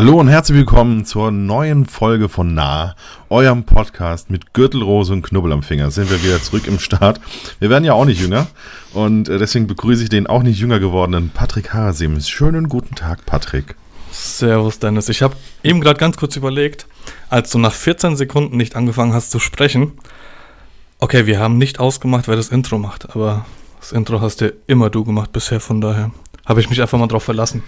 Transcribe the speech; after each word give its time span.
Hallo 0.00 0.18
und 0.18 0.28
herzlich 0.28 0.56
willkommen 0.56 1.04
zur 1.04 1.30
neuen 1.30 1.84
Folge 1.84 2.30
von 2.30 2.54
Nah, 2.54 2.96
eurem 3.28 3.64
Podcast 3.64 4.30
mit 4.30 4.54
Gürtelrose 4.54 5.12
und 5.12 5.20
Knubbel 5.20 5.52
am 5.52 5.62
Finger. 5.62 5.90
Sind 5.90 6.10
wir 6.10 6.24
wieder 6.24 6.40
zurück 6.40 6.66
im 6.66 6.78
Start. 6.78 7.20
Wir 7.58 7.68
werden 7.68 7.84
ja 7.84 7.92
auch 7.92 8.06
nicht 8.06 8.18
jünger 8.18 8.46
und 8.94 9.28
äh, 9.28 9.36
deswegen 9.36 9.66
begrüße 9.66 10.02
ich 10.02 10.08
den 10.08 10.26
auch 10.26 10.42
nicht 10.42 10.58
jünger 10.58 10.80
gewordenen 10.80 11.28
Patrick 11.28 11.74
Harasim. 11.74 12.18
Schönen 12.18 12.70
guten 12.70 12.94
Tag, 12.94 13.26
Patrick. 13.26 13.74
Servus, 14.10 14.78
Dennis. 14.78 15.10
Ich 15.10 15.20
habe 15.20 15.36
eben 15.62 15.82
gerade 15.82 16.00
ganz 16.00 16.16
kurz 16.16 16.34
überlegt, 16.34 16.86
als 17.28 17.50
du 17.50 17.58
nach 17.58 17.74
14 17.74 18.16
Sekunden 18.16 18.56
nicht 18.56 18.76
angefangen 18.76 19.12
hast 19.12 19.30
zu 19.30 19.38
sprechen. 19.38 19.92
Okay, 20.98 21.26
wir 21.26 21.38
haben 21.38 21.58
nicht 21.58 21.78
ausgemacht, 21.78 22.26
wer 22.26 22.36
das 22.36 22.48
Intro 22.48 22.78
macht, 22.78 23.14
aber 23.14 23.44
das 23.80 23.92
Intro 23.92 24.22
hast 24.22 24.40
ja 24.40 24.48
immer 24.66 24.88
du 24.88 25.04
gemacht 25.04 25.30
bisher, 25.30 25.60
von 25.60 25.82
daher 25.82 26.10
habe 26.46 26.62
ich 26.62 26.70
mich 26.70 26.80
einfach 26.80 26.98
mal 26.98 27.06
drauf 27.06 27.24
verlassen. 27.24 27.62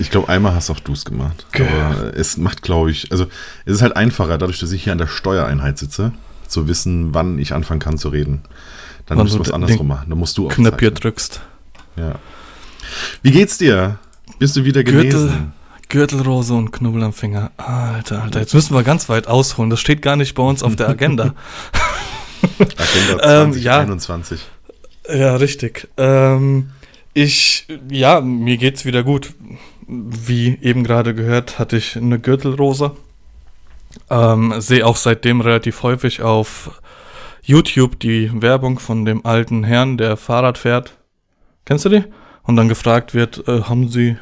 Ich 0.00 0.10
glaube, 0.10 0.30
einmal 0.30 0.54
hast 0.54 0.70
auch 0.70 0.80
du 0.80 0.92
es 0.92 1.04
gemacht. 1.04 1.46
Okay. 1.50 1.66
Aber 1.68 2.16
es 2.16 2.38
macht, 2.38 2.62
glaube 2.62 2.90
ich, 2.90 3.12
also 3.12 3.26
es 3.66 3.74
ist 3.74 3.82
halt 3.82 3.96
einfacher, 3.96 4.38
dadurch, 4.38 4.58
dass 4.58 4.72
ich 4.72 4.84
hier 4.84 4.92
an 4.92 4.98
der 4.98 5.06
Steuereinheit 5.06 5.76
sitze, 5.76 6.12
zu 6.48 6.68
wissen, 6.68 7.12
wann 7.12 7.38
ich 7.38 7.52
anfangen 7.52 7.80
kann 7.80 7.98
zu 7.98 8.08
reden. 8.08 8.40
Dann 9.04 9.18
musst 9.18 9.34
du 9.34 9.40
was 9.40 9.50
andersrum 9.50 9.88
machen. 9.88 10.08
Dann 10.08 10.18
musst 10.18 10.38
du 10.38 10.46
auch 10.46 10.52
Knöpfchen 10.52 10.94
drückst. 10.94 11.42
Ja. 11.96 12.14
Wie 13.22 13.30
geht's 13.30 13.58
dir? 13.58 13.98
Bist 14.38 14.56
du 14.56 14.64
wieder 14.64 14.82
genesen? 14.82 15.10
Gürtel, 15.10 15.52
Gürtelrose 15.90 16.54
und 16.54 16.70
Knubbel 16.70 17.02
am 17.02 17.12
Finger. 17.12 17.50
Alter, 17.58 18.22
Alter, 18.22 18.40
jetzt 18.40 18.54
müssen 18.54 18.74
wir 18.74 18.82
ganz 18.82 19.08
weit 19.10 19.26
ausholen. 19.28 19.68
Das 19.68 19.80
steht 19.80 20.00
gar 20.00 20.16
nicht 20.16 20.34
bei 20.34 20.42
uns 20.42 20.62
auf 20.62 20.76
der 20.76 20.88
Agenda. 20.88 21.34
Agenda 22.58 23.50
2021. 23.52 24.40
Ähm, 25.04 25.14
ja. 25.14 25.26
ja, 25.26 25.36
richtig. 25.36 25.88
Ähm, 25.98 26.70
ich, 27.12 27.66
ja, 27.90 28.22
mir 28.22 28.56
geht's 28.56 28.86
wieder 28.86 29.02
gut 29.02 29.34
wie 29.90 30.58
eben 30.62 30.84
gerade 30.84 31.14
gehört, 31.14 31.58
hatte 31.58 31.76
ich 31.76 31.96
eine 31.96 32.18
Gürtelrose. 32.18 32.92
Ähm, 34.08 34.54
Sehe 34.58 34.86
auch 34.86 34.96
seitdem 34.96 35.40
relativ 35.40 35.82
häufig 35.82 36.22
auf 36.22 36.80
YouTube 37.42 37.98
die 37.98 38.30
Werbung 38.32 38.78
von 38.78 39.04
dem 39.04 39.26
alten 39.26 39.64
Herrn, 39.64 39.98
der 39.98 40.16
Fahrrad 40.16 40.58
fährt. 40.58 40.96
Kennst 41.64 41.84
du 41.84 41.88
die? 41.88 42.04
Und 42.44 42.56
dann 42.56 42.68
gefragt 42.68 43.14
wird, 43.14 43.46
äh, 43.48 43.62
haben 43.62 43.88
Sie 43.88 44.16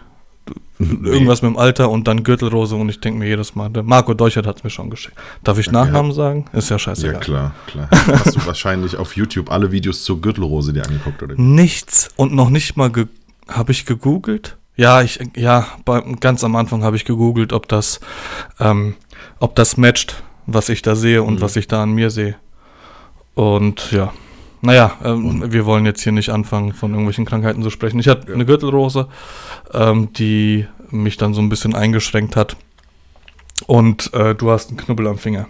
irgendwas 0.78 1.42
mit 1.42 1.50
dem 1.50 1.56
Alter 1.56 1.90
und 1.90 2.06
dann 2.06 2.22
Gürtelrose 2.22 2.76
und 2.76 2.88
ich 2.88 3.00
denke 3.00 3.18
mir 3.18 3.28
jedes 3.28 3.54
Mal, 3.54 3.68
der 3.68 3.82
Marco 3.82 4.14
Deuchert 4.14 4.46
hat 4.46 4.58
es 4.58 4.64
mir 4.64 4.70
schon 4.70 4.90
geschickt. 4.90 5.16
Darf 5.42 5.58
ich 5.58 5.70
Nachnamen 5.70 6.12
sagen? 6.12 6.44
Ist 6.52 6.70
ja 6.70 6.78
scheißegal. 6.78 7.14
Ja, 7.14 7.20
klar, 7.20 7.54
klar. 7.66 7.88
Hast 7.90 8.36
du 8.36 8.46
wahrscheinlich 8.46 8.96
auf 8.96 9.16
YouTube 9.16 9.50
alle 9.50 9.72
Videos 9.72 10.04
zur 10.04 10.20
Gürtelrose 10.20 10.72
dir 10.72 10.84
angeguckt, 10.84 11.22
oder? 11.22 11.34
Nichts 11.36 12.10
und 12.16 12.32
noch 12.32 12.50
nicht 12.50 12.76
mal 12.76 12.92
habe 13.48 13.72
ich 13.72 13.86
gegoogelt. 13.86 14.57
Ja, 14.78 15.02
ich, 15.02 15.18
ja, 15.34 15.66
bei, 15.84 16.00
ganz 16.20 16.44
am 16.44 16.54
Anfang 16.54 16.84
habe 16.84 16.94
ich 16.94 17.04
gegoogelt, 17.04 17.52
ob 17.52 17.66
das, 17.66 17.98
ähm, 18.60 18.94
ob 19.40 19.56
das 19.56 19.76
matcht, 19.76 20.22
was 20.46 20.68
ich 20.68 20.82
da 20.82 20.94
sehe 20.94 21.24
und 21.24 21.34
mhm. 21.34 21.40
was 21.40 21.56
ich 21.56 21.66
da 21.66 21.82
an 21.82 21.90
mir 21.90 22.10
sehe. 22.10 22.36
Und 23.34 23.90
ja, 23.90 24.12
naja, 24.60 24.92
ähm, 25.02 25.52
wir 25.52 25.66
wollen 25.66 25.84
jetzt 25.84 26.02
hier 26.02 26.12
nicht 26.12 26.30
anfangen, 26.30 26.72
von 26.74 26.92
irgendwelchen 26.92 27.24
Krankheiten 27.24 27.60
zu 27.64 27.70
sprechen. 27.70 27.98
Ich 27.98 28.06
hatte 28.06 28.28
ja. 28.28 28.34
eine 28.34 28.46
Gürtelrose, 28.46 29.08
ähm, 29.74 30.12
die 30.12 30.68
mich 30.90 31.16
dann 31.16 31.34
so 31.34 31.40
ein 31.40 31.48
bisschen 31.48 31.74
eingeschränkt 31.74 32.36
hat. 32.36 32.56
Und 33.66 34.14
äh, 34.14 34.36
du 34.36 34.48
hast 34.52 34.68
einen 34.68 34.76
Knubbel 34.76 35.08
am 35.08 35.18
Finger. 35.18 35.48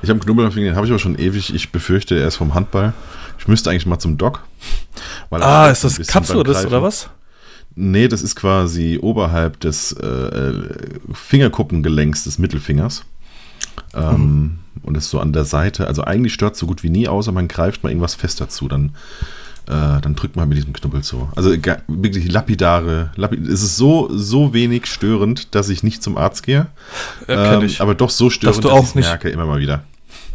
Ich 0.00 0.08
habe 0.08 0.18
einen 0.18 0.20
Knubbel 0.24 0.46
am 0.46 0.52
Finger, 0.52 0.70
den 0.70 0.76
habe 0.76 0.86
ich 0.86 0.92
aber 0.92 0.98
schon 0.98 1.18
ewig. 1.18 1.54
Ich 1.54 1.72
befürchte, 1.72 2.18
er 2.18 2.28
ist 2.28 2.36
vom 2.36 2.54
Handball. 2.54 2.94
Ich 3.38 3.48
müsste 3.48 3.68
eigentlich 3.68 3.84
mal 3.84 3.98
zum 3.98 4.16
Doc. 4.16 4.40
ah, 5.30 5.68
ist 5.68 5.84
das 5.84 6.06
Kapsulus 6.06 6.64
oder 6.64 6.82
was? 6.82 7.10
Nee, 7.74 8.08
das 8.08 8.22
ist 8.22 8.36
quasi 8.36 8.98
oberhalb 9.00 9.60
des 9.60 9.92
äh, 9.92 10.06
äh 10.06 10.68
Fingerkuppengelenks 11.12 12.24
des 12.24 12.38
Mittelfingers. 12.38 13.04
Ähm, 13.94 14.12
mhm. 14.12 14.58
Und 14.82 14.96
ist 14.96 15.10
so 15.10 15.20
an 15.20 15.32
der 15.32 15.44
Seite. 15.44 15.86
Also 15.86 16.04
eigentlich 16.04 16.32
stört 16.32 16.54
es 16.54 16.60
so 16.60 16.66
gut 16.66 16.82
wie 16.82 16.90
nie, 16.90 17.08
außer 17.08 17.32
man 17.32 17.48
greift 17.48 17.82
mal 17.82 17.90
irgendwas 17.90 18.14
fest 18.14 18.40
dazu. 18.40 18.68
Dann, 18.68 18.90
äh, 19.66 20.00
dann 20.00 20.14
drückt 20.14 20.36
man 20.36 20.48
mit 20.48 20.58
diesem 20.58 20.72
Knubbel 20.72 21.02
so. 21.02 21.28
Also 21.36 21.50
wirklich 21.86 22.30
lapidare. 22.30 23.10
Lapid 23.16 23.46
es 23.46 23.62
ist 23.62 23.76
so, 23.76 24.08
so 24.12 24.54
wenig 24.54 24.86
störend, 24.86 25.54
dass 25.54 25.68
ich 25.68 25.82
nicht 25.82 26.02
zum 26.02 26.16
Arzt 26.16 26.44
gehe. 26.44 26.68
Ja, 27.28 27.60
ähm, 27.60 27.70
aber 27.78 27.94
doch 27.94 28.10
so 28.10 28.30
störend, 28.30 28.64
dass, 28.64 28.70
du 28.70 28.76
dass 28.76 28.88
ich 28.90 28.94
merke 28.94 29.28
immer 29.28 29.46
mal 29.46 29.60
wieder. 29.60 29.84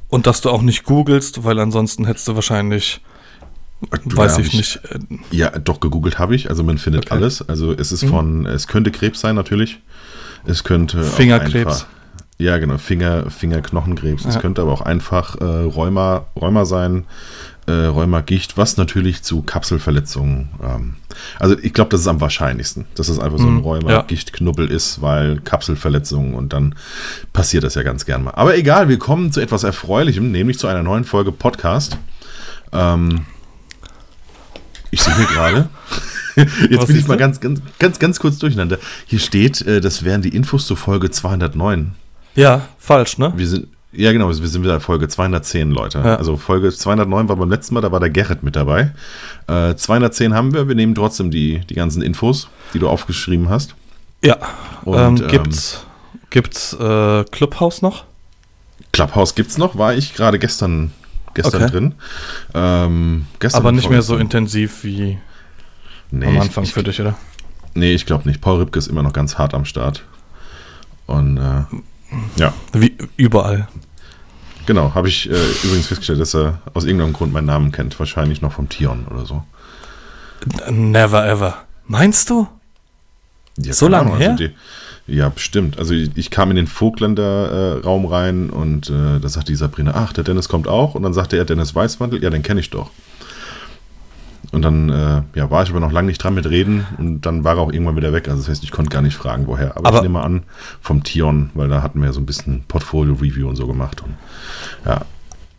Und 0.10 0.28
dass 0.28 0.42
du 0.42 0.50
auch 0.50 0.62
nicht 0.62 0.84
googelst, 0.84 1.44
weil 1.44 1.60
ansonsten 1.60 2.06
hättest 2.06 2.28
du 2.28 2.36
wahrscheinlich 2.36 3.02
Du, 4.06 4.18
Weiß 4.18 4.38
ich, 4.38 4.48
ich 4.48 4.54
nicht. 4.54 4.80
Ja, 5.32 5.50
doch, 5.50 5.80
gegoogelt 5.80 6.18
habe 6.18 6.36
ich. 6.36 6.50
Also 6.50 6.64
man 6.64 6.78
findet 6.78 7.08
okay. 7.08 7.16
alles. 7.16 7.48
Also 7.48 7.74
es 7.74 7.92
ist 7.92 8.04
mhm. 8.04 8.10
von, 8.10 8.46
es 8.46 8.68
könnte 8.68 8.92
Krebs 8.92 9.20
sein 9.20 9.36
natürlich. 9.36 9.80
Es 10.46 10.64
könnte 10.64 11.04
Fingerkrebs. 11.04 11.86
ja, 12.38 12.58
genau, 12.58 12.78
Finger, 12.78 13.30
Fingerknochenkrebs. 13.30 14.24
Ja. 14.24 14.30
Es 14.30 14.40
könnte 14.40 14.62
aber 14.62 14.72
auch 14.72 14.82
einfach 14.82 15.36
äh, 15.42 15.44
Rheuma, 15.44 16.26
Rheuma 16.40 16.66
sein, 16.66 17.06
äh, 17.68 17.72
Rheumagicht, 17.72 18.58
was 18.58 18.78
natürlich 18.78 19.24
zu 19.24 19.42
Kapselverletzungen. 19.42 20.50
Ähm, 20.64 20.96
also 21.40 21.58
ich 21.62 21.74
glaube, 21.74 21.90
das 21.90 22.02
ist 22.02 22.08
am 22.08 22.22
wahrscheinlichsten, 22.22 22.86
dass 22.96 23.10
es 23.10 23.20
einfach 23.20 23.40
so 23.40 23.48
ein 23.48 23.56
mhm, 23.56 23.62
Rheuma-Gichtknubbel 23.62 24.70
ja. 24.70 24.76
ist, 24.76 25.02
weil 25.02 25.40
Kapselverletzungen 25.42 26.36
und 26.36 26.54
dann 26.54 26.76
passiert 27.34 27.64
das 27.64 27.76
ja 27.76 27.84
ganz 27.84 28.06
gern 28.06 28.24
mal. 28.24 28.32
Aber 28.32 28.56
egal, 28.58 28.88
wir 28.88 29.00
kommen 29.00 29.32
zu 29.32 29.42
etwas 29.42 29.64
Erfreulichem, 29.64 30.32
nämlich 30.32 30.60
zu 30.60 30.68
einer 30.68 30.84
neuen 30.84 31.04
Folge 31.04 31.32
Podcast. 31.32 31.98
Ähm, 32.72 33.26
ich 34.92 35.02
sehe 35.02 35.16
hier 35.16 35.28
gerade. 35.28 35.70
Jetzt 36.36 36.78
Was 36.78 36.88
bin 36.88 36.98
ich 36.98 37.08
mal 37.08 37.18
ganz, 37.18 37.40
ganz, 37.40 37.62
ganz, 37.80 38.00
ganz 38.00 38.20
kurz 38.20 38.38
durcheinander. 38.38 38.78
Hier 39.06 39.20
steht, 39.20 39.62
äh, 39.62 39.80
das 39.80 40.04
wären 40.04 40.22
die 40.22 40.30
Infos 40.36 40.68
zur 40.68 40.78
Folge 40.78 41.10
209. 41.10 41.94
Ja, 42.36 42.68
falsch, 42.78 43.18
ne? 43.18 43.34
Wir 43.36 43.48
sind, 43.48 43.68
ja, 43.94 44.12
genau, 44.12 44.28
wir 44.28 44.36
sind 44.36 44.64
wieder 44.64 44.80
Folge 44.82 45.08
210, 45.08 45.72
Leute. 45.72 46.00
Ja. 46.00 46.16
Also 46.18 46.36
Folge 46.36 46.72
209 46.72 47.30
war 47.30 47.38
beim 47.38 47.50
letzten 47.50 47.74
Mal, 47.76 47.82
da 47.82 47.92
war 47.92 48.02
der 48.02 48.10
Gerrit 48.10 48.44
mit 48.44 48.56
dabei. 48.56 48.92
Äh, 49.48 49.76
210 49.76 50.34
haben 50.34 50.54
wir, 50.54 50.68
wir 50.68 50.76
nehmen 50.76 50.96
trotzdem 50.96 51.32
die, 51.32 51.60
die 51.70 51.76
ganzen 51.76 52.02
Infos, 52.02 52.50
die 52.74 52.80
du 52.80 52.90
aufgeschrieben 52.90 53.50
hast. 53.50 53.76
Ja. 54.24 54.38
Und, 54.84 55.22
ähm, 55.22 55.28
gibt's 55.28 55.82
ähm, 55.84 56.20
gibt's 56.32 56.74
äh, 56.74 57.24
Clubhouse 57.32 57.82
noch? 57.82 58.04
Clubhouse 58.92 59.36
gibt's 59.36 59.58
noch, 59.58 59.78
war 59.78 59.94
ich 59.94 60.14
gerade 60.14 60.40
gestern 60.40 60.92
gestern 61.36 61.62
okay. 61.62 61.72
drin. 61.72 61.96
Ähm, 62.54 63.26
gestern 63.40 63.62
Aber 63.62 63.72
nicht 63.72 63.90
mehr 63.90 64.02
so 64.02 64.18
intensiv 64.18 64.84
wie 64.84 65.20
nee, 66.12 66.26
am 66.26 66.40
Anfang 66.40 66.64
ich, 66.64 66.74
für 66.74 66.84
dich, 66.84 67.00
oder? 67.00 67.16
Nee, 67.76 67.94
ich 67.94 68.06
glaube 68.06 68.28
nicht. 68.28 68.42
Paul 68.42 68.60
Ripke 68.60 68.80
ist 68.80 68.88
immer 68.88 69.04
noch 69.04 69.14
ganz 69.14 69.38
hart 69.38 69.54
am 69.54 69.66
Start. 69.66 70.04
Und 71.06 71.38
äh, 71.38 71.64
ja. 72.38 72.54
Wie 72.74 72.98
überall. 73.18 73.68
Genau, 74.66 74.96
habe 74.96 75.08
ich 75.10 75.30
äh, 75.30 75.52
übrigens 75.64 75.88
festgestellt, 75.88 76.20
dass 76.20 76.34
er 76.34 76.60
aus 76.74 76.86
irgendeinem 76.86 77.14
Grund 77.14 77.32
meinen 77.32 77.46
Namen 77.46 77.72
kennt. 77.72 78.00
Wahrscheinlich 78.00 78.42
noch 78.42 78.54
vom 78.54 78.70
Tion 78.70 79.06
oder 79.12 79.26
so. 79.26 79.44
Never 80.72 81.28
ever. 81.28 81.66
Meinst 81.86 82.30
du? 82.30 82.48
Ja, 83.58 83.74
so 83.74 83.88
lange 83.88 84.18
her? 84.18 84.32
Also 84.32 84.48
die, 84.48 84.56
ja, 85.08 85.30
bestimmt. 85.30 85.78
Also 85.78 85.94
ich, 85.94 86.10
ich 86.16 86.32
kam 86.32 86.50
in 86.50 86.56
den 86.56 86.68
Vogtländer-Raum 86.68 88.06
äh, 88.06 88.08
rein 88.08 88.50
und 88.50 88.90
äh, 88.90 89.20
da 89.20 89.30
sagte 89.30 89.52
die 89.52 89.58
Sabrina, 89.58 89.92
ach, 89.94 90.14
der 90.14 90.24
Dennis 90.24 90.50
kommt 90.50 90.68
auch. 90.68 90.96
Und 90.96 91.04
dann 91.04 91.14
sagte 91.14 91.38
er, 91.38 91.46
Dennis 91.46 91.76
Weißmantel, 91.76 92.24
ja, 92.24 92.32
den 92.32 92.42
kenne 92.42 92.60
ich 92.60 92.72
doch. 92.72 92.90
Und 94.52 94.62
dann 94.62 94.90
äh, 94.90 95.22
ja, 95.38 95.52
war 95.52 95.64
ich 95.64 95.70
aber 95.70 95.80
noch 95.80 95.92
lange 95.92 96.08
nicht 96.08 96.18
dran 96.18 96.34
mit 96.34 96.50
reden 96.50 96.86
und 96.98 97.22
dann 97.26 97.44
war 97.44 97.56
er 97.56 97.62
auch 97.62 97.72
irgendwann 97.72 97.98
wieder 97.98 98.14
weg. 98.14 98.28
Also 98.28 98.42
das 98.42 98.50
heißt, 98.50 98.64
ich 98.64 98.72
konnte 98.72 98.90
gar 98.90 99.02
nicht 99.02 99.16
fragen, 99.16 99.48
woher. 99.48 99.76
Aber, 99.78 99.88
aber 99.88 99.98
ich 99.98 100.04
nehme 100.04 100.22
an, 100.22 100.44
vom 100.82 101.04
Tion, 101.04 101.50
weil 101.54 101.68
da 101.68 101.82
hatten 101.82 102.02
wir 102.02 102.14
so 102.14 102.20
ein 102.20 102.26
bisschen 102.26 102.64
Portfolio-Review 102.68 103.48
und 103.48 103.56
so 103.56 103.68
gemacht. 103.68 104.02
Und, 104.02 104.16
ja. 104.86 105.02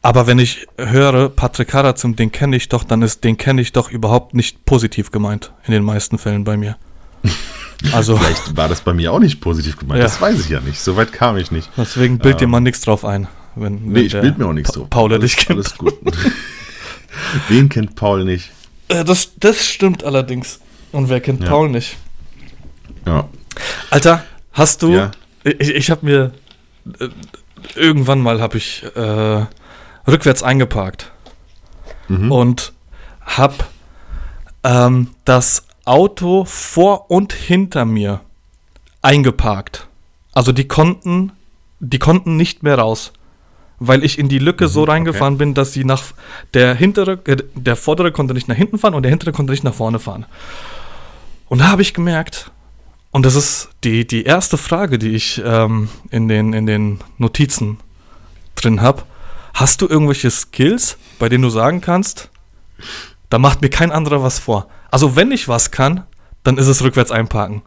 Aber 0.02 0.26
wenn 0.26 0.38
ich 0.38 0.66
höre, 0.78 1.28
Patrick 1.28 1.74
Harazum, 1.74 2.16
den 2.16 2.32
kenne 2.32 2.56
ich 2.56 2.68
doch, 2.68 2.84
dann 2.84 3.02
ist 3.02 3.22
den 3.22 3.36
kenne 3.36 3.60
ich 3.60 3.72
doch 3.72 3.90
überhaupt 3.90 4.34
nicht 4.34 4.64
positiv 4.64 5.10
gemeint 5.10 5.52
in 5.66 5.72
den 5.72 5.84
meisten 5.84 6.18
Fällen 6.18 6.44
bei 6.44 6.56
mir. 6.56 6.76
Also, 7.92 8.16
Vielleicht 8.16 8.56
war 8.56 8.68
das 8.68 8.80
bei 8.80 8.94
mir 8.94 9.12
auch 9.12 9.18
nicht 9.18 9.40
positiv 9.40 9.76
gemeint, 9.76 9.98
ja. 9.98 10.04
das 10.04 10.20
weiß 10.20 10.40
ich 10.40 10.48
ja 10.48 10.60
nicht. 10.60 10.80
Soweit 10.80 11.12
kam 11.12 11.36
ich 11.36 11.50
nicht. 11.50 11.70
Deswegen 11.76 12.18
bild 12.18 12.36
ähm, 12.36 12.38
dir 12.38 12.46
mal 12.48 12.60
nichts 12.60 12.80
drauf 12.80 13.04
ein. 13.04 13.28
Wenn, 13.54 13.86
nee, 13.86 14.00
ich 14.00 14.12
bild 14.12 14.38
mir 14.38 14.46
auch 14.46 14.52
nichts 14.52 14.72
drauf. 14.72 14.88
Paul 14.90 15.18
dich 15.18 15.36
kennt. 15.36 15.58
Alles 15.58 15.76
gut. 15.76 15.94
Wen 17.48 17.68
kennt 17.68 17.94
Paul 17.94 18.24
nicht? 18.24 18.50
Äh, 18.88 19.04
das, 19.04 19.32
das 19.38 19.64
stimmt 19.64 20.04
allerdings. 20.04 20.60
Und 20.92 21.08
wer 21.08 21.20
kennt 21.20 21.42
ja. 21.42 21.48
Paul 21.48 21.68
nicht? 21.68 21.96
Ja. 23.06 23.28
Alter, 23.90 24.24
hast 24.52 24.82
du. 24.82 24.94
Ja. 24.94 25.10
Ich, 25.44 25.70
ich 25.70 25.90
habe 25.90 26.04
mir. 26.04 26.32
Äh, 26.98 27.08
irgendwann 27.74 28.20
mal 28.20 28.40
habe 28.40 28.58
ich 28.58 28.84
äh, 28.94 29.46
rückwärts 30.06 30.42
eingeparkt. 30.42 31.10
Mhm. 32.08 32.30
Und 32.30 32.72
hab 33.24 33.68
ähm, 34.62 35.08
das 35.24 35.65
Auto 35.86 36.44
vor 36.44 37.10
und 37.10 37.32
hinter 37.32 37.84
mir 37.84 38.20
eingeparkt. 39.02 39.88
Also 40.34 40.52
die 40.52 40.68
konnten, 40.68 41.32
die 41.80 41.98
konnten 41.98 42.36
nicht 42.36 42.62
mehr 42.62 42.78
raus, 42.78 43.12
weil 43.78 44.04
ich 44.04 44.18
in 44.18 44.28
die 44.28 44.38
Lücke 44.38 44.64
mhm, 44.64 44.68
so 44.68 44.84
reingefahren 44.84 45.34
okay. 45.34 45.44
bin, 45.44 45.54
dass 45.54 45.72
sie 45.72 45.84
nach 45.84 46.02
der 46.54 46.74
hintere, 46.74 47.12
äh, 47.26 47.36
der 47.54 47.76
vordere 47.76 48.12
konnte 48.12 48.34
nicht 48.34 48.48
nach 48.48 48.56
hinten 48.56 48.78
fahren 48.78 48.94
und 48.94 49.02
der 49.02 49.10
hintere 49.10 49.32
konnte 49.32 49.52
nicht 49.52 49.64
nach 49.64 49.74
vorne 49.74 49.98
fahren. 49.98 50.26
Und 51.48 51.60
da 51.60 51.68
habe 51.68 51.82
ich 51.82 51.94
gemerkt, 51.94 52.50
Und 53.16 53.24
das 53.24 53.34
ist 53.34 53.70
die, 53.82 54.06
die 54.06 54.24
erste 54.24 54.58
Frage, 54.58 54.98
die 54.98 55.12
ich 55.12 55.40
ähm, 55.42 55.88
in, 56.10 56.28
den, 56.28 56.52
in 56.52 56.66
den 56.66 57.00
Notizen 57.16 57.78
drin 58.56 58.82
habe. 58.82 59.04
Hast 59.54 59.80
du 59.80 59.88
irgendwelche 59.88 60.30
Skills, 60.30 60.98
bei 61.18 61.30
denen 61.30 61.42
du 61.42 61.48
sagen 61.48 61.80
kannst, 61.80 62.28
da 63.30 63.38
macht 63.38 63.62
mir 63.62 63.70
kein 63.70 63.90
anderer 63.90 64.22
was 64.22 64.38
vor? 64.38 64.68
Also 64.96 65.14
wenn 65.14 65.30
ich 65.30 65.46
was 65.46 65.72
kann, 65.72 66.04
dann 66.42 66.56
ist 66.56 66.68
es 66.68 66.82
rückwärts 66.82 67.10
einparken. 67.10 67.60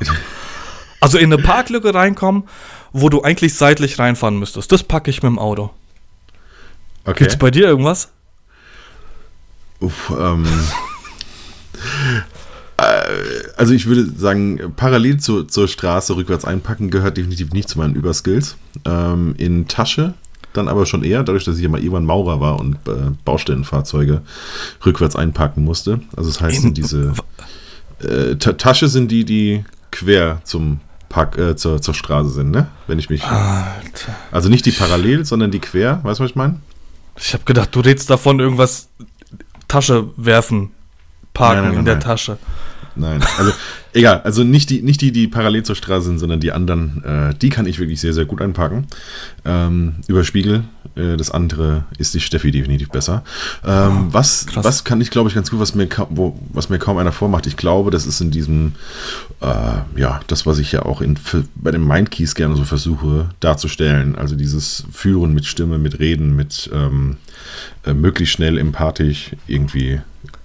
also 1.02 1.18
in 1.18 1.30
eine 1.30 1.42
Parklücke 1.42 1.92
reinkommen, 1.92 2.44
wo 2.90 3.10
du 3.10 3.20
eigentlich 3.20 3.52
seitlich 3.52 3.98
reinfahren 3.98 4.38
müsstest. 4.38 4.72
Das 4.72 4.82
packe 4.82 5.10
ich 5.10 5.22
mit 5.22 5.28
dem 5.28 5.38
Auto. 5.38 5.68
Okay. 7.04 7.24
Gibt's 7.24 7.36
bei 7.36 7.50
dir 7.50 7.66
irgendwas? 7.66 8.08
Uff, 9.80 10.10
ähm. 10.18 10.46
Äh, 12.78 12.82
also 13.58 13.74
ich 13.74 13.84
würde 13.84 14.10
sagen, 14.16 14.72
parallel 14.74 15.18
zu, 15.18 15.44
zur 15.44 15.68
Straße 15.68 16.16
rückwärts 16.16 16.46
einpacken 16.46 16.90
gehört 16.90 17.18
definitiv 17.18 17.52
nicht 17.52 17.68
zu 17.68 17.76
meinen 17.76 17.94
Überskills. 17.94 18.56
Ähm, 18.86 19.34
in 19.36 19.68
Tasche 19.68 20.14
dann 20.58 20.68
aber 20.68 20.86
schon 20.86 21.02
eher, 21.02 21.22
dadurch, 21.22 21.44
dass 21.44 21.58
ich 21.58 21.64
immer 21.64 21.78
irgendwann 21.78 22.04
Maurer 22.04 22.40
war 22.40 22.58
und 22.60 22.76
äh, 22.86 23.12
Baustellenfahrzeuge 23.24 24.22
rückwärts 24.84 25.16
einpacken 25.16 25.64
musste. 25.64 26.00
Also 26.16 26.30
das 26.30 26.40
heißt, 26.40 26.76
diese 26.76 27.14
äh, 28.00 28.36
Tasche 28.36 28.88
sind 28.88 29.10
die, 29.10 29.24
die 29.24 29.64
quer 29.90 30.40
zum 30.44 30.80
Park, 31.08 31.38
äh, 31.38 31.56
zur, 31.56 31.80
zur 31.80 31.94
Straße 31.94 32.30
sind, 32.30 32.50
ne? 32.50 32.68
Wenn 32.86 32.98
ich 32.98 33.08
mich. 33.08 33.24
Alter. 33.24 34.14
Also 34.30 34.48
nicht 34.48 34.66
die 34.66 34.72
parallel, 34.72 35.24
sondern 35.24 35.50
die 35.50 35.58
quer, 35.58 36.00
weißt 36.02 36.20
du, 36.20 36.24
was 36.24 36.30
ich 36.30 36.36
meine? 36.36 36.60
Ich 37.16 37.32
habe 37.32 37.44
gedacht, 37.44 37.74
du 37.74 37.80
redest 37.80 38.10
davon, 38.10 38.38
irgendwas 38.38 38.88
Tasche 39.66 40.08
werfen, 40.16 40.70
parken 41.34 41.56
nein, 41.56 41.62
nein, 41.62 41.70
nein, 41.70 41.78
in 41.78 41.84
der 41.86 42.00
Tasche. 42.00 42.38
Nein, 42.94 43.22
also 43.38 43.52
egal, 43.98 44.20
also 44.22 44.44
nicht 44.44 44.70
die, 44.70 44.82
nicht 44.82 45.00
die, 45.00 45.12
die 45.12 45.28
parallel 45.28 45.64
zur 45.64 45.76
Straße 45.76 46.06
sind, 46.06 46.18
sondern 46.18 46.40
die 46.40 46.52
anderen, 46.52 47.04
äh, 47.04 47.34
die 47.34 47.48
kann 47.48 47.66
ich 47.66 47.78
wirklich 47.78 48.00
sehr, 48.00 48.14
sehr 48.14 48.24
gut 48.24 48.40
einpacken. 48.40 48.86
Ähm, 49.44 49.96
über 50.06 50.24
Spiegel, 50.24 50.64
äh, 50.94 51.16
das 51.16 51.30
andere 51.30 51.84
ist 51.98 52.14
die 52.14 52.20
Steffi 52.20 52.50
definitiv 52.50 52.90
besser. 52.90 53.24
Ähm, 53.64 54.08
was, 54.10 54.46
was 54.54 54.84
kann 54.84 55.00
ich, 55.00 55.10
glaube 55.10 55.28
ich, 55.28 55.34
ganz 55.34 55.50
gut, 55.50 55.60
was 55.60 55.74
mir, 55.74 55.88
wo, 56.10 56.38
was 56.52 56.68
mir 56.68 56.78
kaum 56.78 56.98
einer 56.98 57.12
vormacht. 57.12 57.46
Ich 57.46 57.56
glaube, 57.56 57.90
das 57.90 58.06
ist 58.06 58.20
in 58.20 58.30
diesem, 58.30 58.74
äh, 59.40 60.00
ja, 60.00 60.20
das, 60.28 60.46
was 60.46 60.58
ich 60.58 60.72
ja 60.72 60.82
auch 60.82 61.00
in, 61.00 61.18
bei 61.56 61.70
den 61.70 61.86
Mindkeys 61.86 62.34
gerne 62.34 62.56
so 62.56 62.64
versuche 62.64 63.30
darzustellen. 63.40 64.16
Also 64.16 64.36
dieses 64.36 64.84
Führen 64.92 65.34
mit 65.34 65.44
Stimme, 65.46 65.78
mit 65.78 65.98
Reden, 65.98 66.36
mit 66.36 66.70
ähm, 66.72 67.16
äh, 67.84 67.94
möglichst 67.94 68.34
schnell 68.34 68.58
empathisch 68.58 69.32
irgendwie 69.46 70.00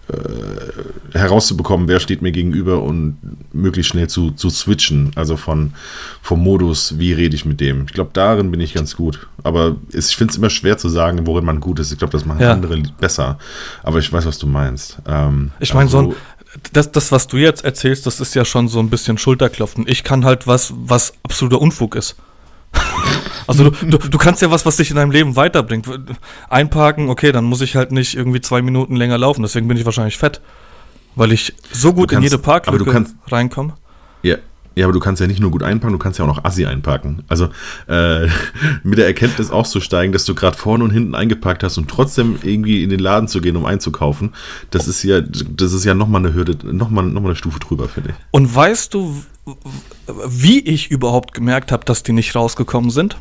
äh, 0.10 1.18
herauszubekommen, 1.18 1.88
wer 1.88 2.00
steht 2.00 2.22
mir 2.22 2.32
gegenüber 2.32 2.82
und 2.82 3.18
möglichst 3.54 3.92
schnell 3.92 4.10
zu, 4.10 4.32
zu 4.32 4.50
switchen. 4.50 5.12
Also 5.16 5.38
von 5.38 5.74
vom 6.22 6.44
Modus, 6.44 7.00
wie 7.00 7.14
rede 7.14 7.36
ich 7.36 7.46
mit 7.46 7.62
dem. 7.62 7.86
Ich 7.86 7.94
glaube, 7.94 8.10
darin 8.14 8.52
bin 8.52 8.60
ich 8.60 8.74
ganz 8.74 8.96
gut. 8.96 9.28
Aber 9.44 9.78
es, 9.94 10.10
ich 10.10 10.16
finde 10.18 10.32
es 10.32 10.38
immer 10.38 10.50
schwer 10.50 10.78
zu 10.78 10.90
sagen, 10.90 11.26
worin 11.26 11.46
man 11.46 11.60
gut 11.60 11.80
ist. 11.80 11.92
Ich 11.92 12.00
glaube, 12.00 12.12
das 12.12 12.26
machen 12.26 12.42
ja. 12.42 12.52
andere 12.52 12.82
besser. 13.00 13.38
Aber 13.82 14.00
ich 14.00 14.12
weiß, 14.12 14.26
was 14.26 14.38
du 14.38 14.48
meinst. 14.48 14.98
Ähm, 15.08 15.52
ich 15.60 15.74
meine, 15.74 15.86
also, 15.86 16.02
so 16.02 16.10
ein, 16.10 16.16
das, 16.74 16.92
das, 16.92 17.12
was 17.12 17.28
du 17.28 17.38
jetzt 17.38 17.64
erzählst, 17.64 18.06
das 18.06 18.20
ist 18.20 18.36
ja 18.36 18.46
schon 18.46 18.68
so 18.68 18.80
ein 18.80 18.90
bisschen 18.90 19.18
Schulterklopfen. 19.18 19.86
Ich 19.88 20.04
kann 20.04 20.26
halt 20.26 20.48
was, 20.48 20.74
was 20.76 21.14
absoluter 21.24 21.62
Unfug 21.62 21.96
ist. 21.96 22.16
Also 23.48 23.70
du, 23.70 23.86
du, 23.86 23.98
du, 23.98 24.18
kannst 24.18 24.42
ja 24.42 24.52
was, 24.52 24.66
was 24.66 24.78
dich 24.78 24.90
in 24.90 24.96
deinem 24.96 25.12
Leben 25.12 25.36
weiterbringt. 25.36 25.88
Einparken, 26.50 27.10
okay, 27.10 27.32
dann 27.32 27.46
muss 27.46 27.62
ich 27.62 27.76
halt 27.76 27.92
nicht 27.92 28.16
irgendwie 28.16 28.42
zwei 28.42 28.62
Minuten 28.62 28.96
länger 28.96 29.18
laufen. 29.18 29.42
Deswegen 29.42 29.68
bin 29.68 29.78
ich 29.78 29.86
wahrscheinlich 29.86 30.18
fett. 30.18 30.42
Weil 31.16 31.32
ich 31.32 31.54
so 31.72 31.94
gut 31.94 32.10
kannst, 32.10 32.18
in 32.18 32.24
jede 32.24 32.38
Parklücke 32.42 33.06
reinkomme. 33.28 33.74
Ja, 34.24 34.38
ja, 34.76 34.86
aber 34.86 34.94
du 34.94 35.00
kannst 35.00 35.22
ja 35.22 35.28
nicht 35.28 35.40
nur 35.40 35.52
gut 35.52 35.62
einpacken, 35.62 35.94
du 35.94 36.00
kannst 36.00 36.18
ja 36.18 36.26
auch 36.26 36.30
noch 36.30 36.44
Assi 36.44 36.66
einpacken. 36.66 37.24
Also 37.28 37.50
äh, 37.88 38.28
mit 38.84 38.98
der 38.98 39.06
Erkenntnis 39.06 39.52
auszusteigen, 39.52 40.14
dass 40.14 40.26
du 40.26 40.34
gerade 40.34 40.58
vorne 40.58 40.84
und 40.84 40.92
hinten 40.92 41.14
eingepackt 41.14 41.64
hast 41.64 41.78
und 41.78 41.90
trotzdem 41.90 42.40
irgendwie 42.42 42.84
in 42.84 42.90
den 42.90 43.00
Laden 43.00 43.28
zu 43.28 43.40
gehen, 43.40 43.56
um 43.56 43.66
einzukaufen, 43.66 44.34
das 44.72 44.88
ist 44.88 45.04
ja, 45.04 45.22
das 45.22 45.74
ist 45.74 45.86
ja 45.86 45.94
nochmal 45.94 46.26
eine 46.26 46.34
Hürde, 46.34 46.58
nochmal 46.74 47.06
noch 47.06 47.22
mal 47.22 47.30
eine 47.30 47.36
Stufe 47.36 47.60
drüber, 47.60 47.88
finde 47.88 48.12
ich. 48.12 48.16
Und 48.32 48.54
weißt 48.54 48.94
du, 48.94 49.16
wie 50.28 50.60
ich 50.60 50.90
überhaupt 50.90 51.34
gemerkt 51.34 51.72
habe, 51.72 51.86
dass 51.86 52.02
die 52.02 52.14
nicht 52.14 52.36
rausgekommen 52.36 52.90
sind? 52.90 53.18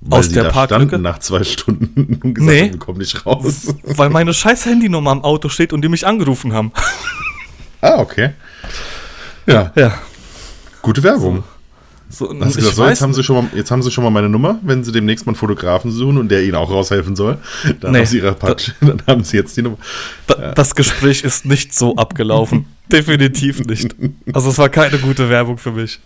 Weil 0.00 0.20
aus 0.20 0.28
der 0.28 0.44
da 0.44 0.50
Parklücke. 0.50 0.98
nach 0.98 1.18
zwei 1.18 1.42
Stunden 1.44 2.20
und 2.22 2.34
gesagt 2.34 2.50
nee, 2.50 2.70
wir 2.70 2.78
kommen 2.78 2.98
nicht 2.98 3.26
raus. 3.26 3.74
Weil 3.82 4.10
meine 4.10 4.32
scheiß 4.32 4.66
Handynummer 4.66 5.10
am 5.10 5.24
Auto 5.24 5.48
steht 5.48 5.72
und 5.72 5.82
die 5.82 5.88
mich 5.88 6.06
angerufen 6.06 6.52
haben. 6.52 6.72
Ah, 7.80 8.00
okay. 8.00 8.30
Ja. 9.46 9.70
Ja. 9.76 10.00
Gute 10.82 11.00
Werbung. 11.04 11.44
So, 12.10 12.26
so 12.26 12.40
Hast 12.40 12.56
du 12.56 12.58
gesagt, 12.58 12.74
so, 12.74 12.88
jetzt, 12.88 13.02
haben 13.02 13.14
sie 13.14 13.22
schon 13.22 13.36
mal, 13.36 13.46
jetzt 13.54 13.70
haben 13.70 13.84
sie 13.84 13.92
schon 13.92 14.02
mal 14.02 14.10
meine 14.10 14.28
Nummer, 14.28 14.58
wenn 14.62 14.82
sie 14.82 14.90
demnächst 14.90 15.26
mal 15.26 15.30
einen 15.30 15.36
Fotografen 15.36 15.92
suchen 15.92 16.18
und 16.18 16.28
der 16.28 16.42
ihnen 16.42 16.56
auch 16.56 16.72
raushelfen 16.72 17.14
soll. 17.14 17.38
Dann, 17.80 17.92
nee, 17.92 18.04
sie 18.04 18.18
ihre 18.18 18.32
Patsch, 18.32 18.72
dann 18.80 19.00
haben 19.06 19.22
sie 19.22 19.36
jetzt 19.36 19.56
die 19.56 19.62
Nummer. 19.62 19.76
Da, 20.26 20.40
ja. 20.40 20.52
Das 20.54 20.74
Gespräch 20.74 21.22
ist 21.22 21.44
nicht 21.44 21.72
so 21.72 21.94
abgelaufen. 21.94 22.66
Definitiv 22.90 23.60
nicht. 23.64 23.94
Also 24.32 24.50
es 24.50 24.58
war 24.58 24.70
keine 24.70 24.98
gute 24.98 25.28
Werbung 25.28 25.58
für 25.58 25.70
mich. 25.70 26.00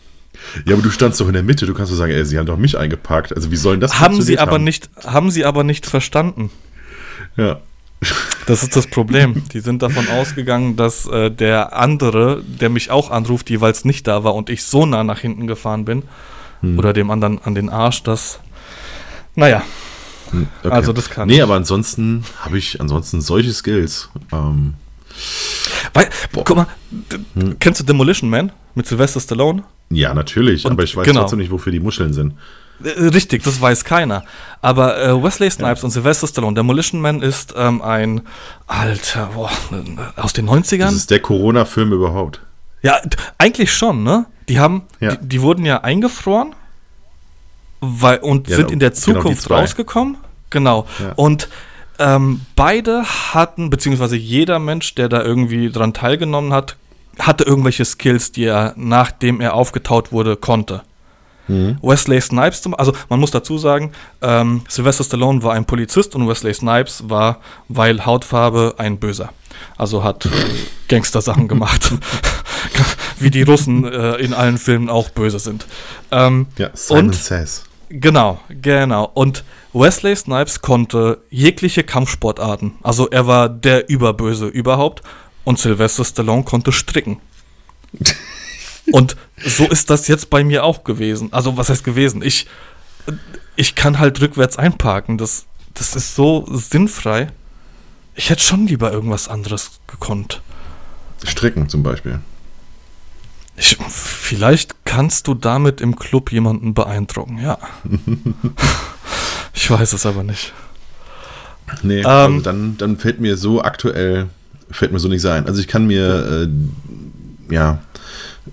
Ja, 0.66 0.74
aber 0.74 0.82
du 0.82 0.90
standst 0.90 1.20
doch 1.20 1.26
in 1.26 1.34
der 1.34 1.42
Mitte. 1.42 1.66
Du 1.66 1.74
kannst 1.74 1.92
doch 1.92 1.96
sagen, 1.96 2.12
ey, 2.12 2.24
sie 2.24 2.38
haben 2.38 2.46
doch 2.46 2.56
mich 2.56 2.76
eingepackt. 2.78 3.34
Also 3.34 3.50
wie 3.50 3.56
sollen 3.56 3.80
das 3.80 4.00
haben 4.00 4.20
sie 4.20 4.38
aber 4.38 4.52
haben? 4.52 4.64
nicht 4.64 4.90
Haben 5.04 5.30
sie 5.30 5.44
aber 5.44 5.64
nicht 5.64 5.86
verstanden. 5.86 6.50
Ja. 7.36 7.60
Das 8.46 8.62
ist 8.62 8.74
das 8.74 8.88
Problem. 8.88 9.44
Die 9.52 9.60
sind 9.60 9.82
davon 9.82 10.08
ausgegangen, 10.20 10.76
dass 10.76 11.06
äh, 11.06 11.30
der 11.30 11.76
andere, 11.76 12.42
der 12.44 12.68
mich 12.68 12.90
auch 12.90 13.10
anruft, 13.10 13.50
jeweils 13.50 13.84
nicht 13.84 14.06
da 14.06 14.24
war 14.24 14.34
und 14.34 14.50
ich 14.50 14.64
so 14.64 14.86
nah 14.86 15.04
nach 15.04 15.20
hinten 15.20 15.46
gefahren 15.46 15.84
bin, 15.84 16.02
hm. 16.60 16.78
oder 16.78 16.92
dem 16.92 17.10
anderen 17.10 17.40
an 17.42 17.54
den 17.54 17.68
Arsch, 17.68 18.02
dass. 18.02 18.40
Naja. 19.34 19.62
Hm, 20.30 20.48
okay. 20.64 20.72
Also 20.72 20.92
das 20.92 21.10
kann. 21.10 21.28
Nee, 21.28 21.36
ich. 21.36 21.42
aber 21.42 21.54
ansonsten 21.54 22.24
habe 22.40 22.58
ich 22.58 22.80
ansonsten 22.80 23.20
solche 23.20 23.52
Skills. 23.52 24.08
Ähm, 24.32 24.74
Weil, 25.92 26.08
guck 26.32 26.56
mal, 26.56 26.66
hm. 27.34 27.58
kennst 27.60 27.80
du 27.80 27.84
Demolition 27.84 28.28
Man 28.30 28.50
mit 28.74 28.86
Sylvester 28.86 29.20
Stallone? 29.20 29.62
Ja, 29.94 30.14
natürlich, 30.14 30.64
und, 30.64 30.72
aber 30.72 30.82
ich 30.84 30.96
weiß 30.96 31.06
genau. 31.06 31.20
trotzdem 31.20 31.38
nicht, 31.38 31.50
wofür 31.50 31.72
die 31.72 31.80
Muscheln 31.80 32.12
sind. 32.12 32.34
Äh, 32.82 33.08
richtig, 33.08 33.42
das 33.42 33.60
weiß 33.60 33.84
keiner. 33.84 34.24
Aber 34.60 35.00
äh, 35.02 35.22
Wesley 35.22 35.50
Snipes 35.50 35.82
ja. 35.82 35.84
und 35.84 35.90
Sylvester 35.90 36.26
Stallone, 36.26 36.54
Demolition 36.54 37.00
Man 37.00 37.22
ist 37.22 37.54
ähm, 37.56 37.82
ein 37.82 38.22
alter, 38.66 39.30
boah, 39.34 39.50
aus 40.16 40.32
den 40.32 40.48
90ern. 40.48 40.78
Das 40.78 40.94
ist 40.94 41.10
der 41.10 41.20
Corona-Film 41.20 41.92
überhaupt. 41.92 42.40
Ja, 42.82 43.00
eigentlich 43.38 43.72
schon, 43.72 44.02
ne? 44.02 44.26
Die 44.48 44.58
haben, 44.58 44.82
ja. 45.00 45.14
die, 45.16 45.28
die, 45.28 45.40
wurden 45.42 45.64
ja 45.64 45.82
eingefroren 45.82 46.54
weil, 47.80 48.18
und 48.18 48.48
ja, 48.48 48.56
sind 48.56 48.70
in 48.70 48.80
der 48.80 48.90
genau, 48.90 49.00
Zukunft 49.00 49.48
genau 49.48 49.60
rausgekommen. 49.60 50.16
Genau. 50.50 50.86
Und 51.16 51.48
ähm, 51.98 52.40
beide 52.56 53.04
hatten, 53.04 53.70
beziehungsweise 53.70 54.16
jeder 54.16 54.58
Mensch, 54.58 54.94
der 54.94 55.08
da 55.08 55.22
irgendwie 55.22 55.70
dran 55.70 55.94
teilgenommen 55.94 56.52
hat, 56.52 56.76
hatte 57.18 57.44
irgendwelche 57.44 57.84
Skills, 57.84 58.32
die 58.32 58.44
er, 58.44 58.74
nachdem 58.76 59.40
er 59.40 59.54
aufgetaut 59.54 60.12
wurde, 60.12 60.36
konnte. 60.36 60.82
Mhm. 61.48 61.78
Wesley 61.82 62.20
Snipes, 62.20 62.62
also 62.78 62.92
man 63.08 63.20
muss 63.20 63.30
dazu 63.30 63.58
sagen, 63.58 63.92
ähm, 64.20 64.62
Sylvester 64.68 65.04
Stallone 65.04 65.42
war 65.42 65.54
ein 65.54 65.64
Polizist 65.64 66.14
und 66.14 66.28
Wesley 66.28 66.54
Snipes 66.54 67.08
war, 67.08 67.40
weil 67.68 68.06
Hautfarbe, 68.06 68.74
ein 68.78 68.98
Böser. 68.98 69.30
Also 69.76 70.04
hat 70.04 70.26
äh, 70.26 70.28
Gangster-Sachen 70.88 71.48
gemacht. 71.48 71.92
Wie 73.18 73.30
die 73.30 73.42
Russen 73.42 73.84
äh, 73.84 74.16
in 74.16 74.34
allen 74.34 74.58
Filmen 74.58 74.88
auch 74.88 75.10
böse 75.10 75.38
sind. 75.38 75.66
Ähm, 76.10 76.46
ja, 76.58 76.70
Simon 76.74 77.06
und, 77.06 77.14
Says. 77.14 77.64
Genau, 77.88 78.40
genau. 78.48 79.10
Und 79.12 79.44
Wesley 79.72 80.16
Snipes 80.16 80.62
konnte 80.62 81.18
jegliche 81.30 81.84
Kampfsportarten. 81.84 82.72
Also 82.82 83.08
er 83.08 83.26
war 83.26 83.48
der 83.48 83.88
Überböse 83.88 84.46
überhaupt. 84.46 85.02
Und 85.44 85.58
Sylvester 85.58 86.04
Stallone 86.04 86.44
konnte 86.44 86.72
stricken. 86.72 87.20
Und 88.92 89.16
so 89.44 89.64
ist 89.64 89.90
das 89.90 90.08
jetzt 90.08 90.30
bei 90.30 90.44
mir 90.44 90.64
auch 90.64 90.84
gewesen. 90.84 91.32
Also, 91.32 91.56
was 91.56 91.68
heißt 91.68 91.84
gewesen? 91.84 92.22
Ich, 92.22 92.46
ich 93.56 93.74
kann 93.74 93.98
halt 93.98 94.20
rückwärts 94.20 94.56
einparken. 94.56 95.18
Das, 95.18 95.46
das 95.74 95.96
ist 95.96 96.14
so 96.14 96.46
sinnfrei. 96.50 97.28
Ich 98.14 98.30
hätte 98.30 98.42
schon 98.42 98.66
lieber 98.66 98.92
irgendwas 98.92 99.28
anderes 99.28 99.80
gekonnt. 99.86 100.42
Stricken 101.24 101.68
zum 101.68 101.82
Beispiel. 101.82 102.20
Ich, 103.56 103.76
vielleicht 103.88 104.84
kannst 104.84 105.28
du 105.28 105.34
damit 105.34 105.80
im 105.80 105.96
Club 105.96 106.32
jemanden 106.32 106.74
beeindrucken, 106.74 107.38
ja. 107.38 107.58
ich 109.54 109.70
weiß 109.70 109.92
es 109.92 110.06
aber 110.06 110.22
nicht. 110.22 110.52
Nee, 111.82 112.00
ähm, 112.00 112.06
also 112.06 112.40
dann, 112.40 112.76
dann 112.78 112.96
fällt 112.96 113.20
mir 113.20 113.36
so 113.36 113.62
aktuell, 113.62 114.28
fällt 114.72 114.92
mir 114.92 114.98
so 114.98 115.08
nicht 115.08 115.22
sein. 115.22 115.46
Also 115.46 115.60
ich 115.60 115.68
kann 115.68 115.86
mir, 115.86 116.48
äh, 116.48 117.52
ja, 117.54 117.80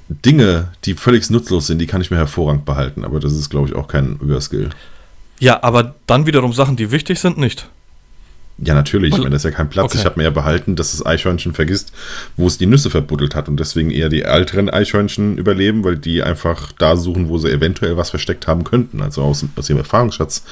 Dinge, 0.07 0.69
die 0.85 0.93
völlig 0.93 1.29
nutzlos 1.29 1.67
sind, 1.67 1.79
die 1.79 1.88
kann 1.88 2.01
ich 2.01 2.11
mir 2.11 2.17
hervorragend 2.17 2.65
behalten, 2.65 3.03
aber 3.03 3.19
das 3.19 3.33
ist, 3.33 3.49
glaube 3.49 3.67
ich, 3.67 3.75
auch 3.75 3.88
kein 3.88 4.17
Überskill. 4.17 4.69
Ja, 5.39 5.63
aber 5.63 5.95
dann 6.05 6.25
wiederum 6.25 6.53
Sachen, 6.53 6.75
die 6.75 6.91
wichtig 6.91 7.19
sind, 7.19 7.38
nicht. 7.38 7.67
Ja, 8.61 8.73
natürlich. 8.73 9.13
Ich 9.13 9.17
meine, 9.17 9.29
das 9.31 9.45
ist 9.45 9.51
ja 9.51 9.55
kein 9.55 9.69
Platz. 9.69 9.85
Okay. 9.85 9.99
Ich 9.99 10.05
habe 10.05 10.19
mir 10.19 10.25
ja 10.25 10.29
behalten, 10.31 10.75
dass 10.75 10.91
das 10.91 11.05
Eichhörnchen 11.05 11.53
vergisst, 11.53 11.93
wo 12.35 12.47
es 12.47 12.57
die 12.57 12.65
Nüsse 12.65 12.89
verbuddelt 12.89 13.35
hat 13.35 13.47
und 13.47 13.57
deswegen 13.57 13.89
eher 13.89 14.09
die 14.09 14.23
älteren 14.23 14.69
Eichhörnchen 14.69 15.38
überleben, 15.38 15.83
weil 15.83 15.97
die 15.97 16.21
einfach 16.23 16.73
da 16.73 16.97
suchen, 16.97 17.29
wo 17.29 17.38
sie 17.38 17.49
eventuell 17.49 17.95
was 17.95 18.09
versteckt 18.09 18.47
haben 18.47 18.65
könnten, 18.65 19.01
also 19.01 19.21
aus, 19.21 19.45
aus 19.55 19.69
ihrem 19.69 19.79
Erfahrungsschatz 19.79 20.43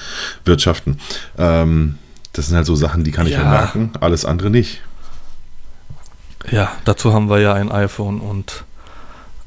wirtschaften. 0.46 1.00
Ähm, 1.38 1.96
das 2.32 2.48
sind 2.48 2.56
halt 2.56 2.66
so 2.66 2.76
Sachen, 2.76 3.04
die 3.04 3.12
kann 3.12 3.28
ich 3.28 3.34
ja 3.34 3.44
merken, 3.44 3.92
alles 4.00 4.24
andere 4.24 4.50
nicht. 4.50 4.82
Ja, 6.52 6.72
dazu 6.86 7.14
haben 7.14 7.30
wir 7.30 7.40
ja 7.40 7.54
ein 7.54 7.72
iPhone 7.72 8.20
und 8.20 8.64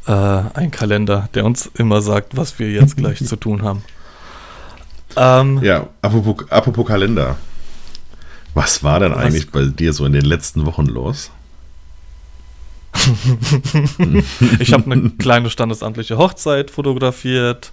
äh, 0.06 0.12
ein 0.12 0.70
Kalender, 0.70 1.28
der 1.34 1.44
uns 1.44 1.66
immer 1.74 2.02
sagt, 2.02 2.36
was 2.36 2.58
wir 2.58 2.70
jetzt 2.70 2.96
gleich 2.98 3.24
zu 3.24 3.36
tun 3.36 3.62
haben. 3.62 3.82
Ähm, 5.16 5.62
ja, 5.62 5.88
apropos, 6.02 6.48
apropos 6.50 6.86
Kalender. 6.86 7.36
Was 8.54 8.82
war 8.82 9.00
denn 9.00 9.12
was? 9.12 9.24
eigentlich 9.24 9.50
bei 9.50 9.64
dir 9.64 9.92
so 9.92 10.04
in 10.04 10.12
den 10.12 10.24
letzten 10.24 10.66
Wochen 10.66 10.86
los? 10.86 11.30
ich 14.58 14.72
habe 14.72 14.90
eine 14.90 15.10
kleine 15.10 15.48
standesamtliche 15.48 16.18
Hochzeit 16.18 16.70
fotografiert. 16.70 17.72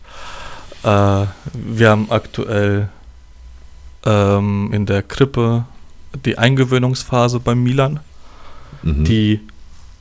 Äh, 0.84 1.26
wir 1.54 1.90
haben 1.90 2.12
aktuell 2.12 2.90
ähm, 4.06 4.72
in 4.72 4.86
der 4.86 5.04
Krippe 5.04 5.66
die 6.26 6.38
Eingewöhnungsphase 6.38 7.40
beim 7.40 7.64
Milan, 7.64 8.00
mhm. 8.84 9.04
die 9.04 9.42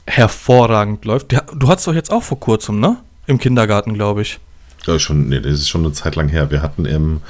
hervorragend 0.06 1.04
läuft. 1.04 1.32
Du 1.32 1.68
hattest 1.68 1.86
doch 1.86 1.94
jetzt 1.94 2.12
auch 2.12 2.22
vor 2.22 2.38
kurzem, 2.38 2.80
ne? 2.80 2.98
Im 3.26 3.38
Kindergarten, 3.38 3.94
glaube 3.94 4.22
ich. 4.22 4.38
Ja, 4.86 4.98
schon, 4.98 5.28
nee, 5.28 5.40
das 5.40 5.54
ist 5.54 5.68
schon 5.68 5.84
eine 5.84 5.92
Zeit 5.92 6.14
lang 6.14 6.28
her. 6.28 6.50
Wir 6.50 6.62
hatten 6.62 6.84
im 6.84 7.20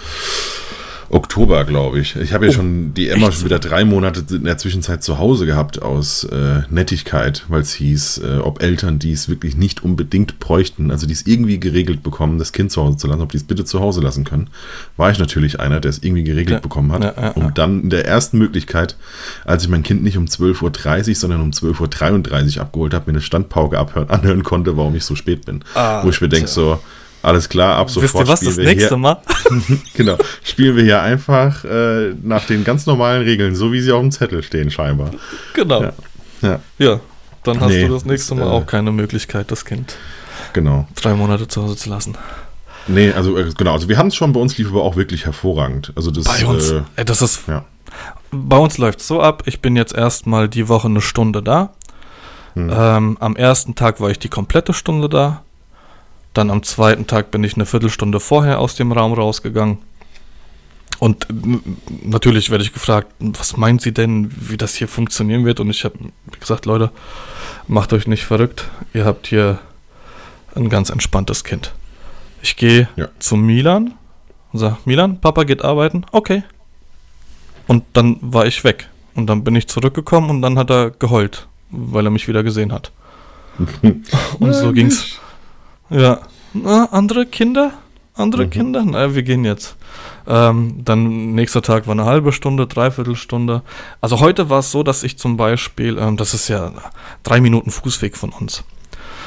Oktober, 1.09 1.65
glaube 1.65 2.01
ich. 2.01 2.17
Ich 2.17 2.33
habe 2.33 2.47
ja 2.47 2.51
oh, 2.51 2.55
schon 2.55 2.95
die 2.95 3.09
Emma 3.09 3.31
schon 3.31 3.45
wieder 3.45 3.59
drei 3.59 3.85
Monate 3.85 4.25
in 4.35 4.45
der 4.45 4.59
Zwischenzeit 4.59 5.03
zu 5.03 5.19
Hause 5.19 5.47
gehabt 5.47 5.83
aus 5.83 6.25
äh, 6.25 6.63
Nettigkeit, 6.71 7.45
weil 7.49 7.61
es 7.61 7.75
hieß, 7.75 8.19
äh, 8.19 8.39
ob 8.39 8.63
Eltern 8.63 8.99
dies 8.99 9.29
wirklich 9.29 9.57
nicht 9.57 9.85
unbedingt 9.85 10.39
bräuchten, 10.39 10.91
also 10.91 11.07
dies 11.07 11.23
irgendwie 11.23 11.61
geregelt 11.61 12.03
bekommen, 12.03 12.39
das 12.39 12.53
Kind 12.53 12.73
zu 12.73 12.83
Hause 12.83 12.97
zu 12.97 13.07
lassen, 13.07 13.23
ob 13.23 13.31
die 13.31 13.37
es 13.37 13.45
bitte 13.45 13.65
zu 13.65 13.81
Hause 13.81 14.01
lassen 14.01 14.25
können. 14.25 14.49
War 14.97 15.11
ich 15.11 15.19
natürlich 15.19 15.61
einer, 15.61 15.81
der 15.81 15.91
es 15.91 16.03
irgendwie 16.03 16.25
geregelt 16.25 16.57
ja, 16.57 16.61
bekommen 16.61 16.93
hat. 16.93 17.03
Ja, 17.03 17.15
ja, 17.21 17.31
um 17.31 17.55
dann 17.55 17.83
in 17.83 17.91
der 17.91 18.07
ersten 18.07 18.39
Möglichkeit, 18.39 18.97
als 19.45 19.63
ich 19.63 19.69
mein 19.69 19.83
Kind 19.83 20.03
nicht 20.03 20.17
um 20.17 20.25
12.30 20.27 21.09
Uhr, 21.09 21.15
sondern 21.15 21.41
um 21.41 21.51
12.33 21.51 22.57
Uhr 22.57 22.63
abgeholt 22.63 22.95
habe, 22.95 23.07
mir 23.07 23.17
eine 23.17 23.23
Standpauke 23.23 23.79
abhören, 23.79 24.11
anhören 24.11 24.43
konnte, 24.43 24.77
warum 24.77 24.95
ich 24.97 25.05
so 25.05 25.15
spät 25.15 25.47
bin. 25.47 25.63
Ah, 25.75 26.05
Wo 26.05 26.11
ich 26.11 26.21
mir 26.21 26.29
denke, 26.29 26.49
so, 26.49 26.81
alles 27.27 27.49
klar, 27.49 27.77
ab 27.77 27.91
sofort. 27.91 28.29
Wisst 28.29 28.43
ihr 28.43 28.49
was, 28.49 28.57
das 28.57 28.65
nächste 28.65 28.89
hier, 28.91 28.97
Mal? 28.97 29.21
genau. 29.95 30.17
Spielen 30.45 30.77
wir 30.77 30.85
hier 30.85 31.03
einfach 31.03 31.65
äh, 31.65 32.15
nach 32.23 32.47
den 32.47 32.65
ganz 32.65 32.87
normalen 32.87 33.23
Regeln, 33.23 33.55
so 33.55 33.73
wie 33.73 33.81
sie 33.81 33.93
auf 33.93 34.01
dem 34.01 34.11
Zettel 34.11 34.43
stehen, 34.43 34.71
scheinbar. 34.71 35.11
Genau. 35.53 35.83
Ja, 35.83 35.93
ja. 36.43 36.61
ja 36.79 37.01
dann 37.43 37.61
hast 37.61 37.69
nee, 37.69 37.87
du 37.87 37.95
das 37.95 38.05
nächste 38.05 38.35
Mal 38.35 38.47
äh, 38.47 38.51
auch 38.51 38.67
keine 38.67 38.93
Möglichkeit, 38.93 39.51
das 39.51 39.65
Kind 39.65 39.97
genau. 40.53 40.87
drei 40.95 41.15
Monate 41.15 41.49
zu 41.49 41.63
Hause 41.63 41.77
zu 41.77 41.91
lassen. 41.91 42.17
Nee, 42.89 43.13
also 43.13 43.37
äh, 43.37 43.53
genau, 43.57 43.73
also 43.73 43.89
wir 43.89 43.99
haben 43.99 44.09
es 44.09 44.17
schon, 44.17 44.33
bei 44.33 44.41
uns 44.41 44.57
lief 44.59 44.69
aber 44.69 44.83
auch 44.83 44.97
wirklich 44.97 45.25
hervorragend. 45.25 45.93
Also 45.97 46.11
das, 46.11 46.25
bei 46.25 46.47
uns, 46.47 46.71
äh, 46.71 47.05
das 47.05 47.23
ist, 47.23 47.49
ja. 47.49 47.65
bei 48.31 48.57
uns 48.57 48.79
läuft 48.79 49.01
es 49.01 49.09
so 49.09 49.21
ab, 49.21 49.43
ich 49.47 49.61
bin 49.61 49.77
jetzt 49.77 49.95
erstmal 49.95 50.49
die 50.49 50.69
Woche 50.69 50.89
eine 50.89 51.01
Stunde 51.01 51.43
da. 51.43 51.71
Hm. 52.55 52.71
Ähm, 52.73 53.17
am 53.21 53.37
ersten 53.37 53.75
Tag 53.75 54.01
war 54.01 54.11
ich 54.11 54.19
die 54.19 54.29
komplette 54.29 54.73
Stunde 54.73 55.09
da. 55.09 55.43
Dann 56.37 56.51
am 56.51 56.63
zweiten 56.63 57.07
Tag 57.07 57.31
bin 57.31 57.43
ich 57.45 57.55
eine 57.55 57.65
Viertelstunde 57.65 58.21
vorher 58.21 58.59
aus 58.59 58.75
dem 58.75 58.93
Raum 58.93 59.15
rausgegangen. 59.15 59.79
Und 60.99 61.27
natürlich 62.05 62.51
werde 62.51 62.63
ich 62.63 62.75
gefragt, 62.75 63.11
was 63.19 63.57
meinen 63.57 63.79
Sie 63.79 63.93
denn, 63.93 64.31
wie 64.37 64.59
das 64.59 64.75
hier 64.75 64.87
funktionieren 64.87 65.47
wird? 65.47 65.61
Und 65.61 65.71
ich 65.71 65.85
habe 65.85 65.99
gesagt, 66.39 66.67
Leute, 66.67 66.91
macht 67.69 67.95
euch 67.95 68.07
nicht 68.07 68.25
verrückt. 68.25 68.69
Ihr 68.93 69.07
habt 69.07 69.29
hier 69.29 69.61
ein 70.55 70.69
ganz 70.69 70.91
entspanntes 70.91 71.43
Kind. 71.43 71.73
Ich 72.43 72.57
gehe 72.57 72.87
ja. 72.97 73.09
zu 73.19 73.37
Milan 73.37 73.95
und 74.53 74.59
sage, 74.59 74.77
Milan, 74.85 75.23
Papa 75.23 75.45
geht 75.45 75.65
arbeiten. 75.65 76.05
Okay. 76.13 76.43
Und 77.67 77.83
dann 77.95 78.19
war 78.21 78.45
ich 78.45 78.63
weg. 78.63 78.91
Und 79.15 79.27
dann 79.27 79.43
bin 79.43 79.57
ich 79.57 79.69
zurückgekommen 79.69 80.29
und 80.29 80.43
dann 80.43 80.59
hat 80.59 80.71
er 80.71 80.91
geheult, 80.91 81.49
weil 81.71 82.07
er 82.07 82.11
mich 82.11 82.29
wieder 82.29 82.43
gesehen 82.43 82.73
hat. 82.73 82.93
und 84.39 84.53
so 84.53 84.75
ging's. 84.75 85.19
Ja. 85.91 86.21
Na, 86.53 86.89
andere 86.93 87.27
Kinder? 87.27 87.73
Andere 88.15 88.47
mhm. 88.47 88.51
Kinder? 88.51 88.85
Na, 88.85 89.15
wir 89.15 89.23
gehen 89.23 89.45
jetzt. 89.45 89.77
Ähm, 90.27 90.81
dann 90.85 91.35
nächster 91.35 91.63
Tag 91.63 91.87
war 91.87 91.93
eine 91.93 92.07
halbe 92.07 92.33
Stunde, 92.33 92.67
dreiviertel 92.67 93.15
Stunde. 93.15 93.63
Also 94.01 94.21
heute 94.21 94.51
war 94.51 94.61
es 94.61 94.71
so, 94.71 94.83
dass 94.83 95.03
ich 95.03 95.19
zum 95.19 95.37
Beispiel, 95.37 95.99
ähm, 95.99 96.17
das 96.17 96.35
ist 96.35 96.49
ja 96.49 96.73
drei 97.23 97.41
Minuten 97.41 97.71
Fußweg 97.71 98.17
von 98.17 98.31
uns. 98.31 98.65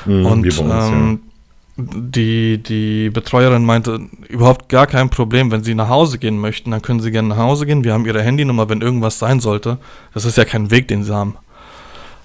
Mhm, 0.06 0.26
und 0.26 0.46
uns, 0.46 0.60
ähm, 0.60 1.20
ja. 1.78 1.84
die, 1.86 2.58
die 2.58 3.10
Betreuerin 3.12 3.64
meinte, 3.64 4.02
überhaupt 4.28 4.70
gar 4.70 4.88
kein 4.88 5.10
Problem, 5.10 5.52
wenn 5.52 5.64
sie 5.64 5.76
nach 5.76 5.90
Hause 5.90 6.18
gehen 6.18 6.40
möchten, 6.40 6.72
dann 6.72 6.82
können 6.82 7.00
sie 7.00 7.12
gerne 7.12 7.30
nach 7.30 7.38
Hause 7.38 7.66
gehen. 7.66 7.84
Wir 7.84 7.94
haben 7.94 8.06
ihre 8.06 8.24
Handynummer, 8.24 8.70
wenn 8.70 8.82
irgendwas 8.82 9.20
sein 9.20 9.40
sollte. 9.40 9.78
Das 10.14 10.26
ist 10.26 10.38
ja 10.38 10.46
kein 10.46 10.72
Weg, 10.72 10.88
den 10.88 11.04
sie 11.04 11.14
haben. 11.14 11.36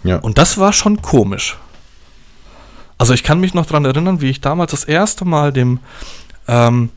Ja. 0.02 0.16
Und 0.18 0.38
das 0.38 0.58
war 0.58 0.72
schon 0.72 1.02
komisch. 1.02 1.56
Also 2.98 3.12
ich 3.12 3.22
kann 3.22 3.40
mich 3.40 3.54
noch 3.54 3.66
daran 3.66 3.84
erinnern, 3.84 4.20
wie 4.20 4.30
ich 4.30 4.40
damals 4.40 4.70
das 4.70 4.84
erste 4.84 5.24
Mal 5.24 5.52
dem 5.52 5.80
ähm, 6.46 6.90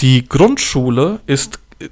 die 0.00 0.26
Grundschule 0.26 1.20
ist 1.26 1.58
äh, 1.80 1.88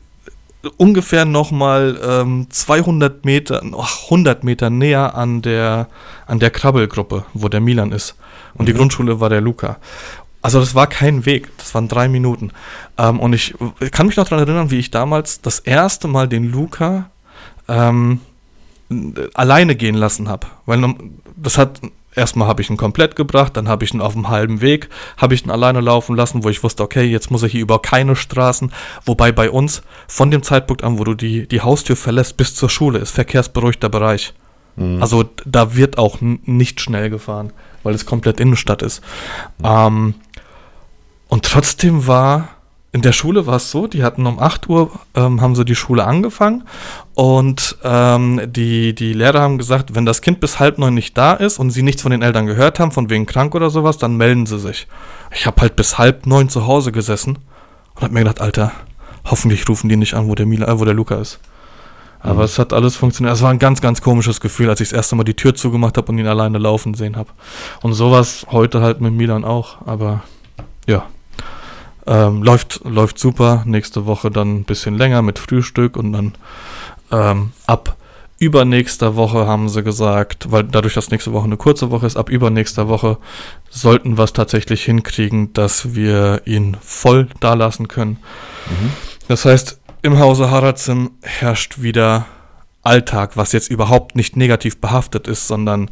ungefähr 0.77 1.25
nochmal 1.25 2.01
ähm, 2.03 2.47
200 2.51 3.25
Meter, 3.25 3.63
ach, 3.79 4.05
100 4.05 4.45
Meter 4.45 4.71
näher 4.71 5.15
an 5.15 5.43
der, 5.43 5.89
an 6.27 6.39
der 6.39 6.51
Krabbelgruppe, 6.51 7.25
wo 7.35 7.49
der 7.49 7.61
Milan 7.61 7.93
ist. 7.93 8.17
Und 8.55 8.63
mhm. 8.63 8.67
die 8.67 8.75
Grundschule 8.75 9.21
war 9.21 9.29
der 9.29 9.41
Luca. 9.41 9.79
Also 10.41 10.61
das 10.61 10.75
war 10.75 10.87
kein 10.87 11.27
Weg, 11.27 11.51
das 11.59 11.75
waren 11.75 11.89
drei 11.89 12.09
Minuten. 12.09 12.53
Ähm, 12.97 13.21
und 13.21 13.33
ich, 13.33 13.55
ich 13.81 13.91
kann 13.91 14.07
mich 14.07 14.17
noch 14.17 14.29
daran 14.29 14.47
erinnern, 14.47 14.71
wie 14.71 14.79
ich 14.79 14.91
damals 14.91 15.41
das 15.43 15.59
erste 15.59 16.09
Mal 16.09 16.29
den 16.29 16.51
Luca 16.51 17.11
ähm, 17.67 18.21
alleine 19.35 19.77
gehen 19.77 19.95
lassen 19.95 20.29
habe. 20.29 20.47
Weil 20.65 20.95
das 21.37 21.59
hat 21.59 21.81
erstmal 22.15 22.49
habe 22.49 22.63
ich 22.63 22.71
ihn 22.71 22.77
komplett 22.77 23.17
gebracht, 23.17 23.57
dann 23.57 23.69
habe 23.69 23.85
ich 23.85 23.95
ihn 23.95 24.01
auf 24.01 24.13
dem 24.13 24.29
halben 24.29 24.61
Weg, 24.61 24.89
habe 25.17 25.35
ich 25.35 25.45
ihn 25.45 25.51
alleine 25.51 25.81
laufen 25.81 26.17
lassen, 26.17 26.45
wo 26.45 26.49
ich 26.49 26.63
wusste, 26.63 26.83
okay, 26.83 27.05
jetzt 27.05 27.31
muss 27.31 27.43
er 27.43 27.49
hier 27.49 27.61
über 27.61 27.81
keine 27.81 28.17
Straßen, 28.17 28.73
wobei 29.05 29.33
bei 29.33 29.51
uns 29.51 29.83
von 30.07 30.31
dem 30.31 30.43
Zeitpunkt 30.43 30.85
an, 30.85 30.99
wo 30.99 31.05
du 31.05 31.15
die, 31.15 31.47
die 31.47 31.61
Haustür 31.61 31.97
verlässt 31.97 32.37
bis 32.37 32.55
zur 32.55 32.71
Schule, 32.71 32.99
ist 32.99 33.11
verkehrsberuhigter 33.11 33.89
Bereich. 33.89 34.35
Mhm. 34.77 35.03
Also 35.03 35.25
da 35.45 35.75
wird 35.75 35.99
auch 35.99 36.19
nicht 36.21 36.81
schnell 36.81 37.11
gefahren, 37.11 37.53
weil 37.83 37.95
es 37.95 38.07
komplett 38.07 38.41
Innenstadt 38.41 38.83
ist. 38.83 39.03
Mhm. 39.59 39.65
Ähm, 39.65 40.15
und 41.29 41.45
trotzdem 41.45 42.07
war 42.07 42.49
in 42.91 43.03
der 43.03 43.13
Schule 43.13 43.47
war 43.47 43.57
es 43.57 43.71
so, 43.71 43.87
die 43.87 44.03
hatten 44.03 44.27
um 44.27 44.39
8 44.39 44.69
Uhr, 44.69 44.91
ähm, 45.15 45.43
haben 45.43 45.55
sie 45.55 45.67
die 45.67 45.75
Schule 45.75 46.05
angefangen 46.05 46.65
und 47.15 47.77
ähm, 47.85 48.41
die, 48.47 48.95
die 48.95 49.13
Lehrer 49.13 49.41
haben 49.41 49.59
gesagt, 49.59 49.95
wenn 49.95 50.07
das 50.07 50.23
Kind 50.23 50.41
bis 50.41 50.59
halb 50.59 50.79
neun 50.79 50.95
nicht 50.95 51.17
da 51.19 51.35
ist 51.35 51.59
und 51.59 51.71
sie 51.71 51.83
nichts 51.83 52.01
von 52.01 52.13
den 52.13 52.23
Eltern 52.23 52.47
gehört 52.47 52.81
haben, 52.81 52.91
von 52.91 53.11
wegen 53.11 53.27
krank 53.27 53.55
oder 53.55 53.69
sowas, 53.69 53.99
dann 53.99 54.17
melden 54.17 54.47
sie 54.47 54.59
sich. 54.59 54.87
Ich 55.33 55.47
habe 55.47 55.61
halt 55.61 55.77
bis 55.77 55.99
halb 55.99 56.27
neun 56.27 56.49
zu 56.49 56.67
Hause 56.67 56.91
gesessen 56.91 57.39
und 57.95 58.03
habe 58.03 58.15
mir 58.15 58.21
gedacht, 58.21 58.41
Alter, 58.41 58.73
hoffentlich 59.27 59.69
rufen 59.69 59.91
die 59.91 59.97
nicht 59.97 60.15
an, 60.15 60.29
wo 60.29 60.35
der, 60.35 60.47
Mila, 60.47 60.67
äh, 60.67 60.81
wo 60.81 60.87
der 60.87 60.95
Luca 60.95 61.17
ist. 61.17 61.41
Aber 62.21 62.37
mhm. 62.37 62.41
es 62.43 62.59
hat 62.59 62.73
alles 62.73 62.97
funktioniert. 62.97 63.35
Es 63.35 63.43
war 63.43 63.51
ein 63.51 63.59
ganz, 63.59 63.83
ganz 63.83 64.01
komisches 64.01 64.41
Gefühl, 64.41 64.71
als 64.71 64.81
ich 64.81 64.89
das 64.89 64.97
erste 64.97 65.15
Mal 65.15 65.25
die 65.25 65.35
Tür 65.35 65.55
zugemacht 65.55 65.99
habe 65.99 66.11
und 66.11 66.19
ihn 66.19 66.27
alleine 66.27 66.57
laufen 66.57 66.95
sehen 66.95 67.17
habe. 67.17 67.29
Und 67.83 67.93
sowas 67.93 68.47
heute 68.51 68.81
halt 68.81 69.03
mit 69.03 69.13
Milan 69.13 69.45
auch, 69.45 69.87
aber 69.87 70.23
ja. 70.87 71.07
Ähm, 72.09 72.43
läuft, 72.43 72.81
läuft 72.85 73.19
super. 73.19 73.63
Nächste 73.67 74.07
Woche 74.07 74.31
dann 74.31 74.61
ein 74.61 74.65
bisschen 74.65 74.97
länger 74.97 75.21
mit 75.21 75.39
Frühstück 75.39 75.97
und 75.97 76.13
dann 76.13 76.33
ähm, 77.13 77.53
ab 77.67 77.97
übernächster 78.39 79.15
Woche 79.17 79.47
haben 79.47 79.69
sie 79.69 79.83
gesagt, 79.83 80.51
weil 80.51 80.65
dadurch, 80.65 80.95
dass 80.95 81.11
nächste 81.11 81.33
Woche 81.33 81.45
eine 81.45 81.57
kurze 81.57 81.91
Woche 81.91 82.07
ist, 82.07 82.17
ab 82.17 82.31
übernächster 82.31 82.89
Woche 82.89 83.19
sollten 83.69 84.17
wir 84.17 84.25
es 84.25 84.33
tatsächlich 84.33 84.85
hinkriegen, 84.85 85.53
dass 85.53 85.95
wir 85.95 86.43
ihn 86.47 86.77
voll 86.81 87.29
da 87.41 87.55
lassen 87.55 87.89
können. 87.89 88.19
Mhm. 88.71 88.93
Das 89.27 89.45
heißt, 89.45 89.79
im 90.03 90.19
Hause 90.19 90.51
Harazim 90.51 91.11
herrscht 91.23 91.83
wieder 91.83 92.27
Alltag, 92.83 93.37
was 93.37 93.53
jetzt 93.53 93.71
überhaupt 93.71 94.17
nicht 94.17 94.37
negativ 94.37 94.81
behaftet 94.81 95.27
ist, 95.27 95.49
sondern 95.49 95.91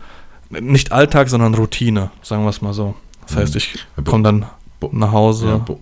nicht 0.49 0.92
Alltag, 0.92 1.28
sondern 1.28 1.54
Routine, 1.54 2.11
sagen 2.23 2.44
wir 2.44 2.50
es 2.50 2.62
mal 2.62 2.73
so. 2.73 2.94
Das 3.26 3.37
heißt, 3.37 3.54
mhm. 3.54 3.58
ich 3.58 4.04
komme 4.04 4.23
dann 4.23 4.46
nach 4.92 5.12
Hause. 5.12 5.62
Ja, 5.66 5.76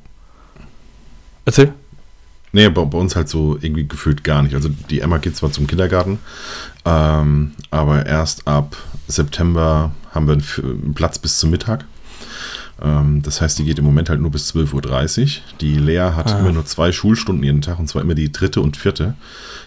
Erzähl. 1.45 1.73
Nee, 2.53 2.69
bei, 2.69 2.85
bei, 2.85 2.99
uns 2.99 3.17
halt 3.17 3.29
so 3.29 3.59
irgendwie 3.61 3.87
gefühlt 3.87 4.23
gar 4.23 4.43
nicht. 4.43 4.55
Also 4.55 4.69
die 4.69 5.01
Emma 5.01 5.19
geht 5.19 5.37
zwar 5.37 5.51
zum 5.51 5.67
Kindergarten, 5.67 6.21
ähm, 6.85 7.53
aber 7.71 8.07
erst 8.07 8.47
ab 8.47 8.77
September 9.09 9.91
haben 10.13 10.29
wir 10.29 10.35
einen, 10.35 10.45
einen 10.63 10.95
Platz 10.95 11.19
bis 11.19 11.39
zum 11.39 11.51
Mittag. 11.51 11.85
Ähm, 12.81 13.23
das 13.23 13.41
heißt, 13.41 13.59
die 13.59 13.65
geht 13.65 13.81
im 13.81 13.85
Moment 13.85 14.09
halt 14.09 14.21
nur 14.21 14.31
bis 14.31 14.55
12.30 14.55 15.23
Uhr. 15.23 15.43
Die 15.61 15.79
Lea 15.79 16.13
hat 16.15 16.33
ah. 16.33 16.39
immer 16.39 16.53
nur 16.53 16.65
zwei 16.65 16.93
Schulstunden 16.93 17.45
jeden 17.45 17.61
Tag 17.61 17.81
und 17.81 17.89
zwar 17.89 18.03
immer 18.03 18.15
die 18.15 18.31
dritte 18.31 18.61
und 18.61 18.77
vierte. 18.77 19.15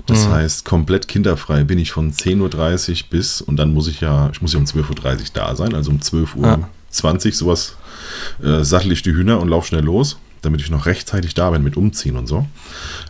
Das 0.05 0.25
mhm. 0.25 0.31
heißt, 0.31 0.63
komplett 0.63 1.09
kinderfrei 1.09 1.65
bin 1.65 1.79
ich 1.79 1.91
von 1.91 2.13
10.30 2.13 2.89
Uhr 2.91 3.09
bis 3.09 3.41
und 3.41 3.57
dann 3.57 3.73
muss 3.73 3.89
ich 3.89 3.99
ja, 3.99 4.29
ich 4.31 4.41
muss 4.41 4.53
ja 4.53 4.59
um 4.59 4.65
12.30 4.65 5.19
Uhr 5.19 5.25
da 5.33 5.55
sein, 5.57 5.73
also 5.73 5.91
um 5.91 5.97
12.20 5.97 6.35
Uhr 6.37 6.47
ah. 6.47 6.69
20, 6.89 7.37
sowas 7.37 7.75
äh, 8.41 8.63
sattel 8.63 8.93
ich 8.93 9.01
die 9.01 9.11
Hühner 9.11 9.41
und 9.41 9.49
laufe 9.49 9.67
schnell 9.67 9.83
los 9.83 10.17
damit 10.41 10.61
ich 10.61 10.69
noch 10.69 10.85
rechtzeitig 10.85 11.33
da 11.33 11.49
bin 11.49 11.63
mit 11.63 11.77
Umziehen 11.77 12.15
und 12.15 12.27
so. 12.27 12.45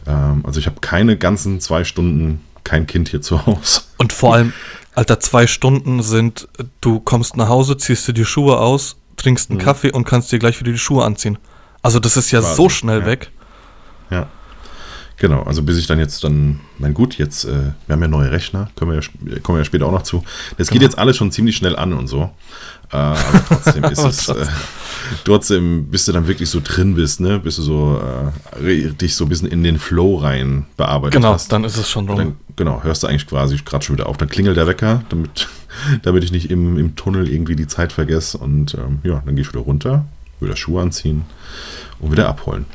Ähm, 0.06 0.44
also 0.46 0.60
ich 0.60 0.66
habe 0.66 0.80
keine 0.82 1.18
ganzen 1.18 1.60
zwei 1.60 1.84
Stunden 1.84 2.42
kein 2.64 2.86
Kind 2.88 3.10
hier 3.10 3.22
zu 3.22 3.46
Hause. 3.46 3.82
Und 3.98 4.14
vor 4.14 4.36
allem, 4.36 4.54
Alter, 4.94 5.20
zwei 5.20 5.48
Stunden 5.48 6.04
sind, 6.04 6.48
du 6.82 7.00
kommst 7.00 7.38
nach 7.38 7.50
Hause, 7.50 7.78
ziehst 7.78 8.08
dir 8.08 8.14
die 8.14 8.26
Schuhe 8.26 8.58
aus, 8.60 8.98
trinkst 9.16 9.50
einen 9.50 9.60
mhm. 9.60 9.64
Kaffee 9.64 9.92
und 9.92 10.04
kannst 10.06 10.32
dir 10.32 10.40
gleich 10.40 10.60
wieder 10.60 10.72
die 10.72 10.78
Schuhe 10.78 11.06
anziehen. 11.06 11.38
Also 11.82 12.00
das 12.00 12.18
ist 12.18 12.32
ja 12.32 12.40
Wahnsinn, 12.40 12.56
so 12.56 12.70
schnell 12.70 13.00
ja. 13.02 13.06
weg. 13.06 13.32
Ja. 14.10 14.28
Genau, 15.20 15.42
also 15.42 15.64
bis 15.64 15.78
ich 15.78 15.88
dann 15.88 15.98
jetzt 15.98 16.24
dann, 16.24 16.60
mein 16.78 16.94
gut, 16.94 17.18
jetzt, 17.18 17.44
äh, 17.46 17.72
wir 17.88 17.94
haben 17.94 18.02
ja 18.02 18.08
neue 18.08 18.30
Rechner, 18.30 18.70
können 18.76 18.92
wir 18.92 19.00
ja, 19.00 19.40
kommen 19.40 19.58
wir 19.58 19.62
ja 19.62 19.66
später 19.66 19.88
auch 19.88 19.92
noch 19.92 20.04
zu. 20.04 20.24
Das 20.58 20.68
genau. 20.68 20.74
geht 20.74 20.82
jetzt 20.84 21.00
alles 21.00 21.18
schon 21.18 21.32
ziemlich 21.32 21.58
schnell 21.58 21.76
an 21.76 21.94
und 21.94 22.08
so. 22.08 22.30
Äh, 22.92 22.98
aber 22.98 23.44
trotzdem 23.48 23.84
ist 23.92 24.04
es, 24.04 24.30
äh, 24.30 24.46
trotzdem, 25.26 25.88
bis 25.88 26.06
du 26.06 26.12
dann 26.12 26.28
wirklich 26.28 26.52
so 26.52 26.62
drin 26.64 26.94
bist, 26.94 27.20
ne, 27.20 27.40
bis 27.40 27.56
du 27.56 27.64
so 27.64 28.02
äh, 28.62 28.92
dich 28.92 29.16
so 29.16 29.26
ein 29.26 29.30
bisschen 29.30 29.48
in 29.48 29.64
den 29.64 29.80
Flow 29.80 30.18
rein 30.18 30.68
bearbeitet 30.78 31.16
genau, 31.16 31.34
hast. 31.34 31.52
Dann 31.52 31.64
ist 31.64 31.78
es 31.78 31.90
schon 31.90 32.08
rum. 32.08 32.18
Dann, 32.18 32.36
genau, 32.56 32.84
hörst 32.84 33.02
du 33.02 33.08
eigentlich 33.08 33.26
quasi 33.26 33.58
gerade 33.58 33.84
schon 33.84 33.98
wieder 33.98 34.08
auf. 34.08 34.18
Dann 34.18 34.30
klingelt 34.30 34.56
der 34.56 34.68
Wecker, 34.68 35.04
damit, 35.10 35.48
damit 36.04 36.26
ich 36.26 36.32
nicht 36.32 36.52
im, 36.52 36.78
im 36.78 36.96
Tunnel 36.96 37.28
irgendwie 37.28 37.56
die 37.56 37.68
Zeit 37.68 37.92
vergesse. 37.92 38.38
Und 38.38 38.76
ähm, 38.76 39.00
ja, 39.04 39.24
dann 39.26 39.36
gehe 39.36 39.42
ich 39.42 39.52
wieder 39.52 39.62
runter, 39.62 40.06
wieder 40.40 40.56
Schuhe 40.56 40.84
anziehen 40.84 41.26
und 42.00 42.12
wieder 42.12 42.30
abholen. 42.30 42.68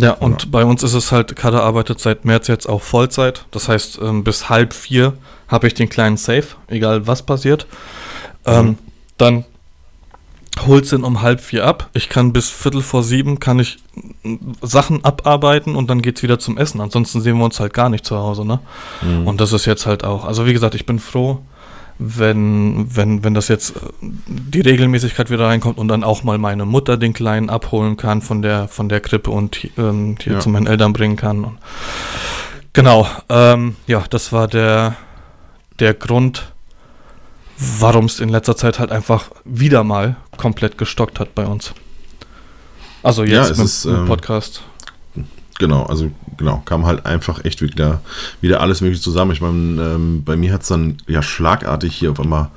Ja, 0.00 0.12
und 0.12 0.42
ja. 0.42 0.48
bei 0.50 0.64
uns 0.64 0.82
ist 0.82 0.94
es 0.94 1.12
halt, 1.12 1.36
Kader 1.36 1.62
arbeitet 1.62 2.00
seit 2.00 2.24
März 2.24 2.48
jetzt 2.48 2.68
auch 2.68 2.82
Vollzeit. 2.82 3.46
Das 3.50 3.68
heißt, 3.68 3.98
ähm, 4.02 4.24
bis 4.24 4.48
halb 4.48 4.72
vier 4.72 5.14
habe 5.48 5.66
ich 5.66 5.74
den 5.74 5.88
kleinen 5.88 6.16
Safe, 6.16 6.46
egal 6.68 7.06
was 7.06 7.22
passiert. 7.22 7.66
Ähm, 8.46 8.66
mhm. 8.66 8.78
Dann 9.18 9.44
holt 10.66 10.86
sie 10.86 10.96
ihn 10.96 11.04
um 11.04 11.22
halb 11.22 11.40
vier 11.40 11.64
ab. 11.64 11.90
Ich 11.92 12.08
kann 12.08 12.32
bis 12.32 12.48
Viertel 12.48 12.82
vor 12.82 13.02
sieben 13.02 13.40
kann 13.40 13.58
ich 13.58 13.78
äh, 14.24 14.36
Sachen 14.62 15.04
abarbeiten 15.04 15.76
und 15.76 15.88
dann 15.90 16.02
geht 16.02 16.16
es 16.16 16.22
wieder 16.22 16.38
zum 16.38 16.58
Essen. 16.58 16.80
Ansonsten 16.80 17.20
sehen 17.20 17.38
wir 17.38 17.44
uns 17.44 17.60
halt 17.60 17.72
gar 17.72 17.88
nicht 17.88 18.04
zu 18.04 18.16
Hause, 18.16 18.44
ne? 18.44 18.60
Mhm. 19.02 19.26
Und 19.26 19.40
das 19.40 19.52
ist 19.52 19.66
jetzt 19.66 19.86
halt 19.86 20.04
auch. 20.04 20.24
Also 20.24 20.46
wie 20.46 20.52
gesagt, 20.52 20.74
ich 20.74 20.86
bin 20.86 20.98
froh, 20.98 21.40
wenn, 22.02 22.86
wenn, 22.96 23.22
wenn 23.22 23.34
das 23.34 23.48
jetzt 23.48 23.76
äh, 23.76 23.80
die 24.00 24.62
Regelmäßigkeit 24.62 25.30
wieder 25.30 25.44
reinkommt 25.46 25.76
und 25.76 25.88
dann 25.88 26.02
auch 26.02 26.24
mal 26.24 26.38
meine 26.38 26.64
Mutter 26.64 26.96
den 26.96 27.12
Kleinen 27.12 27.50
abholen 27.50 27.98
kann 27.98 28.22
von 28.22 28.40
der, 28.40 28.68
von 28.68 28.88
der 28.88 29.00
Krippe 29.00 29.30
und 29.30 29.68
ähm, 29.76 30.16
hier 30.20 30.34
ja. 30.34 30.40
zu 30.40 30.48
meinen 30.48 30.66
Eltern 30.66 30.94
bringen 30.94 31.16
kann. 31.16 31.58
Genau, 32.72 33.06
ähm, 33.28 33.76
ja, 33.86 34.02
das 34.08 34.32
war 34.32 34.48
der, 34.48 34.96
der 35.78 35.92
Grund, 35.92 36.52
warum 37.58 38.06
es 38.06 38.18
in 38.18 38.30
letzter 38.30 38.56
Zeit 38.56 38.78
halt 38.78 38.90
einfach 38.92 39.30
wieder 39.44 39.84
mal 39.84 40.16
komplett 40.38 40.78
gestockt 40.78 41.20
hat 41.20 41.34
bei 41.34 41.44
uns. 41.44 41.74
Also 43.02 43.24
jetzt 43.24 43.50
ja, 43.50 43.56
mit, 43.56 43.64
ist, 43.66 43.84
mit 43.84 43.94
ähm, 43.94 44.06
Podcast. 44.06 44.62
Genau, 45.58 45.82
also 45.82 46.10
genau, 46.40 46.62
kam 46.64 46.86
halt 46.86 47.06
einfach 47.06 47.44
echt 47.44 47.62
wieder, 47.62 48.00
wieder 48.40 48.60
alles 48.60 48.80
mögliche 48.80 49.02
zusammen. 49.02 49.30
Ich 49.30 49.40
meine, 49.40 49.80
ähm, 49.82 50.24
bei 50.24 50.36
mir 50.36 50.52
hat 50.52 50.62
es 50.62 50.68
dann 50.68 50.96
ja 51.06 51.22
schlagartig 51.22 51.94
hier 51.94 52.10
auf 52.10 52.18
einmal 52.18 52.48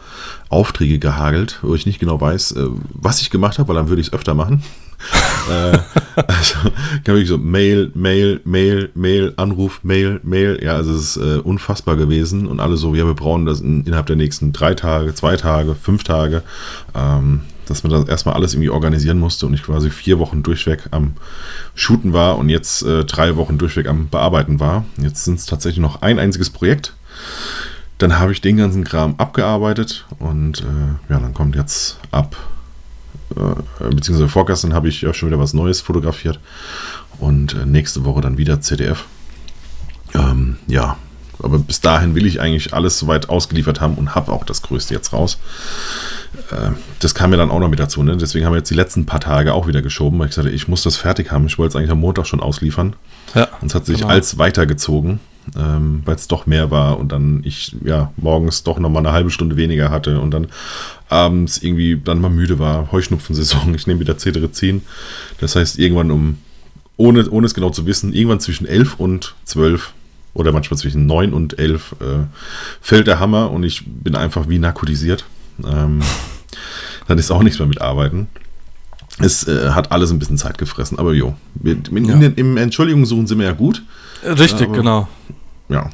Aufträge 0.50 1.00
gehagelt, 1.00 1.60
wo 1.62 1.75
ich 1.75 1.86
nicht 1.86 2.00
genau 2.00 2.20
weiß, 2.20 2.54
äh, 2.54 2.66
was 2.94 3.22
ich 3.22 3.30
gemacht 3.30 3.60
habe, 3.60 3.68
weil 3.68 3.75
dann 3.75 3.90
würde 3.90 4.02
ich 4.02 4.08
es 4.08 4.13
öfter 4.13 4.34
machen. 4.34 4.63
äh, 5.50 5.78
also 6.16 6.56
kann 7.04 7.16
wirklich 7.16 7.28
so 7.28 7.38
Mail, 7.38 7.91
Mail, 7.93 8.39
Mail, 8.46 8.89
Mail, 8.96 9.34
Anruf, 9.36 9.82
Mail, 9.84 10.22
Mail. 10.24 10.60
Ja, 10.63 10.76
also 10.76 10.93
es 10.93 11.17
ist 11.17 11.17
äh, 11.17 11.39
unfassbar 11.39 11.98
gewesen 11.98 12.48
und 12.48 12.62
alle 12.62 12.78
so, 12.78 12.96
ja, 12.96 13.06
wir 13.06 13.15
brauchen 13.15 13.46
das 13.46 13.60
in, 13.60 13.84
innerhalb 13.84 14.06
der 14.06 14.15
nächsten 14.15 14.54
drei 14.54 14.76
Tage, 14.76 15.13
zwei 15.13 15.36
Tage, 15.36 15.76
fünf 15.76 16.06
Tage. 16.06 16.41
Ähm, 16.96 17.41
dass 17.67 17.84
man 17.84 17.91
das 17.91 18.08
erstmal 18.08 18.36
alles 18.36 18.54
irgendwie 18.54 18.69
organisieren 18.69 19.19
musste 19.19 19.45
und 19.45 19.54
ich 19.54 19.63
quasi 19.63 19.89
vier 19.89 20.19
Wochen 20.19 20.43
durchweg 20.43 20.88
am 20.91 21.13
Shooten 21.76 22.13
war 22.13 22.38
und 22.38 22.49
jetzt 22.49 22.84
äh, 22.84 23.06
drei 23.06 23.36
Wochen 23.36 23.58
durchweg 23.58 23.88
am 23.88 24.10
Bearbeiten 24.10 24.60
war. 24.60 24.86
Jetzt 24.97 25.23
sind 25.26 25.39
es 25.39 25.45
tatsächlich 25.45 25.82
noch 25.82 26.02
ein 26.02 26.19
einziges 26.19 26.49
Projekt. 26.49 26.93
Dann 27.97 28.19
habe 28.19 28.32
ich 28.32 28.41
den 28.41 28.58
ganzen 28.58 28.84
Kram 28.84 29.15
abgearbeitet 29.17 30.06
und 30.19 30.62
äh, 30.62 31.12
ja, 31.12 31.19
dann 31.19 31.34
kommt 31.34 31.56
jetzt 31.56 31.99
ab, 32.12 32.36
äh, 33.36 33.89
beziehungsweise 33.89 34.30
vorgestern 34.30 34.73
habe 34.73 34.89
ich 34.89 35.02
ja 35.02 35.13
schon 35.13 35.30
wieder 35.30 35.39
was 35.39 35.54
Neues 35.54 35.82
fotografiert 35.82 36.39
und 37.19 37.54
äh, 37.54 37.65
nächste 37.65 38.04
Woche 38.04 38.21
dann 38.21 38.38
wieder 38.38 38.62
ZDF. 38.62 39.06
Ähm, 40.13 40.58
ja, 40.67 40.97
aber 41.41 41.60
bis 41.60 41.82
dahin 41.82 42.15
will 42.15 42.26
ich 42.26 42.39
eigentlich 42.39 42.73
alles 42.73 42.99
soweit 42.99 43.30
ausgeliefert 43.30 43.82
haben 43.82 43.95
und 43.95 44.15
habe 44.15 44.32
auch 44.32 44.43
das 44.43 44.62
Größte 44.62 44.93
jetzt 44.93 45.13
raus. 45.13 45.38
Äh, 46.52 46.72
das 47.00 47.13
kam 47.15 47.30
mir 47.30 47.38
dann 47.38 47.52
auch 47.52 47.60
noch 47.60 47.69
mit 47.69 47.80
dazu. 47.80 48.04
Ne? 48.04 48.17
Deswegen 48.17 48.46
haben 48.46 48.54
wir 48.54 48.58
jetzt 48.58 48.69
die 48.69 48.76
letzten 48.76 49.06
paar 49.06 49.19
Tage 49.19 49.54
auch 49.54 49.67
wieder 49.67 49.82
geschoben, 49.82 50.19
weil 50.19 50.30
ich 50.30 50.36
sagte, 50.36 50.52
ich 50.52 50.67
muss 50.67 50.84
das 50.84 50.96
fertig 50.96 51.32
haben. 51.32 51.46
Ich 51.46 51.58
wollte 51.58 51.69
es 51.69 51.76
eigentlich 51.76 51.91
am 51.91 52.00
Montag 52.00 52.28
schon 52.28 52.39
ausliefern. 52.39 52.96
Ja, 53.36 53.48
und 53.62 53.69
es 53.69 53.76
hat 53.76 53.86
sich 53.86 54.00
genau. 54.00 54.10
als 54.10 54.38
weitergezogen, 54.38 55.19
ähm, 55.58 56.02
weil 56.06 56.15
es 56.15 56.28
doch 56.28 56.46
mehr 56.46 56.72
war 56.72 57.00
und 57.00 57.12
dann 57.12 57.41
ich 57.43 57.76
ja 57.84 58.12
morgens 58.17 58.63
doch 58.63 58.80
nochmal 58.80 59.06
eine 59.06 59.13
halbe 59.13 59.32
Stunde 59.32 59.58
weniger 59.58 59.89
hatte 59.89 60.19
und 60.19 60.32
dann 60.32 60.48
abends 61.10 61.62
irgendwie 61.62 62.00
dann 62.04 62.22
mal 62.22 62.30
müde 62.30 62.60
war. 62.60 62.91
Heuschnupfensaison, 62.91 63.74
ich 63.76 63.88
nehme 63.88 64.00
wieder 64.00 64.17
Cetirizin. 64.17 64.84
Das 65.39 65.56
heißt, 65.56 65.80
irgendwann 65.80 66.12
um, 66.12 66.38
ohne, 66.98 67.30
ohne 67.30 67.46
es 67.46 67.54
genau 67.54 67.69
zu 67.69 67.86
wissen, 67.86 68.13
irgendwann 68.13 68.39
zwischen 68.39 68.65
11 68.65 69.00
und 69.00 69.36
12 69.46 69.93
oder 70.34 70.52
manchmal 70.52 70.80
zwischen 70.80 71.06
9 71.06 71.34
und 71.34 71.60
11 71.60 71.96
äh, 72.00 72.06
fällt 72.82 73.08
der 73.08 73.19
Hammer 73.19 73.52
und 73.52 73.63
ich 73.63 73.84
bin 73.86 74.15
einfach 74.15 74.50
wie 74.50 74.58
narkotisiert. 74.58 75.26
Ähm, 75.66 76.02
dann 77.08 77.18
ist 77.18 77.32
auch 77.32 77.44
nichts 77.44 77.60
mehr 77.60 77.68
mit 77.68 77.82
Arbeiten. 77.82 78.28
Es 79.20 79.48
äh, 79.48 79.70
hat 79.72 79.92
alles 79.92 80.12
ein 80.12 80.20
bisschen 80.20 80.38
Zeit 80.38 80.58
gefressen, 80.58 80.98
aber 80.98 81.13
jo, 81.13 81.36
in, 81.63 82.06
ja. 82.06 82.16
in, 82.16 82.34
im 82.36 82.58
Entschuldigung 82.58 83.06
suchen 83.06 83.28
sind 83.28 83.38
wir 83.39 83.46
ja 83.46 83.52
gut. 83.54 83.84
Richtig, 84.24 84.68
aber, 84.68 84.78
genau. 84.78 85.08
Ja. 85.70 85.89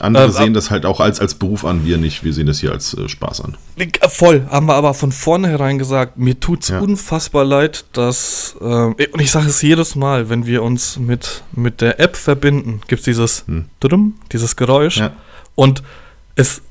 Andere 0.00 0.26
äh, 0.26 0.30
sehen 0.30 0.54
das 0.54 0.70
halt 0.70 0.86
auch 0.86 1.00
als, 1.00 1.20
als 1.20 1.34
Beruf 1.34 1.64
an, 1.64 1.84
wir 1.84 1.98
nicht. 1.98 2.24
Wir 2.24 2.32
sehen 2.32 2.46
das 2.46 2.60
hier 2.60 2.72
als 2.72 2.94
äh, 2.94 3.08
Spaß 3.08 3.42
an. 3.42 3.56
Äh, 3.76 3.88
voll, 4.08 4.46
haben 4.50 4.66
wir 4.66 4.74
aber 4.74 4.94
von 4.94 5.12
vornherein 5.12 5.78
gesagt, 5.78 6.18
mir 6.18 6.38
tut 6.38 6.62
es 6.62 6.68
ja. 6.68 6.80
unfassbar 6.80 7.44
leid, 7.44 7.84
dass, 7.92 8.56
äh, 8.60 8.64
und 8.64 9.20
ich 9.20 9.30
sage 9.30 9.48
es 9.48 9.62
jedes 9.62 9.94
Mal, 9.94 10.28
wenn 10.28 10.46
wir 10.46 10.62
uns 10.62 10.98
mit, 10.98 11.42
mit 11.52 11.80
der 11.80 12.00
App 12.00 12.16
verbinden, 12.16 12.80
gibt 12.88 13.00
es 13.00 13.04
dieses 13.04 13.44
hm. 13.46 13.66
dieses 14.32 14.56
Geräusch. 14.56 14.98
Ja. 14.98 15.12
Und 15.54 15.82
es 16.34 16.62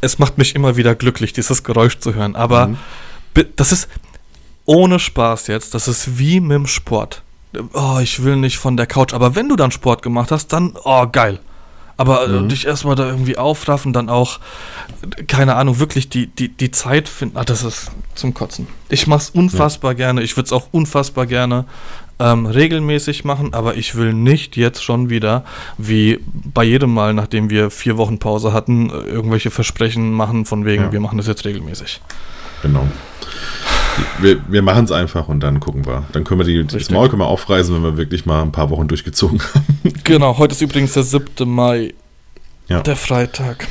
es 0.00 0.18
macht 0.18 0.38
mich 0.38 0.54
immer 0.54 0.76
wieder 0.76 0.94
glücklich, 0.94 1.32
dieses 1.32 1.64
Geräusch 1.64 1.98
zu 1.98 2.14
hören. 2.14 2.36
Aber 2.36 2.68
mhm. 2.68 2.76
das 3.56 3.72
ist 3.72 3.88
ohne 4.64 4.98
Spaß 4.98 5.48
jetzt, 5.48 5.74
das 5.74 5.88
ist 5.88 6.18
wie 6.18 6.40
mit 6.40 6.52
dem 6.52 6.66
Sport. 6.66 7.22
Oh, 7.72 7.98
ich 8.00 8.22
will 8.22 8.36
nicht 8.36 8.58
von 8.58 8.76
der 8.76 8.86
Couch. 8.86 9.12
Aber 9.12 9.34
wenn 9.34 9.48
du 9.48 9.56
dann 9.56 9.72
Sport 9.72 10.02
gemacht 10.02 10.30
hast, 10.30 10.52
dann, 10.52 10.76
oh, 10.84 11.06
geil. 11.10 11.40
Aber 11.96 12.24
äh, 12.24 12.28
mhm. 12.28 12.48
dich 12.48 12.66
erstmal 12.66 12.94
da 12.94 13.06
irgendwie 13.06 13.36
aufraffen, 13.36 13.92
dann 13.92 14.08
auch, 14.08 14.38
keine 15.26 15.56
Ahnung, 15.56 15.80
wirklich 15.80 16.08
die, 16.08 16.28
die, 16.28 16.48
die 16.48 16.70
Zeit 16.70 17.08
finden. 17.08 17.36
Ah, 17.36 17.44
das 17.44 17.62
ist 17.62 17.90
zum 18.14 18.32
Kotzen. 18.32 18.68
Ich 18.88 19.06
mach's 19.06 19.28
unfassbar 19.28 19.92
ja. 19.92 19.96
gerne. 19.96 20.22
Ich 20.22 20.36
würde 20.36 20.46
es 20.46 20.52
auch 20.52 20.68
unfassbar 20.70 21.26
gerne 21.26 21.66
ähm, 22.20 22.44
regelmäßig 22.44 23.24
machen, 23.24 23.54
aber 23.54 23.76
ich 23.76 23.94
will 23.94 24.12
nicht 24.12 24.56
jetzt 24.56 24.84
schon 24.84 25.08
wieder, 25.08 25.44
wie 25.78 26.20
bei 26.32 26.62
jedem 26.62 26.92
Mal, 26.92 27.14
nachdem 27.14 27.48
wir 27.48 27.70
vier 27.70 27.96
Wochen 27.96 28.18
Pause 28.18 28.52
hatten, 28.52 28.90
irgendwelche 28.90 29.50
Versprechen 29.50 30.12
machen, 30.12 30.44
von 30.44 30.66
wegen, 30.66 30.84
ja. 30.84 30.92
wir 30.92 31.00
machen 31.00 31.16
das 31.16 31.26
jetzt 31.26 31.44
regelmäßig. 31.46 32.00
Genau. 32.62 32.86
Wir, 34.20 34.40
wir 34.48 34.62
machen 34.62 34.84
es 34.84 34.92
einfach 34.92 35.28
und 35.28 35.40
dann 35.40 35.60
gucken 35.60 35.86
wir. 35.86 36.04
Dann 36.12 36.24
können 36.24 36.40
wir 36.40 36.44
die, 36.44 36.64
das 36.64 36.90
Maul 36.90 37.08
können 37.08 37.22
wir 37.22 37.26
aufreißen, 37.26 37.74
wenn 37.74 37.82
wir 37.82 37.96
wirklich 37.96 38.26
mal 38.26 38.42
ein 38.42 38.52
paar 38.52 38.70
Wochen 38.70 38.86
durchgezogen 38.86 39.40
haben. 39.54 39.92
Genau, 40.04 40.36
heute 40.36 40.52
ist 40.52 40.60
übrigens 40.60 40.92
der 40.92 41.02
7. 41.02 41.48
Mai, 41.48 41.94
ja. 42.68 42.82
der 42.82 42.96
Freitag. 42.96 43.66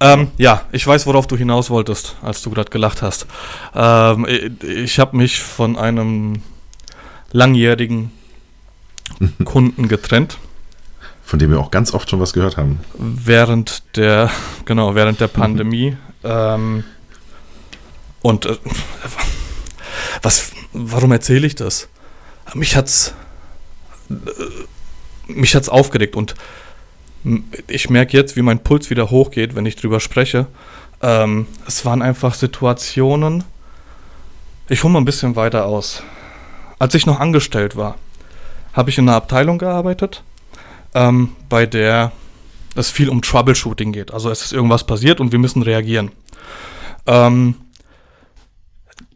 Ähm, 0.00 0.28
ja, 0.36 0.62
ich 0.72 0.86
weiß, 0.86 1.06
worauf 1.06 1.26
du 1.26 1.36
hinaus 1.36 1.70
wolltest, 1.70 2.16
als 2.22 2.42
du 2.42 2.50
gerade 2.50 2.70
gelacht 2.70 3.02
hast. 3.02 3.26
Ähm, 3.74 4.26
ich 4.62 4.98
habe 4.98 5.16
mich 5.16 5.40
von 5.40 5.76
einem 5.76 6.42
langjährigen 7.36 8.10
Kunden 9.44 9.88
getrennt. 9.88 10.38
Von 11.22 11.38
dem 11.38 11.50
wir 11.50 11.58
auch 11.58 11.70
ganz 11.70 11.92
oft 11.92 12.08
schon 12.08 12.20
was 12.20 12.32
gehört 12.32 12.56
haben. 12.56 12.80
Während 12.98 13.96
der, 13.96 14.30
genau, 14.64 14.94
während 14.94 15.20
der 15.20 15.28
Pandemie. 15.42 15.96
ähm, 16.24 16.84
und 18.22 18.46
äh, 18.46 18.56
was, 20.22 20.52
warum 20.72 21.12
erzähle 21.12 21.46
ich 21.46 21.54
das? 21.54 21.88
Mich 22.54 22.74
hat's, 22.74 23.14
äh, 24.10 24.14
mich 25.32 25.54
hat's 25.54 25.68
aufgeregt 25.68 26.16
und 26.16 26.34
ich 27.66 27.90
merke 27.90 28.16
jetzt, 28.16 28.36
wie 28.36 28.42
mein 28.42 28.60
Puls 28.60 28.88
wieder 28.88 29.10
hochgeht, 29.10 29.56
wenn 29.56 29.66
ich 29.66 29.76
drüber 29.76 29.98
spreche. 30.00 30.46
Ähm, 31.02 31.46
es 31.66 31.84
waren 31.84 32.02
einfach 32.02 32.34
Situationen, 32.34 33.44
ich 34.68 34.82
hole 34.84 34.92
mal 34.92 35.00
ein 35.00 35.04
bisschen 35.04 35.36
weiter 35.36 35.66
aus. 35.66 36.02
Als 36.78 36.94
ich 36.94 37.06
noch 37.06 37.20
angestellt 37.20 37.76
war, 37.76 37.96
habe 38.72 38.90
ich 38.90 38.98
in 38.98 39.08
einer 39.08 39.16
Abteilung 39.16 39.58
gearbeitet, 39.58 40.22
ähm, 40.94 41.32
bei 41.48 41.66
der 41.66 42.12
es 42.74 42.90
viel 42.90 43.08
um 43.08 43.22
Troubleshooting 43.22 43.92
geht. 43.92 44.12
Also 44.12 44.30
es 44.30 44.42
ist 44.42 44.52
irgendwas 44.52 44.84
passiert 44.84 45.20
und 45.20 45.32
wir 45.32 45.38
müssen 45.38 45.62
reagieren. 45.62 46.10
Ähm, 47.06 47.54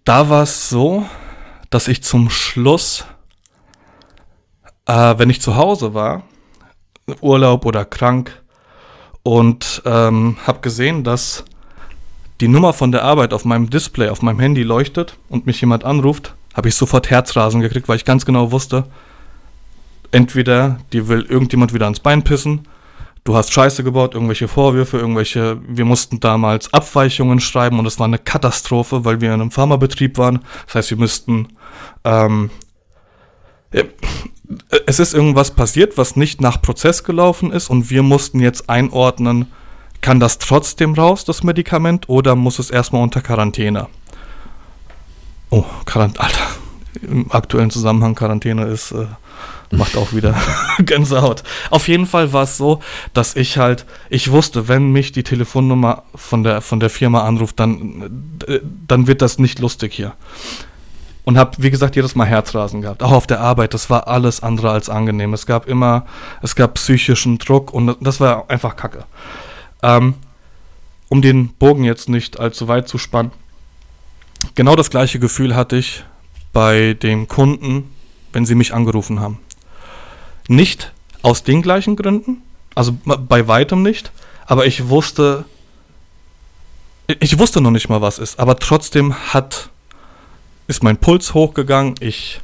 da 0.05 0.31
war 0.31 0.45
es 0.45 0.71
so, 0.71 1.05
dass 1.69 1.89
ich 1.89 2.03
zum 2.03 2.31
Schluss, 2.31 3.05
äh, 4.87 5.15
wenn 5.19 5.29
ich 5.29 5.43
zu 5.43 5.57
Hause 5.57 5.93
war, 5.93 6.23
Urlaub 7.21 7.67
oder 7.67 7.85
krank, 7.85 8.41
und 9.23 9.83
ähm, 9.85 10.37
habe 10.47 10.61
gesehen, 10.61 11.05
dass 11.05 11.45
die 12.41 12.49
Nummer 12.49 12.73
von 12.73 12.91
der 12.91 13.05
Arbeit 13.05 13.35
auf 13.35 13.45
meinem 13.45 13.69
Display, 13.69 14.09
auf 14.09 14.23
meinem 14.23 14.41
Handy 14.41 14.63
leuchtet 14.63 15.19
und 15.29 15.47
mich 15.47 15.61
jemand 15.61 15.85
anruft, 15.85 16.35
habe 16.55 16.69
ich 16.69 16.75
sofort 16.75 17.11
Herzrasen 17.11 17.61
gekriegt, 17.61 17.89
weil 17.89 17.97
ich 17.97 18.05
ganz 18.05 18.27
genau 18.27 18.53
wusste, 18.53 18.85
entweder 20.13 20.79
die 20.93 21.09
will 21.09 21.23
irgendjemand 21.23 21.73
wieder 21.73 21.87
ans 21.87 22.01
Bein 22.01 22.23
pissen, 22.23 22.67
du 23.25 23.37
hast 23.37 23.53
Scheiße 23.53 23.85
gebaut, 23.85 24.15
irgendwelche 24.15 24.49
Vorwürfe, 24.49 24.99
irgendwelche, 24.99 25.61
wir 25.67 25.85
mussten 25.85 26.21
damals 26.21 26.73
Abweichungen 26.73 27.41
schreiben 27.41 27.79
und 27.79 27.87
es 27.87 27.99
war 27.99 28.07
eine 28.07 28.19
Katastrophe, 28.19 29.05
weil 29.05 29.21
wir 29.21 29.29
in 29.29 29.41
einem 29.41 29.51
Pharmabetrieb 29.51 30.19
waren. 30.19 30.41
Das 30.67 30.75
heißt, 30.77 30.91
wir 30.91 30.99
müssten, 30.99 31.49
ähm, 32.05 32.51
es 34.87 34.99
ist 34.99 35.15
irgendwas 35.15 35.53
passiert, 35.53 35.97
was 35.97 36.17
nicht 36.17 36.41
nach 36.41 36.61
Prozess 36.61 37.05
gelaufen 37.05 37.53
ist 37.53 37.71
und 37.71 37.91
wir 37.91 38.03
mussten 38.03 38.41
jetzt 38.41 38.69
einordnen, 38.69 39.47
kann 40.01 40.19
das 40.19 40.39
trotzdem 40.39 40.95
raus, 40.95 41.25
das 41.25 41.43
Medikament, 41.43 42.09
oder 42.09 42.35
muss 42.35 42.59
es 42.59 42.71
erstmal 42.71 43.03
unter 43.03 43.21
Quarantäne? 43.21 43.89
Oh, 45.51 45.65
Quarantäne, 45.85 46.25
Alter. 46.25 46.47
Im 47.03 47.31
aktuellen 47.31 47.71
Zusammenhang 47.71 48.15
Quarantäne 48.15 48.67
ist, 48.67 48.93
äh, 48.93 49.07
macht 49.73 49.97
auch 49.97 50.13
wieder 50.13 50.35
Gänsehaut. 50.79 51.43
Auf 51.71 51.89
jeden 51.89 52.07
Fall 52.07 52.33
war 52.33 52.45
es 52.45 52.57
so, 52.57 52.81
dass 53.15 53.37
ich 53.37 53.59
halt, 53.59 53.85
ich 54.09 54.31
wusste, 54.31 54.69
wenn 54.69 54.91
mich 54.93 55.13
die 55.13 55.23
Telefonnummer 55.23 56.05
von 56.15 56.43
der, 56.43 56.61
von 56.61 56.81
der 56.81 56.91
Firma 56.91 57.25
anruft, 57.25 57.59
dann, 57.61 58.39
äh, 58.47 58.61
dann 58.87 59.07
wird 59.07 59.23
das 59.23 59.39
nicht 59.39 59.59
lustig 59.59 59.93
hier. 59.93 60.15
Und 61.25 61.37
habe, 61.37 61.57
wie 61.59 61.71
gesagt, 61.71 61.97
jedes 61.97 62.15
Mal 62.15 62.27
Herzrasen 62.27 62.81
gehabt. 62.81 63.03
Auch 63.03 63.13
auf 63.13 63.27
der 63.27 63.41
Arbeit, 63.41 63.75
das 63.75 63.91
war 63.91 64.09
alles 64.09 64.43
andere 64.43 64.71
als 64.71 64.89
angenehm. 64.89 65.35
Es 65.35 65.47
gab 65.47 65.69
immer, 65.69 66.07
es 66.43 66.57
gab 66.57 66.75
psychischen 66.75 67.39
Druck 67.39 67.73
und 67.73 67.97
das 68.01 68.21
war 68.21 68.49
einfach 68.51 68.75
Kacke. 68.75 69.05
Ähm, 69.83 70.15
um 71.09 71.23
den 71.23 71.49
Bogen 71.55 71.85
jetzt 71.85 72.09
nicht 72.09 72.41
allzu 72.41 72.69
weit 72.69 72.89
zu 72.89 72.97
spannen. 72.97 73.33
Genau 74.55 74.77
das 74.77 74.91
gleiche 74.91 75.19
Gefühl 75.19 75.55
hatte 75.55 75.77
ich 75.77 76.05
bei 76.53 76.95
dem 76.95 77.29
Kunden, 77.29 77.91
wenn 78.33 78.47
sie 78.47 78.55
mich 78.55 78.75
angerufen 78.75 79.21
haben. 79.21 79.39
Nicht 80.49 80.93
aus 81.23 81.43
den 81.43 81.63
gleichen 81.63 81.97
Gründen, 81.97 82.43
also 82.75 82.97
bei 83.05 83.47
weitem 83.47 83.83
nicht, 83.83 84.11
aber 84.47 84.67
ich 84.67 84.89
wusste, 84.89 85.45
ich 87.21 87.39
wusste 87.39 87.61
noch 87.61 87.71
nicht 87.71 87.89
mal, 87.89 88.01
was 88.01 88.19
ist, 88.19 88.39
aber 88.39 88.59
trotzdem 88.59 89.15
hat, 89.15 89.71
ist 90.67 90.83
mein 90.83 90.97
Puls 90.97 91.35
hochgegangen. 91.35 91.95
Ich, 92.01 92.41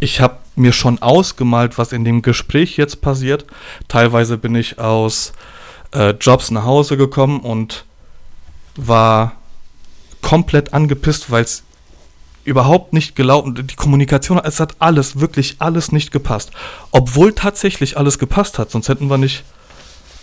ich 0.00 0.20
habe 0.20 0.38
mir 0.56 0.72
schon 0.72 1.00
ausgemalt, 1.00 1.78
was 1.78 1.92
in 1.92 2.04
dem 2.04 2.22
Gespräch 2.22 2.76
jetzt 2.76 3.00
passiert. 3.00 3.46
Teilweise 3.88 4.36
bin 4.36 4.54
ich 4.54 4.78
aus 4.78 5.32
äh, 5.92 6.10
Jobs 6.10 6.50
nach 6.50 6.64
Hause 6.64 6.96
gekommen 6.96 7.40
und 7.40 7.84
war 8.76 9.37
komplett 10.22 10.74
angepisst, 10.74 11.30
weil 11.30 11.44
es 11.44 11.62
überhaupt 12.44 12.92
nicht 12.92 13.14
gelaufen, 13.14 13.54
die 13.54 13.76
Kommunikation, 13.76 14.40
es 14.42 14.58
hat 14.58 14.76
alles, 14.78 15.20
wirklich 15.20 15.56
alles 15.58 15.92
nicht 15.92 16.12
gepasst. 16.12 16.50
Obwohl 16.92 17.34
tatsächlich 17.34 17.98
alles 17.98 18.18
gepasst 18.18 18.58
hat, 18.58 18.70
sonst 18.70 18.88
hätten 18.88 19.08
wir 19.10 19.18
nicht 19.18 19.44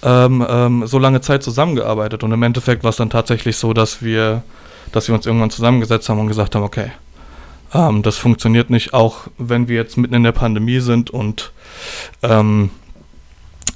ähm, 0.02 0.46
ähm, 0.48 0.88
so 0.88 0.98
lange 0.98 1.22
Zeit 1.22 1.44
zusammengearbeitet. 1.44 2.24
Und 2.24 2.32
im 2.32 2.42
Endeffekt 2.44 2.84
war 2.84 2.90
es 2.90 2.96
dann 2.96 3.10
tatsächlich 3.10 3.58
so, 3.58 3.74
dass 3.74 4.02
wir, 4.02 4.44
dass 4.92 5.08
wir 5.08 5.16
uns 5.16 5.26
irgendwann 5.26 5.52
zusammengesetzt 5.52 6.10
haben 6.10 6.20
und 6.20 6.28
gesagt 6.28 6.56
haben, 6.56 6.64
okay, 6.64 6.92
ähm, 7.74 8.02
das 8.02 8.18
funktioniert 8.18 8.70
nicht, 8.70 8.94
auch 8.94 9.28
wenn 9.38 9.68
wir 9.68 9.76
jetzt 9.76 9.98
mitten 9.98 10.14
in 10.14 10.24
der 10.24 10.32
Pandemie 10.32 10.80
sind 10.80 11.10
und 11.10 11.52
ähm, 12.24 12.70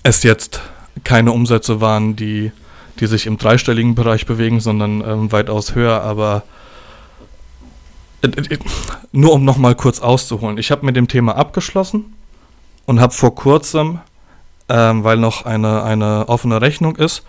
es 0.04 0.24
jetzt 0.24 0.62
keine 1.04 1.32
Umsätze 1.32 1.82
waren, 1.82 2.16
die, 2.16 2.52
die 3.00 3.08
sich 3.08 3.26
im 3.26 3.38
dreistelligen 3.38 3.96
Bereich 3.96 4.26
bewegen, 4.26 4.60
sondern 4.60 5.02
ähm, 5.02 5.32
weitaus 5.32 5.76
höher. 5.76 6.02
Aber 6.02 6.44
äh, 8.22 8.28
äh, 8.28 8.60
nur 9.12 9.34
um 9.34 9.46
nochmal 9.46 9.76
kurz 9.76 10.00
auszuholen. 10.00 10.58
Ich 10.58 10.72
habe 10.72 10.86
mit 10.86 10.96
dem 10.96 11.08
Thema 11.08 11.36
abgeschlossen 11.36 12.14
und 12.86 13.00
habe 13.00 13.14
vor 13.14 13.36
kurzem, 13.36 14.00
ähm, 14.68 15.04
weil 15.04 15.18
noch 15.18 15.46
eine, 15.46 15.84
eine 15.84 16.28
offene 16.28 16.62
Rechnung 16.62 16.96
ist, 16.96 17.24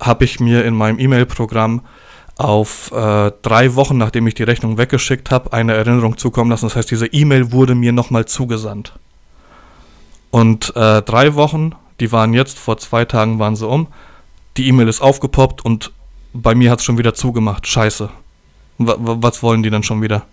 habe 0.00 0.24
ich 0.24 0.40
mir 0.40 0.64
in 0.64 0.74
meinem 0.74 0.98
E-Mail-Programm 0.98 1.82
auf 2.36 2.92
äh, 2.92 3.32
drei 3.40 3.74
Wochen, 3.76 3.96
nachdem 3.96 4.26
ich 4.26 4.34
die 4.34 4.42
Rechnung 4.42 4.76
weggeschickt 4.76 5.30
habe, 5.30 5.52
eine 5.52 5.74
Erinnerung 5.74 6.18
zukommen 6.18 6.50
lassen. 6.50 6.66
Das 6.66 6.76
heißt, 6.76 6.90
diese 6.90 7.06
E-Mail 7.06 7.50
wurde 7.50 7.74
mir 7.74 7.92
nochmal 7.92 8.26
zugesandt. 8.26 8.92
Und 10.30 10.76
äh, 10.76 11.00
drei 11.00 11.34
Wochen 11.34 11.74
die 12.00 12.12
waren 12.12 12.34
jetzt, 12.34 12.58
vor 12.58 12.78
zwei 12.78 13.04
Tagen 13.04 13.38
waren 13.38 13.56
sie 13.56 13.66
um. 13.66 13.88
Die 14.56 14.68
E-Mail 14.68 14.88
ist 14.88 15.00
aufgepoppt 15.00 15.64
und 15.64 15.92
bei 16.32 16.54
mir 16.54 16.70
hat 16.70 16.80
es 16.80 16.84
schon 16.84 16.98
wieder 16.98 17.14
zugemacht. 17.14 17.66
Scheiße. 17.66 18.10
W 18.78 18.94
was 18.98 19.42
wollen 19.42 19.62
die 19.62 19.70
denn 19.70 19.82
schon 19.82 20.02
wieder? 20.02 20.26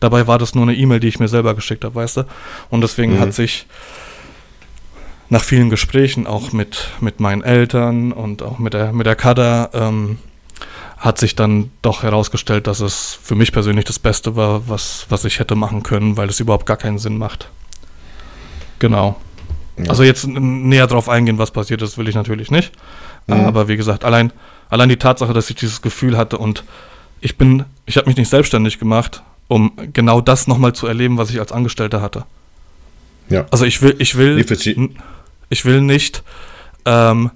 Dabei 0.00 0.26
war 0.26 0.38
das 0.38 0.54
nur 0.54 0.64
eine 0.64 0.74
E-Mail, 0.74 1.00
die 1.00 1.08
ich 1.08 1.18
mir 1.18 1.28
selber 1.28 1.54
geschickt 1.54 1.84
habe, 1.84 1.94
weißt 1.94 2.18
du? 2.18 2.24
Und 2.70 2.82
deswegen 2.82 3.14
mhm. 3.14 3.20
hat 3.20 3.34
sich 3.34 3.66
nach 5.30 5.42
vielen 5.42 5.70
Gesprächen, 5.70 6.26
auch 6.26 6.52
mit, 6.52 6.90
mit 7.00 7.20
meinen 7.20 7.42
Eltern 7.42 8.12
und 8.12 8.42
auch 8.42 8.58
mit 8.58 8.74
der, 8.74 8.92
mit 8.92 9.06
der 9.06 9.16
Kada, 9.16 9.70
ähm, 9.74 10.18
hat 10.96 11.18
sich 11.18 11.36
dann 11.36 11.70
doch 11.82 12.02
herausgestellt, 12.02 12.66
dass 12.66 12.80
es 12.80 13.18
für 13.22 13.34
mich 13.34 13.52
persönlich 13.52 13.84
das 13.84 13.98
Beste 13.98 14.36
war, 14.36 14.68
was, 14.68 15.06
was 15.08 15.24
ich 15.24 15.38
hätte 15.38 15.54
machen 15.54 15.82
können, 15.82 16.16
weil 16.16 16.28
es 16.28 16.40
überhaupt 16.40 16.66
gar 16.66 16.76
keinen 16.76 16.98
Sinn 16.98 17.18
macht. 17.18 17.50
Genau. 18.78 19.16
Ja. 19.76 19.90
Also 19.90 20.02
jetzt 20.02 20.26
näher 20.26 20.86
drauf 20.86 21.08
eingehen, 21.08 21.38
was 21.38 21.52
passiert 21.52 21.82
ist, 21.82 21.98
will 21.98 22.08
ich 22.08 22.14
natürlich 22.14 22.50
nicht. 22.50 22.72
Mhm. 23.28 23.44
Aber 23.46 23.68
wie 23.68 23.76
gesagt, 23.76 24.04
allein, 24.04 24.32
allein 24.68 24.88
die 24.88 24.96
Tatsache, 24.96 25.32
dass 25.32 25.48
ich 25.50 25.56
dieses 25.56 25.82
Gefühl 25.82 26.16
hatte 26.16 26.38
und 26.38 26.64
ich 27.20 27.36
bin, 27.36 27.64
ich 27.86 27.96
habe 27.96 28.06
mich 28.06 28.16
nicht 28.16 28.28
selbstständig 28.28 28.78
gemacht, 28.78 29.22
um 29.48 29.72
genau 29.92 30.20
das 30.20 30.46
nochmal 30.46 30.72
zu 30.72 30.86
erleben, 30.86 31.18
was 31.18 31.30
ich 31.30 31.40
als 31.40 31.52
Angestellter 31.52 32.00
hatte. 32.00 32.24
Ja. 33.28 33.46
Also 33.50 33.64
ich 33.64 33.82
will, 33.82 33.96
ich 33.98 34.16
will, 34.16 34.38
ich 35.48 35.64
will 35.64 35.80
nicht 35.80 36.22
ähm, 36.84 37.30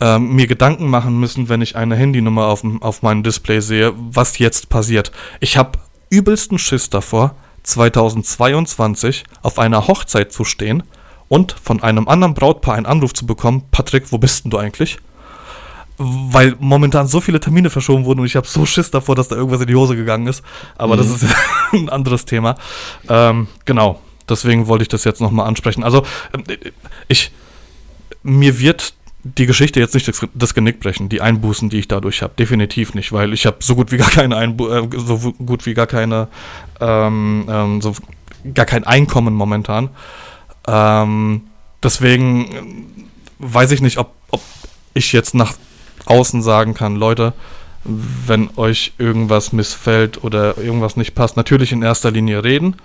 ähm, 0.00 0.34
mir 0.34 0.46
Gedanken 0.46 0.88
machen 0.88 1.18
müssen, 1.18 1.48
wenn 1.48 1.60
ich 1.60 1.76
eine 1.76 1.96
Handynummer 1.96 2.46
auf, 2.46 2.64
auf 2.80 3.02
meinem 3.02 3.22
Display 3.22 3.60
sehe, 3.60 3.92
was 3.96 4.38
jetzt 4.38 4.68
passiert. 4.68 5.12
Ich 5.40 5.56
habe 5.56 5.78
übelsten 6.08 6.58
Schiss 6.58 6.90
davor, 6.90 7.34
2022 7.62 9.24
auf 9.42 9.58
einer 9.58 9.86
Hochzeit 9.86 10.32
zu 10.32 10.44
stehen 10.44 10.82
und 11.28 11.52
von 11.52 11.82
einem 11.82 12.08
anderen 12.08 12.34
Brautpaar 12.34 12.74
einen 12.74 12.86
Anruf 12.86 13.12
zu 13.12 13.26
bekommen, 13.26 13.64
Patrick, 13.70 14.10
wo 14.10 14.18
bist 14.18 14.44
denn 14.44 14.50
du 14.50 14.58
eigentlich? 14.58 14.98
Weil 16.02 16.56
momentan 16.58 17.06
so 17.06 17.20
viele 17.20 17.40
Termine 17.40 17.68
verschoben 17.68 18.06
wurden 18.06 18.20
und 18.20 18.26
ich 18.26 18.34
habe 18.34 18.46
so 18.46 18.64
Schiss 18.64 18.90
davor, 18.90 19.16
dass 19.16 19.28
da 19.28 19.36
irgendwas 19.36 19.60
in 19.60 19.66
die 19.66 19.74
Hose 19.74 19.96
gegangen 19.96 20.26
ist. 20.26 20.42
Aber 20.78 20.94
mhm. 20.94 20.98
das 20.98 21.10
ist 21.10 21.26
ein 21.72 21.90
anderes 21.90 22.24
Thema. 22.24 22.56
Ähm, 23.06 23.48
genau, 23.66 24.00
deswegen 24.26 24.66
wollte 24.66 24.82
ich 24.82 24.88
das 24.88 25.04
jetzt 25.04 25.20
nochmal 25.20 25.46
ansprechen. 25.46 25.84
Also, 25.84 26.02
äh, 26.48 26.56
ich, 27.08 27.32
mir 28.22 28.58
wird 28.58 28.94
die 29.24 29.44
Geschichte 29.44 29.78
jetzt 29.78 29.92
nicht 29.92 30.08
das, 30.08 30.26
das 30.32 30.54
Genick 30.54 30.80
brechen, 30.80 31.10
die 31.10 31.20
Einbußen, 31.20 31.68
die 31.68 31.80
ich 31.80 31.88
dadurch 31.88 32.22
habe. 32.22 32.32
Definitiv 32.38 32.94
nicht, 32.94 33.12
weil 33.12 33.34
ich 33.34 33.44
habe 33.44 33.58
so 33.60 33.74
gut 33.74 33.92
wie 33.92 33.98
gar 33.98 34.10
keine 34.10 34.36
Einbu 34.36 34.68
äh, 34.68 34.88
so 34.96 35.32
gut 35.32 35.66
wie 35.66 35.74
gar 35.74 35.86
keine, 35.86 36.28
ähm, 36.80 37.44
ähm, 37.48 37.82
so 37.82 37.94
gar 38.54 38.64
kein 38.64 38.84
Einkommen 38.84 39.34
momentan. 39.34 39.90
Ähm, 40.66 41.42
deswegen 41.82 42.86
weiß 43.38 43.72
ich 43.72 43.82
nicht, 43.82 43.98
ob, 43.98 44.14
ob 44.30 44.40
ich 44.94 45.12
jetzt 45.12 45.34
nach 45.34 45.52
außen 46.10 46.42
sagen 46.42 46.74
kann, 46.74 46.96
Leute, 46.96 47.32
wenn 47.84 48.50
euch 48.56 48.92
irgendwas 48.98 49.52
missfällt 49.52 50.22
oder 50.22 50.58
irgendwas 50.58 50.96
nicht 50.96 51.14
passt, 51.14 51.36
natürlich 51.36 51.72
in 51.72 51.82
erster 51.82 52.10
Linie 52.10 52.44
reden. 52.44 52.76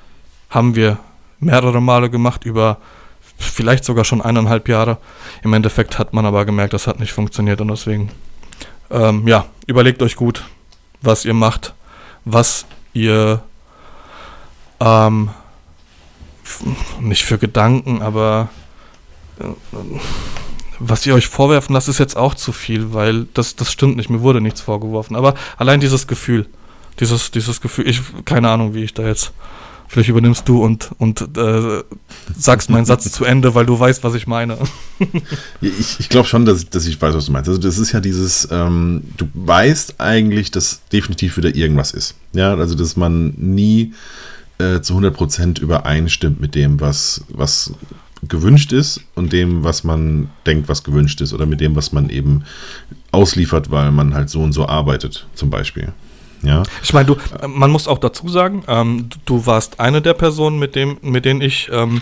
Haben 0.49 0.75
wir 0.75 0.99
mehrere 1.39 1.81
Male 1.81 2.09
gemacht, 2.09 2.45
über 2.45 2.77
vielleicht 3.37 3.83
sogar 3.83 4.05
schon 4.05 4.21
eineinhalb 4.21 4.69
Jahre. 4.69 4.97
Im 5.43 5.53
Endeffekt 5.53 5.99
hat 5.99 6.13
man 6.13 6.25
aber 6.25 6.45
gemerkt, 6.45 6.73
das 6.73 6.87
hat 6.87 6.99
nicht 6.99 7.11
funktioniert 7.11 7.59
und 7.59 7.67
deswegen, 7.67 8.11
ähm, 8.89 9.27
ja, 9.27 9.45
überlegt 9.67 10.01
euch 10.01 10.15
gut, 10.15 10.45
was 11.01 11.25
ihr 11.25 11.33
macht, 11.33 11.73
was 12.23 12.65
ihr 12.93 13.41
ähm, 14.79 15.29
nicht 17.01 17.25
für 17.25 17.37
Gedanken, 17.37 18.01
aber 18.01 18.49
äh, 19.39 19.45
was 20.79 21.05
ihr 21.05 21.15
euch 21.15 21.27
vorwerfen 21.27 21.73
lasst, 21.73 21.87
ist 21.89 21.99
jetzt 21.99 22.17
auch 22.17 22.33
zu 22.33 22.51
viel, 22.51 22.93
weil 22.93 23.27
das, 23.33 23.55
das 23.55 23.71
stimmt 23.71 23.97
nicht, 23.97 24.09
mir 24.09 24.21
wurde 24.21 24.41
nichts 24.41 24.61
vorgeworfen. 24.61 25.15
Aber 25.15 25.35
allein 25.57 25.79
dieses 25.79 26.07
Gefühl, 26.07 26.47
Dieses, 26.99 27.29
dieses 27.31 27.59
Gefühl, 27.59 27.87
ich, 27.89 28.01
keine 28.23 28.49
Ahnung, 28.49 28.73
wie 28.73 28.83
ich 28.83 28.93
da 28.93 29.05
jetzt. 29.05 29.33
Vielleicht 29.87 30.09
übernimmst 30.09 30.47
du 30.47 30.63
und, 30.63 30.89
und 30.97 31.21
äh, 31.37 31.83
sagst 32.35 32.69
meinen 32.71 32.85
Satz 32.85 33.11
zu 33.11 33.23
Ende, 33.23 33.53
weil 33.53 33.65
du 33.67 33.79
weißt, 33.79 34.03
was 34.03 34.15
ich 34.15 34.25
meine. 34.25 34.57
ich 35.61 35.99
ich 35.99 36.09
glaube 36.09 36.27
schon, 36.27 36.45
dass, 36.45 36.67
dass 36.69 36.87
ich 36.87 36.99
weiß, 36.99 37.13
was 37.13 37.27
du 37.27 37.31
meinst. 37.31 37.49
Also 37.49 37.61
das 37.61 37.77
ist 37.77 37.91
ja 37.91 37.99
dieses, 37.99 38.47
ähm, 38.49 39.03
du 39.17 39.27
weißt 39.33 39.95
eigentlich, 39.99 40.49
dass 40.49 40.81
definitiv 40.91 41.37
wieder 41.37 41.53
irgendwas 41.53 41.91
ist. 41.91 42.15
Ja, 42.33 42.55
also 42.55 42.73
dass 42.73 42.95
man 42.95 43.35
nie 43.37 43.93
äh, 44.57 44.81
zu 44.81 44.97
100% 44.97 45.59
übereinstimmt 45.59 46.41
mit 46.41 46.55
dem, 46.55 46.79
was, 46.79 47.23
was 47.29 47.73
gewünscht 48.27 48.71
ist 48.71 49.01
und 49.15 49.33
dem, 49.33 49.63
was 49.63 49.83
man 49.83 50.29
denkt, 50.45 50.69
was 50.69 50.83
gewünscht 50.83 51.21
ist 51.21 51.33
oder 51.33 51.45
mit 51.45 51.61
dem, 51.61 51.75
was 51.75 51.91
man 51.91 52.09
eben 52.09 52.43
ausliefert, 53.11 53.71
weil 53.71 53.91
man 53.91 54.13
halt 54.13 54.29
so 54.29 54.41
und 54.41 54.53
so 54.53 54.67
arbeitet, 54.67 55.27
zum 55.35 55.49
Beispiel. 55.49 55.93
Ja. 56.41 56.63
Ich 56.83 56.93
meine, 56.93 57.07
du, 57.07 57.17
man 57.47 57.71
muss 57.71 57.87
auch 57.87 57.97
dazu 57.97 58.29
sagen, 58.29 58.63
ähm, 58.67 59.09
du 59.25 59.45
warst 59.45 59.79
eine 59.79 60.01
der 60.01 60.13
Personen, 60.13 60.59
mit, 60.59 60.75
dem, 60.75 60.97
mit 61.01 61.25
denen 61.25 61.41
ich 61.41 61.69
ähm, 61.71 62.01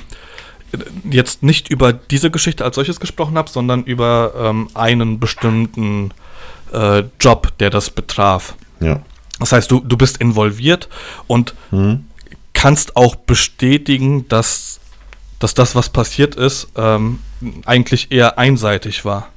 jetzt 1.10 1.44
nicht 1.44 1.70
über 1.70 1.94
diese 1.94 2.32
Geschichte 2.32 2.66
als 2.66 2.76
solches 2.76 3.00
gesprochen 3.00 3.38
habe, 3.38 3.50
sondern 3.50 3.84
über 3.84 4.34
ähm, 4.38 4.68
einen 4.74 5.20
bestimmten 5.20 6.12
äh, 6.74 7.04
Job, 7.20 7.58
der 7.60 7.70
das 7.70 7.90
betraf. 7.90 8.56
Ja. 8.80 9.02
Das 9.40 9.52
heißt, 9.52 9.72
du, 9.72 9.80
du 9.80 9.98
bist 9.98 10.18
involviert 10.18 10.90
und 11.28 11.54
mhm. 11.72 12.06
kannst 12.54 12.96
auch 12.96 13.16
bestätigen, 13.16 14.28
dass, 14.28 14.80
dass 15.44 15.54
das, 15.54 15.76
was 15.76 15.90
passiert 15.90 16.36
ist, 16.36 16.70
ähm, 16.78 17.20
eigentlich 17.66 18.14
eher 18.14 18.40
einseitig 18.40 19.04
war. 19.04 19.28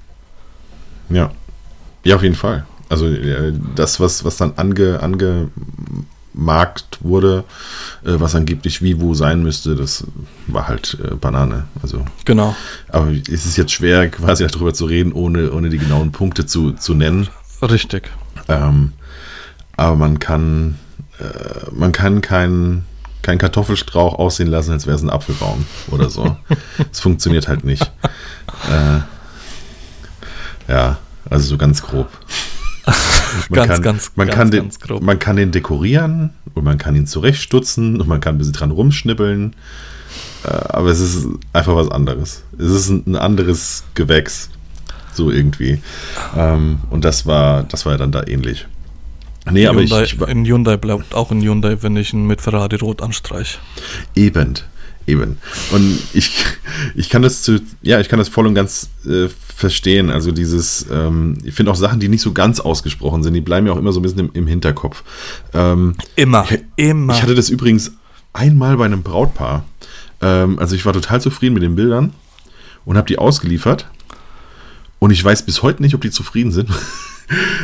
Ja. 1.08 1.32
Ja, 2.04 2.14
auf 2.14 2.22
jeden 2.22 2.36
Fall. 2.36 2.64
Also 2.88 3.08
äh, 3.08 3.52
das, 3.74 3.98
was, 3.98 4.24
was 4.24 4.36
dann 4.36 4.52
ange, 4.54 5.00
angemarkt 5.02 5.50
wurde, 7.00 7.42
äh, 8.04 8.20
was 8.20 8.36
angeblich 8.36 8.82
wie 8.82 9.00
wo 9.00 9.14
sein 9.14 9.42
müsste, 9.42 9.74
das 9.74 10.04
war 10.46 10.68
halt 10.68 10.96
äh, 11.02 11.16
Banane. 11.16 11.64
Also, 11.82 12.04
genau. 12.24 12.54
Aber 12.88 13.10
es 13.10 13.44
ist 13.44 13.56
jetzt 13.56 13.72
schwer, 13.72 14.08
quasi 14.08 14.46
darüber 14.46 14.72
zu 14.72 14.84
reden, 14.84 15.12
ohne, 15.12 15.50
ohne 15.50 15.70
die 15.70 15.78
genauen 15.78 16.12
Punkte 16.12 16.46
zu, 16.46 16.70
zu 16.70 16.94
nennen. 16.94 17.26
Richtig. 17.60 18.12
Ähm, 18.46 18.92
aber 19.76 19.96
man 19.96 20.20
kann, 20.20 20.78
äh, 21.18 21.68
man 21.72 21.90
kann 21.90 22.20
keinen 22.20 22.84
kein 23.26 23.38
Kartoffelstrauch 23.38 24.14
aussehen 24.20 24.46
lassen, 24.46 24.70
als 24.70 24.86
wäre 24.86 24.94
es 24.96 25.02
ein 25.02 25.10
Apfelbaum 25.10 25.66
oder 25.90 26.08
so. 26.08 26.36
Es 26.92 27.00
funktioniert 27.00 27.48
halt 27.48 27.64
nicht. 27.64 27.82
Äh, 28.70 29.00
ja, 30.70 30.98
also 31.28 31.48
so 31.48 31.58
ganz 31.58 31.82
grob. 31.82 32.08
Man 33.48 33.56
ganz, 33.56 33.68
kann, 33.68 33.82
ganz, 33.82 34.12
man 34.14 34.28
ganz, 34.28 34.38
kann 34.38 34.50
den, 34.52 34.70
grob. 34.80 35.02
Man 35.02 35.18
kann 35.18 35.36
den 35.36 35.50
dekorieren 35.50 36.30
und 36.54 36.62
man 36.62 36.78
kann 36.78 36.94
ihn 36.94 37.06
zurechtstutzen 37.06 38.00
und 38.00 38.06
man 38.06 38.20
kann 38.20 38.36
ein 38.36 38.38
bisschen 38.38 38.54
dran 38.54 38.70
rumschnippeln. 38.70 39.56
Äh, 40.44 40.48
aber 40.48 40.90
es 40.90 41.00
ist 41.00 41.26
einfach 41.52 41.74
was 41.74 41.90
anderes. 41.90 42.44
Es 42.56 42.70
ist 42.70 42.88
ein, 42.88 43.16
anderes 43.16 43.82
Gewächs. 43.94 44.50
So 45.12 45.32
irgendwie. 45.32 45.82
Ähm, 46.36 46.78
und 46.90 47.04
das 47.04 47.26
war, 47.26 47.64
das 47.64 47.84
war 47.84 47.92
ja 47.92 47.98
dann 47.98 48.12
da 48.12 48.22
ähnlich. 48.24 48.66
Nee, 49.50 49.66
aber 49.66 49.80
Hyundai, 49.80 50.02
ich, 50.04 50.20
In 50.20 50.44
Hyundai 50.44 50.76
bleibt 50.76 51.14
auch 51.14 51.30
in 51.30 51.40
Hyundai, 51.40 51.82
wenn 51.82 51.96
ich 51.96 52.12
ihn 52.12 52.26
mit 52.26 52.40
Ferrari 52.40 52.76
rot 52.76 53.02
anstreiche. 53.02 53.58
Eben. 54.14 54.54
Eben. 55.06 55.38
Und 55.70 55.98
ich, 56.14 56.32
ich 56.96 57.08
kann 57.08 57.22
das 57.22 57.42
zu, 57.42 57.60
ja, 57.82 58.00
ich 58.00 58.08
kann 58.08 58.18
das 58.18 58.28
voll 58.28 58.46
und 58.46 58.54
ganz 58.54 58.90
äh, 59.06 59.28
verstehen. 59.56 60.10
Also 60.10 60.32
dieses, 60.32 60.86
ähm, 60.90 61.38
ich 61.44 61.54
finde 61.54 61.70
auch 61.70 61.76
Sachen, 61.76 62.00
die 62.00 62.08
nicht 62.08 62.22
so 62.22 62.32
ganz 62.32 62.58
ausgesprochen 62.58 63.22
sind, 63.22 63.34
die 63.34 63.40
bleiben 63.40 63.68
ja 63.68 63.72
auch 63.72 63.78
immer 63.78 63.92
so 63.92 64.00
ein 64.00 64.02
bisschen 64.02 64.18
im, 64.18 64.30
im 64.32 64.46
Hinterkopf. 64.48 65.04
Ähm, 65.54 65.94
immer, 66.16 66.44
ich, 66.50 66.60
immer. 66.74 67.14
Ich 67.14 67.22
hatte 67.22 67.36
das 67.36 67.50
übrigens 67.50 67.92
einmal 68.32 68.76
bei 68.76 68.84
einem 68.84 69.02
Brautpaar. 69.02 69.64
Ähm, 70.20 70.58
also 70.58 70.74
ich 70.74 70.84
war 70.84 70.92
total 70.92 71.20
zufrieden 71.20 71.54
mit 71.54 71.62
den 71.62 71.76
Bildern 71.76 72.12
und 72.84 72.96
habe 72.96 73.06
die 73.06 73.18
ausgeliefert. 73.18 73.88
Und 74.98 75.12
ich 75.12 75.22
weiß 75.22 75.46
bis 75.46 75.62
heute 75.62 75.82
nicht, 75.82 75.94
ob 75.94 76.00
die 76.00 76.10
zufrieden 76.10 76.50
sind. 76.50 76.68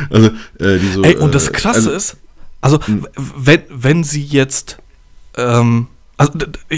also, 0.09 0.27
äh, 0.59 0.79
die 0.79 0.91
so, 0.93 1.03
Ey, 1.03 1.15
und 1.15 1.33
das 1.33 1.47
äh, 1.47 1.51
Krasse 1.51 1.77
also, 1.77 1.91
ist, 1.91 2.17
also 2.61 2.79
wenn, 3.15 3.61
wenn 3.69 4.03
sie 4.03 4.23
jetzt 4.23 4.77
ähm, 5.37 5.87
also 6.17 6.33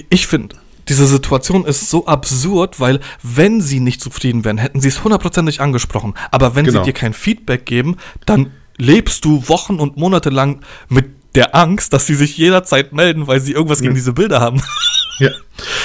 ich 0.09 0.27
finde, 0.27 0.55
diese 0.87 1.05
Situation 1.05 1.65
ist 1.65 1.89
so 1.89 2.05
absurd, 2.05 2.79
weil 2.79 2.99
wenn 3.23 3.61
sie 3.61 3.79
nicht 3.79 4.01
zufrieden 4.01 4.45
wären, 4.45 4.57
hätten 4.57 4.81
sie 4.81 4.87
es 4.87 5.03
hundertprozentig 5.03 5.61
angesprochen. 5.61 6.13
Aber 6.31 6.55
wenn 6.55 6.65
genau. 6.65 6.79
sie 6.79 6.85
dir 6.85 6.93
kein 6.93 7.13
Feedback 7.13 7.65
geben, 7.65 7.97
dann 8.25 8.51
lebst 8.77 9.25
du 9.25 9.47
Wochen 9.47 9.79
und 9.79 9.97
Monate 9.97 10.29
lang 10.29 10.61
mit 10.89 11.07
der 11.33 11.55
Angst, 11.55 11.91
dass 11.91 12.05
sie 12.07 12.15
sich 12.15 12.37
jederzeit 12.37 12.93
melden, 12.93 13.27
weil 13.27 13.41
sie 13.41 13.53
irgendwas 13.53 13.81
gegen 13.81 13.95
diese 13.95 14.13
Bilder 14.13 14.41
haben. 14.41 14.61
Ja, 15.17 15.29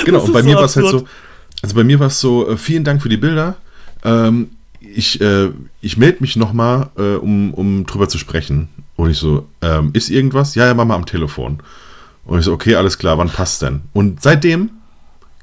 genau. 0.04 0.22
Und 0.22 0.32
bei 0.32 0.42
so 0.42 0.48
mir 0.48 0.56
war 0.56 0.64
es 0.64 0.74
halt 0.74 0.88
so, 0.88 1.06
also 1.62 1.74
bei 1.76 1.84
mir 1.84 2.00
war 2.00 2.08
es 2.08 2.18
so, 2.18 2.48
äh, 2.48 2.56
vielen 2.56 2.82
Dank 2.82 3.00
für 3.00 3.08
die 3.08 3.16
Bilder. 3.16 3.58
Ähm, 4.02 4.56
ich, 4.80 5.20
äh, 5.20 5.50
ich 5.80 5.96
melde 5.96 6.18
mich 6.20 6.36
nochmal, 6.36 6.90
äh, 6.96 7.14
um, 7.16 7.54
um 7.54 7.86
drüber 7.86 8.08
zu 8.08 8.18
sprechen. 8.18 8.68
Und 8.96 9.10
ich 9.10 9.18
so, 9.18 9.46
ähm, 9.62 9.90
ist 9.92 10.10
irgendwas? 10.10 10.54
Ja, 10.54 10.66
ja, 10.66 10.74
Mama 10.74 10.94
am 10.94 11.06
Telefon. 11.06 11.62
Und 12.24 12.38
ich 12.38 12.44
so, 12.44 12.52
okay, 12.52 12.74
alles 12.74 12.98
klar, 12.98 13.18
wann 13.18 13.30
passt 13.30 13.62
denn? 13.62 13.82
Und 13.92 14.22
seitdem 14.22 14.70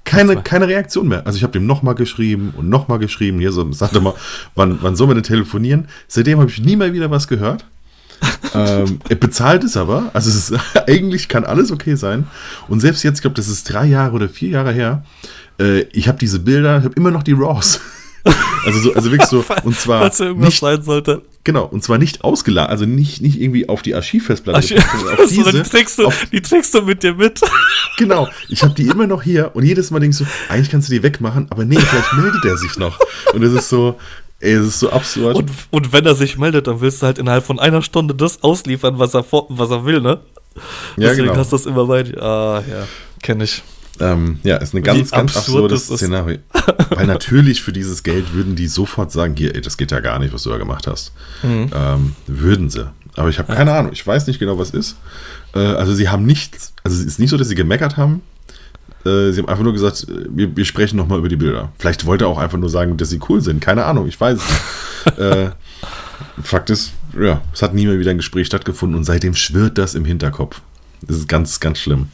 keine, 0.08 0.42
keine 0.42 0.68
Reaktion 0.68 1.08
mehr. 1.08 1.26
Also 1.26 1.38
ich 1.38 1.44
habe 1.44 1.52
dem 1.52 1.66
nochmal 1.66 1.96
geschrieben 1.96 2.54
und 2.56 2.70
nochmal 2.70 2.98
geschrieben. 2.98 3.40
Hier 3.40 3.52
so, 3.52 3.70
sagte 3.74 4.00
mal, 4.00 4.14
wann, 4.56 4.80
wann 4.82 4.96
sollen 4.96 5.10
wir 5.10 5.16
denn 5.16 5.24
telefonieren? 5.24 5.88
Seitdem 6.08 6.40
habe 6.40 6.50
ich 6.50 6.62
nie 6.62 6.78
mehr 6.78 6.94
wieder 6.94 7.12
was 7.12 7.28
gehört. 7.28 7.66
ähm, 8.56 9.00
er 9.10 9.16
bezahlt 9.18 9.64
es 9.64 9.76
aber. 9.76 10.10
Also 10.14 10.30
es 10.30 10.50
ist, 10.50 10.60
eigentlich 10.88 11.28
kann 11.28 11.44
alles 11.44 11.72
okay 11.72 11.96
sein. 11.96 12.26
Und 12.70 12.80
selbst 12.80 13.04
jetzt, 13.04 13.18
ich 13.18 13.22
glaube, 13.22 13.36
das 13.36 13.50
ist 13.50 13.66
drei 13.66 13.86
Jahre 13.86 14.14
oder 14.14 14.30
vier 14.30 14.50
Jahre 14.50 14.72
her. 14.72 15.04
Äh, 15.60 15.82
ich 15.92 16.08
habe 16.08 16.18
diese 16.18 16.40
Bilder, 16.40 16.78
ich 16.78 16.86
habe 16.86 16.96
immer 16.96 17.12
noch 17.12 17.24
die 17.24 17.34
Raws. 17.34 17.82
Also, 18.66 18.80
so, 18.80 18.94
also 18.94 19.12
wirklich 19.12 19.30
so, 19.30 19.44
und 19.64 19.78
zwar. 19.78 20.02
Falls 20.02 20.20
irgendwas 20.20 20.50
nicht, 20.50 20.60
sein 20.60 20.82
sollte. 20.82 21.22
Genau, 21.44 21.66
und 21.66 21.84
zwar 21.84 21.98
nicht 21.98 22.24
ausgeladen, 22.24 22.70
also 22.70 22.86
nicht, 22.86 23.22
nicht 23.22 23.40
irgendwie 23.40 23.70
auf 23.70 23.82
die 23.82 23.96
Archivfestplatte. 23.96 24.58
Archiv 24.58 24.80
auf 25.20 25.28
diese, 25.30 25.52
die, 25.52 25.62
trägst 25.64 25.98
du, 25.98 26.08
auf, 26.08 26.26
die 26.32 26.42
trägst 26.42 26.74
du 26.74 26.82
mit 26.82 27.04
dir 27.04 27.14
mit. 27.14 27.42
Genau, 27.98 28.28
ich 28.48 28.62
habe 28.62 28.76
die 28.76 28.84
immer 28.84 29.08
noch 29.08 29.24
hier 29.24 29.56
und 29.56 29.64
jedes 29.64 29.90
Mal 29.90 30.00
denkst 30.00 30.20
du, 30.20 30.26
eigentlich 30.50 30.70
kannst 30.70 30.88
du 30.88 30.94
die 30.94 31.02
wegmachen, 31.02 31.48
aber 31.50 31.66
nee, 31.66 31.80
vielleicht 31.80 32.14
meldet 32.14 32.46
er 32.46 32.56
sich 32.56 32.78
noch. 32.78 33.00
Und 33.34 33.42
es 33.42 33.54
ist 33.54 33.70
so, 33.70 33.98
ey, 34.40 34.54
es 34.54 34.68
ist 34.68 34.80
so 34.80 34.92
absurd. 34.92 35.36
Und, 35.36 35.52
und 35.72 35.94
wenn 35.94 36.06
er 36.06 36.14
sich 36.14 36.38
meldet, 36.38 36.68
dann 36.68 36.80
willst 36.80 37.02
du 37.02 37.08
halt 37.08 37.18
innerhalb 37.18 37.44
von 37.44 37.58
einer 37.58 37.82
Stunde 37.82 38.14
das 38.14 38.44
ausliefern, 38.44 39.00
was 39.00 39.16
er, 39.16 39.26
was 39.32 39.72
er 39.72 39.86
will, 39.86 40.02
ne? 40.02 40.20
Ja, 40.96 41.10
Deswegen 41.10 41.30
genau. 41.30 41.40
hast 41.40 41.52
du 41.52 41.58
das 41.58 41.66
immer 41.66 41.86
bei 41.86 42.04
dir. 42.04 42.22
Ah, 42.22 42.64
ja, 42.70 42.88
kenne 43.24 43.46
ich. 43.46 43.64
Ähm, 44.00 44.40
ja, 44.44 44.58
ist 44.58 44.74
ein 44.74 44.84
ganz, 44.84 45.12
ganz 45.12 45.36
absurdes 45.36 45.88
Szenario. 45.88 46.38
Weil 46.90 47.08
natürlich 47.08 47.62
für 47.62 47.74
dieses 47.74 48.04
Geld 48.04 48.34
würden 48.34 48.56
die 48.56 48.68
sofort 48.68 49.12
sagen, 49.12 49.36
hier, 49.36 49.56
ey, 49.56 49.62
das 49.62 49.78
geht 49.78 49.92
ja 49.92 50.00
gar 50.00 50.20
nicht, 50.20 50.34
was 50.34 50.44
du 50.44 50.50
da 50.50 50.58
gemacht 50.58 50.88
hast. 50.88 51.14
Mhm. 51.44 51.70
Ähm, 51.74 52.16
würden 52.28 52.70
sie. 52.70 52.92
Aber 53.16 53.30
ich 53.30 53.40
habe 53.40 53.54
keine 53.54 53.74
Ahnung, 53.74 53.92
ich 53.92 54.06
weiß 54.06 54.28
nicht 54.28 54.40
genau, 54.40 54.60
was 54.60 54.72
ist. 54.72 54.96
Äh, 55.56 55.60
also 55.60 55.94
sie 55.94 56.10
haben 56.10 56.26
nichts, 56.26 56.74
also 56.84 56.96
es 56.98 57.06
ist 57.06 57.20
nicht 57.20 57.32
so, 57.32 57.38
dass 57.38 57.48
sie 57.48 57.56
gemeckert 57.56 57.98
haben. 57.98 58.22
Äh, 59.06 59.32
sie 59.32 59.42
haben 59.42 59.50
einfach 59.50 59.64
nur 59.64 59.74
gesagt, 59.74 60.06
wir, 60.08 60.56
wir 60.56 60.66
sprechen 60.66 60.98
nochmal 60.98 61.18
über 61.18 61.30
die 61.30 61.36
Bilder. 61.36 61.72
Vielleicht 61.80 62.06
wollte 62.06 62.26
er 62.26 62.28
auch 62.28 62.38
einfach 62.38 62.60
nur 62.60 62.70
sagen, 62.70 62.98
dass 62.98 63.10
sie 63.10 63.20
cool 63.28 63.42
sind. 63.42 63.60
Keine 63.60 63.86
Ahnung, 63.86 64.08
ich 64.08 64.20
weiß 64.20 64.38
es 64.38 64.50
nicht. 64.50 65.20
äh, 65.20 65.50
Fakt 66.42 66.70
ist, 66.70 66.94
ja, 67.20 67.42
es 67.54 67.62
hat 67.62 67.74
nie 67.74 67.86
mehr 67.86 68.00
wieder 68.00 68.12
ein 68.12 68.18
Gespräch 68.18 68.48
stattgefunden 68.48 68.98
und 68.98 69.04
seitdem 69.04 69.34
schwirrt 69.34 69.78
das 69.78 69.96
im 69.96 70.06
Hinterkopf. 70.06 70.62
Das 71.02 71.18
ist 71.18 71.28
ganz, 71.28 71.60
ganz 71.60 71.80
schlimm. 71.80 72.10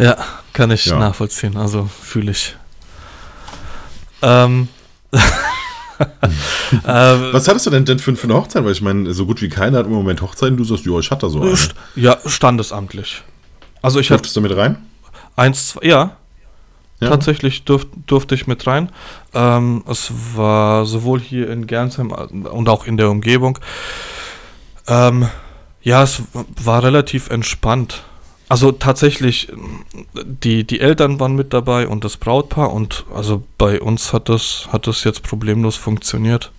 Ja, 0.00 0.16
kann 0.54 0.70
ich 0.70 0.86
ja. 0.86 0.98
nachvollziehen, 0.98 1.56
also 1.56 1.88
fühle 2.02 2.30
ich. 2.30 2.56
Ähm. 4.22 4.68
äh, 5.12 5.18
Was 6.84 7.46
hattest 7.48 7.66
du 7.66 7.70
denn, 7.70 7.84
denn 7.84 7.98
für, 7.98 8.16
für, 8.16 8.24
eine 8.24 8.34
Hochzeit? 8.34 8.64
Weil 8.64 8.72
ich 8.72 8.80
meine, 8.80 9.12
so 9.12 9.26
gut 9.26 9.42
wie 9.42 9.50
keiner 9.50 9.78
hat 9.78 9.86
im 9.86 9.92
Moment 9.92 10.22
Hochzeiten. 10.22 10.56
Du 10.56 10.64
sagst, 10.64 10.86
ja, 10.86 10.98
ich 10.98 11.10
hatte 11.10 11.28
so 11.28 11.42
eine. 11.42 11.54
Ja, 11.96 12.16
standesamtlich. 12.24 13.22
Also 13.82 14.00
ich 14.00 14.08
Durftest 14.08 14.36
du 14.36 14.40
mit 14.40 14.56
rein? 14.56 14.78
Eins, 15.36 15.68
zwei, 15.68 15.86
ja. 15.86 16.16
ja. 17.00 17.08
Tatsächlich 17.08 17.64
durf, 17.64 17.86
durfte 18.06 18.34
ich 18.34 18.46
mit 18.46 18.66
rein. 18.66 18.90
Ähm, 19.34 19.84
es 19.86 20.10
war 20.34 20.86
sowohl 20.86 21.20
hier 21.20 21.50
in 21.50 21.66
Gernsheim 21.66 22.10
und 22.10 22.68
auch 22.70 22.86
in 22.86 22.96
der 22.96 23.10
Umgebung. 23.10 23.58
Ähm, 24.86 25.28
ja, 25.82 26.02
es 26.02 26.22
war 26.32 26.82
relativ 26.82 27.28
entspannt. 27.28 28.04
Also 28.50 28.72
tatsächlich, 28.72 29.46
die, 30.24 30.64
die 30.64 30.80
Eltern 30.80 31.20
waren 31.20 31.36
mit 31.36 31.52
dabei 31.52 31.86
und 31.86 32.02
das 32.02 32.16
Brautpaar 32.16 32.72
und 32.72 33.04
also 33.14 33.44
bei 33.58 33.80
uns 33.80 34.12
hat 34.12 34.28
das, 34.28 34.66
hat 34.72 34.88
das 34.88 35.04
jetzt 35.04 35.22
problemlos 35.22 35.76
funktioniert. 35.76 36.50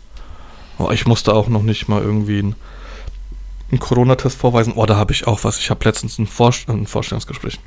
Oh, 0.77 0.89
ich 0.89 1.05
musste 1.05 1.33
auch 1.33 1.49
noch 1.49 1.63
nicht 1.63 1.89
mal 1.89 2.01
irgendwie 2.01 2.39
einen, 2.39 2.55
einen 3.71 3.79
Corona-Test 3.81 4.37
vorweisen. 4.37 4.71
Oh, 4.77 4.85
da 4.85 4.95
habe 4.95 5.11
ich 5.11 5.27
auch 5.27 5.43
was. 5.43 5.59
Ich 5.59 5.69
habe 5.69 5.83
letztens 5.83 6.17
ein, 6.17 6.27
Vorst 6.27 6.69
ein 6.69 6.87
Vorstellungsgespräch 6.87 7.59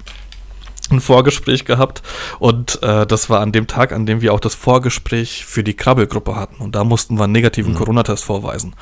ein 0.90 1.00
Vorgespräch 1.00 1.64
gehabt 1.64 2.02
und 2.38 2.82
äh, 2.82 3.06
das 3.06 3.30
war 3.30 3.40
an 3.40 3.52
dem 3.52 3.66
Tag, 3.66 3.92
an 3.92 4.06
dem 4.06 4.20
wir 4.20 4.34
auch 4.34 4.40
das 4.40 4.54
Vorgespräch 4.54 5.44
für 5.46 5.64
die 5.64 5.74
Krabbelgruppe 5.74 6.36
hatten 6.36 6.62
und 6.62 6.74
da 6.74 6.84
mussten 6.84 7.16
wir 7.16 7.24
einen 7.24 7.32
negativen 7.32 7.72
mhm. 7.72 7.78
Corona-Test 7.78 8.24
vorweisen. 8.24 8.74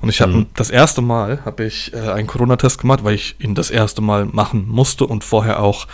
Und 0.00 0.08
ich 0.08 0.20
habe 0.20 0.32
mhm. 0.32 0.46
das 0.54 0.70
erste 0.70 1.02
Mal 1.02 1.44
habe 1.44 1.64
ich 1.64 1.92
äh, 1.92 1.98
einen 1.98 2.26
Corona-Test 2.26 2.80
gemacht, 2.80 3.04
weil 3.04 3.14
ich 3.14 3.36
ihn 3.40 3.54
das 3.54 3.70
erste 3.70 4.00
Mal 4.00 4.24
machen 4.24 4.66
musste 4.68 5.06
und 5.06 5.24
vorher 5.24 5.62
auch 5.62 5.86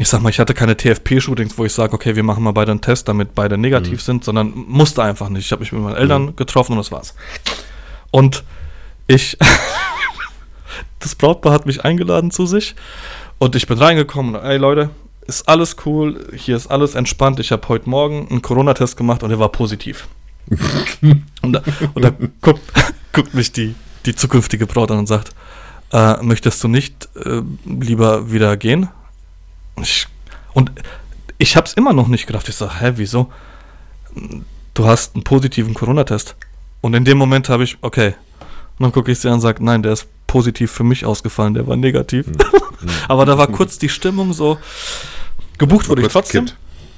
ich 0.00 0.08
sag 0.08 0.22
mal, 0.22 0.30
ich 0.30 0.38
hatte 0.38 0.54
keine 0.54 0.78
TFP-Shootings, 0.78 1.58
wo 1.58 1.66
ich 1.66 1.74
sage, 1.74 1.92
okay, 1.92 2.16
wir 2.16 2.22
machen 2.22 2.42
mal 2.42 2.52
beide 2.52 2.70
einen 2.70 2.80
Test, 2.80 3.06
damit 3.06 3.34
beide 3.34 3.58
negativ 3.58 3.98
mhm. 3.98 4.04
sind, 4.04 4.24
sondern 4.24 4.54
musste 4.66 5.02
einfach 5.02 5.28
nicht. 5.28 5.44
Ich 5.44 5.52
habe 5.52 5.60
mich 5.60 5.72
mit 5.72 5.82
meinen 5.82 5.96
Eltern 5.96 6.22
mhm. 6.22 6.36
getroffen 6.36 6.72
und 6.72 6.78
das 6.78 6.90
war's. 6.90 7.14
Und 8.10 8.42
ich, 9.06 9.36
das 11.00 11.14
Brautpaar 11.16 11.52
hat 11.52 11.66
mich 11.66 11.84
eingeladen 11.84 12.30
zu 12.30 12.46
sich 12.46 12.76
und 13.40 13.56
ich 13.56 13.66
bin 13.66 13.78
reingekommen 13.78 14.36
und, 14.36 14.44
ey 14.44 14.58
Leute, 14.58 14.90
ist 15.26 15.48
alles 15.48 15.76
cool, 15.86 16.28
hier 16.36 16.56
ist 16.56 16.66
alles 16.66 16.94
entspannt. 16.94 17.40
Ich 17.40 17.50
habe 17.52 17.66
heute 17.68 17.88
Morgen 17.88 18.28
einen 18.28 18.42
Corona-Test 18.42 18.96
gemacht 18.96 19.22
und 19.22 19.30
er 19.30 19.38
war 19.38 19.48
positiv. 19.48 20.06
und 21.42 21.52
da, 21.52 21.62
und 21.94 22.04
da 22.04 22.10
guckt, 22.42 22.60
guckt, 23.12 23.34
mich 23.34 23.50
die, 23.50 23.74
die 24.04 24.14
zukünftige 24.14 24.66
Braut 24.66 24.90
an 24.90 24.98
und 24.98 25.06
sagt, 25.06 25.30
äh, 25.90 26.22
möchtest 26.22 26.62
du 26.62 26.68
nicht 26.68 27.08
äh, 27.16 27.40
lieber 27.64 28.30
wieder 28.30 28.56
gehen? 28.58 28.88
Ich, 29.80 30.06
und 30.52 30.70
ich 31.38 31.56
habe 31.56 31.66
es 31.66 31.72
immer 31.72 31.94
noch 31.94 32.08
nicht 32.08 32.26
gedacht. 32.26 32.46
Ich 32.48 32.56
sage, 32.56 32.78
hä, 32.78 32.92
wieso? 32.96 33.32
Du 34.74 34.84
hast 34.84 35.14
einen 35.14 35.24
positiven 35.24 35.72
Corona-Test. 35.72 36.36
Und 36.82 36.92
in 36.92 37.06
dem 37.06 37.16
Moment 37.16 37.48
habe 37.48 37.64
ich, 37.64 37.78
okay. 37.80 38.14
Und 38.78 38.84
dann 38.84 38.92
gucke 38.92 39.10
ich 39.10 39.18
sie 39.18 39.28
an 39.28 39.34
und 39.34 39.40
sage, 39.40 39.64
nein, 39.64 39.82
der 39.82 39.92
ist 39.92 40.08
positiv 40.30 40.70
für 40.70 40.84
mich 40.84 41.04
ausgefallen, 41.04 41.54
der 41.54 41.66
war 41.66 41.76
negativ. 41.76 42.28
Mhm. 42.28 42.36
Aber 43.08 43.26
da 43.26 43.36
war 43.36 43.48
kurz 43.48 43.78
die 43.78 43.88
Stimmung 43.88 44.32
so, 44.32 44.58
gebucht 45.58 45.88
wurde 45.88 46.02
ich 46.02 46.08
trotzdem. 46.08 46.46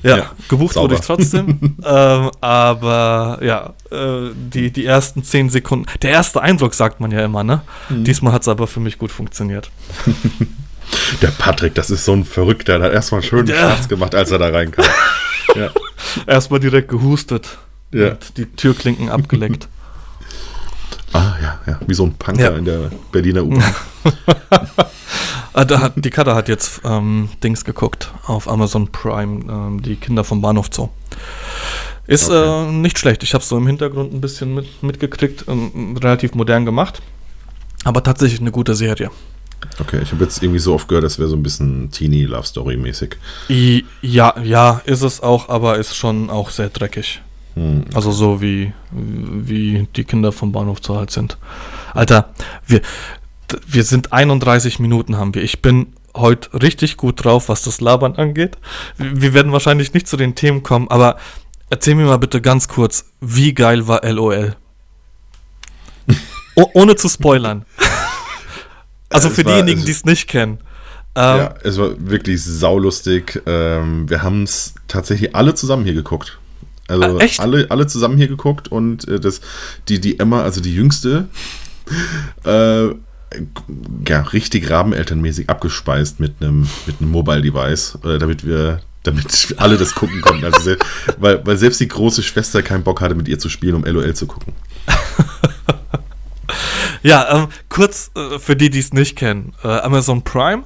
Ja, 0.02 0.16
ja, 0.16 0.30
gebucht 0.48 0.74
sauber. 0.74 0.90
wurde 0.90 1.00
ich 1.00 1.06
trotzdem. 1.06 1.76
ähm, 1.84 2.30
aber 2.40 3.38
ja, 3.40 3.72
äh, 3.92 4.30
die, 4.34 4.72
die 4.72 4.84
ersten 4.84 5.22
zehn 5.22 5.48
Sekunden, 5.48 5.86
der 6.02 6.10
erste 6.10 6.42
Eindruck 6.42 6.74
sagt 6.74 6.98
man 6.98 7.12
ja 7.12 7.24
immer, 7.24 7.44
ne? 7.44 7.62
Mhm. 7.88 8.02
Diesmal 8.02 8.32
hat 8.32 8.42
es 8.42 8.48
aber 8.48 8.66
für 8.66 8.80
mich 8.80 8.98
gut 8.98 9.12
funktioniert. 9.12 9.70
Der 11.22 11.28
Patrick, 11.28 11.74
das 11.74 11.88
ist 11.88 12.04
so 12.04 12.12
ein 12.12 12.24
Verrückter, 12.24 12.78
der 12.78 12.88
hat 12.88 12.92
erstmal 12.92 13.22
schön 13.22 13.46
Scherz 13.46 13.88
gemacht, 13.88 14.14
als 14.14 14.30
er 14.30 14.38
da 14.38 14.48
reinkam. 14.48 14.84
ja. 15.54 15.70
Erstmal 16.26 16.60
direkt 16.60 16.88
gehustet. 16.88 17.56
Ja. 17.94 18.18
Die 18.36 18.44
Türklinken 18.44 19.08
abgeleckt. 19.08 19.68
Ah, 21.12 21.34
ja, 21.42 21.60
ja. 21.66 21.80
Wie 21.86 21.94
so 21.94 22.04
ein 22.04 22.14
Punker 22.14 22.52
ja. 22.52 22.56
in 22.56 22.64
der 22.64 22.90
Berliner 23.10 23.44
U-Bahn. 23.44 23.74
Ah, 25.54 25.90
die 25.96 26.08
Kader 26.08 26.34
hat 26.34 26.48
jetzt 26.48 26.80
ähm, 26.82 27.28
Dings 27.44 27.64
geguckt 27.66 28.10
auf 28.24 28.48
Amazon 28.48 28.88
Prime, 28.90 29.44
ähm, 29.52 29.82
die 29.82 29.96
Kinder 29.96 30.24
vom 30.24 30.40
Bahnhof 30.40 30.70
Zoo. 30.72 30.88
Ist 32.06 32.30
okay. 32.30 32.68
äh, 32.68 32.72
nicht 32.72 32.98
schlecht. 32.98 33.22
Ich 33.22 33.34
habe 33.34 33.42
es 33.42 33.48
so 33.48 33.58
im 33.58 33.66
Hintergrund 33.66 34.14
ein 34.14 34.20
bisschen 34.22 34.54
mit, 34.54 34.82
mitgekriegt, 34.82 35.44
ähm, 35.48 35.96
relativ 36.02 36.34
modern 36.34 36.64
gemacht. 36.64 37.02
Aber 37.84 38.02
tatsächlich 38.02 38.40
eine 38.40 38.50
gute 38.50 38.74
Serie. 38.74 39.10
Okay, 39.78 40.00
ich 40.02 40.12
habe 40.12 40.24
jetzt 40.24 40.42
irgendwie 40.42 40.58
so 40.58 40.74
oft 40.74 40.88
gehört, 40.88 41.04
das 41.04 41.18
wäre 41.18 41.28
so 41.28 41.36
ein 41.36 41.42
bisschen 41.42 41.90
Teenie-Love-Story-mäßig. 41.90 43.16
Ja, 44.00 44.34
ja, 44.42 44.80
ist 44.86 45.02
es 45.02 45.20
auch, 45.20 45.48
aber 45.48 45.78
ist 45.78 45.94
schon 45.94 46.30
auch 46.30 46.50
sehr 46.50 46.70
dreckig. 46.70 47.20
Hm. 47.54 47.84
Also 47.94 48.12
so 48.12 48.40
wie, 48.40 48.72
wie 48.90 49.86
die 49.94 50.04
Kinder 50.04 50.32
vom 50.32 50.52
Bahnhof 50.52 50.80
zu 50.80 50.96
halt 50.96 51.10
sind. 51.10 51.38
Alter, 51.94 52.30
wir, 52.66 52.80
wir 53.66 53.84
sind 53.84 54.12
31 54.12 54.78
Minuten 54.78 55.16
haben 55.16 55.34
wir. 55.34 55.42
Ich 55.42 55.62
bin 55.62 55.92
heute 56.14 56.62
richtig 56.62 56.96
gut 56.96 57.24
drauf, 57.24 57.48
was 57.48 57.62
das 57.62 57.80
Labern 57.80 58.16
angeht. 58.16 58.58
Wir 58.98 59.34
werden 59.34 59.52
wahrscheinlich 59.52 59.94
nicht 59.94 60.08
zu 60.08 60.16
den 60.16 60.34
Themen 60.34 60.62
kommen, 60.62 60.88
aber 60.88 61.16
erzähl 61.70 61.94
mir 61.94 62.06
mal 62.06 62.18
bitte 62.18 62.40
ganz 62.40 62.68
kurz, 62.68 63.06
wie 63.20 63.54
geil 63.54 63.88
war 63.88 64.04
LOL? 64.04 64.56
oh, 66.56 66.66
ohne 66.74 66.96
zu 66.96 67.08
spoilern. 67.08 67.64
Also 69.08 69.28
für 69.28 69.44
diejenigen, 69.44 69.80
also 69.80 69.86
die 69.86 69.92
es 69.92 70.04
nicht 70.04 70.28
kennen. 70.28 70.58
Ähm, 71.14 71.38
ja, 71.38 71.54
es 71.62 71.78
war 71.78 71.90
wirklich 71.98 72.42
saulustig. 72.42 73.42
Ähm, 73.44 74.08
wir 74.08 74.22
haben 74.22 74.44
es 74.44 74.74
tatsächlich 74.88 75.36
alle 75.36 75.54
zusammen 75.54 75.84
hier 75.84 75.94
geguckt. 75.94 76.38
Also 76.92 77.18
äh, 77.18 77.30
alle, 77.38 77.70
alle 77.70 77.86
zusammen 77.86 78.16
hier 78.16 78.28
geguckt 78.28 78.68
und 78.68 79.06
äh, 79.08 79.20
das, 79.20 79.40
die, 79.88 80.00
die 80.00 80.18
Emma, 80.18 80.42
also 80.42 80.60
die 80.60 80.74
jüngste, 80.74 81.28
äh, 82.44 82.88
ja, 84.08 84.20
richtig 84.32 84.68
rabenelternmäßig 84.68 85.48
abgespeist 85.48 86.20
mit 86.20 86.34
einem 86.40 86.68
mit 86.86 87.00
einem 87.00 87.10
Mobile-Device, 87.10 87.98
äh, 88.04 88.18
damit 88.18 88.46
wir 88.46 88.80
damit 89.04 89.54
alle 89.58 89.76
das 89.76 89.94
gucken 89.94 90.20
konnten. 90.20 90.44
Also, 90.44 90.76
weil, 91.18 91.44
weil 91.46 91.56
selbst 91.56 91.80
die 91.80 91.88
große 91.88 92.22
Schwester 92.22 92.62
keinen 92.62 92.84
Bock 92.84 93.00
hatte, 93.00 93.14
mit 93.14 93.28
ihr 93.28 93.38
zu 93.38 93.48
spielen, 93.48 93.74
um 93.74 93.84
LOL 93.84 94.14
zu 94.14 94.26
gucken. 94.26 94.52
Ja, 97.02 97.36
ähm, 97.36 97.48
kurz 97.68 98.10
äh, 98.14 98.38
für 98.38 98.56
die, 98.56 98.70
die 98.70 98.78
es 98.78 98.92
nicht 98.92 99.16
kennen. 99.16 99.54
Äh, 99.62 99.68
Amazon 99.68 100.22
Prime. 100.22 100.64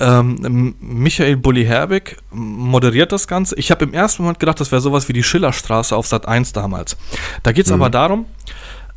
Ähm, 0.00 0.74
Michael 0.80 1.36
Bulli 1.36 1.64
Herbig 1.64 2.16
moderiert 2.32 3.12
das 3.12 3.28
Ganze. 3.28 3.56
Ich 3.56 3.70
habe 3.70 3.84
im 3.84 3.94
ersten 3.94 4.22
Moment 4.22 4.40
gedacht, 4.40 4.60
das 4.60 4.72
wäre 4.72 4.80
sowas 4.80 5.08
wie 5.08 5.12
die 5.12 5.22
Schillerstraße 5.22 5.94
auf 5.94 6.06
Sat 6.06 6.26
1 6.26 6.52
damals. 6.52 6.96
Da 7.42 7.52
geht 7.52 7.66
es 7.66 7.70
mhm. 7.70 7.80
aber 7.80 7.90
darum, 7.90 8.26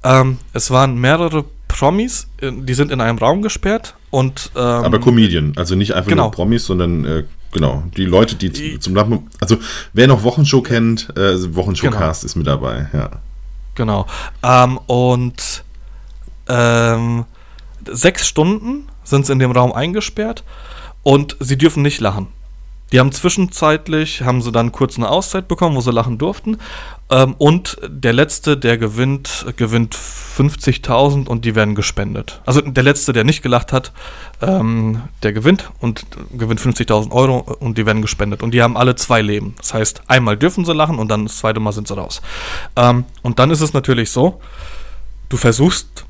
ähm, 0.03 0.39
es 0.53 0.71
waren 0.71 0.97
mehrere 0.97 1.45
Promis, 1.67 2.27
äh, 2.41 2.51
die 2.51 2.73
sind 2.73 2.91
in 2.91 3.01
einem 3.01 3.17
Raum 3.19 3.41
gesperrt 3.41 3.95
und. 4.09 4.51
Ähm, 4.55 4.61
aber 4.61 4.99
Comedian, 4.99 5.53
also 5.55 5.75
nicht 5.75 5.93
einfach 5.93 6.09
genau. 6.09 6.23
nur 6.23 6.31
Promis, 6.31 6.65
sondern 6.65 7.05
äh, 7.05 7.23
genau, 7.51 7.83
die 7.95 8.05
Leute, 8.05 8.35
die, 8.35 8.49
die 8.49 8.79
zum 8.79 8.97
Also, 9.39 9.57
wer 9.93 10.07
noch 10.07 10.23
Wochenshow 10.23 10.61
kennt, 10.61 11.15
äh, 11.15 11.55
Wochenshowcast 11.55 12.21
genau. 12.21 12.25
ist 12.25 12.35
mit 12.35 12.47
dabei, 12.47 12.89
ja. 12.93 13.09
Genau. 13.75 14.07
Ähm, 14.41 14.79
und 14.87 15.63
ähm, 16.47 17.25
sechs 17.85 18.27
Stunden 18.27 18.87
sind 19.03 19.27
sie 19.27 19.33
in 19.33 19.39
dem 19.39 19.51
Raum 19.51 19.71
eingesperrt 19.71 20.43
und 21.07 21.37
sie 21.39 21.57
dürfen 21.57 21.83
nicht 21.83 22.01
lachen. 22.01 22.27
Die 22.91 22.99
haben 22.99 23.13
zwischenzeitlich, 23.13 24.23
haben 24.23 24.41
sie 24.41 24.51
dann 24.51 24.73
kurz 24.73 24.97
eine 24.97 25.07
Auszeit 25.07 25.47
bekommen, 25.47 25.77
wo 25.77 25.79
sie 25.79 25.93
lachen 25.93 26.17
durften. 26.17 26.57
Ähm, 27.09 27.33
und 27.37 27.77
der 27.87 28.11
Letzte, 28.11 28.57
der 28.57 28.77
gewinnt, 28.77 29.45
gewinnt 29.55 29.95
50.000 29.95 31.27
und 31.27 31.45
die 31.45 31.55
werden 31.55 31.75
gespendet. 31.75 32.41
Also 32.45 32.59
der 32.59 32.83
Letzte, 32.83 33.13
der 33.13 33.23
nicht 33.23 33.41
gelacht 33.41 33.71
hat, 33.71 33.93
ähm, 34.41 35.03
der 35.23 35.31
gewinnt 35.31 35.71
und 35.79 36.05
gewinnt 36.37 36.59
50.000 36.59 37.11
Euro 37.11 37.37
und 37.57 37.77
die 37.77 37.85
werden 37.85 38.01
gespendet. 38.01 38.43
Und 38.43 38.51
die 38.51 38.61
haben 38.61 38.75
alle 38.75 38.95
zwei 38.95 39.21
Leben. 39.21 39.55
Das 39.59 39.73
heißt, 39.73 40.01
einmal 40.07 40.35
dürfen 40.35 40.65
sie 40.65 40.73
lachen 40.73 40.99
und 40.99 41.07
dann 41.07 41.23
das 41.25 41.37
zweite 41.37 41.61
Mal 41.61 41.71
sind 41.71 41.87
sie 41.87 41.95
raus. 41.95 42.21
Ähm, 42.75 43.05
und 43.21 43.39
dann 43.39 43.49
ist 43.49 43.61
es 43.61 43.71
natürlich 43.71 44.11
so, 44.11 44.41
du 45.29 45.37
versuchst 45.37 46.03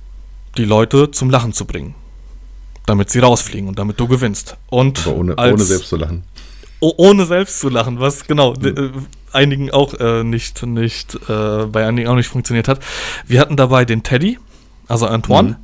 die 0.58 0.66
Leute 0.66 1.12
zum 1.12 1.30
Lachen 1.30 1.54
zu 1.54 1.66
bringen. 1.66 1.94
Damit 2.88 3.12
sie 3.12 3.19
rausfliegen 3.19 3.69
und 3.69 3.78
damit 3.78 4.00
du 4.00 4.08
gewinnst. 4.08 4.58
Und 4.71 5.06
Aber 5.06 5.17
ohne, 5.17 5.38
als, 5.38 5.54
ohne 5.54 5.63
selbst 5.63 5.89
zu 5.89 5.97
lachen. 5.97 6.23
Oh, 6.80 6.93
ohne 6.97 7.26
selbst 7.26 7.60
zu 7.60 7.69
lachen, 7.69 8.00
was 8.00 8.26
genau 8.26 8.54
mhm. 8.60 9.08
einigen 9.32 9.69
auch 9.71 9.93
äh, 9.93 10.23
nicht, 10.23 10.65
nicht 10.65 11.15
äh, 11.30 11.65
bei 11.65 11.86
einigen 11.86 12.08
auch 12.08 12.15
nicht 12.15 12.30
funktioniert 12.30 12.67
hat. 12.67 12.80
Wir 13.28 13.39
hatten 13.39 13.58
dabei 13.58 13.86
den 13.86 14.02
Teddy, 14.02 14.39
also 14.88 15.06
Antoine. 15.06 15.50
Mhm. 15.50 15.56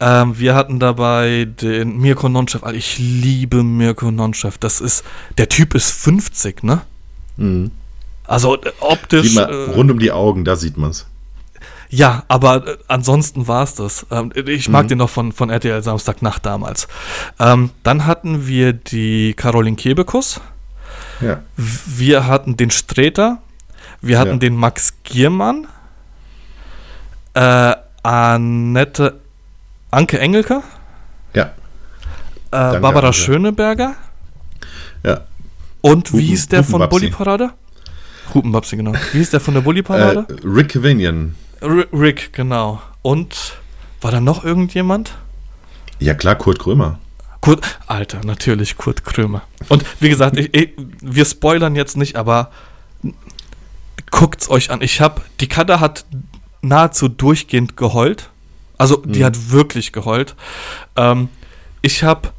Ähm, 0.00 0.38
wir 0.38 0.54
hatten 0.54 0.78
dabei 0.78 1.44
den 1.44 1.98
Mirko 1.98 2.28
Nonchef. 2.28 2.62
Ich 2.72 2.98
liebe 2.98 3.62
Mirko 3.62 4.10
Nonchef. 4.10 4.56
Das 4.56 4.80
ist, 4.80 5.04
der 5.36 5.48
Typ 5.48 5.74
ist 5.74 5.90
50, 5.90 6.62
ne? 6.62 6.82
Mhm. 7.36 7.70
Also 8.24 8.56
äh, 8.56 8.72
optisch. 8.80 9.34
Man, 9.34 9.50
äh, 9.50 9.54
rund 9.72 9.90
um 9.90 9.98
die 9.98 10.12
Augen, 10.12 10.44
da 10.44 10.56
sieht 10.56 10.76
man 10.78 10.90
es. 10.90 11.06
Ja, 11.90 12.22
aber 12.28 12.66
äh, 12.66 12.76
ansonsten 12.86 13.48
war 13.48 13.64
es 13.64 13.74
das. 13.74 14.06
Ähm, 14.10 14.32
ich 14.34 14.68
mag 14.68 14.84
mhm. 14.84 14.88
den 14.88 14.98
noch 14.98 15.10
von, 15.10 15.32
von 15.32 15.50
RTL 15.50 15.82
Samstagnacht 15.82 16.46
damals. 16.46 16.86
Ähm, 17.38 17.70
dann 17.82 18.06
hatten 18.06 18.46
wir 18.46 18.72
die 18.72 19.34
Caroline 19.34 19.76
Kebekus. 19.76 20.40
Ja. 21.20 21.42
Wir 21.56 22.26
hatten 22.26 22.56
den 22.56 22.70
Streter. 22.70 23.38
Wir 24.00 24.18
hatten 24.18 24.32
ja. 24.32 24.36
den 24.38 24.56
Max 24.56 24.94
Giermann. 25.02 25.66
Äh, 27.34 27.74
Annette 28.02 29.20
Anke 29.90 30.20
Engelke. 30.20 30.62
Ja. 31.34 31.44
Äh, 31.44 31.50
Barbara 32.50 33.08
Anke. 33.08 33.12
Schöneberger. 33.14 33.96
Ja. 35.02 35.22
Und 35.80 36.12
wie 36.12 36.22
hieß 36.22 36.48
der 36.48 36.62
von 36.62 36.88
Bully 36.88 37.10
Parade? 37.10 37.50
Hupenbabsi, 38.32 38.76
genau. 38.76 38.92
Wie 39.12 39.18
hieß 39.18 39.30
der 39.30 39.40
von 39.40 39.54
der 39.54 39.60
Bully 39.62 39.82
Parade? 39.82 40.26
Äh, 40.28 40.46
Rick 40.46 40.80
Vinian. 40.80 41.34
Rick, 41.62 42.32
genau. 42.32 42.80
Und 43.02 43.58
war 44.00 44.10
da 44.10 44.20
noch 44.20 44.44
irgendjemand? 44.44 45.16
Ja, 45.98 46.14
klar, 46.14 46.36
Kurt 46.36 46.58
Krömer. 46.58 46.98
Kurt, 47.40 47.78
Alter, 47.86 48.20
natürlich 48.24 48.76
Kurt 48.76 49.04
Krömer. 49.04 49.42
Und 49.68 49.84
wie 50.00 50.08
gesagt, 50.08 50.36
ich, 50.36 50.54
ich, 50.54 50.70
wir 51.00 51.24
spoilern 51.24 51.74
jetzt 51.76 51.96
nicht, 51.96 52.16
aber 52.16 52.50
guckt's 54.10 54.50
euch 54.50 54.70
an. 54.70 54.82
Ich 54.82 55.00
habe, 55.00 55.22
die 55.40 55.48
Kada 55.48 55.80
hat 55.80 56.04
nahezu 56.62 57.08
durchgehend 57.08 57.76
geheult. 57.76 58.30
Also, 58.78 58.96
die 58.96 59.20
mhm. 59.20 59.24
hat 59.24 59.50
wirklich 59.50 59.92
geheult. 59.92 60.34
Ähm, 60.96 61.28
ich 61.82 62.02
habe 62.02 62.30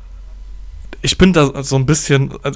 ich 1.01 1.17
bin 1.17 1.33
da 1.33 1.63
so 1.63 1.75
ein 1.75 1.85
bisschen, 1.85 2.31
äh, 2.43 2.51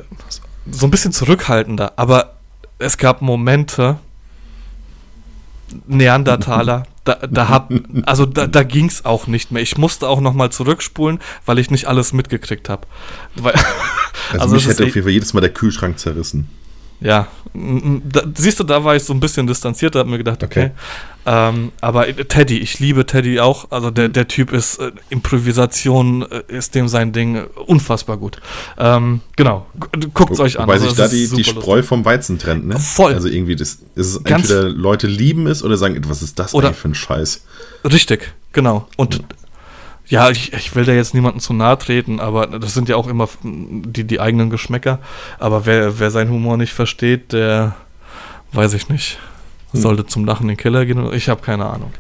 so 0.70 0.88
ein 0.88 0.92
bisschen 0.92 1.12
zurückhaltender, 1.12 1.94
aber 1.96 2.36
es 2.80 2.98
gab 2.98 3.22
Momente, 3.22 3.98
Neandertaler, 5.88 6.86
da, 7.04 7.16
da 7.30 7.50
hab, 7.50 7.72
also 8.06 8.26
da, 8.26 8.48
da 8.48 8.64
ging 8.64 8.86
es 8.86 9.06
auch 9.06 9.28
nicht 9.28 9.52
mehr. 9.52 9.62
Ich 9.62 9.78
musste 9.78 10.08
auch 10.08 10.22
nochmal 10.22 10.52
zurückspulen, 10.52 11.20
weil 11.46 11.60
ich 11.60 11.72
nicht 11.72 11.86
alles 11.86 12.14
mitgekriegt 12.14 12.70
habe. 12.70 12.88
Also, 13.38 13.50
also 14.40 14.56
mich 14.56 14.68
hätte 14.68 14.84
auf 14.84 14.96
jeden 14.96 15.04
Fall 15.04 15.14
jedes 15.14 15.34
Mal 15.34 15.42
der 15.42 15.54
Kühlschrank 15.54 16.00
zerrissen 16.00 16.50
ja, 17.02 17.28
da, 17.54 18.24
siehst 18.36 18.60
du, 18.60 18.64
da 18.64 18.84
war 18.84 18.96
ich 18.96 19.04
so 19.04 19.14
ein 19.14 19.20
bisschen 19.20 19.48
distanzierter, 19.48 20.00
hab 20.00 20.08
mir 20.08 20.18
gedacht, 20.18 20.44
okay. 20.44 20.72
okay. 20.72 20.72
Ähm, 21.28 21.72
aber 21.82 22.06
Teddy, 22.16 22.60
ich 22.60 22.80
liebe 22.80 23.06
Teddy 23.06 23.40
auch. 23.40 23.72
Also 23.72 23.90
der, 23.90 24.10
der 24.10 24.28
Typ 24.28 24.52
ist 24.52 24.78
äh, 24.78 24.92
Improvisation, 25.10 26.22
äh, 26.30 26.44
ist 26.48 26.76
dem 26.76 26.88
sein 26.88 27.14
Ding 27.14 27.36
äh, 27.36 27.46
unfassbar 27.66 28.18
gut. 28.18 28.40
Ähm, 28.78 29.22
genau, 29.36 29.66
guckt 30.14 30.34
es 30.34 30.40
euch 30.40 30.60
an. 30.60 30.68
Weil 30.68 30.76
also, 30.76 30.90
sich 30.90 30.98
da 30.98 31.08
die, 31.08 31.28
die 31.28 31.44
Spreu 31.44 31.78
lustig. 31.78 31.86
vom 31.86 32.06
Weizen 32.06 32.38
trennt, 32.38 32.68
ne? 32.68 32.78
Voll. 32.78 33.14
Also 33.14 33.28
irgendwie, 33.28 33.56
das 33.56 33.80
ist 33.96 34.08
es 34.08 34.18
entweder 34.18 34.70
Leute 34.70 35.08
lieben 35.08 35.48
es 35.48 35.64
oder 35.64 35.78
sagen, 35.78 36.00
was 36.08 36.22
ist 36.22 36.38
das 36.38 36.54
oder, 36.54 36.74
für 36.74 36.90
ein 36.90 36.96
Scheiß? 36.96 37.44
Richtig, 37.86 38.34
genau. 38.54 38.88
Und 38.96 39.16
ja, 39.16 39.22
ich, 40.08 40.54
ich 40.54 40.76
will 40.76 40.86
da 40.86 40.92
jetzt 40.92 41.14
niemandem 41.14 41.40
zu 41.40 41.54
nahe 41.54 41.78
treten, 41.78 42.20
aber 42.20 42.48
das 42.48 42.74
sind 42.74 42.90
ja 42.90 42.96
auch 42.96 43.08
immer 43.08 43.28
die, 43.42 44.04
die 44.04 44.20
eigenen 44.20 44.50
Geschmäcker. 44.50 45.00
Aber 45.40 45.66
wer, 45.66 46.00
wer 46.00 46.12
seinen 46.12 46.30
Humor 46.30 46.58
nicht 46.58 46.74
versteht, 46.74 47.34
der 47.34 47.76
weiß 48.52 48.74
ich 48.74 48.90
nicht. 48.90 49.18
Hm. 49.72 49.82
Sollte 49.82 50.06
zum 50.06 50.26
Lachen 50.26 50.44
in 50.44 50.50
den 50.50 50.58
Keller 50.58 50.86
gehen. 50.86 51.12
Ich 51.14 51.30
habe 51.30 51.42
keine 51.42 51.66
Ahnung. 51.66 51.92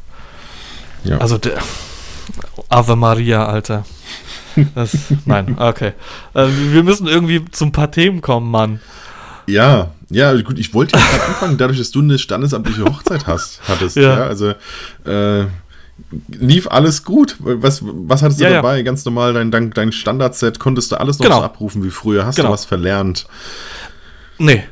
Ja. 1.03 1.17
Also 1.17 1.37
der 1.37 1.57
Ave 2.69 2.95
Maria, 2.95 3.45
Alter. 3.45 3.85
Das, 4.73 4.97
nein, 5.25 5.57
okay. 5.59 5.93
Also 6.33 6.53
wir 6.71 6.83
müssen 6.83 7.07
irgendwie 7.07 7.43
zum 7.51 7.71
paar 7.71 7.91
Themen 7.91 8.21
kommen, 8.21 8.49
Mann. 8.49 8.79
Ja, 9.47 9.91
ja, 10.09 10.39
gut, 10.41 10.59
ich 10.59 10.73
wollte 10.73 10.97
ja 10.97 11.03
anfangen, 11.27 11.57
dadurch, 11.57 11.77
dass 11.77 11.91
du 11.91 12.01
eine 12.01 12.17
standesamtliche 12.17 12.83
Hochzeit 12.85 13.27
hast, 13.27 13.61
hattest. 13.67 13.95
Ja. 13.95 14.17
ja 14.19 14.25
also 14.25 14.49
äh, 15.05 15.45
lief 16.27 16.67
alles 16.67 17.03
gut. 17.03 17.37
Was, 17.39 17.81
was 17.83 18.21
hattest 18.21 18.39
du 18.39 18.45
ja, 18.45 18.51
dabei? 18.51 18.77
Ja. 18.77 18.83
Ganz 18.83 19.05
normal 19.05 19.33
dein, 19.33 19.51
dein, 19.51 19.71
dein 19.71 19.91
Standardset, 19.91 20.59
konntest 20.59 20.91
du 20.91 20.99
alles 20.99 21.19
noch 21.19 21.25
genau. 21.25 21.39
so 21.39 21.43
abrufen 21.43 21.83
wie 21.83 21.89
früher? 21.89 22.25
Hast 22.25 22.35
genau. 22.35 22.49
du 22.49 22.53
was 22.53 22.65
verlernt? 22.65 23.27
Nee, 24.37 24.63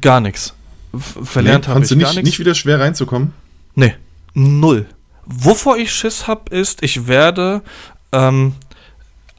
gar 0.00 0.20
nichts. 0.20 0.54
Verlernt 0.98 1.66
nee, 1.66 1.74
habe 1.74 1.82
ich 1.82 1.88
du 1.88 1.96
nicht, 1.96 2.14
gar 2.14 2.22
nicht 2.22 2.38
wieder 2.38 2.54
schwer 2.54 2.80
reinzukommen? 2.80 3.32
Nee, 3.74 3.94
null. 4.34 4.86
Wovor 5.26 5.76
ich 5.76 5.92
Schiss 5.92 6.26
habe, 6.26 6.54
ist, 6.54 6.82
ich 6.82 7.06
werde 7.06 7.62
ähm, 8.12 8.54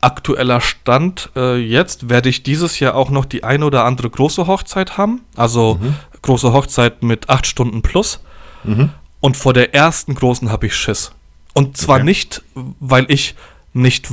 aktueller 0.02 0.62
Stand 0.62 1.30
äh, 1.36 1.58
jetzt, 1.58 2.10
werde 2.10 2.30
ich 2.30 2.44
dieses 2.44 2.80
Jahr 2.80 2.96
auch 2.96 3.10
noch 3.10 3.26
die 3.26 3.44
eine 3.44 3.66
oder 3.66 3.86
andere 3.86 4.10
große 4.10 4.48
Hochzeit 4.48 4.98
haben. 4.98 5.22
Also 5.36 5.80
mhm. 5.82 5.96
große 6.22 6.54
Hochzeit 6.54 7.04
mit 7.04 7.30
acht 7.30 7.46
Stunden 7.46 7.82
plus. 7.82 8.20
Mhm. 8.64 8.90
Und 9.20 9.38
vor 9.38 9.54
der 9.54 9.74
ersten 9.74 10.16
großen 10.16 10.52
habe 10.52 10.68
ich 10.68 10.76
Schiss. 10.76 11.12
Und 11.56 11.78
zwar 11.78 11.98
okay. 11.98 12.06
nicht, 12.06 12.44
weil 12.54 13.06
ich 13.10 13.34
nicht, 13.74 14.10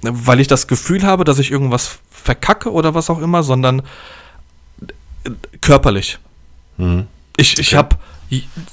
weil 0.00 0.40
ich 0.40 0.46
das 0.46 0.68
Gefühl 0.68 1.02
habe, 1.02 1.24
dass 1.24 1.40
ich 1.40 1.50
irgendwas 1.50 1.98
verkacke 2.08 2.72
oder 2.72 2.94
was 2.94 3.10
auch 3.10 3.20
immer, 3.20 3.42
sondern 3.42 3.82
körperlich. 5.60 6.18
Mhm. 6.78 7.08
Ich, 7.36 7.58
ich 7.58 7.68
okay. 7.68 7.76
habe 7.76 7.96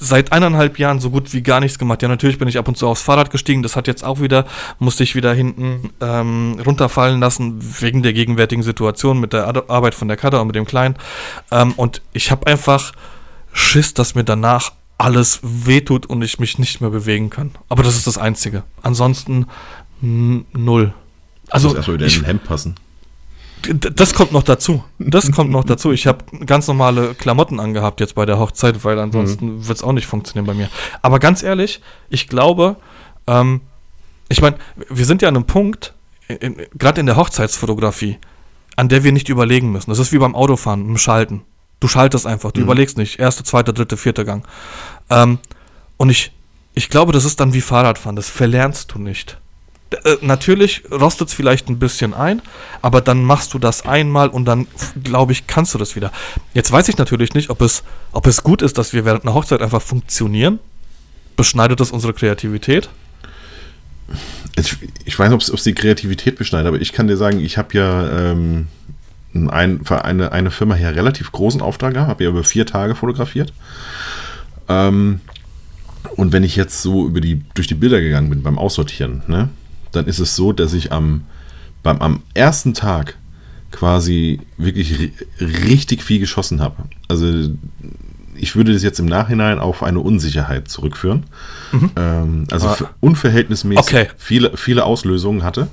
seit 0.00 0.32
eineinhalb 0.32 0.78
Jahren 0.78 1.00
so 1.00 1.10
gut 1.10 1.32
wie 1.32 1.42
gar 1.42 1.60
nichts 1.60 1.78
gemacht. 1.78 2.02
Ja, 2.02 2.08
natürlich 2.08 2.38
bin 2.38 2.48
ich 2.48 2.58
ab 2.58 2.68
und 2.68 2.76
zu 2.76 2.86
aufs 2.86 3.02
Fahrrad 3.02 3.30
gestiegen. 3.30 3.62
Das 3.62 3.76
hat 3.76 3.86
jetzt 3.86 4.04
auch 4.04 4.20
wieder, 4.20 4.46
musste 4.78 5.02
ich 5.02 5.14
wieder 5.14 5.34
hinten 5.34 5.90
ähm, 6.00 6.60
runterfallen 6.64 7.20
lassen, 7.20 7.58
wegen 7.80 8.02
der 8.02 8.12
gegenwärtigen 8.12 8.62
Situation 8.62 9.20
mit 9.20 9.32
der 9.32 9.46
Arbeit 9.68 9.94
von 9.94 10.08
der 10.08 10.16
Kader 10.16 10.40
und 10.40 10.46
mit 10.46 10.56
dem 10.56 10.64
Kleinen. 10.64 10.96
Ähm, 11.50 11.72
und 11.76 12.02
ich 12.12 12.30
habe 12.30 12.46
einfach 12.46 12.92
Schiss, 13.52 13.94
dass 13.94 14.14
mir 14.14 14.24
danach 14.24 14.72
alles 14.98 15.40
wehtut 15.42 16.06
und 16.06 16.22
ich 16.22 16.38
mich 16.38 16.58
nicht 16.58 16.80
mehr 16.80 16.90
bewegen 16.90 17.30
kann. 17.30 17.52
Aber 17.68 17.82
das 17.82 17.96
ist 17.96 18.06
das 18.06 18.18
Einzige. 18.18 18.62
Ansonsten 18.82 19.46
null. 20.00 20.94
Also 21.50 21.68
muss 21.68 21.76
erstmal 21.76 21.96
wieder 21.96 22.06
ich, 22.06 22.16
in 22.16 22.22
ein 22.24 22.26
Hemd 22.26 22.44
passen. 22.44 22.76
Das 23.72 24.12
kommt 24.12 24.32
noch 24.32 24.42
dazu. 24.42 24.84
Das 24.98 25.32
kommt 25.32 25.50
noch 25.50 25.64
dazu. 25.64 25.90
Ich 25.92 26.06
habe 26.06 26.24
ganz 26.44 26.68
normale 26.68 27.14
Klamotten 27.14 27.60
angehabt 27.60 28.00
jetzt 28.00 28.14
bei 28.14 28.26
der 28.26 28.38
Hochzeit, 28.38 28.84
weil 28.84 28.98
ansonsten 28.98 29.56
mhm. 29.56 29.68
wird 29.68 29.78
es 29.78 29.82
auch 29.82 29.92
nicht 29.92 30.06
funktionieren 30.06 30.46
bei 30.46 30.52
mir. 30.54 30.68
Aber 31.00 31.18
ganz 31.18 31.42
ehrlich, 31.42 31.80
ich 32.10 32.28
glaube, 32.28 32.76
ähm, 33.26 33.62
ich 34.28 34.42
meine, 34.42 34.56
wir 34.90 35.06
sind 35.06 35.22
ja 35.22 35.28
an 35.28 35.36
einem 35.36 35.46
Punkt, 35.46 35.94
gerade 36.74 37.00
in 37.00 37.06
der 37.06 37.16
Hochzeitsfotografie, 37.16 38.18
an 38.76 38.88
der 38.88 39.04
wir 39.04 39.12
nicht 39.12 39.28
überlegen 39.28 39.72
müssen. 39.72 39.90
Das 39.90 39.98
ist 39.98 40.12
wie 40.12 40.18
beim 40.18 40.34
Autofahren, 40.34 40.86
im 40.86 40.98
Schalten. 40.98 41.42
Du 41.84 41.88
schaltest 41.88 42.26
einfach, 42.26 42.50
du 42.50 42.60
mhm. 42.60 42.64
überlegst 42.64 42.96
nicht. 42.96 43.18
Erster, 43.18 43.44
zweiter, 43.44 43.74
dritter, 43.74 43.98
vierter 43.98 44.24
Gang. 44.24 44.48
Ähm, 45.10 45.38
und 45.98 46.08
ich, 46.08 46.32
ich 46.72 46.88
glaube, 46.88 47.12
das 47.12 47.26
ist 47.26 47.40
dann 47.40 47.52
wie 47.52 47.60
Fahrradfahren. 47.60 48.16
Das 48.16 48.30
verlernst 48.30 48.94
du 48.94 48.98
nicht. 48.98 49.36
Äh, 49.90 50.16
natürlich 50.22 50.84
rostet 50.90 51.28
es 51.28 51.34
vielleicht 51.34 51.68
ein 51.68 51.78
bisschen 51.78 52.14
ein, 52.14 52.40
aber 52.80 53.02
dann 53.02 53.22
machst 53.22 53.52
du 53.52 53.58
das 53.58 53.84
einmal 53.84 54.30
und 54.30 54.46
dann, 54.46 54.66
glaube 55.04 55.32
ich, 55.32 55.46
kannst 55.46 55.74
du 55.74 55.78
das 55.78 55.94
wieder. 55.94 56.10
Jetzt 56.54 56.72
weiß 56.72 56.88
ich 56.88 56.96
natürlich 56.96 57.34
nicht, 57.34 57.50
ob 57.50 57.60
es, 57.60 57.82
ob 58.12 58.26
es 58.26 58.42
gut 58.42 58.62
ist, 58.62 58.78
dass 58.78 58.94
wir 58.94 59.04
während 59.04 59.24
einer 59.24 59.34
Hochzeit 59.34 59.60
einfach 59.60 59.82
funktionieren. 59.82 60.60
Beschneidet 61.36 61.80
das 61.80 61.90
unsere 61.90 62.14
Kreativität? 62.14 62.88
Ich, 64.56 64.74
ich 65.04 65.18
weiß 65.18 65.28
nicht, 65.28 65.50
ob 65.50 65.58
es 65.58 65.64
die 65.64 65.74
Kreativität 65.74 66.36
beschneidet, 66.36 66.66
aber 66.68 66.80
ich 66.80 66.94
kann 66.94 67.08
dir 67.08 67.18
sagen, 67.18 67.40
ich 67.40 67.58
habe 67.58 67.76
ja 67.76 68.30
ähm, 68.30 68.68
ein, 69.34 69.86
eine, 69.86 70.32
eine 70.32 70.50
Firma 70.50 70.74
hier 70.74 70.94
relativ 70.94 71.32
großen 71.32 71.60
Auftrag 71.60 71.94
gehabt, 71.94 72.08
habe 72.08 72.24
ja 72.24 72.30
über 72.30 72.44
vier 72.44 72.66
Tage 72.66 72.94
fotografiert. 72.94 73.52
Ähm, 74.68 75.20
und 76.16 76.32
wenn 76.32 76.44
ich 76.44 76.56
jetzt 76.56 76.82
so 76.82 77.06
über 77.06 77.20
die, 77.20 77.42
durch 77.54 77.66
die 77.66 77.74
Bilder 77.74 78.00
gegangen 78.00 78.30
bin 78.30 78.42
beim 78.42 78.58
Aussortieren, 78.58 79.22
ne, 79.26 79.48
dann 79.92 80.06
ist 80.06 80.18
es 80.18 80.36
so, 80.36 80.52
dass 80.52 80.72
ich 80.72 80.92
am, 80.92 81.24
beim, 81.82 81.98
am 81.98 82.22
ersten 82.34 82.74
Tag 82.74 83.16
quasi 83.70 84.40
wirklich 84.56 85.12
richtig 85.40 86.02
viel 86.02 86.20
geschossen 86.20 86.60
habe. 86.60 86.84
Also 87.08 87.50
ich 88.36 88.56
würde 88.56 88.72
das 88.72 88.82
jetzt 88.82 88.98
im 88.98 89.06
Nachhinein 89.06 89.58
auf 89.58 89.82
eine 89.82 90.00
Unsicherheit 90.00 90.68
zurückführen. 90.68 91.24
Mhm. 91.72 91.90
Ähm, 91.96 92.46
also 92.50 92.68
ah. 92.68 92.90
unverhältnismäßig 93.00 93.84
okay. 93.84 94.08
viele, 94.16 94.56
viele 94.56 94.84
Auslösungen 94.84 95.42
hatte. 95.42 95.68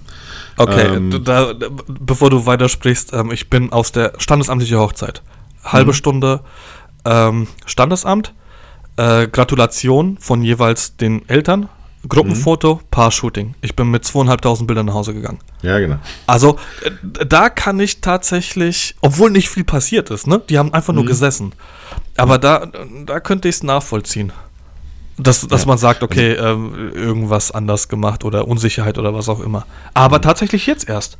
Okay, 0.57 0.95
ähm, 0.95 1.23
da, 1.23 1.53
da, 1.53 1.67
bevor 1.87 2.29
du 2.29 2.45
weitersprichst, 2.45 3.13
ähm, 3.13 3.31
ich 3.31 3.49
bin 3.49 3.71
aus 3.71 3.91
der 3.91 4.13
standesamtlichen 4.17 4.77
Hochzeit. 4.77 5.21
Halbe 5.63 5.91
mhm. 5.91 5.95
Stunde 5.95 6.41
ähm, 7.05 7.47
Standesamt, 7.65 8.33
äh, 8.97 9.27
Gratulation 9.27 10.17
von 10.19 10.43
jeweils 10.43 10.97
den 10.97 11.27
Eltern, 11.27 11.69
Gruppenfoto, 12.07 12.75
mhm. 12.75 12.79
Paar-Shooting. 12.89 13.55
Ich 13.61 13.75
bin 13.75 13.91
mit 13.91 14.05
zweieinhalbtausend 14.05 14.67
Bildern 14.67 14.87
nach 14.87 14.93
Hause 14.93 15.13
gegangen. 15.13 15.39
Ja, 15.61 15.77
genau. 15.79 15.97
Also, 16.27 16.57
äh, 16.83 16.91
da 17.25 17.49
kann 17.49 17.79
ich 17.79 18.01
tatsächlich, 18.01 18.95
obwohl 19.01 19.29
nicht 19.29 19.49
viel 19.49 19.63
passiert 19.63 20.09
ist, 20.09 20.27
ne? 20.27 20.41
Die 20.49 20.57
haben 20.57 20.73
einfach 20.73 20.93
nur 20.93 21.03
mhm. 21.03 21.07
gesessen. 21.07 21.53
Aber 22.17 22.37
da, 22.37 22.67
da 23.05 23.19
könnte 23.19 23.47
ich 23.47 23.55
es 23.55 23.63
nachvollziehen. 23.63 24.31
Dass, 25.17 25.47
dass 25.47 25.61
ja. 25.61 25.67
man 25.67 25.77
sagt, 25.77 26.01
okay, 26.01 26.35
also, 26.35 26.53
ähm, 26.53 26.93
irgendwas 26.95 27.51
anders 27.51 27.87
gemacht 27.87 28.23
oder 28.23 28.47
Unsicherheit 28.47 28.97
oder 28.97 29.13
was 29.13 29.29
auch 29.29 29.39
immer. 29.39 29.67
Aber 29.93 30.17
mhm. 30.17 30.23
tatsächlich 30.23 30.65
jetzt 30.65 30.89
erst. 30.89 31.17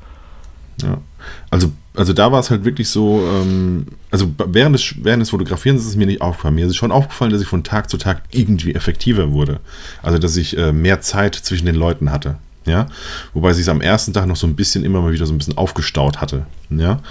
Ja. 0.81 1.01
Also, 1.49 1.71
also 1.93 2.13
da 2.13 2.31
war 2.31 2.39
es 2.39 2.49
halt 2.49 2.65
wirklich 2.65 2.89
so, 2.89 3.23
ähm, 3.27 3.87
also 4.09 4.31
während 4.37 4.75
des, 4.75 4.95
während 5.03 5.21
des 5.21 5.29
Fotografierens 5.29 5.81
ist 5.81 5.89
es 5.89 5.95
mir 5.95 6.07
nicht 6.07 6.21
aufgefallen. 6.21 6.55
Mir 6.55 6.65
ist 6.65 6.75
schon 6.75 6.91
aufgefallen, 6.91 7.31
dass 7.31 7.41
ich 7.41 7.47
von 7.47 7.63
Tag 7.63 7.89
zu 7.89 7.97
Tag 7.97 8.23
irgendwie 8.31 8.73
effektiver 8.73 9.31
wurde. 9.31 9.59
Also, 10.01 10.17
dass 10.17 10.37
ich 10.37 10.57
äh, 10.57 10.71
mehr 10.71 11.01
Zeit 11.01 11.35
zwischen 11.35 11.65
den 11.65 11.75
Leuten 11.75 12.11
hatte. 12.11 12.37
Ja, 12.65 12.87
wobei 13.33 13.53
sich 13.53 13.67
am 13.69 13.81
ersten 13.81 14.13
Tag 14.13 14.27
noch 14.27 14.35
so 14.35 14.45
ein 14.45 14.55
bisschen 14.55 14.83
immer 14.83 15.01
mal 15.01 15.11
wieder 15.11 15.25
so 15.25 15.33
ein 15.33 15.37
bisschen 15.39 15.57
aufgestaut 15.57 16.21
hatte. 16.21 16.45
Ja, 16.69 17.01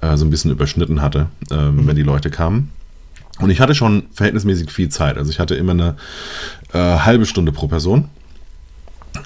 äh, 0.00 0.16
so 0.16 0.24
ein 0.24 0.30
bisschen 0.30 0.50
überschnitten 0.50 1.02
hatte, 1.02 1.28
äh, 1.50 1.56
mhm. 1.56 1.86
wenn 1.86 1.96
die 1.96 2.02
Leute 2.02 2.30
kamen. 2.30 2.70
Und 3.40 3.50
ich 3.50 3.60
hatte 3.60 3.74
schon 3.74 4.04
verhältnismäßig 4.12 4.70
viel 4.70 4.88
Zeit. 4.88 5.18
Also 5.18 5.30
ich 5.30 5.40
hatte 5.40 5.56
immer 5.56 5.72
eine 5.72 5.96
äh, 6.72 6.78
halbe 6.78 7.26
Stunde 7.26 7.52
pro 7.52 7.66
Person. 7.66 8.08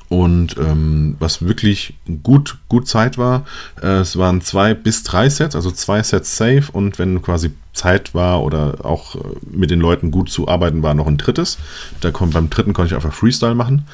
Und 0.09 0.57
ähm, 0.59 1.17
was 1.19 1.43
wirklich 1.43 1.95
gut, 2.23 2.59
gut 2.69 2.89
Zeit 2.89 3.19
war, 3.19 3.45
äh, 3.83 4.01
es 4.01 4.17
waren 4.17 4.41
zwei 4.41 4.75
bis 4.75 5.03
drei 5.03 5.29
Sets, 5.29 5.55
also 5.55 5.71
zwei 5.71 6.03
Sets 6.03 6.37
safe 6.37 6.65
und 6.73 6.99
wenn 6.99 7.23
quasi 7.23 7.53
Zeit 7.73 8.15
war 8.15 8.43
oder 8.43 8.85
auch 8.85 9.17
äh, 9.17 9.19
mit 9.51 9.71
den 9.71 9.81
Leuten 9.81 10.11
gut 10.11 10.31
zu 10.31 10.49
arbeiten 10.49 10.83
war, 10.83 10.95
noch 10.95 11.07
ein 11.07 11.17
drittes. 11.17 11.59
Da 12.01 12.11
kommt, 12.11 12.35
beim 12.35 12.51
dritten 12.51 12.73
konnte 12.73 12.89
ich 12.89 12.95
einfach 12.95 13.15
Freestyle 13.15 13.55
machen. 13.55 13.87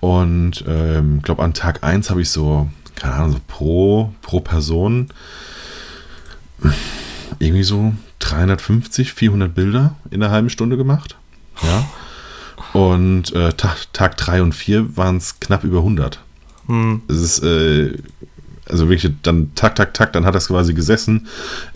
Und 0.00 0.62
ich 0.62 0.66
ähm, 0.66 1.20
glaube, 1.20 1.42
an 1.42 1.52
Tag 1.52 1.84
1 1.84 2.08
habe 2.10 2.22
ich 2.22 2.30
so, 2.30 2.68
keine 2.94 3.14
Ahnung, 3.14 3.32
so 3.32 3.38
pro, 3.46 4.14
pro 4.22 4.40
Person 4.40 5.08
irgendwie 7.38 7.62
so 7.64 7.92
350, 8.20 9.12
400 9.12 9.54
Bilder 9.54 9.96
in 10.10 10.22
einer 10.22 10.32
halben 10.32 10.50
Stunde 10.50 10.76
gemacht. 10.76 11.16
Ja. 11.62 11.86
Und 12.72 13.32
äh, 13.34 13.52
Tag, 13.52 13.92
Tag 13.92 14.16
3 14.16 14.42
und 14.42 14.54
4 14.54 14.96
waren 14.96 15.16
es 15.16 15.40
knapp 15.40 15.64
über 15.64 15.78
100. 15.78 16.20
Hm. 16.66 17.02
Es 17.08 17.16
ist, 17.16 17.42
äh, 17.42 17.96
also 18.70 18.88
wirklich 18.88 19.12
dann 19.22 19.52
tak, 19.54 19.74
tak, 19.74 19.94
tak, 19.94 20.12
dann 20.12 20.24
hat 20.24 20.34
das 20.34 20.48
quasi 20.48 20.74
gesessen. 20.74 21.26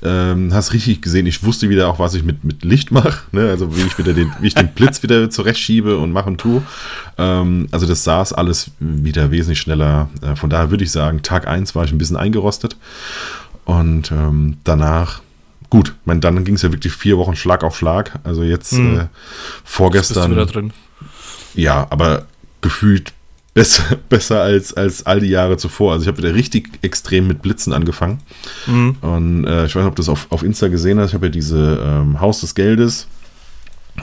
Ähm, 0.03 0.53
hast 0.53 0.73
richtig 0.73 1.03
gesehen, 1.03 1.27
ich 1.27 1.43
wusste 1.45 1.69
wieder 1.69 1.89
auch, 1.89 1.99
was 1.99 2.15
ich 2.15 2.23
mit, 2.23 2.45
mit 2.45 2.65
Licht 2.65 2.91
mache, 2.91 3.23
ne? 3.33 3.51
also 3.51 3.77
wie 3.77 3.83
ich 3.83 3.99
wieder 3.99 4.13
den, 4.13 4.33
wie 4.41 4.47
ich 4.47 4.55
den 4.55 4.69
Blitz 4.69 5.03
wieder 5.03 5.29
zurechtschiebe 5.31 5.99
und 5.99 6.13
mache 6.13 6.29
und 6.29 6.39
tue. 6.39 6.63
Ähm, 7.19 7.69
also 7.71 7.87
das 7.87 8.05
saß 8.05 8.33
alles 8.33 8.71
wieder 8.79 9.31
wesentlich 9.31 9.61
schneller. 9.61 10.09
Äh, 10.23 10.37
von 10.37 10.51
daher 10.51 10.71
würde 10.71 10.85
ich 10.85 10.93
sagen, 10.93 11.23
Tag 11.23 11.49
1 11.49 11.75
war 11.75 11.85
ich 11.85 11.93
ein 11.93 11.99
bisschen 11.99 12.17
eingerostet. 12.17 12.77
Und 13.65 14.13
ähm, 14.13 14.59
danach 14.65 15.24
gut, 15.75 15.93
mein, 16.05 16.21
dann 16.21 16.45
ging 16.45 16.55
es 16.55 16.63
ja 16.63 16.71
wirklich 16.71 16.93
vier 16.93 17.19
Wochen 17.19 17.35
Schlag 17.35 17.65
auf 17.65 17.77
Schlag. 17.77 18.21
Also 18.23 18.45
jetzt 18.45 18.71
hm. 18.71 19.01
äh, 19.01 19.07
vorgestern. 19.65 20.31
Jetzt 20.31 20.39
bist 20.39 20.55
du 20.55 20.61
wieder 20.61 20.69
drin. 20.69 20.73
Ja, 21.55 21.89
aber 21.91 22.27
gefühlt 22.61 23.13
besser, 23.55 23.97
besser 24.09 24.41
als, 24.41 24.73
als 24.73 25.05
all 25.05 25.19
die 25.19 25.31
Jahre 25.31 25.57
zuvor. 25.57 25.95
Also 25.95 26.05
ich 26.05 26.09
habe 26.09 26.19
wieder 26.19 26.33
richtig 26.33 26.79
extrem 26.83 27.27
mit 27.27 27.43
Blitzen 27.43 27.73
angefangen. 27.73 28.21
Mhm. 28.69 28.97
Und 29.01 29.47
äh, 29.47 29.67
ich 29.67 29.75
weiß 29.75 29.83
nicht, 29.83 29.89
ob 29.89 29.97
du 29.97 30.03
das 30.03 30.09
auf, 30.09 30.29
auf 30.31 30.45
Insta 30.45 30.69
gesehen 30.69 31.01
hast. 31.01 31.09
Ich 31.09 31.15
habe 31.15 31.27
ja 31.27 31.33
diese 31.33 31.81
ähm, 31.85 32.21
Haus 32.21 32.41
des 32.41 32.55
Geldes 32.55 33.09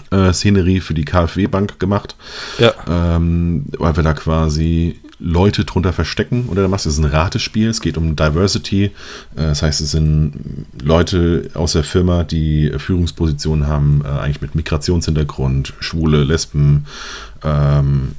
äh, 0.09 0.33
Szenerie 0.33 0.81
für 0.81 0.93
die 0.93 1.05
KfW-Bank 1.05 1.79
gemacht. 1.79 2.17
Ja. 2.59 2.73
Ähm, 2.85 3.63
weil 3.77 3.95
wir 3.95 4.03
da 4.03 4.11
quasi 4.11 4.99
Leute 5.21 5.65
drunter 5.65 5.93
verstecken 5.93 6.47
oder 6.49 6.67
machst. 6.67 6.87
Es 6.87 6.93
ist 6.93 6.99
ein 6.99 7.05
Ratespiel, 7.05 7.69
es 7.69 7.79
geht 7.79 7.97
um 7.97 8.15
Diversity. 8.15 8.85
Äh, 8.85 8.91
das 9.35 9.61
heißt, 9.61 9.79
es 9.79 9.91
sind 9.91 10.33
Leute 10.81 11.49
aus 11.53 11.73
der 11.73 11.83
Firma, 11.83 12.23
die 12.23 12.73
Führungspositionen 12.77 13.67
haben, 13.67 14.01
äh, 14.03 14.07
eigentlich 14.07 14.41
mit 14.41 14.55
Migrationshintergrund, 14.55 15.73
Schwule, 15.79 16.23
Lesben, 16.23 16.85
ähm, 17.43 18.13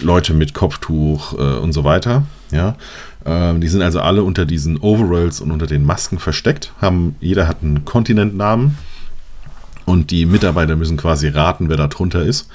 Leute 0.00 0.34
mit 0.34 0.52
Kopftuch 0.52 1.32
äh, 1.32 1.58
und 1.58 1.72
so 1.72 1.84
weiter. 1.84 2.24
Ja. 2.50 2.76
Ähm, 3.24 3.60
die 3.60 3.68
sind 3.68 3.82
also 3.82 4.00
alle 4.00 4.22
unter 4.22 4.44
diesen 4.44 4.78
Overalls 4.78 5.40
und 5.40 5.50
unter 5.50 5.66
den 5.66 5.84
Masken 5.84 6.18
versteckt. 6.18 6.72
Haben, 6.80 7.16
jeder 7.20 7.48
hat 7.48 7.62
einen 7.62 7.84
Kontinentnamen. 7.84 8.76
Und 9.86 10.12
die 10.12 10.24
Mitarbeiter 10.24 10.76
müssen 10.76 10.96
quasi 10.96 11.28
raten, 11.28 11.68
wer 11.68 11.76
da 11.76 11.88
drunter 11.88 12.22
ist. 12.22 12.48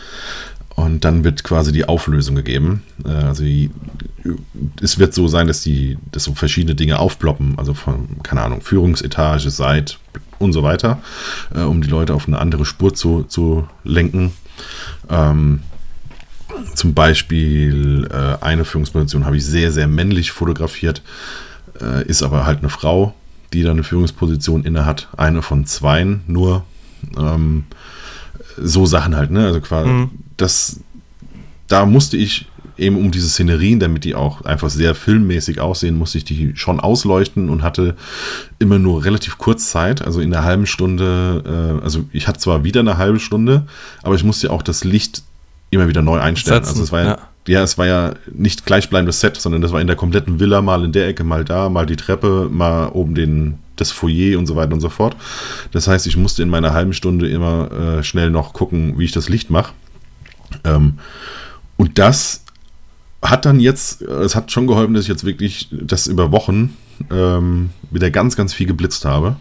Und 0.76 1.06
dann 1.06 1.24
wird 1.24 1.44
quasi 1.44 1.72
die 1.72 1.88
Auflösung 1.88 2.36
gegeben. 2.36 2.84
Äh, 3.06 3.10
also 3.10 3.44
die, 3.44 3.72
es 4.82 5.00
wird 5.00 5.14
so 5.14 5.28
sein, 5.28 5.48
dass 5.48 5.62
die, 5.62 5.98
dass 6.12 6.26
so 6.26 6.34
verschiedene 6.34 6.76
Dinge 6.76 7.00
aufploppen, 7.00 7.58
also 7.58 7.74
von, 7.74 8.22
keine 8.24 8.42
Ahnung, 8.42 8.62
Führungsetage, 8.62 9.50
Seit 9.50 10.00
und 10.38 10.54
so 10.54 10.64
weiter, 10.64 11.00
äh, 11.54 11.62
um 11.62 11.82
die 11.82 11.90
Leute 11.90 12.14
auf 12.14 12.28
eine 12.28 12.40
andere 12.40 12.66
Spur 12.66 12.94
zu, 12.94 13.24
zu 13.24 13.68
lenken. 13.84 14.34
Ähm, 15.10 15.62
zum 16.74 16.94
Beispiel 16.94 18.08
äh, 18.12 18.44
eine 18.44 18.66
Führungsposition 18.66 19.26
habe 19.26 19.38
ich 19.38 19.46
sehr, 19.46 19.72
sehr 19.72 19.88
männlich 19.88 20.32
fotografiert, 20.32 21.02
äh, 21.82 22.06
ist 22.06 22.24
aber 22.24 22.46
halt 22.46 22.60
eine 22.60 22.70
Frau, 22.70 23.14
die 23.54 23.64
da 23.64 23.72
eine 23.72 23.84
Führungsposition 23.84 24.66
inne 24.66 24.86
hat. 24.86 25.08
Eine 25.16 25.42
von 25.42 25.66
zweien 25.66 26.22
nur. 26.28 26.64
Ähm, 27.18 27.66
so 28.58 28.86
Sachen 28.86 29.16
halt, 29.16 29.32
ne? 29.32 29.46
Also 29.46 29.62
quasi, 29.62 29.90
mhm. 29.90 30.10
Das, 30.38 30.80
da 31.68 31.86
musste 31.86 32.18
ich 32.18 32.48
eben 32.78 32.98
um 32.98 33.12
diese 33.12 33.30
Szenerien, 33.30 33.80
damit 33.80 34.04
die 34.04 34.16
auch 34.16 34.42
einfach 34.42 34.70
sehr 34.70 34.96
filmmäßig 34.96 35.60
aussehen, 35.60 35.98
musste 35.98 36.18
ich 36.18 36.26
die 36.26 36.54
schon 36.56 36.80
ausleuchten 36.80 37.50
und 37.50 37.64
hatte 37.64 37.96
immer 38.60 38.80
nur 38.80 39.06
relativ 39.06 39.38
kurz 39.38 39.70
Zeit, 39.70 40.02
also 40.02 40.20
in 40.20 40.34
einer 40.34 40.46
halben 40.46 40.66
Stunde, 40.66 41.80
äh, 41.80 41.84
also 41.84 42.06
ich 42.12 42.28
hatte 42.28 42.40
zwar 42.40 42.64
wieder 42.64 42.82
eine 42.82 42.98
halbe 42.98 43.20
Stunde, 43.20 43.66
aber 44.04 44.16
ich 44.16 44.24
musste 44.24 44.52
auch 44.52 44.62
das 44.62 44.84
Licht 44.84 45.24
immer 45.70 45.88
wieder 45.88 46.02
neu 46.02 46.20
einstellen. 46.20 46.64
Setzen, 46.64 46.70
also 46.70 46.84
es 46.84 46.92
war 46.92 47.04
ja, 47.04 47.18
ja, 47.48 47.64
es 47.64 47.78
war 47.78 47.86
ja 47.86 48.14
nicht 48.34 48.66
gleichbleibendes 48.66 49.20
Set, 49.20 49.38
sondern 49.38 49.62
das 49.62 49.72
war 49.72 49.82
in 49.82 49.88
der 49.88 49.96
kompletten 49.96 50.40
Villa, 50.40 50.62
mal 50.62 50.84
in 50.84 50.92
der 50.92 51.08
Ecke, 51.08 51.24
mal 51.24 51.46
da, 51.46 51.70
mal 51.70 51.86
die 51.86 51.96
Treppe, 51.96 52.50
mal 52.52 52.90
oben 52.90 53.16
den, 53.16 53.60
das 53.76 53.92
Foyer 53.92 54.38
und 54.38 54.48
so 54.48 54.56
weiter 54.56 54.74
und 54.74 54.82
so 54.82 54.90
fort. 54.90 55.16
Das 55.72 55.88
heißt, 55.88 56.08
ich 56.08 56.18
musste 56.18 56.44
in 56.44 56.50
meiner 56.50 56.74
halben 56.74 56.94
Stunde 56.94 57.30
immer 57.30 57.72
äh, 57.72 58.04
schnell 58.04 58.32
noch 58.32 58.54
gucken, 58.54 58.98
wie 58.98 59.06
ich 59.06 59.12
das 59.12 59.30
Licht 59.30 59.50
mache. 59.50 59.74
Ähm, 60.64 61.00
und 61.78 61.98
das 62.00 62.44
hat 63.22 63.46
dann 63.46 63.60
jetzt, 63.60 64.02
es 64.02 64.36
hat 64.36 64.52
schon 64.52 64.68
geholfen, 64.68 64.94
dass 64.94 65.04
ich 65.04 65.10
jetzt 65.10 65.26
wirklich 65.26 65.70
das 65.72 66.08
über 66.08 66.32
Wochen 66.32 66.76
ähm, 67.12 67.72
wieder 67.92 68.12
ganz, 68.12 68.36
ganz 68.36 68.54
viel 68.54 68.68
geblitzt 68.68 69.06
habe. 69.06 69.38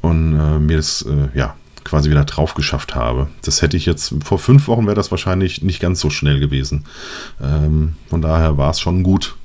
Und 0.00 0.38
äh, 0.38 0.58
mir 0.58 0.76
das, 0.76 1.02
äh, 1.02 1.36
ja, 1.36 1.54
quasi 1.84 2.10
wieder 2.10 2.24
drauf 2.24 2.54
geschafft 2.54 2.94
habe. 2.94 3.28
Das 3.42 3.62
hätte 3.62 3.76
ich 3.76 3.86
jetzt, 3.86 4.14
vor 4.24 4.38
fünf 4.38 4.66
Wochen 4.66 4.86
wäre 4.86 4.96
das 4.96 5.10
wahrscheinlich 5.10 5.62
nicht 5.62 5.80
ganz 5.80 6.00
so 6.00 6.10
schnell 6.10 6.40
gewesen. 6.40 6.84
Ähm, 7.40 7.94
von 8.08 8.22
daher 8.22 8.58
war 8.58 8.70
es 8.70 8.80
schon 8.80 9.02
gut. 9.02 9.36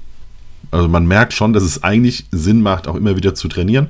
Also 0.72 0.88
man 0.88 1.06
merkt 1.06 1.34
schon, 1.34 1.54
dass 1.54 1.64
es 1.64 1.84
eigentlich 1.84 2.26
Sinn 2.32 2.62
macht, 2.62 2.88
auch 2.88 2.96
immer 2.96 3.16
wieder 3.16 3.36
zu 3.36 3.48
trainieren. 3.48 3.88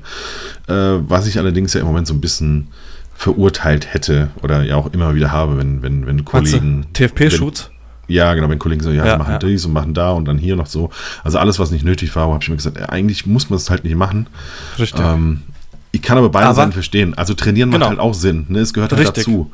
Äh, 0.66 0.74
was 0.74 1.26
ich 1.26 1.38
allerdings 1.38 1.72
ja 1.72 1.80
im 1.80 1.86
Moment 1.86 2.06
so 2.06 2.14
ein 2.14 2.20
bisschen 2.20 2.68
verurteilt 3.22 3.94
hätte 3.94 4.30
oder 4.42 4.64
ja 4.64 4.74
auch 4.74 4.92
immer 4.92 5.14
wieder 5.14 5.30
habe, 5.30 5.56
wenn, 5.56 5.80
wenn, 5.80 6.06
wenn 6.06 6.24
Kollegen. 6.24 6.86
TFP-Shoots? 6.92 7.70
Ja, 8.08 8.34
genau, 8.34 8.48
wenn 8.50 8.58
Kollegen 8.58 8.82
so, 8.82 8.90
ja, 8.90 9.06
ja 9.06 9.16
machen 9.16 9.34
ja. 9.34 9.38
dies 9.38 9.64
und 9.64 9.72
machen 9.72 9.94
da 9.94 10.10
und 10.10 10.24
dann 10.24 10.38
hier 10.38 10.56
noch 10.56 10.66
so. 10.66 10.90
Also 11.22 11.38
alles, 11.38 11.60
was 11.60 11.70
nicht 11.70 11.84
nötig 11.84 12.16
war, 12.16 12.28
habe 12.28 12.40
ich 12.42 12.48
mir 12.48 12.56
gesagt, 12.56 12.80
eigentlich 12.90 13.24
muss 13.24 13.48
man 13.48 13.58
es 13.58 13.70
halt 13.70 13.84
nicht 13.84 13.94
machen. 13.94 14.26
Richtig. 14.76 15.00
Ähm, 15.00 15.42
ich 15.92 16.02
kann 16.02 16.18
aber 16.18 16.30
beide 16.30 16.46
aber, 16.46 16.56
Seiten 16.56 16.72
verstehen. 16.72 17.14
Also 17.16 17.34
trainieren 17.34 17.68
macht 17.68 17.78
genau. 17.78 17.90
halt 17.90 18.00
auch 18.00 18.12
Sinn. 18.12 18.46
Ne? 18.48 18.58
Es 18.58 18.74
gehört 18.74 18.90
halt 18.90 19.02
Richtig. 19.02 19.24
dazu. 19.24 19.52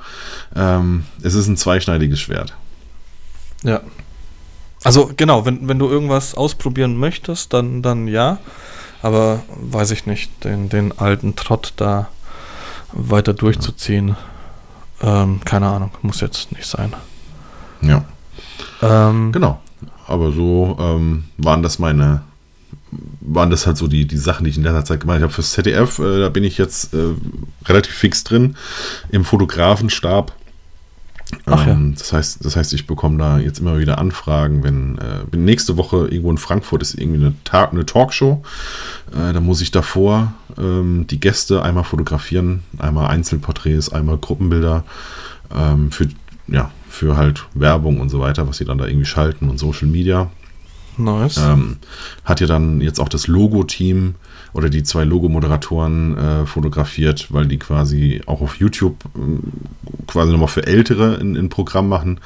Ähm, 0.56 1.04
es 1.22 1.34
ist 1.34 1.46
ein 1.46 1.58
zweischneidiges 1.58 2.18
Schwert. 2.20 2.54
Ja. 3.64 3.82
Also 4.82 5.10
genau, 5.14 5.44
wenn, 5.44 5.68
wenn 5.68 5.78
du 5.78 5.90
irgendwas 5.90 6.34
ausprobieren 6.34 6.96
möchtest, 6.96 7.52
dann, 7.52 7.82
dann 7.82 8.08
ja. 8.08 8.38
Aber 9.02 9.42
weiß 9.60 9.90
ich 9.90 10.06
nicht, 10.06 10.42
den, 10.42 10.70
den 10.70 10.98
alten 10.98 11.36
Trott 11.36 11.74
da 11.76 12.08
weiter 12.92 13.34
durchzuziehen, 13.34 14.16
ähm, 15.02 15.40
keine 15.44 15.68
Ahnung, 15.68 15.90
muss 16.02 16.20
jetzt 16.20 16.52
nicht 16.52 16.66
sein. 16.66 16.92
Ja. 17.82 18.04
Ähm, 18.82 19.32
genau. 19.32 19.60
Aber 20.06 20.32
so 20.32 20.76
ähm, 20.80 21.24
waren 21.36 21.62
das 21.62 21.78
meine 21.78 22.22
waren 23.20 23.50
das 23.50 23.66
halt 23.66 23.76
so 23.76 23.86
die, 23.86 24.06
die 24.06 24.16
Sachen, 24.16 24.44
die 24.44 24.50
ich 24.50 24.56
in 24.56 24.62
letzter 24.62 24.84
Zeit 24.84 25.00
gemacht 25.00 25.20
habe. 25.20 25.32
Fürs 25.32 25.52
ZDF, 25.52 25.98
äh, 25.98 26.20
da 26.20 26.28
bin 26.28 26.44
ich 26.44 26.58
jetzt 26.58 26.94
äh, 26.94 27.14
relativ 27.66 27.94
fix 27.94 28.24
drin 28.24 28.56
im 29.10 29.24
Fotografenstab. 29.24 30.32
Ach, 31.46 31.66
ähm, 31.66 31.90
ja. 31.90 31.98
das, 31.98 32.12
heißt, 32.12 32.44
das 32.44 32.56
heißt, 32.56 32.72
ich 32.72 32.86
bekomme 32.86 33.18
da 33.18 33.38
jetzt 33.38 33.60
immer 33.60 33.78
wieder 33.78 33.98
Anfragen, 33.98 34.62
wenn 34.62 34.98
äh, 34.98 35.36
nächste 35.36 35.76
Woche 35.76 36.08
irgendwo 36.08 36.30
in 36.30 36.38
Frankfurt 36.38 36.82
ist 36.82 36.94
irgendwie 36.94 37.24
eine, 37.24 37.34
Ta 37.44 37.64
eine 37.64 37.84
Talkshow. 37.84 38.42
Äh, 39.12 39.32
da 39.32 39.40
muss 39.40 39.60
ich 39.60 39.70
davor 39.70 40.32
ähm, 40.56 41.06
die 41.06 41.20
Gäste 41.20 41.62
einmal 41.62 41.84
fotografieren, 41.84 42.62
einmal 42.78 43.08
Einzelporträts, 43.08 43.90
einmal 43.90 44.18
Gruppenbilder 44.18 44.84
ähm, 45.54 45.90
für, 45.90 46.08
ja, 46.46 46.70
für 46.88 47.16
halt 47.16 47.46
Werbung 47.54 48.00
und 48.00 48.08
so 48.08 48.20
weiter, 48.20 48.48
was 48.48 48.58
sie 48.58 48.64
dann 48.64 48.78
da 48.78 48.86
irgendwie 48.86 49.06
schalten 49.06 49.48
und 49.48 49.58
Social 49.58 49.88
Media. 49.88 50.30
Nice. 50.96 51.36
Ähm, 51.38 51.76
hat 52.24 52.40
ja 52.40 52.46
dann 52.46 52.80
jetzt 52.80 53.00
auch 53.00 53.08
das 53.08 53.28
Logo-Team 53.28 54.16
oder 54.52 54.70
die 54.70 54.82
zwei 54.82 55.04
Logo-Moderatoren 55.04 56.16
äh, 56.16 56.46
fotografiert, 56.46 57.32
weil 57.32 57.46
die 57.46 57.58
quasi 57.58 58.22
auch 58.26 58.40
auf 58.40 58.56
YouTube 58.56 59.04
äh, 59.14 59.38
quasi 60.06 60.32
nochmal 60.32 60.48
für 60.48 60.66
Ältere 60.66 61.18
ein, 61.20 61.36
ein 61.36 61.48
Programm 61.48 61.88
machen. 61.88 62.20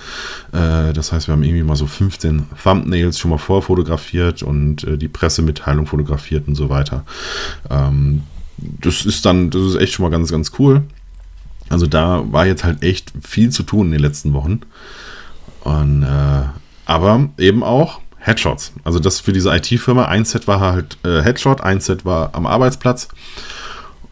Äh, 0.52 0.92
das 0.92 1.12
heißt, 1.12 1.28
wir 1.28 1.32
haben 1.32 1.42
irgendwie 1.42 1.62
mal 1.62 1.76
so 1.76 1.86
15 1.86 2.46
Thumbnails 2.62 3.18
schon 3.18 3.30
mal 3.30 3.38
vorfotografiert 3.38 4.42
und 4.42 4.84
äh, 4.84 4.96
die 4.96 5.08
Pressemitteilung 5.08 5.86
fotografiert 5.86 6.48
und 6.48 6.54
so 6.54 6.68
weiter. 6.68 7.04
Ähm, 7.70 8.22
das 8.56 9.04
ist 9.04 9.24
dann, 9.24 9.50
das 9.50 9.62
ist 9.62 9.76
echt 9.76 9.94
schon 9.94 10.04
mal 10.04 10.10
ganz, 10.10 10.30
ganz 10.30 10.52
cool. 10.58 10.82
Also 11.68 11.86
da 11.86 12.22
war 12.30 12.46
jetzt 12.46 12.64
halt 12.64 12.82
echt 12.82 13.12
viel 13.22 13.50
zu 13.50 13.62
tun 13.62 13.86
in 13.86 13.92
den 13.92 14.00
letzten 14.00 14.32
Wochen. 14.32 14.60
Und, 15.64 16.02
äh, 16.02 16.42
aber 16.86 17.28
eben 17.38 17.62
auch 17.62 18.00
Headshots. 18.22 18.72
Also 18.84 18.98
das 18.98 19.20
für 19.20 19.32
diese 19.32 19.54
IT-Firma. 19.54 20.06
Ein 20.06 20.24
Set 20.24 20.46
war 20.46 20.60
halt 20.60 20.96
äh, 21.04 21.22
Headshot, 21.22 21.60
ein 21.60 21.80
Set 21.80 22.04
war 22.04 22.34
am 22.34 22.46
Arbeitsplatz. 22.46 23.08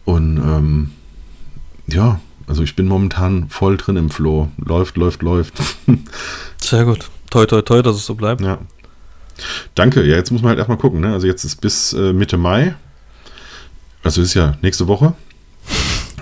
Und 0.03 0.37
ähm, 0.37 0.91
ja, 1.87 2.19
also 2.47 2.63
ich 2.63 2.75
bin 2.75 2.87
momentan 2.87 3.47
voll 3.49 3.77
drin 3.77 3.95
im 3.95 4.09
Flow. 4.09 4.49
Läuft, 4.57 4.97
läuft, 4.97 5.21
läuft. 5.21 5.53
Sehr 6.59 6.83
gut. 6.83 7.09
Toi, 7.29 7.45
toi, 7.45 7.61
toi, 7.61 7.81
dass 7.81 7.95
es 7.95 8.05
so 8.05 8.15
bleibt. 8.15 8.41
Ja. 8.41 8.59
Danke. 9.75 10.03
Ja, 10.03 10.17
jetzt 10.17 10.31
muss 10.31 10.41
man 10.41 10.49
halt 10.49 10.59
erstmal 10.59 10.77
gucken. 10.77 10.99
Ne? 10.99 11.13
Also 11.13 11.27
jetzt 11.27 11.45
ist 11.45 11.61
bis 11.61 11.93
äh, 11.93 12.11
Mitte 12.11 12.37
Mai. 12.37 12.75
Also 14.03 14.21
ist 14.21 14.33
ja 14.33 14.57
nächste 14.61 14.87
Woche. 14.87 15.13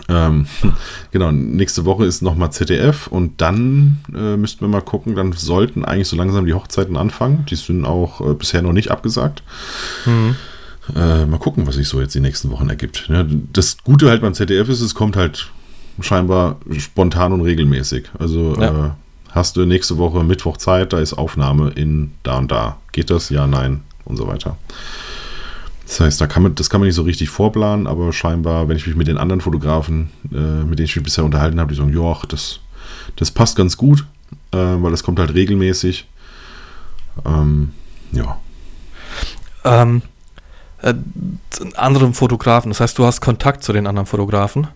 Ähm, 0.10 0.48
genau, 1.12 1.32
nächste 1.32 1.86
Woche 1.86 2.06
ist 2.06 2.22
nochmal 2.22 2.52
ZDF 2.52 3.08
und 3.08 3.42
dann 3.42 4.00
äh, 4.14 4.38
müssten 4.38 4.62
wir 4.62 4.68
mal 4.68 4.82
gucken, 4.82 5.16
dann 5.16 5.34
sollten 5.34 5.86
eigentlich 5.86 6.08
so 6.08 6.16
langsam 6.16 6.46
die 6.46 6.54
Hochzeiten 6.54 6.98
anfangen. 6.98 7.46
Die 7.50 7.56
sind 7.56 7.86
auch 7.86 8.22
äh, 8.22 8.34
bisher 8.34 8.62
noch 8.62 8.74
nicht 8.74 8.92
abgesagt. 8.92 9.44
Mhm. 10.06 10.36
Äh, 10.96 11.26
mal 11.26 11.38
gucken, 11.38 11.68
was 11.68 11.76
sich 11.76 11.88
so 11.88 12.02
jetzt 12.02 12.16
die 12.16 12.20
nächsten 12.20 12.50
Wochen 12.50 12.70
ergibt. 12.70 13.08
Ja, 13.10 13.24
das 13.54 13.78
Gute 13.84 14.10
halt 14.10 14.22
beim 14.22 14.34
ZDF 14.34 14.70
ist, 14.70 14.82
es 14.82 14.96
kommt 14.96 15.16
halt 15.16 15.52
scheinbar 16.02 16.58
spontan 16.78 17.34
und 17.34 17.42
regelmäßig. 17.42 18.10
Also 18.18 18.56
ja. 18.60 18.88
Äh, 18.88 18.90
hast 19.30 19.58
du 19.58 19.66
nächste 19.66 19.98
Woche 19.98 20.24
Mittwoch 20.24 20.58
Zeit, 20.58 20.94
da 20.94 21.00
ist 21.00 21.14
Aufnahme 21.14 21.70
in 21.76 22.12
da 22.24 22.40
und 22.40 22.52
da. 22.52 22.78
Geht 22.92 23.10
das? 23.10 23.30
Ja, 23.30 23.46
nein 23.46 23.82
und 24.06 24.18
so 24.18 24.28
weiter. 24.28 24.58
Das 25.90 26.02
heißt, 26.02 26.22
da 26.22 26.28
kann 26.28 26.44
man, 26.44 26.54
das 26.54 26.70
kann 26.70 26.82
man 26.82 26.88
nicht 26.88 26.96
so 26.96 27.02
richtig 27.02 27.32
vorplanen, 27.32 27.88
aber 27.88 28.14
scheinbar, 28.14 28.70
wenn 28.70 28.78
ich 28.78 28.86
mich 28.86 28.96
mit 28.96 29.08
den 29.08 29.18
anderen 29.18 29.42
Fotografen, 29.42 30.12
äh, 30.32 30.36
mit 30.64 30.78
denen 30.78 30.86
ich 30.86 30.96
mich 30.96 31.04
bisher 31.04 31.24
unterhalten 31.24 31.60
habe, 31.60 31.74
die 31.74 31.80
sagen, 31.80 31.92
ja, 31.92 32.16
das, 32.28 32.60
das 33.16 33.32
passt 33.32 33.56
ganz 33.56 33.76
gut, 33.76 34.06
äh, 34.52 34.58
weil 34.58 34.92
das 34.92 35.02
kommt 35.02 35.18
halt 35.18 35.34
regelmäßig. 35.34 36.08
Ähm, 37.26 37.72
ja. 38.12 38.38
Ähm, 39.64 40.04
äh, 40.84 40.94
anderen 41.76 42.14
Fotografen, 42.14 42.70
das 42.70 42.82
heißt, 42.82 42.96
du 42.96 43.06
hast 43.06 43.20
Kontakt 43.20 43.64
zu 43.64 43.74
den 43.74 43.88
anderen 43.88 44.06
Fotografen? 44.06 44.68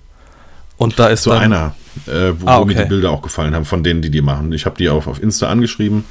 Und 0.78 0.98
da 0.98 1.10
ist 1.10 1.22
so 1.22 1.30
dann, 1.30 1.44
einer, 1.44 1.76
äh, 2.08 2.34
wo, 2.40 2.48
Ah, 2.48 2.60
wo 2.60 2.66
mir 2.66 2.74
okay. 2.74 2.84
die 2.84 2.90
Bilder 2.90 3.12
auch 3.12 3.22
gefallen 3.22 3.54
haben, 3.54 3.66
von 3.66 3.84
denen, 3.84 4.02
die 4.02 4.10
die 4.10 4.24
machen. 4.24 4.52
Ich 4.52 4.66
habe 4.66 4.78
die 4.78 4.90
auf, 4.90 5.06
auf 5.06 5.22
Insta 5.22 5.48
angeschrieben 5.48 6.06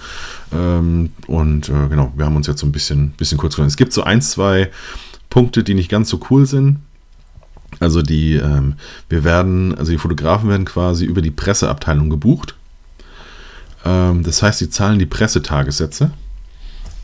und 0.53 1.69
äh, 1.69 1.89
genau, 1.89 2.13
wir 2.17 2.27
haben 2.27 2.37
uns 2.37 2.47
jetzt 2.47 2.61
so 2.61 2.67
ein 2.67 2.73
bisschen, 2.73 3.11
bisschen 3.13 3.39
kurz 3.39 3.57
genommen. 3.57 3.69
Es 3.69 3.77
gibt 3.77 3.93
so 3.93 4.03
ein, 4.03 4.21
zwei 4.21 4.71
Punkte, 5.31 5.65
die 5.65 5.75
nicht 5.75 5.91
ganz 5.91 6.09
so 6.09 6.21
cool 6.31 6.47
sind. 6.47 6.79
Also 7.81 8.03
die, 8.03 8.35
ähm, 8.35 8.75
wir 9.09 9.25
werden, 9.25 9.77
also 9.77 9.93
die 9.93 9.99
Fotografen 9.99 10.51
werden 10.51 10.67
quasi 10.67 11.05
über 11.05 11.23
die 11.23 11.31
Presseabteilung 11.31 12.11
gebucht. 12.11 12.55
Ähm, 13.85 14.23
das 14.23 14.43
heißt, 14.43 14.59
sie 14.59 14.69
zahlen 14.69 14.99
die 14.99 15.07
Pressetagessätze, 15.07 16.13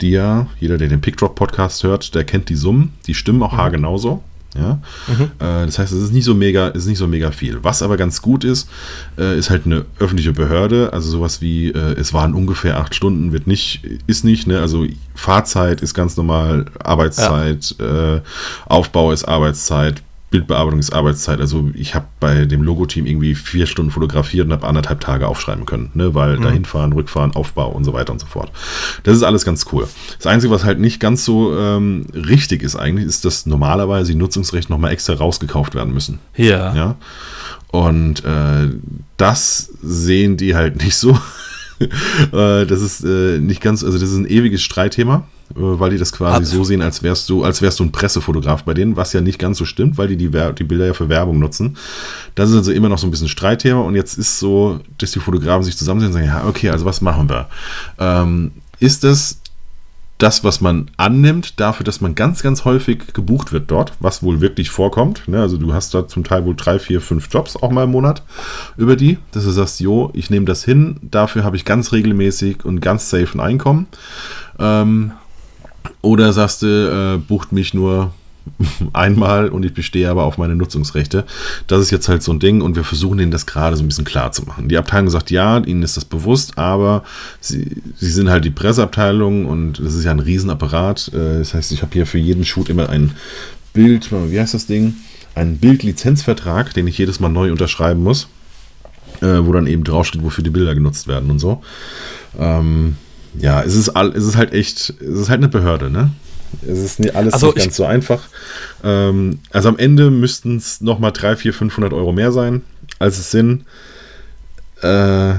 die 0.01 0.11
ja, 0.11 0.47
jeder, 0.59 0.77
der 0.77 0.87
den 0.87 1.01
Pickdrop-Podcast 1.01 1.83
hört, 1.83 2.13
der 2.13 2.23
kennt 2.23 2.49
die 2.49 2.55
Summen, 2.55 2.93
die 3.07 3.15
stimmen 3.15 3.41
auch 3.41 3.53
haargenau 3.53 3.97
so. 3.97 4.23
Ja? 4.55 4.79
Mhm. 5.07 5.23
Äh, 5.39 5.65
das 5.65 5.77
heißt, 5.79 5.91
es 5.93 6.03
ist 6.03 6.13
nicht 6.13 6.25
so 6.25 6.33
mega, 6.33 6.69
es 6.69 6.83
ist 6.83 6.87
nicht 6.87 6.97
so 6.97 7.07
mega 7.07 7.31
viel. 7.31 7.59
Was 7.63 7.81
aber 7.81 7.97
ganz 7.97 8.21
gut 8.21 8.43
ist, 8.43 8.69
äh, 9.17 9.37
ist 9.37 9.49
halt 9.49 9.65
eine 9.65 9.85
öffentliche 9.99 10.33
Behörde, 10.33 10.91
also 10.93 11.09
sowas 11.09 11.41
wie, 11.41 11.69
äh, 11.69 11.93
es 11.99 12.13
waren 12.13 12.33
ungefähr 12.33 12.77
acht 12.77 12.95
Stunden, 12.95 13.31
wird 13.31 13.47
nicht, 13.47 13.81
ist 14.07 14.23
nicht, 14.23 14.47
ne? 14.47 14.59
Also 14.59 14.85
Fahrzeit 15.13 15.81
ist 15.81 15.93
ganz 15.93 16.17
normal, 16.17 16.65
Arbeitszeit, 16.83 17.75
äh, 17.79 18.21
Aufbau 18.65 19.11
ist 19.11 19.25
Arbeitszeit, 19.25 20.01
Bildbearbeitung 20.29 20.79
ist 20.79 20.93
Arbeitszeit. 20.93 21.39
Also 21.39 21.69
ich 21.73 21.95
habe 21.95 22.05
bei 22.19 22.45
dem 22.45 22.61
Logo-Team 22.61 23.05
irgendwie 23.05 23.33
vier 23.35 23.65
Stunden 23.65 23.91
fotografiert 23.91 24.45
und 24.45 24.53
habe 24.53 24.67
anderthalb 24.67 24.99
Tage 24.99 25.27
aufschreiben 25.27 25.65
können, 25.65 25.91
ne? 25.95 26.13
weil 26.13 26.37
Mhm. 26.37 26.43
dahin 26.43 26.65
fahren, 26.65 26.93
rückfahren, 26.93 27.33
Aufbau 27.35 27.69
und 27.71 27.83
so 27.83 27.93
weiter 27.93 28.13
und 28.13 28.19
so 28.19 28.27
fort. 28.27 28.51
Das 29.03 29.17
ist 29.17 29.23
alles 29.23 29.43
ganz 29.43 29.65
cool. 29.71 29.87
Das 30.17 30.27
Einzige, 30.27 30.53
was 30.53 30.63
halt 30.63 30.79
nicht 30.79 30.99
ganz 30.99 31.25
so 31.25 31.57
ähm, 31.57 32.05
richtig 32.13 32.61
ist 32.61 32.75
eigentlich, 32.75 33.07
ist, 33.07 33.25
dass 33.25 33.45
normalerweise 33.45 34.11
die 34.11 34.17
Nutzungsrechte 34.17 34.71
nochmal 34.71 34.91
extra 34.91 35.13
rausgekauft 35.13 35.73
werden 35.75 35.93
müssen. 35.93 36.19
Ja. 36.35 36.75
Ja. 36.75 36.95
Und 37.71 38.23
äh, 38.25 38.69
das 39.17 39.71
sehen 39.81 40.37
die 40.37 40.55
halt 40.55 40.83
nicht 40.83 40.95
so. 40.95 41.11
äh, 41.79 42.65
das 42.65 42.81
ist 42.81 43.03
äh, 43.03 43.39
nicht 43.39 43.61
ganz, 43.61 43.83
also 43.83 43.97
das 43.97 44.09
ist 44.09 44.17
ein 44.17 44.27
ewiges 44.27 44.61
Streitthema, 44.61 45.27
weil 45.55 45.91
die 45.91 45.97
das 45.97 46.11
quasi 46.11 46.43
Ah. 46.43 46.45
so 46.45 46.63
sehen, 46.63 46.81
als 46.81 47.03
wärst 47.03 47.29
du, 47.29 47.43
als 47.43 47.61
wärst 47.61 47.79
du 47.79 47.83
ein 47.83 47.91
Pressefotograf 47.91 48.63
bei 48.63 48.73
denen, 48.73 48.95
was 48.95 49.13
ja 49.13 49.21
nicht 49.21 49.39
ganz 49.39 49.57
so 49.57 49.65
stimmt, 49.65 49.97
weil 49.97 50.07
die 50.07 50.17
die, 50.17 50.29
die 50.29 50.63
Bilder 50.63 50.85
ja 50.85 50.93
für 50.93 51.09
Werbung 51.09 51.39
nutzen. 51.39 51.77
Das 52.35 52.49
ist 52.49 52.55
also 52.55 52.71
immer 52.71 52.89
noch 52.89 52.97
so 52.97 53.07
ein 53.07 53.11
bisschen 53.11 53.27
Streitthema 53.29 53.81
und 53.81 53.95
jetzt 53.95 54.17
ist 54.17 54.39
so, 54.39 54.79
dass 54.97 55.11
die 55.11 55.19
Fotografen 55.19 55.63
sich 55.63 55.77
zusammensehen 55.77 56.13
und 56.13 56.19
sagen, 56.19 56.27
ja, 56.27 56.47
okay, 56.47 56.69
also 56.69 56.85
was 56.85 57.01
machen 57.01 57.29
wir? 57.29 57.47
Ähm, 57.97 58.51
ist 58.79 59.03
es 59.03 59.41
das, 60.19 60.43
was 60.43 60.59
man 60.59 60.91
annimmt, 60.97 61.61
dafür, 61.61 61.85
dass 61.85 62.01
man 62.01 62.13
ganz, 62.13 62.43
ganz 62.43 62.65
häufig 62.65 63.13
gebucht 63.13 63.53
wird 63.53 63.71
dort, 63.71 63.93
was 64.01 64.21
wohl 64.21 64.41
wirklich 64.41 64.69
vorkommt. 64.69 65.25
Ne? 65.29 65.41
Also 65.41 65.57
du 65.57 65.73
hast 65.73 65.93
da 65.93 66.09
zum 66.09 66.25
Teil 66.25 66.43
wohl 66.43 66.55
drei, 66.57 66.77
vier, 66.77 66.99
fünf 66.99 67.29
Jobs 67.31 67.55
auch 67.55 67.71
mal 67.71 67.85
im 67.85 67.91
Monat 67.91 68.21
über 68.75 68.97
die, 68.97 69.17
dass 69.31 69.45
du 69.45 69.51
sagst, 69.51 69.79
jo, 69.79 70.11
ich 70.13 70.29
nehme 70.29 70.45
das 70.45 70.65
hin, 70.65 70.97
dafür 71.01 71.45
habe 71.45 71.55
ich 71.55 71.63
ganz 71.63 71.93
regelmäßig 71.93 72.65
und 72.65 72.81
ganz 72.81 73.09
safe 73.09 73.29
ein 73.33 73.39
Einkommen. 73.39 73.87
Ähm, 74.59 75.13
oder 76.01 76.33
sagst 76.33 76.61
du, 76.61 76.67
äh, 76.67 77.17
bucht 77.17 77.51
mich 77.51 77.73
nur 77.73 78.13
einmal 78.93 79.49
und 79.49 79.63
ich 79.65 79.73
bestehe 79.73 80.09
aber 80.09 80.23
auf 80.23 80.37
meine 80.37 80.55
Nutzungsrechte. 80.55 81.25
Das 81.67 81.81
ist 81.81 81.91
jetzt 81.91 82.09
halt 82.09 82.23
so 82.23 82.31
ein 82.31 82.39
Ding 82.39 82.61
und 82.61 82.75
wir 82.75 82.83
versuchen 82.83 83.19
ihnen 83.19 83.31
das 83.31 83.45
gerade 83.45 83.75
so 83.75 83.83
ein 83.83 83.87
bisschen 83.87 84.05
klar 84.05 84.31
zu 84.31 84.43
machen. 84.43 84.69
Die 84.69 84.77
Abteilung 84.77 85.09
sagt, 85.09 85.31
ja, 85.31 85.57
ihnen 85.59 85.83
ist 85.83 85.97
das 85.97 86.05
bewusst, 86.05 86.57
aber 86.57 87.03
sie, 87.39 87.81
sie 87.97 88.11
sind 88.11 88.29
halt 88.29 88.45
die 88.45 88.49
Presseabteilung 88.49 89.45
und 89.45 89.79
das 89.79 89.93
ist 89.93 90.05
ja 90.05 90.11
ein 90.11 90.19
Riesenapparat. 90.19 91.11
Äh, 91.13 91.39
Das 91.39 91.53
heißt, 91.53 91.71
ich 91.71 91.81
habe 91.81 91.93
hier 91.93 92.05
für 92.05 92.17
jeden 92.17 92.45
Shoot 92.45 92.69
immer 92.69 92.89
ein 92.89 93.11
Bild, 93.73 94.09
wie 94.11 94.39
heißt 94.39 94.53
das 94.53 94.65
Ding? 94.65 94.95
Einen 95.35 95.57
Bildlizenzvertrag, 95.57 96.73
den 96.73 96.87
ich 96.87 96.97
jedes 96.97 97.19
Mal 97.19 97.29
neu 97.29 97.51
unterschreiben 97.51 98.01
muss, 98.01 98.27
äh, 99.21 99.39
wo 99.43 99.53
dann 99.53 99.67
eben 99.67 99.83
draufsteht, 99.83 100.23
wofür 100.23 100.43
die 100.43 100.49
Bilder 100.49 100.73
genutzt 100.75 101.07
werden 101.07 101.29
und 101.29 101.39
so. 101.39 101.61
Ähm, 102.37 102.97
ja, 103.37 103.61
es 103.63 103.75
ist, 103.75 103.89
all, 103.89 104.09
es 104.15 104.23
ist 104.25 104.35
halt 104.37 104.53
echt, 104.53 104.89
es 105.01 105.19
ist 105.19 105.29
halt 105.29 105.39
eine 105.39 105.47
Behörde, 105.49 105.89
ne? 105.89 106.11
Es 106.67 106.79
ist 106.79 106.99
nicht 106.99 107.15
alles 107.15 107.33
Also 107.33 107.47
nicht 107.47 107.57
ich- 107.57 107.63
ganz 107.65 107.75
so 107.75 107.85
einfach. 107.85 108.21
Ähm, 108.83 109.39
also 109.51 109.69
am 109.69 109.77
Ende 109.77 110.09
müssten 110.09 110.57
es 110.57 110.81
nochmal 110.81 111.11
300, 111.11 111.39
400, 111.39 111.57
500 111.57 111.93
Euro 111.93 112.11
mehr 112.11 112.31
sein, 112.31 112.63
als 112.97 113.19
es 113.19 113.29
sind. 113.31 113.65
Äh, 114.81 115.31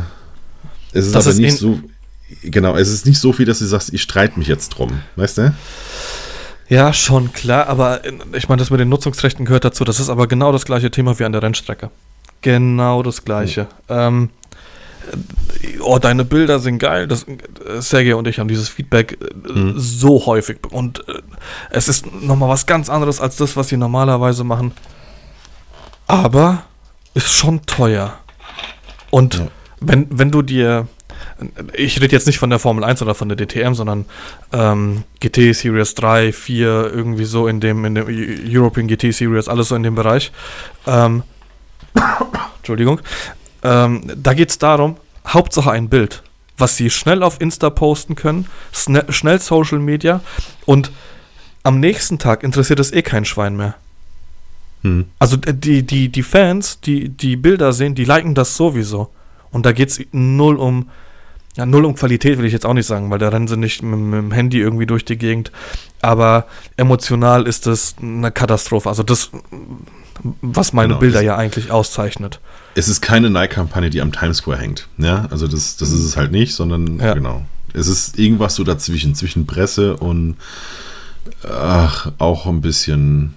es 0.92 1.06
ist 1.06 1.14
Das 1.14 1.26
aber 1.26 1.32
ist 1.34 1.38
nicht 1.40 1.58
so, 1.58 1.80
genau, 2.42 2.76
es 2.76 2.88
ist 2.88 3.06
nicht 3.06 3.18
so 3.18 3.32
viel, 3.32 3.46
dass 3.46 3.58
du 3.58 3.64
sagst, 3.66 3.92
ich 3.92 4.02
streite 4.02 4.38
mich 4.38 4.48
jetzt 4.48 4.70
drum, 4.70 5.00
weißt 5.16 5.38
du? 5.38 5.54
Ja, 6.68 6.92
schon 6.92 7.32
klar, 7.32 7.66
aber 7.66 8.04
in- 8.04 8.22
ich 8.34 8.48
meine, 8.48 8.60
das 8.60 8.70
mit 8.70 8.78
den 8.78 8.88
Nutzungsrechten 8.88 9.44
gehört 9.44 9.64
dazu. 9.64 9.82
Das 9.84 9.98
ist 9.98 10.08
aber 10.08 10.28
genau 10.28 10.52
das 10.52 10.64
gleiche 10.64 10.90
Thema 10.90 11.18
wie 11.18 11.24
an 11.24 11.32
der 11.32 11.42
Rennstrecke. 11.42 11.90
Genau 12.42 13.02
das 13.02 13.24
gleiche. 13.24 13.66
Ähm, 13.88 14.30
äh, 14.30 14.39
oh, 15.80 15.98
deine 15.98 16.24
Bilder 16.24 16.58
sind 16.60 16.78
geil. 16.78 17.06
Das, 17.08 17.24
äh, 17.24 17.80
Sergej 17.80 18.14
und 18.14 18.26
ich 18.28 18.38
haben 18.38 18.48
dieses 18.48 18.68
Feedback 18.68 19.18
äh, 19.20 19.52
Mhm. 19.52 19.74
so 19.76 20.26
häufig. 20.26 20.58
Und 20.70 21.06
äh, 21.08 21.20
es 21.70 21.88
ist 21.88 22.06
nochmal 22.22 22.48
was 22.48 22.66
ganz 22.66 22.88
anderes 22.88 23.20
als 23.20 23.36
das, 23.36 23.56
was 23.56 23.68
sie 23.68 23.76
normalerweise 23.76 24.44
machen. 24.44 24.72
Aber 26.06 26.64
ist 27.14 27.30
schon 27.30 27.62
teuer. 27.66 28.18
Und 29.10 29.34
Ja. 29.34 29.48
wenn, 29.80 30.06
wenn 30.10 30.30
du 30.30 30.42
dir 30.42 30.86
ich 31.74 32.00
rede 32.00 32.12
jetzt 32.14 32.26
nicht 32.26 32.38
von 32.38 32.50
der 32.50 32.58
Formel 32.58 32.84
1 32.84 33.02
oder 33.02 33.14
von 33.14 33.28
der 33.28 33.36
DTM, 33.36 33.74
sondern 33.74 34.06
ähm, 34.52 35.04
GT 35.20 35.54
Series 35.54 35.94
3, 35.94 36.32
4, 36.32 36.90
irgendwie 36.94 37.24
so 37.24 37.46
in 37.46 37.60
dem, 37.60 37.84
in 37.84 37.94
dem 37.94 38.06
European 38.08 38.86
GT 38.88 39.12
Series, 39.12 39.48
alles 39.48 39.68
so 39.68 39.74
in 39.76 39.82
dem 39.82 39.94
Bereich. 39.94 40.32
Ähm, 40.86 41.22
Entschuldigung. 42.58 43.00
Ähm, 43.62 44.02
da 44.16 44.34
geht 44.34 44.50
es 44.50 44.58
darum, 44.58 44.96
Hauptsache 45.26 45.70
ein 45.70 45.88
Bild, 45.88 46.22
was 46.56 46.76
sie 46.76 46.90
schnell 46.90 47.22
auf 47.22 47.40
Insta 47.40 47.70
posten 47.70 48.14
können, 48.14 48.46
schnell 48.72 49.40
Social 49.40 49.78
Media 49.78 50.20
und 50.66 50.90
am 51.62 51.78
nächsten 51.80 52.18
Tag 52.18 52.42
interessiert 52.42 52.80
es 52.80 52.92
eh 52.92 53.02
kein 53.02 53.24
Schwein 53.24 53.56
mehr. 53.56 53.74
Hm. 54.82 55.06
Also 55.18 55.36
äh, 55.46 55.54
die, 55.54 55.84
die, 55.84 56.08
die 56.08 56.22
Fans, 56.22 56.80
die 56.80 57.08
die 57.08 57.36
Bilder 57.36 57.72
sehen, 57.72 57.94
die 57.94 58.04
liken 58.04 58.34
das 58.34 58.56
sowieso. 58.56 59.10
Und 59.50 59.66
da 59.66 59.72
geht 59.72 59.90
es 59.90 60.00
null 60.12 60.56
um, 60.56 60.88
ja, 61.56 61.66
null 61.66 61.84
um 61.84 61.94
Qualität 61.94 62.38
will 62.38 62.46
ich 62.46 62.52
jetzt 62.52 62.64
auch 62.64 62.74
nicht 62.74 62.86
sagen, 62.86 63.10
weil 63.10 63.18
da 63.18 63.28
rennen 63.28 63.48
sie 63.48 63.56
nicht 63.56 63.82
mit, 63.82 63.98
mit 63.98 64.18
dem 64.18 64.32
Handy 64.32 64.58
irgendwie 64.58 64.86
durch 64.86 65.04
die 65.04 65.18
Gegend. 65.18 65.52
Aber 66.00 66.46
emotional 66.76 67.46
ist 67.46 67.66
das 67.66 67.96
eine 68.00 68.30
Katastrophe. 68.30 68.88
Also 68.88 69.02
das, 69.02 69.30
was 70.40 70.72
meine 70.72 70.88
Genau, 70.88 71.00
Bilder 71.00 71.20
ja 71.20 71.36
eigentlich 71.36 71.70
auszeichnet. 71.70 72.40
Es 72.74 72.88
ist 72.88 73.00
keine 73.00 73.30
Nike-Kampagne, 73.30 73.90
die 73.90 74.00
am 74.00 74.12
Times 74.12 74.38
Square 74.38 74.58
hängt. 74.58 74.86
Ja, 74.98 75.26
also 75.30 75.46
das, 75.48 75.76
das 75.76 75.90
ist 75.90 76.04
es 76.04 76.16
halt 76.16 76.30
nicht, 76.32 76.54
sondern 76.54 76.98
Ja. 77.00 77.14
genau. 77.14 77.44
Es 77.72 77.86
ist 77.86 78.18
irgendwas 78.18 78.54
so 78.54 78.64
dazwischen, 78.64 79.14
zwischen 79.14 79.46
Presse 79.46 79.96
und 79.96 80.36
ach, 81.48 82.10
auch 82.18 82.46
ein 82.46 82.60
bisschen 82.60 83.34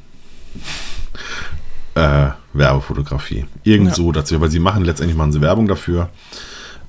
äh, 1.96 2.28
Werbefotografie. 2.54 3.46
Irgend 3.64 3.90
Ja. 3.90 3.96
so 3.96 4.12
dazu, 4.12 4.40
weil 4.42 4.50
sie 4.50 4.60
machen 4.60 4.84
letztendlich 4.86 5.18
machen 5.18 5.32
sie 5.32 5.42
Werbung 5.42 5.68
dafür, 5.68 6.10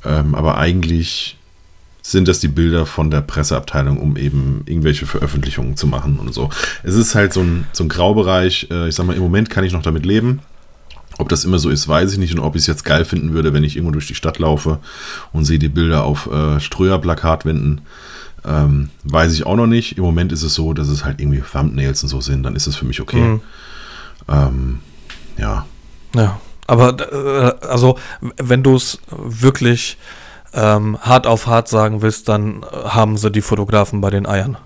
ähm, 0.04 0.34
aber 0.34 0.56
eigentlich 0.58 1.36
sind 2.02 2.28
das 2.28 2.40
die 2.40 2.48
Bilder 2.48 2.84
von 2.84 3.10
der 3.10 3.22
Presseabteilung, 3.22 3.98
um 3.98 4.16
eben 4.18 4.62
irgendwelche 4.66 5.06
Veröffentlichungen 5.06 5.76
zu 5.76 5.86
machen 5.86 6.18
und 6.18 6.34
so. 6.34 6.50
Es 6.82 6.94
ist 6.94 7.14
halt 7.14 7.32
so 7.32 7.40
ein, 7.40 7.66
so 7.72 7.82
ein 7.84 7.88
Graubereich. 7.88 8.68
Äh, 8.70 8.88
ich 8.88 8.94
sag 8.94 9.06
mal, 9.06 9.16
im 9.16 9.22
Moment 9.22 9.48
kann 9.48 9.64
ich 9.64 9.72
noch 9.72 9.82
damit 9.82 10.04
leben. 10.04 10.40
Ob 11.18 11.28
das 11.28 11.44
immer 11.44 11.58
so 11.58 11.70
ist, 11.70 11.86
weiß 11.86 12.12
ich 12.12 12.18
nicht 12.18 12.34
und 12.34 12.40
ob 12.40 12.56
ich 12.56 12.62
es 12.62 12.66
jetzt 12.66 12.84
geil 12.84 13.04
finden 13.04 13.32
würde, 13.32 13.52
wenn 13.52 13.64
ich 13.64 13.76
irgendwo 13.76 13.92
durch 13.92 14.06
die 14.06 14.14
Stadt 14.14 14.38
laufe 14.38 14.78
und 15.32 15.44
sehe 15.44 15.58
die 15.58 15.68
Bilder 15.68 16.04
auf 16.04 16.26
äh, 16.26 16.60
Ströer-Plakatwänden. 16.60 17.82
Ähm, 18.46 18.90
weiß 19.04 19.32
ich 19.32 19.46
auch 19.46 19.56
noch 19.56 19.66
nicht. 19.66 19.96
Im 19.96 20.04
Moment 20.04 20.32
ist 20.32 20.42
es 20.42 20.54
so, 20.54 20.72
dass 20.74 20.88
es 20.88 21.04
halt 21.04 21.20
irgendwie 21.20 21.40
Thumbnails 21.40 22.02
und 22.02 22.08
so 22.08 22.20
sind. 22.20 22.42
Dann 22.42 22.56
ist 22.56 22.66
es 22.66 22.76
für 22.76 22.84
mich 22.84 23.00
okay. 23.00 23.20
Mhm. 23.20 23.40
Ähm, 24.28 24.78
ja. 25.38 25.66
Ja, 26.14 26.40
aber 26.66 26.96
äh, 27.12 27.66
also 27.66 27.98
wenn 28.36 28.62
du 28.62 28.76
es 28.76 28.98
wirklich 29.10 29.96
ähm, 30.52 30.98
hart 31.00 31.26
auf 31.26 31.46
hart 31.46 31.68
sagen 31.68 32.02
willst, 32.02 32.28
dann 32.28 32.64
haben 32.84 33.16
sie 33.16 33.30
die 33.30 33.42
Fotografen 33.42 34.00
bei 34.00 34.10
den 34.10 34.26
Eiern. 34.26 34.56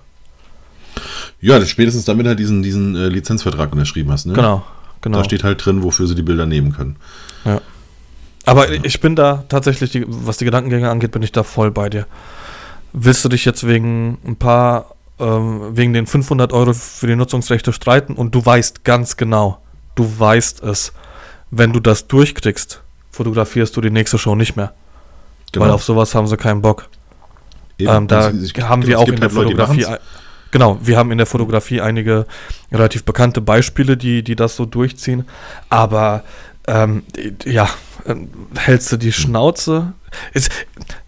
Ja, 1.41 1.57
das 1.59 1.69
spätestens 1.69 2.05
damit 2.05 2.27
halt 2.27 2.39
diesen, 2.39 2.61
diesen 2.61 2.95
äh, 2.95 3.07
Lizenzvertrag 3.07 3.71
unterschrieben 3.71 4.11
hast. 4.11 4.25
Ne? 4.25 4.33
Genau, 4.33 4.63
genau. 5.01 5.19
Da 5.19 5.23
steht 5.23 5.43
halt 5.43 5.65
drin, 5.65 5.83
wofür 5.83 6.07
sie 6.07 6.15
die 6.15 6.23
Bilder 6.23 6.45
nehmen 6.45 6.73
können. 6.73 6.97
Aber 8.45 8.71
ich 8.71 8.99
bin 8.99 9.15
da 9.15 9.43
tatsächlich, 9.47 9.91
die, 9.91 10.05
was 10.07 10.37
die 10.37 10.45
Gedankengänge 10.45 10.89
angeht, 10.89 11.11
bin 11.11 11.21
ich 11.21 11.31
da 11.31 11.43
voll 11.43 11.71
bei 11.71 11.89
dir. 11.89 12.07
Willst 12.93 13.23
du 13.23 13.29
dich 13.29 13.45
jetzt 13.45 13.67
wegen 13.67 14.17
ein 14.25 14.37
paar 14.37 14.95
ähm, 15.19 15.77
wegen 15.77 15.93
den 15.93 16.07
500 16.07 16.53
Euro 16.53 16.73
für 16.73 17.05
die 17.05 17.15
Nutzungsrechte 17.15 17.73
streiten 17.73 18.13
und 18.15 18.33
du 18.33 18.43
weißt 18.43 18.83
ganz 18.83 19.17
genau, 19.17 19.61
du 19.95 20.11
weißt 20.17 20.63
es, 20.63 20.93
wenn 21.51 21.73
du 21.73 21.79
das 21.79 22.07
durchkriegst, 22.07 22.81
fotografierst 23.11 23.75
du 23.75 23.81
die 23.81 23.91
nächste 23.91 24.17
Show 24.17 24.35
nicht 24.35 24.55
mehr. 24.55 24.73
Genau. 25.51 25.65
Weil 25.65 25.71
auf 25.71 25.83
sowas 25.83 26.15
haben 26.15 26.27
sie 26.27 26.37
keinen 26.37 26.61
Bock. 26.61 26.89
Ähm, 27.79 28.07
da 28.07 28.31
ich, 28.31 28.53
haben 28.61 28.85
wir 28.85 28.99
auch 28.99 29.07
in 29.07 29.15
der 29.15 29.23
halt 29.23 29.31
Fotografie. 29.31 29.85
Genau, 30.51 30.79
wir 30.81 30.97
haben 30.97 31.11
in 31.11 31.17
der 31.17 31.27
Fotografie 31.27 31.81
einige 31.81 32.25
relativ 32.71 33.03
bekannte 33.03 33.41
Beispiele, 33.41 33.97
die, 33.97 34.23
die 34.23 34.35
das 34.35 34.55
so 34.55 34.65
durchziehen. 34.65 35.25
Aber 35.69 36.23
ähm, 36.67 37.03
ja, 37.45 37.69
ähm, 38.05 38.29
hältst 38.55 38.91
du 38.91 38.97
die 38.97 39.11
Schnauze? 39.11 39.93
Ist, 40.33 40.51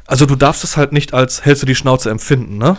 also 0.06 0.26
du 0.26 0.36
darfst 0.36 0.64
es 0.64 0.78
halt 0.78 0.92
nicht 0.92 1.14
als 1.14 1.46
hältst 1.46 1.64
du 1.64 1.68
die 1.68 1.76
Schnauze 1.76 2.10
empfinden, 2.10 2.58
ne? 2.58 2.78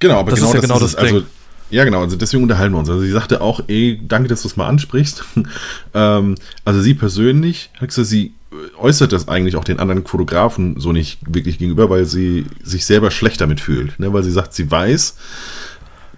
Genau, 0.00 0.18
aber 0.18 0.30
das 0.30 0.40
genau 0.40 0.50
ist 0.50 0.54
ja 0.54 0.60
das 0.60 0.68
genau 0.68 0.80
das, 0.80 0.92
das 0.92 1.04
Ding. 1.04 1.14
Also, 1.16 1.26
ja, 1.70 1.84
genau, 1.84 2.00
also 2.00 2.16
deswegen 2.16 2.42
unterhalten 2.42 2.74
wir 2.74 2.78
uns. 2.78 2.90
Also 2.90 3.02
sie 3.02 3.12
sagte 3.12 3.40
auch, 3.40 3.60
ey, 3.68 4.00
danke, 4.06 4.28
dass 4.28 4.42
du 4.42 4.48
es 4.48 4.56
mal 4.56 4.66
ansprichst. 4.66 5.24
ähm, 5.94 6.34
also 6.64 6.80
sie 6.80 6.94
persönlich, 6.94 7.70
sie 7.88 8.32
äußert 8.78 9.12
das 9.12 9.28
eigentlich 9.28 9.54
auch 9.56 9.64
den 9.64 9.78
anderen 9.78 10.04
Fotografen 10.04 10.80
so 10.80 10.92
nicht 10.92 11.18
wirklich 11.26 11.58
gegenüber, 11.58 11.88
weil 11.88 12.04
sie 12.04 12.46
sich 12.64 12.84
selber 12.84 13.12
schlecht 13.12 13.40
damit 13.40 13.60
fühlt. 13.60 13.98
Ne? 14.00 14.12
Weil 14.12 14.24
sie 14.24 14.32
sagt, 14.32 14.54
sie 14.54 14.68
weiß, 14.68 15.16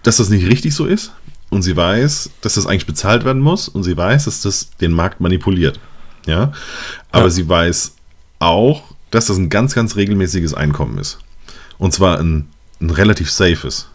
dass 0.02 0.16
das 0.16 0.28
nicht 0.28 0.46
richtig 0.46 0.74
so 0.74 0.86
ist 0.86 1.12
und 1.50 1.62
sie 1.62 1.76
weiß, 1.76 2.30
dass 2.40 2.54
das 2.54 2.66
eigentlich 2.66 2.86
bezahlt 2.86 3.24
werden 3.24 3.42
muss 3.42 3.68
und 3.68 3.82
sie 3.82 3.96
weiß, 3.96 4.24
dass 4.24 4.42
das 4.42 4.70
den 4.80 4.92
Markt 4.92 5.20
manipuliert. 5.20 5.78
Ja, 6.26 6.52
aber 7.10 7.24
ja. 7.24 7.30
sie 7.30 7.48
weiß 7.48 7.94
auch, 8.38 8.82
dass 9.10 9.26
das 9.26 9.36
ein 9.36 9.48
ganz, 9.48 9.74
ganz 9.74 9.96
regelmäßiges 9.96 10.54
Einkommen 10.54 10.98
ist. 10.98 11.18
Und 11.78 11.92
zwar 11.92 12.18
ein, 12.18 12.48
ein 12.80 12.90
relativ 12.90 13.30
safes. 13.30 13.88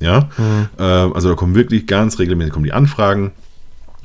Ja, 0.00 0.28
mhm. 0.36 0.68
äh, 0.78 0.82
also 0.82 1.28
da 1.28 1.34
kommen 1.34 1.54
wirklich 1.54 1.86
ganz 1.86 2.18
regelmäßig 2.18 2.52
kommen 2.52 2.64
die 2.64 2.72
Anfragen. 2.72 3.32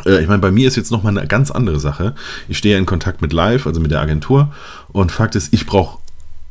Äh, 0.05 0.21
ich 0.21 0.27
meine, 0.27 0.39
bei 0.39 0.51
mir 0.51 0.67
ist 0.67 0.75
jetzt 0.75 0.91
nochmal 0.91 1.17
eine 1.17 1.27
ganz 1.27 1.51
andere 1.51 1.79
Sache. 1.79 2.15
Ich 2.47 2.57
stehe 2.57 2.77
in 2.77 2.85
Kontakt 2.85 3.21
mit 3.21 3.33
Live, 3.33 3.65
also 3.65 3.81
mit 3.81 3.91
der 3.91 4.01
Agentur. 4.01 4.53
Und 4.89 5.11
Fakt 5.11 5.35
ist, 5.35 5.53
ich 5.53 5.65
brauche 5.65 5.97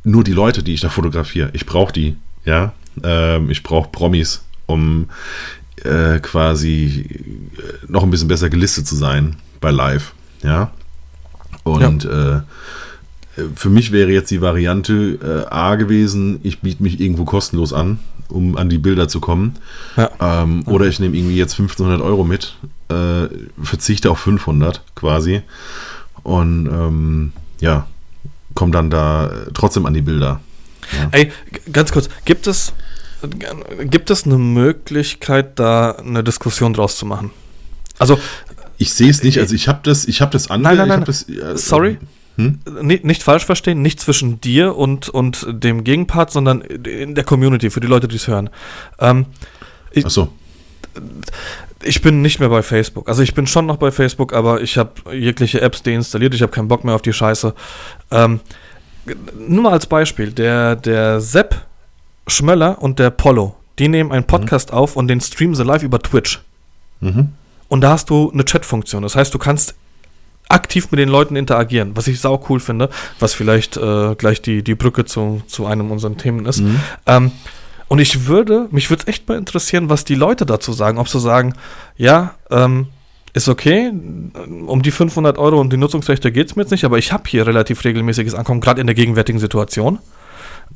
nur 0.04 0.24
die 0.24 0.32
Leute, 0.32 0.62
die 0.62 0.74
ich 0.74 0.80
da 0.80 0.88
fotografiere. 0.88 1.50
Ich 1.52 1.66
brauche 1.66 1.92
die. 1.92 2.16
Ja, 2.44 2.72
ähm, 3.02 3.50
ich 3.50 3.62
brauche 3.62 3.90
Promis, 3.90 4.42
um 4.68 5.08
äh, 5.84 6.20
quasi 6.20 7.06
äh, 7.56 7.90
noch 7.90 8.04
ein 8.04 8.10
bisschen 8.10 8.28
besser 8.28 8.48
gelistet 8.48 8.86
zu 8.86 8.94
sein 8.94 9.36
bei 9.60 9.70
Live. 9.70 10.12
Ja. 10.42 10.70
Und 11.64 12.04
ja. 12.04 12.38
Äh, 12.38 12.42
für 13.54 13.70
mich 13.70 13.92
wäre 13.92 14.10
jetzt 14.10 14.30
die 14.30 14.40
Variante 14.40 15.46
äh, 15.50 15.52
A 15.52 15.76
gewesen, 15.76 16.40
ich 16.42 16.60
biete 16.60 16.82
mich 16.82 17.00
irgendwo 17.00 17.24
kostenlos 17.24 17.72
an, 17.72 18.00
um 18.28 18.56
an 18.56 18.68
die 18.68 18.78
Bilder 18.78 19.08
zu 19.08 19.20
kommen. 19.20 19.56
Ja. 19.96 20.10
Ähm, 20.20 20.66
oder 20.66 20.86
ich 20.86 20.98
nehme 20.98 21.16
irgendwie 21.16 21.36
jetzt 21.36 21.52
1500 21.52 22.00
Euro 22.00 22.24
mit, 22.24 22.56
äh, 22.88 23.28
verzichte 23.62 24.10
auf 24.10 24.18
500 24.20 24.82
quasi 24.94 25.42
und 26.24 26.66
ähm, 26.66 27.32
ja, 27.60 27.86
komme 28.54 28.72
dann 28.72 28.90
da 28.90 29.30
trotzdem 29.54 29.86
an 29.86 29.94
die 29.94 30.02
Bilder. 30.02 30.40
Ja. 30.92 31.08
Ey, 31.12 31.32
ganz 31.72 31.92
kurz, 31.92 32.08
gibt 32.24 32.46
es, 32.46 32.72
gibt 33.84 34.10
es 34.10 34.24
eine 34.24 34.38
Möglichkeit, 34.38 35.58
da 35.58 35.92
eine 35.92 36.22
Diskussion 36.22 36.72
draus 36.72 36.96
zu 36.96 37.06
machen? 37.06 37.30
Also 37.98 38.18
ich 38.78 38.92
sehe 38.92 39.10
es 39.10 39.22
nicht, 39.22 39.38
also 39.38 39.54
ich 39.54 39.66
habe 39.68 39.80
das, 39.82 40.06
ich 40.06 40.20
habe 40.20 40.30
das 40.30 40.50
andere. 40.50 40.76
Nein, 40.76 40.88
nein, 40.88 40.98
nein. 41.00 41.04
Das, 41.04 41.28
äh, 41.28 41.56
Sorry. 41.56 41.98
Hm? 42.36 42.60
Nicht, 42.82 43.04
nicht, 43.04 43.24
falsch 43.24 43.44
verstehen, 43.44 43.82
nicht 43.82 43.98
zwischen 43.98 44.40
dir 44.40 44.76
und, 44.76 45.08
und 45.08 45.44
dem 45.48 45.82
Gegenpart, 45.82 46.30
sondern 46.30 46.60
in 46.60 47.16
der 47.16 47.24
Community, 47.24 47.68
für 47.68 47.80
die 47.80 47.88
Leute, 47.88 48.06
die 48.06 48.14
es 48.14 48.28
hören. 48.28 48.50
Ähm, 49.00 49.26
ich, 49.90 50.06
Ach 50.06 50.10
so. 50.10 50.32
Ich 51.82 52.00
bin 52.00 52.22
nicht 52.22 52.38
mehr 52.38 52.48
bei 52.48 52.62
Facebook. 52.62 53.08
Also 53.08 53.22
ich 53.22 53.34
bin 53.34 53.48
schon 53.48 53.66
noch 53.66 53.76
bei 53.76 53.90
Facebook, 53.90 54.32
aber 54.32 54.60
ich 54.60 54.78
habe 54.78 54.92
jegliche 55.12 55.60
Apps 55.60 55.82
deinstalliert. 55.82 56.32
Ich 56.34 56.42
habe 56.42 56.52
keinen 56.52 56.68
Bock 56.68 56.84
mehr 56.84 56.94
auf 56.94 57.02
die 57.02 57.12
Scheiße. 57.12 57.54
Ähm, 58.12 58.38
nur 59.36 59.64
mal 59.64 59.72
als 59.72 59.86
Beispiel. 59.86 60.30
Der, 60.30 60.76
der 60.76 61.20
Sepp 61.20 61.56
Schmöller 62.28 62.80
und 62.80 62.98
der 62.98 63.10
Polo, 63.10 63.56
die 63.78 63.88
nehmen 63.88 64.12
einen 64.12 64.24
Podcast 64.24 64.70
mhm. 64.70 64.78
auf 64.78 64.96
und 64.96 65.08
den 65.08 65.20
streamen 65.20 65.54
sie 65.54 65.64
live 65.64 65.82
über 65.82 65.98
Twitch. 66.00 66.40
Mhm. 67.00 67.30
Und 67.68 67.80
da 67.82 67.90
hast 67.90 68.10
du 68.10 68.30
eine 68.32 68.44
Chat-Funktion. 68.44 69.02
Das 69.02 69.16
heißt, 69.16 69.32
du 69.34 69.38
kannst 69.38 69.74
aktiv 70.48 70.90
mit 70.90 70.98
den 70.98 71.08
Leuten 71.08 71.36
interagieren, 71.36 71.92
was 71.94 72.08
ich 72.08 72.20
sau 72.20 72.42
cool 72.48 72.60
finde, 72.60 72.88
was 73.18 73.34
vielleicht 73.34 73.76
äh, 73.76 74.14
gleich 74.14 74.40
die, 74.40 74.62
die 74.62 74.74
Brücke 74.74 75.04
zu, 75.04 75.42
zu 75.46 75.66
einem 75.66 75.90
unserer 75.90 76.16
Themen 76.16 76.46
ist. 76.46 76.60
Mhm. 76.60 76.80
Ähm, 77.06 77.32
und 77.88 77.98
ich 77.98 78.26
würde, 78.26 78.68
mich 78.70 78.90
würde 78.90 79.02
es 79.02 79.08
echt 79.08 79.28
mal 79.28 79.38
interessieren, 79.38 79.88
was 79.88 80.04
die 80.04 80.14
Leute 80.14 80.46
dazu 80.46 80.72
sagen. 80.72 80.98
Ob 80.98 81.08
sie 81.08 81.20
sagen, 81.20 81.54
ja, 81.96 82.34
ähm, 82.50 82.88
ist 83.34 83.48
okay, 83.48 83.92
um 84.66 84.82
die 84.82 84.90
500 84.90 85.38
Euro 85.38 85.60
und 85.60 85.72
die 85.72 85.76
Nutzungsrechte 85.76 86.32
geht 86.32 86.48
es 86.48 86.56
mir 86.56 86.62
jetzt 86.62 86.70
nicht, 86.70 86.84
aber 86.84 86.98
ich 86.98 87.12
habe 87.12 87.24
hier 87.26 87.46
relativ 87.46 87.84
regelmäßiges 87.84 88.34
Ankommen, 88.34 88.60
gerade 88.60 88.80
in 88.80 88.86
der 88.86 88.94
gegenwärtigen 88.94 89.38
Situation. 89.38 89.98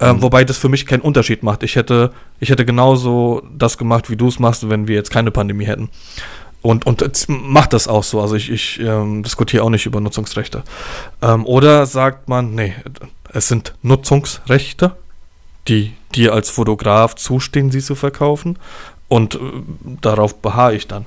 Ähm, 0.00 0.16
mhm. 0.16 0.22
Wobei 0.22 0.44
das 0.44 0.58
für 0.58 0.68
mich 0.68 0.86
keinen 0.86 1.00
Unterschied 1.02 1.42
macht. 1.42 1.62
Ich 1.62 1.76
hätte, 1.76 2.12
ich 2.40 2.50
hätte 2.50 2.64
genauso 2.64 3.42
das 3.56 3.78
gemacht, 3.78 4.10
wie 4.10 4.16
du 4.16 4.28
es 4.28 4.38
machst, 4.38 4.68
wenn 4.68 4.88
wir 4.88 4.94
jetzt 4.94 5.10
keine 5.10 5.30
Pandemie 5.30 5.66
hätten. 5.66 5.90
Und, 6.62 6.86
und 6.86 7.02
macht 7.28 7.72
das 7.72 7.88
auch 7.88 8.04
so. 8.04 8.20
Also 8.20 8.36
ich, 8.36 8.50
ich 8.50 8.80
ähm, 8.80 9.22
diskutiere 9.22 9.64
auch 9.64 9.70
nicht 9.70 9.84
über 9.84 10.00
Nutzungsrechte. 10.00 10.62
Ähm, 11.20 11.44
oder 11.44 11.86
sagt 11.86 12.28
man, 12.28 12.54
nee, 12.54 12.74
es 13.32 13.48
sind 13.48 13.74
Nutzungsrechte, 13.82 14.96
die 15.68 15.92
dir 16.14 16.32
als 16.32 16.50
Fotograf 16.50 17.16
zustehen, 17.16 17.70
sie 17.70 17.80
zu 17.80 17.94
verkaufen. 17.94 18.58
Und 19.08 19.34
äh, 19.34 19.38
darauf 20.00 20.40
beharre 20.40 20.74
ich 20.74 20.86
dann. 20.86 21.06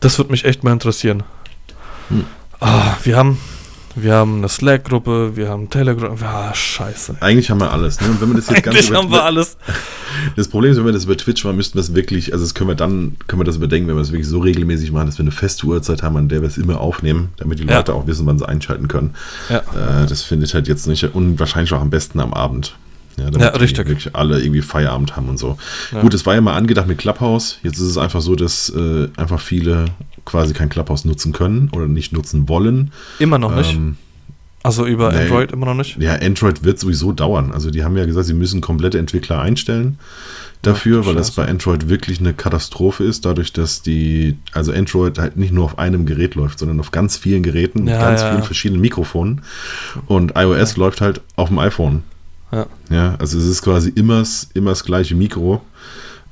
Das 0.00 0.18
würde 0.18 0.30
mich 0.30 0.44
echt 0.44 0.64
mal 0.64 0.72
interessieren. 0.72 1.22
Hm. 2.08 2.26
Ah, 2.60 2.96
wir 3.02 3.16
haben 3.16 3.38
wir 3.94 4.14
haben 4.14 4.38
eine 4.38 4.48
Slack-Gruppe, 4.48 5.36
wir 5.36 5.48
haben 5.48 5.68
Telegram. 5.70 6.16
Ah, 6.22 6.54
scheiße. 6.54 7.16
Eigentlich 7.20 7.50
haben 7.50 7.60
wir 7.60 7.70
alles. 7.70 8.00
Ne? 8.00 8.08
Und 8.08 8.20
wenn 8.20 8.28
wir 8.28 8.36
das 8.36 8.48
jetzt 8.48 8.66
Eigentlich 8.66 8.92
haben 8.92 9.10
wir 9.10 9.24
alles. 9.24 9.56
Das 10.36 10.46
Problem 10.48 10.70
ist, 10.70 10.78
wenn 10.78 10.84
wir 10.84 10.92
das 10.92 11.04
über 11.04 11.16
Twitch 11.16 11.42
machen, 11.42 11.56
müssten 11.56 11.74
wir 11.74 11.80
es 11.80 11.94
wirklich, 11.94 12.32
also 12.32 12.44
das 12.44 12.54
können 12.54 12.68
wir 12.68 12.74
dann, 12.74 13.16
können 13.26 13.40
wir 13.40 13.44
das 13.44 13.56
überdenken, 13.56 13.88
wenn 13.88 13.96
wir 13.96 14.02
es 14.02 14.12
wirklich 14.12 14.28
so 14.28 14.40
regelmäßig 14.40 14.92
machen, 14.92 15.06
dass 15.06 15.18
wir 15.18 15.24
eine 15.24 15.30
feste 15.30 15.66
Uhrzeit 15.66 16.02
haben, 16.02 16.16
an 16.16 16.28
der 16.28 16.42
wir 16.42 16.48
es 16.48 16.58
immer 16.58 16.80
aufnehmen, 16.80 17.30
damit 17.38 17.58
die 17.58 17.64
Leute 17.64 17.92
ja. 17.92 17.98
auch 17.98 18.06
wissen, 18.06 18.26
wann 18.26 18.38
sie 18.38 18.46
einschalten 18.46 18.88
können. 18.88 19.14
Ja. 19.48 20.02
Äh, 20.02 20.06
das 20.06 20.22
findet 20.22 20.52
halt 20.52 20.68
jetzt 20.68 20.86
nicht, 20.86 21.02
und 21.14 21.40
wahrscheinlich 21.40 21.72
auch 21.72 21.80
am 21.80 21.90
besten 21.90 22.20
am 22.20 22.34
Abend. 22.34 22.76
Ja, 23.16 23.30
damit 23.30 23.40
ja, 23.40 23.48
richtig. 23.48 23.88
wirklich 23.88 24.14
alle 24.14 24.40
irgendwie 24.40 24.62
Feierabend 24.62 25.16
haben 25.16 25.28
und 25.28 25.38
so. 25.38 25.58
Ja. 25.92 26.00
Gut, 26.00 26.14
es 26.14 26.24
war 26.26 26.34
ja 26.34 26.40
mal 26.40 26.54
angedacht 26.54 26.86
mit 26.86 26.98
Clubhouse. 26.98 27.58
Jetzt 27.62 27.78
ist 27.78 27.88
es 27.88 27.98
einfach 27.98 28.20
so, 28.20 28.36
dass 28.36 28.70
äh, 28.70 29.08
einfach 29.16 29.40
viele 29.40 29.86
quasi 30.24 30.54
kein 30.54 30.68
Clubhouse 30.68 31.04
nutzen 31.04 31.32
können 31.32 31.70
oder 31.72 31.86
nicht 31.86 32.12
nutzen 32.12 32.48
wollen. 32.48 32.92
Immer 33.18 33.38
noch 33.38 33.54
nicht. 33.54 33.74
Ähm, 33.74 33.96
also 34.62 34.86
über 34.86 35.12
nee, 35.12 35.22
Android 35.22 35.52
immer 35.52 35.66
noch 35.66 35.74
nicht? 35.74 35.98
Ja, 35.98 36.14
Android 36.14 36.62
wird 36.62 36.78
sowieso 36.78 37.12
dauern. 37.12 37.50
Also 37.52 37.70
die 37.70 37.82
haben 37.82 37.96
ja 37.96 38.06
gesagt, 38.06 38.26
sie 38.26 38.34
müssen 38.34 38.60
komplette 38.60 38.98
Entwickler 38.98 39.40
einstellen 39.40 39.98
dafür, 40.62 41.00
Ach, 41.02 41.06
weil 41.06 41.14
das 41.16 41.32
bei 41.32 41.46
Android 41.46 41.88
wirklich 41.88 42.20
eine 42.20 42.32
Katastrophe 42.32 43.04
ist, 43.04 43.24
dadurch, 43.24 43.52
dass 43.52 43.82
die, 43.82 44.38
also 44.52 44.72
Android 44.72 45.18
halt 45.18 45.36
nicht 45.36 45.52
nur 45.52 45.64
auf 45.64 45.78
einem 45.78 46.06
Gerät 46.06 46.36
läuft, 46.36 46.60
sondern 46.60 46.80
auf 46.80 46.92
ganz 46.92 47.16
vielen 47.16 47.42
Geräten, 47.42 47.86
ja, 47.88 48.00
ganz 48.00 48.22
ja. 48.22 48.30
vielen 48.30 48.44
verschiedenen 48.44 48.80
Mikrofonen. 48.80 49.42
Und 50.06 50.34
iOS 50.36 50.76
läuft 50.76 51.00
halt 51.00 51.20
auf 51.36 51.48
dem 51.48 51.58
iPhone. 51.58 52.04
Ja. 52.52 52.66
ja. 52.90 53.14
Also 53.18 53.38
es 53.38 53.46
ist 53.46 53.62
quasi 53.62 53.90
immer, 53.90 54.22
immer 54.54 54.70
das 54.70 54.84
gleiche 54.84 55.14
Mikro 55.14 55.62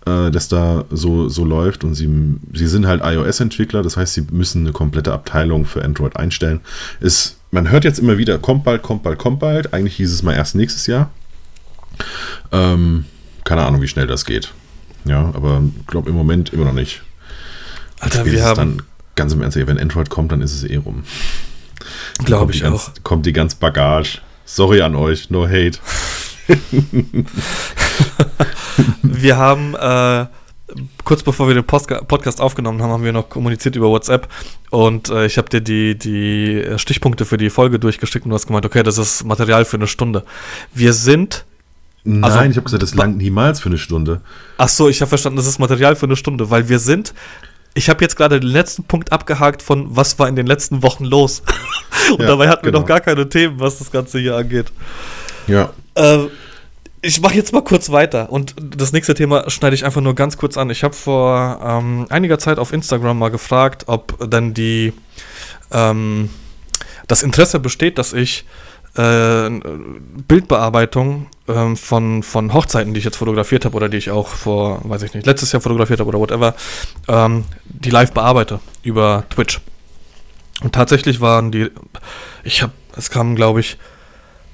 äh, 0.07 0.31
das 0.31 0.49
da 0.49 0.85
so, 0.91 1.29
so 1.29 1.45
läuft. 1.45 1.85
Und 1.85 1.95
sie, 1.95 2.09
sie 2.53 2.67
sind 2.67 2.87
halt 2.87 3.03
iOS-Entwickler, 3.05 3.83
das 3.83 3.97
heißt, 3.97 4.15
sie 4.15 4.27
müssen 4.31 4.63
eine 4.63 4.73
komplette 4.73 5.13
Abteilung 5.13 5.65
für 5.65 5.85
Android 5.85 6.17
einstellen. 6.17 6.61
Ist, 7.01 7.37
man 7.51 7.71
hört 7.71 7.85
jetzt 7.85 7.99
immer 7.99 8.19
wieder, 8.19 8.39
kommt 8.39 8.65
bald, 8.65 8.83
kommt 8.83 9.03
bald, 9.03 9.19
kommt 9.19 9.41
bald. 9.41 9.73
Eigentlich 9.73 9.97
hieß 9.97 10.13
es 10.13 10.23
mal 10.23 10.35
erst 10.35 10.55
nächstes 10.55 10.87
Jahr. 10.87 11.11
Ähm, 12.53 13.05
keine 13.45 13.63
Ahnung, 13.63 13.83
wie 13.83 13.89
schnell 13.89 14.07
das 14.07 14.25
geht. 14.25 14.53
Ja, 15.05 15.33
aber 15.35 15.63
ich 15.81 15.87
glaube 15.87 16.11
im 16.11 16.17
Moment 16.17 16.53
immer 16.53 16.65
noch 16.65 16.73
nicht. 16.73 17.03
Alter, 18.01 18.25
wir 18.25 18.45
haben. 18.45 18.57
Dann, 18.57 18.83
ganz 19.17 19.33
im 19.33 19.43
Ernst, 19.43 19.57
wenn 19.57 19.79
Android 19.79 20.09
kommt, 20.09 20.33
dann 20.33 20.41
ist 20.41 20.55
es 20.55 20.65
eh 20.65 20.77
rum. 20.77 21.05
Glaube 22.25 22.53
ich 22.53 22.63
ganz, 22.63 22.89
auch. 22.89 23.03
Kommt 23.03 23.27
die 23.27 23.33
ganze 23.33 23.57
Bagage. 23.57 24.21
Sorry 24.53 24.83
an 24.83 24.97
euch, 24.97 25.31
no 25.31 25.47
hate. 25.47 25.79
wir 29.03 29.37
haben 29.37 29.77
äh, 29.77 30.27
kurz 31.05 31.23
bevor 31.23 31.47
wir 31.47 31.55
den 31.55 31.63
Post 31.63 31.87
Podcast 32.09 32.41
aufgenommen 32.41 32.83
haben, 32.83 32.91
haben 32.91 33.05
wir 33.05 33.13
noch 33.13 33.29
kommuniziert 33.29 33.77
über 33.77 33.89
WhatsApp 33.91 34.27
und 34.71 35.09
äh, 35.09 35.27
ich 35.27 35.39
habe 35.39 35.49
dir 35.49 35.61
die, 35.61 35.97
die 35.97 36.65
Stichpunkte 36.79 37.27
für 37.27 37.37
die 37.37 37.49
Folge 37.49 37.79
durchgeschickt 37.79 38.25
und 38.25 38.31
du 38.31 38.35
hast 38.35 38.49
gemeint, 38.49 38.67
okay, 38.67 38.83
das 38.83 38.99
ist 38.99 39.23
Material 39.23 39.65
für 39.65 39.77
eine 39.77 39.87
Stunde. 39.87 40.25
Wir 40.75 40.95
sind 40.95 41.45
Nein, 42.03 42.25
also, 42.25 42.41
ich 42.41 42.57
habe 42.57 42.63
gesagt, 42.63 42.83
das 42.83 42.95
langt 42.95 43.19
niemals 43.19 43.61
für 43.61 43.69
eine 43.69 43.79
Stunde. 43.79 44.21
Ach 44.59 44.69
so, 44.69 44.89
ich 44.89 45.01
habe 45.01 45.11
verstanden, 45.11 45.37
das 45.37 45.47
ist 45.47 45.61
Material 45.61 45.95
für 45.95 46.07
eine 46.07 46.17
Stunde, 46.17 46.51
weil 46.51 46.69
wir 46.69 46.81
sind. 46.81 47.15
Ich 47.75 47.89
habe 47.89 48.03
jetzt 48.03 48.17
gerade 48.17 48.41
den 48.41 48.49
letzten 48.49 48.85
Punkt 48.85 49.13
abgehakt 49.13 49.63
von 49.63 49.97
was 49.97 50.19
war 50.19 50.29
in 50.29 50.37
den 50.37 50.47
letzten 50.47 50.83
Wochen 50.83 51.05
los. 51.05 51.43
Und 52.11 52.21
ja, 52.21 52.27
dabei 52.27 52.49
hatten 52.49 52.65
genau. 52.65 52.79
wir 52.79 52.81
noch 52.81 52.89
gar 52.89 53.01
keine 53.01 53.29
Themen, 53.29 53.61
was 53.61 53.79
das 53.79 53.91
Ganze 53.91 54.19
hier 54.19 54.37
angeht. 54.37 54.73
Ja. 55.47 55.73
Äh, 55.95 56.27
ich 57.03 57.21
mache 57.21 57.35
jetzt 57.35 57.53
mal 57.53 57.63
kurz 57.63 57.91
weiter 57.91 58.31
und 58.31 58.55
das 58.77 58.93
nächste 58.93 59.15
Thema 59.15 59.49
schneide 59.49 59.75
ich 59.75 59.87
einfach 59.87 60.03
nur 60.03 60.15
ganz 60.15 60.37
kurz 60.37 60.59
an. 60.59 60.69
Ich 60.69 60.85
habe 60.85 60.95
vor 60.95 61.59
ähm, 61.65 62.07
einiger 62.11 62.39
Zeit 62.39 62.59
auf 62.59 62.73
Instagram 62.73 63.19
mal 63.19 63.31
gefragt, 63.31 63.85
ob 63.87 64.19
dann 64.31 64.53
die 64.53 64.93
ähm, 65.71 66.29
das 67.09 67.23
Interesse 67.23 67.59
besteht, 67.59 67.97
dass 67.97 68.13
ich 68.13 68.45
äh, 68.97 69.51
Bildbearbeitung 70.29 71.27
ähm, 71.49 71.77
von, 71.77 72.23
von 72.23 72.53
Hochzeiten, 72.53 72.95
die 72.95 72.99
ich 72.99 73.05
jetzt 73.05 73.17
fotografiert 73.17 73.65
habe 73.65 73.77
oder 73.77 73.89
die 73.89 73.99
ich 73.99 74.11
auch 74.11 74.29
vor, 74.29 74.81
weiß 74.85 75.03
ich 75.03 75.15
nicht, 75.15 75.27
letztes 75.27 75.53
Jahr 75.53 75.63
fotografiert 75.63 76.01
habe 76.01 76.09
oder 76.09 76.19
whatever, 76.19 76.55
ähm, 77.09 77.45
die 77.65 77.91
live 77.91 78.13
bearbeite 78.13 78.61
über 78.83 79.25
Twitch. 79.31 79.61
Und 80.63 80.75
tatsächlich 80.75 81.21
waren 81.21 81.53
die, 81.53 81.71
ich 82.45 82.63
habe, 82.63 82.73
es 82.97 83.11
kamen, 83.11 83.37
glaube 83.37 83.61
ich, 83.61 83.79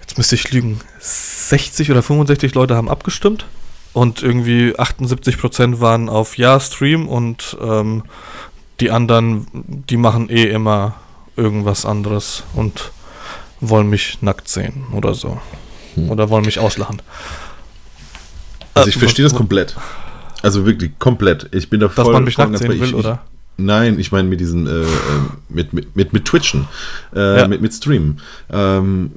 jetzt 0.01 0.19
müsste 0.19 0.37
ich 0.37 0.53
lügen, 0.53 0.81
60 1.01 1.91
oder 1.91 2.03
65 2.03 2.55
Leute 2.55 2.77
haben 2.77 2.89
abgestimmt 2.89 3.47
und 3.93 4.23
irgendwie 4.23 4.79
78 4.79 5.39
Prozent 5.39 5.81
waren 5.81 6.09
auf 6.09 6.37
Ja 6.37 6.61
Stream 6.61 7.09
und 7.09 7.57
ähm, 7.61 8.05
die 8.81 8.91
anderen, 8.91 9.47
die 9.55 9.97
machen 9.97 10.29
eh 10.29 10.45
immer 10.45 10.95
irgendwas 11.37 11.87
anderes 11.87 12.45
und 12.55 12.93
wollen 13.61 13.89
mich 13.89 14.19
nackt 14.23 14.49
sehen 14.49 14.85
oder 14.93 15.15
so. 15.15 15.41
Hm. 15.95 16.11
Oder 16.11 16.31
wollen 16.31 16.45
mich 16.45 16.59
auslachen. 16.59 17.03
Also 18.75 18.89
ich 18.89 18.97
äh, 18.97 19.01
verstehe 19.01 19.25
das 19.25 19.35
komplett. 19.35 19.77
Also 20.43 20.67
wirklich 20.67 20.99
komplett. 20.99 21.49
Ich 21.55 21.71
bin 21.71 21.81
da 21.81 21.89
voll. 21.89 22.05
Dass 22.05 22.13
man 22.13 22.25
mich 22.25 22.39
nackt 22.39 22.59
sehen 22.59 22.69
will, 22.69 22.83
ich, 22.83 22.95
oder? 22.95 23.23
Nein, 23.59 23.99
ich 23.99 24.13
meine 24.13 24.29
mit 24.29 24.41
diesen, 24.41 24.67
äh, 24.67 24.83
äh, 24.83 24.87
mit, 25.49 25.73
mit, 25.73 25.97
mit, 25.97 26.13
mit 26.13 26.25
Twitchen, 26.27 26.69
äh, 27.15 27.39
ja. 27.41 27.49
mit, 27.49 27.63
mit 27.63 27.73
Streamen. 27.73 28.21
Ähm, 28.51 29.13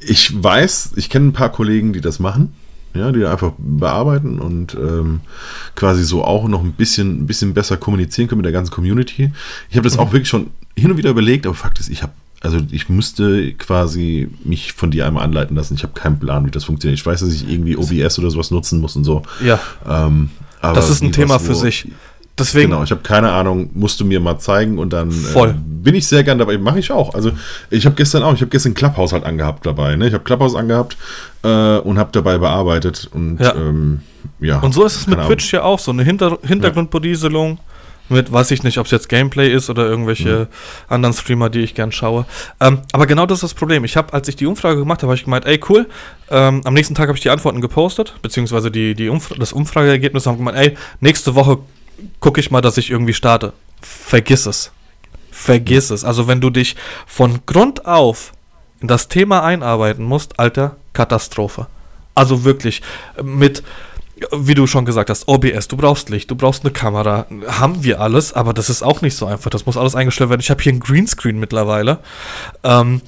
ich 0.00 0.42
weiß, 0.42 0.94
ich 0.96 1.08
kenne 1.08 1.28
ein 1.28 1.32
paar 1.32 1.52
Kollegen, 1.52 1.92
die 1.92 2.00
das 2.00 2.18
machen, 2.18 2.54
ja, 2.92 3.12
die 3.12 3.24
einfach 3.24 3.52
bearbeiten 3.58 4.40
und 4.40 4.74
ähm, 4.74 5.20
quasi 5.76 6.02
so 6.02 6.24
auch 6.24 6.48
noch 6.48 6.62
ein 6.62 6.72
bisschen, 6.72 7.22
ein 7.22 7.26
bisschen 7.26 7.54
besser 7.54 7.76
kommunizieren 7.76 8.28
können 8.28 8.40
mit 8.40 8.46
der 8.46 8.52
ganzen 8.52 8.72
Community. 8.72 9.32
Ich 9.70 9.76
habe 9.76 9.84
das 9.84 9.94
mhm. 9.94 10.00
auch 10.00 10.12
wirklich 10.12 10.28
schon 10.28 10.50
hin 10.76 10.90
und 10.90 10.96
wieder 10.96 11.10
überlegt, 11.10 11.46
aber 11.46 11.54
Fakt 11.54 11.78
ist, 11.78 11.88
ich 11.88 12.02
habe 12.02 12.12
also 12.42 12.58
ich 12.70 12.88
müsste 12.88 13.52
quasi 13.52 14.28
mich 14.44 14.72
von 14.72 14.90
dir 14.90 15.06
einmal 15.06 15.24
anleiten 15.24 15.56
lassen. 15.56 15.74
Ich 15.74 15.84
habe 15.84 15.92
keinen 15.92 16.18
Plan, 16.18 16.44
wie 16.44 16.50
das 16.50 16.64
funktioniert. 16.64 16.98
Ich 16.98 17.06
weiß, 17.06 17.20
dass 17.20 17.32
ich 17.32 17.48
irgendwie 17.48 17.76
OBS 17.76 18.18
oder 18.18 18.30
sowas 18.30 18.50
nutzen 18.50 18.80
muss 18.80 18.96
und 18.96 19.04
so. 19.04 19.22
Ja. 19.44 19.60
Ähm, 19.88 20.30
das 20.60 20.90
ist 20.90 21.02
ein 21.02 21.12
Thema 21.12 21.36
was, 21.36 21.46
für 21.46 21.54
sich. 21.54 21.88
Deswegen. 22.38 22.70
Genau, 22.70 22.82
ich 22.82 22.90
habe 22.90 23.02
keine 23.02 23.30
Ahnung, 23.30 23.70
musst 23.74 24.00
du 24.00 24.04
mir 24.04 24.18
mal 24.18 24.38
zeigen 24.38 24.78
und 24.78 24.92
dann 24.92 25.10
äh, 25.10 25.54
bin 25.54 25.94
ich 25.94 26.06
sehr 26.06 26.24
gern 26.24 26.38
dabei. 26.38 26.58
Mache 26.58 26.78
ich 26.78 26.90
auch. 26.90 27.14
Also 27.14 27.30
ich 27.70 27.84
habe 27.84 27.94
gestern 27.94 28.22
auch, 28.22 28.34
ich 28.34 28.40
habe 28.40 28.50
gestern 28.50 28.74
Clubhouse 28.74 29.12
halt 29.12 29.24
angehabt 29.24 29.66
dabei. 29.66 29.96
Ne? 29.96 30.08
Ich 30.08 30.14
habe 30.14 30.24
Clubhouse 30.24 30.54
angehabt 30.54 30.96
äh, 31.42 31.76
und 31.78 31.98
habe 31.98 32.10
dabei 32.12 32.38
bearbeitet 32.38 33.08
und 33.12 33.38
ja. 33.38 33.54
Ähm, 33.54 34.00
ja. 34.40 34.58
Und 34.60 34.72
so 34.72 34.84
ist 34.84 34.96
es 34.96 35.06
mit 35.06 35.20
Twitch 35.20 35.52
ja 35.52 35.62
auch 35.62 35.78
so 35.78 35.90
eine 35.92 36.02
Hinter 36.02 36.38
Hintergrundberieselung. 36.42 37.58
Ja 37.58 37.71
mit, 38.12 38.32
weiß 38.32 38.50
ich 38.52 38.62
nicht, 38.62 38.78
ob 38.78 38.86
es 38.86 38.92
jetzt 38.92 39.08
Gameplay 39.08 39.52
ist 39.52 39.70
oder 39.70 39.84
irgendwelche 39.84 40.40
mhm. 40.40 40.46
anderen 40.88 41.14
Streamer, 41.14 41.50
die 41.50 41.60
ich 41.60 41.74
gern 41.74 41.92
schaue. 41.92 42.26
Ähm, 42.60 42.82
aber 42.92 43.06
genau 43.06 43.26
das 43.26 43.38
ist 43.38 43.42
das 43.42 43.54
Problem. 43.54 43.84
Ich 43.84 43.96
habe, 43.96 44.12
als 44.12 44.28
ich 44.28 44.36
die 44.36 44.46
Umfrage 44.46 44.78
gemacht 44.78 45.02
habe, 45.02 45.08
habe 45.08 45.16
ich 45.16 45.24
gemeint, 45.24 45.46
ey, 45.46 45.60
cool. 45.68 45.88
Ähm, 46.30 46.60
am 46.64 46.74
nächsten 46.74 46.94
Tag 46.94 47.08
habe 47.08 47.16
ich 47.16 47.22
die 47.22 47.30
Antworten 47.30 47.60
gepostet, 47.60 48.14
beziehungsweise 48.22 48.70
die, 48.70 48.94
die 48.94 49.08
Umf 49.08 49.32
das 49.38 49.52
Umfrageergebnis 49.52 50.26
haben 50.26 50.38
gemeint, 50.38 50.58
ey, 50.58 50.76
nächste 51.00 51.34
Woche 51.34 51.58
gucke 52.20 52.40
ich 52.40 52.50
mal, 52.50 52.60
dass 52.60 52.78
ich 52.78 52.90
irgendwie 52.90 53.14
starte. 53.14 53.52
Vergiss 53.80 54.46
es. 54.46 54.70
Vergiss 55.30 55.90
es. 55.90 56.04
Also 56.04 56.28
wenn 56.28 56.40
du 56.40 56.50
dich 56.50 56.76
von 57.06 57.40
Grund 57.46 57.86
auf 57.86 58.32
in 58.80 58.88
das 58.88 59.08
Thema 59.08 59.42
einarbeiten 59.42 60.04
musst, 60.04 60.38
alter, 60.38 60.76
Katastrophe. 60.92 61.66
Also 62.14 62.44
wirklich 62.44 62.82
mit 63.22 63.62
wie 64.30 64.54
du 64.54 64.66
schon 64.66 64.84
gesagt 64.84 65.10
hast, 65.10 65.28
OBS, 65.28 65.68
du 65.68 65.76
brauchst 65.76 66.10
Licht, 66.10 66.30
du 66.30 66.34
brauchst 66.34 66.64
eine 66.64 66.72
Kamera, 66.72 67.26
haben 67.46 67.84
wir 67.84 68.00
alles, 68.00 68.32
aber 68.32 68.52
das 68.52 68.70
ist 68.70 68.82
auch 68.82 69.02
nicht 69.02 69.16
so 69.16 69.26
einfach. 69.26 69.50
Das 69.50 69.66
muss 69.66 69.76
alles 69.76 69.94
eingestellt 69.94 70.30
werden. 70.30 70.40
Ich 70.40 70.50
habe 70.50 70.62
hier 70.62 70.72
einen 70.72 70.80
Greenscreen 70.80 71.38
mittlerweile. 71.38 71.98
Ähm, 72.64 73.00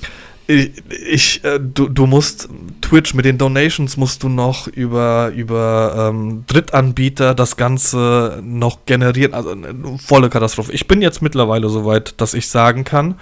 ich, 0.47 1.43
äh, 1.43 1.59
du, 1.59 1.89
du 1.89 2.07
musst 2.07 2.51
Twitch 2.83 3.15
mit 3.15 3.25
den 3.25 3.39
Donations 3.39 3.97
musst 3.97 4.23
du 4.23 4.29
noch 4.29 4.67
über, 4.67 5.33
über 5.35 6.11
ähm, 6.11 6.45
Drittanbieter 6.47 7.35
das 7.35 7.57
Ganze 7.57 8.41
noch 8.43 8.85
generieren. 8.85 9.33
Also 9.33 9.51
eine 9.51 9.75
volle 9.99 10.29
Katastrophe. 10.29 10.73
Ich 10.73 10.87
bin 10.87 11.01
jetzt 11.01 11.23
mittlerweile 11.23 11.71
so 11.71 11.87
weit, 11.87 12.21
dass 12.21 12.35
ich 12.35 12.49
sagen 12.49 12.85
kann, 12.85 13.15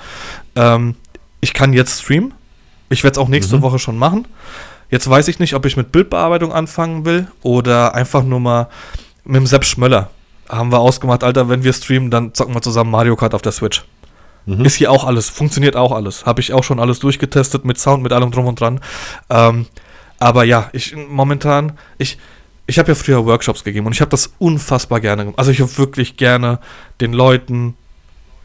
ähm, 0.57 0.97
ich 1.40 1.55
kann 1.55 1.72
jetzt 1.72 2.03
streamen. 2.03 2.34
Ich 2.90 3.05
werde 3.05 3.12
es 3.12 3.18
auch 3.18 3.28
nächste 3.28 3.59
mhm. 3.59 3.62
Woche 3.62 3.78
schon 3.78 3.97
machen. 3.97 4.26
Jetzt 4.93 5.09
weiß 5.09 5.28
ich 5.28 5.38
nicht, 5.38 5.55
ob 5.55 5.64
ich 5.64 5.78
mit 5.78 5.90
Bildbearbeitung 5.90 6.53
anfangen 6.53 7.07
will 7.07 7.26
oder 7.43 7.95
einfach 7.95 8.22
nur 8.22 8.40
mal 8.40 8.68
mit 9.24 9.36
dem 9.36 9.47
Sepp 9.47 9.64
Schmöller. 9.64 10.11
Haben 10.51 10.70
wir 10.70 10.80
ausgemacht, 10.80 11.24
Alter, 11.24 11.49
wenn 11.49 11.64
wir 11.64 11.72
streamen, 11.72 12.11
dann 12.11 12.34
zocken 12.34 12.55
wir 12.55 12.61
zusammen 12.61 12.90
Mario 12.90 13.16
Kart 13.16 13.34
auf 13.34 13.40
der 13.40 13.53
Switch. 13.53 13.84
Mhm. 14.45 14.66
Ist 14.66 14.74
hier 14.74 14.90
auch 14.90 15.05
alles, 15.05 15.30
funktioniert 15.30 15.76
auch 15.76 15.93
alles. 15.93 16.26
Habe 16.26 16.43
ich 16.43 16.53
auch 16.53 16.62
schon 16.62 16.78
alles 16.78 16.99
durchgetestet 16.99 17.64
mit 17.64 17.78
Sound, 17.78 18.03
mit 18.03 18.12
allem 18.12 18.30
drum 18.32 18.47
und 18.47 18.61
dran. 18.61 18.80
Ähm, 19.30 19.64
aber 20.18 20.45
ja, 20.45 20.68
ich 20.74 20.95
momentan, 20.95 21.72
ich, 21.97 22.18
ich 22.66 22.78
habe 22.78 22.90
ja 22.90 22.95
früher 22.95 23.24
Workshops 23.24 23.64
gegeben 23.64 23.86
und 23.86 23.95
ich 23.95 24.03
habe 24.03 24.11
das 24.11 24.34
unfassbar 24.38 25.01
gerne 25.01 25.22
gemacht. 25.22 25.38
Also 25.38 25.53
ich 25.53 25.62
habe 25.62 25.78
wirklich 25.78 26.18
gerne 26.18 26.59
den 27.01 27.14
Leuten 27.14 27.78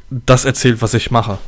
das 0.10 0.46
erzählt, 0.46 0.82
was 0.82 0.94
ich 0.94 1.12
mache. 1.12 1.40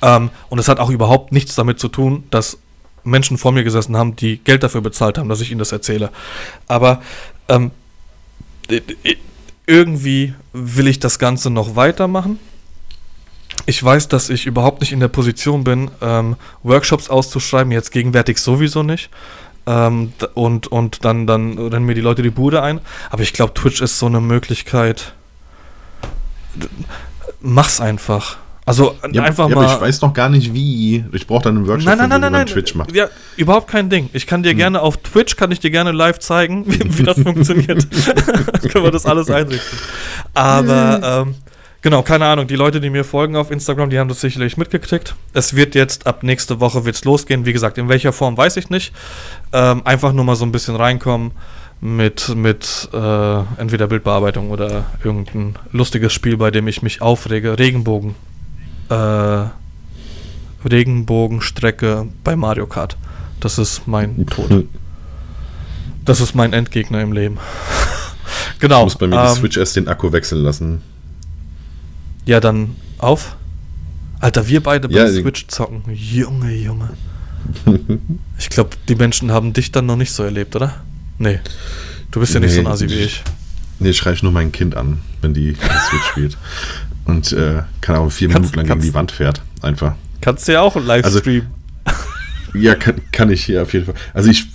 Ähm, 0.00 0.30
und 0.48 0.60
es 0.60 0.68
hat 0.68 0.78
auch 0.78 0.90
überhaupt 0.90 1.32
nichts 1.32 1.56
damit 1.56 1.80
zu 1.80 1.88
tun, 1.88 2.22
dass 2.30 2.58
Menschen 3.04 3.38
vor 3.38 3.52
mir 3.52 3.64
gesessen 3.64 3.96
haben, 3.96 4.16
die 4.16 4.38
Geld 4.38 4.62
dafür 4.62 4.80
bezahlt 4.80 5.18
haben, 5.18 5.28
dass 5.28 5.40
ich 5.40 5.50
ihnen 5.50 5.58
das 5.58 5.72
erzähle. 5.72 6.10
Aber 6.66 7.02
ähm, 7.48 7.70
irgendwie 9.66 10.34
will 10.52 10.88
ich 10.88 10.98
das 10.98 11.18
Ganze 11.18 11.50
noch 11.50 11.76
weitermachen. 11.76 12.38
Ich 13.66 13.82
weiß, 13.82 14.08
dass 14.08 14.30
ich 14.30 14.46
überhaupt 14.46 14.80
nicht 14.80 14.92
in 14.92 15.00
der 15.00 15.08
Position 15.08 15.64
bin, 15.64 15.90
ähm, 16.00 16.36
Workshops 16.62 17.08
auszuschreiben, 17.08 17.72
jetzt 17.72 17.92
gegenwärtig 17.92 18.38
sowieso 18.38 18.82
nicht. 18.82 19.10
Ähm, 19.66 20.12
und, 20.34 20.66
und 20.66 21.04
dann, 21.04 21.26
dann 21.26 21.58
rennen 21.58 21.86
mir 21.86 21.94
die 21.94 22.00
Leute 22.00 22.22
die 22.22 22.30
Bude 22.30 22.62
ein. 22.62 22.80
Aber 23.10 23.22
ich 23.22 23.32
glaube, 23.32 23.54
Twitch 23.54 23.80
ist 23.80 23.98
so 23.98 24.06
eine 24.06 24.20
Möglichkeit. 24.20 25.14
Mach's 27.40 27.80
einfach. 27.80 28.36
Also 28.66 28.96
ja, 29.12 29.22
einfach 29.22 29.48
ja, 29.50 29.54
mal. 29.54 29.64
Aber 29.66 29.74
ich 29.74 29.80
weiß 29.80 30.00
noch 30.00 30.14
gar 30.14 30.30
nicht 30.30 30.54
wie. 30.54 31.04
Ich 31.12 31.26
brauche 31.26 31.44
dann 31.44 31.56
einen 31.56 31.66
Workshop, 31.66 31.86
nein, 31.86 31.98
nein, 31.98 32.08
nein, 32.08 32.20
nein, 32.20 32.32
nein, 32.32 32.46
Twitch 32.46 32.74
macht. 32.74 32.94
Ja, 32.94 33.08
überhaupt 33.36 33.68
kein 33.68 33.90
Ding. 33.90 34.08
Ich 34.14 34.26
kann 34.26 34.42
dir 34.42 34.52
hm. 34.52 34.58
gerne 34.58 34.80
auf 34.80 34.96
Twitch 34.98 35.36
kann 35.36 35.50
ich 35.50 35.60
dir 35.60 35.70
gerne 35.70 35.92
live 35.92 36.18
zeigen, 36.18 36.64
wie, 36.66 36.98
wie 36.98 37.02
das 37.02 37.18
funktioniert. 37.22 37.86
Können 38.72 38.84
wir 38.84 38.90
das 38.90 39.04
alles 39.04 39.28
einrichten. 39.28 39.78
Aber 40.32 41.24
ähm, 41.26 41.34
genau, 41.82 42.02
keine 42.02 42.24
Ahnung. 42.24 42.46
Die 42.46 42.56
Leute, 42.56 42.80
die 42.80 42.88
mir 42.88 43.04
folgen 43.04 43.36
auf 43.36 43.50
Instagram, 43.50 43.90
die 43.90 43.98
haben 43.98 44.08
das 44.08 44.22
sicherlich 44.22 44.56
mitgekriegt. 44.56 45.14
Es 45.34 45.54
wird 45.54 45.74
jetzt 45.74 46.06
ab 46.06 46.22
nächste 46.22 46.58
Woche 46.60 46.86
wird's 46.86 47.04
losgehen. 47.04 47.44
Wie 47.44 47.52
gesagt, 47.52 47.76
in 47.76 47.90
welcher 47.90 48.14
Form 48.14 48.38
weiß 48.38 48.56
ich 48.56 48.70
nicht. 48.70 48.94
Ähm, 49.52 49.82
einfach 49.84 50.14
nur 50.14 50.24
mal 50.24 50.36
so 50.36 50.46
ein 50.46 50.52
bisschen 50.52 50.76
reinkommen 50.76 51.32
mit, 51.82 52.34
mit 52.34 52.88
äh, 52.94 53.38
entweder 53.58 53.88
Bildbearbeitung 53.88 54.50
oder 54.50 54.86
irgendein 55.04 55.56
lustiges 55.70 56.14
Spiel, 56.14 56.38
bei 56.38 56.50
dem 56.50 56.66
ich 56.66 56.80
mich 56.80 57.02
aufrege. 57.02 57.58
Regenbogen 57.58 58.14
äh, 58.88 59.46
Regenbogenstrecke 60.68 62.08
bei 62.22 62.36
Mario 62.36 62.66
Kart. 62.66 62.96
Das 63.40 63.58
ist 63.58 63.86
mein 63.86 64.26
Tod. 64.26 64.66
Das 66.04 66.20
ist 66.20 66.34
mein 66.34 66.52
Endgegner 66.52 67.00
im 67.00 67.12
Leben. 67.12 67.38
genau. 68.58 68.80
Ich 68.80 68.84
muss 68.84 68.98
bei 68.98 69.06
mir 69.06 69.16
ähm, 69.16 69.28
die 69.34 69.40
Switch 69.40 69.56
erst 69.56 69.76
den 69.76 69.88
Akku 69.88 70.12
wechseln 70.12 70.42
lassen. 70.42 70.82
Ja, 72.26 72.40
dann 72.40 72.76
auf. 72.98 73.36
Alter, 74.20 74.48
wir 74.48 74.62
beide 74.62 74.88
bei 74.88 74.96
ja, 74.96 75.08
Switch 75.08 75.46
zocken. 75.48 75.82
Junge, 75.92 76.54
Junge. 76.54 76.90
ich 78.38 78.48
glaube, 78.48 78.70
die 78.88 78.94
Menschen 78.94 79.30
haben 79.32 79.52
dich 79.52 79.72
dann 79.72 79.86
noch 79.86 79.96
nicht 79.96 80.12
so 80.12 80.22
erlebt, 80.22 80.56
oder? 80.56 80.74
Nee. 81.18 81.40
Du 82.10 82.20
bist 82.20 82.32
ja 82.32 82.40
nee, 82.40 82.46
nicht 82.46 82.54
so 82.54 82.60
ein 82.60 82.66
Asi 82.66 82.88
wie 82.88 82.94
ich. 82.94 83.22
Nee, 83.80 83.92
schreie 83.92 84.14
ich 84.14 84.22
nur 84.22 84.32
mein 84.32 84.52
Kind 84.52 84.76
an, 84.76 85.00
wenn 85.20 85.34
die 85.34 85.54
Switch 85.54 86.04
spielt. 86.04 86.38
Und 87.04 87.32
äh, 87.32 87.62
kann 87.80 87.96
auch 87.96 88.10
vier 88.10 88.28
kannst, 88.28 88.40
Minuten 88.42 88.56
lang 88.56 88.66
kannst, 88.66 88.82
gegen 88.82 88.92
die 88.92 88.94
Wand 88.94 89.12
fährt. 89.12 89.42
Einfach. 89.62 89.94
Kannst 90.20 90.48
du 90.48 90.52
ja 90.52 90.60
auch 90.62 90.76
live 90.76 91.04
also, 91.04 91.18
streamen. 91.18 91.48
Ja, 92.54 92.74
kann, 92.76 93.00
kann 93.12 93.30
ich 93.30 93.44
hier 93.44 93.62
auf 93.62 93.72
jeden 93.72 93.86
Fall. 93.86 93.94
Also 94.12 94.30
ich. 94.30 94.46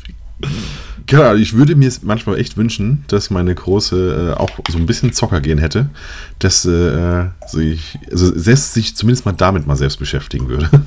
Genau, 1.05 1.33
ich 1.33 1.53
würde 1.53 1.75
mir 1.75 1.91
manchmal 2.03 2.39
echt 2.39 2.55
wünschen, 2.55 3.03
dass 3.07 3.31
meine 3.31 3.53
Große 3.53 4.35
äh, 4.35 4.39
auch 4.39 4.51
so 4.69 4.77
ein 4.77 4.85
bisschen 4.85 5.11
Zocker 5.11 5.41
gehen 5.41 5.57
hätte, 5.57 5.89
dass 6.37 6.65
äh, 6.65 7.25
sich, 7.47 7.97
also 8.11 8.37
selbst 8.37 8.75
sich 8.75 8.95
zumindest 8.95 9.25
mal 9.25 9.31
damit 9.31 9.65
mal 9.65 9.75
selbst 9.75 9.97
beschäftigen 9.97 10.47
würde. 10.47 10.69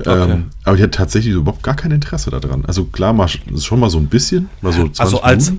Okay. 0.00 0.32
ähm, 0.32 0.50
aber 0.64 0.76
die 0.76 0.82
hat 0.82 0.92
tatsächlich 0.92 1.32
überhaupt 1.32 1.62
gar 1.62 1.76
kein 1.76 1.92
Interesse 1.92 2.30
daran. 2.30 2.64
Also 2.66 2.84
klar, 2.84 3.14
mal, 3.14 3.28
schon 3.28 3.80
mal 3.80 3.88
so 3.88 3.96
ein 3.96 4.08
bisschen, 4.08 4.50
mal 4.60 4.72
so 4.72 4.82
20 4.82 5.00
Also 5.00 5.22
als, 5.22 5.52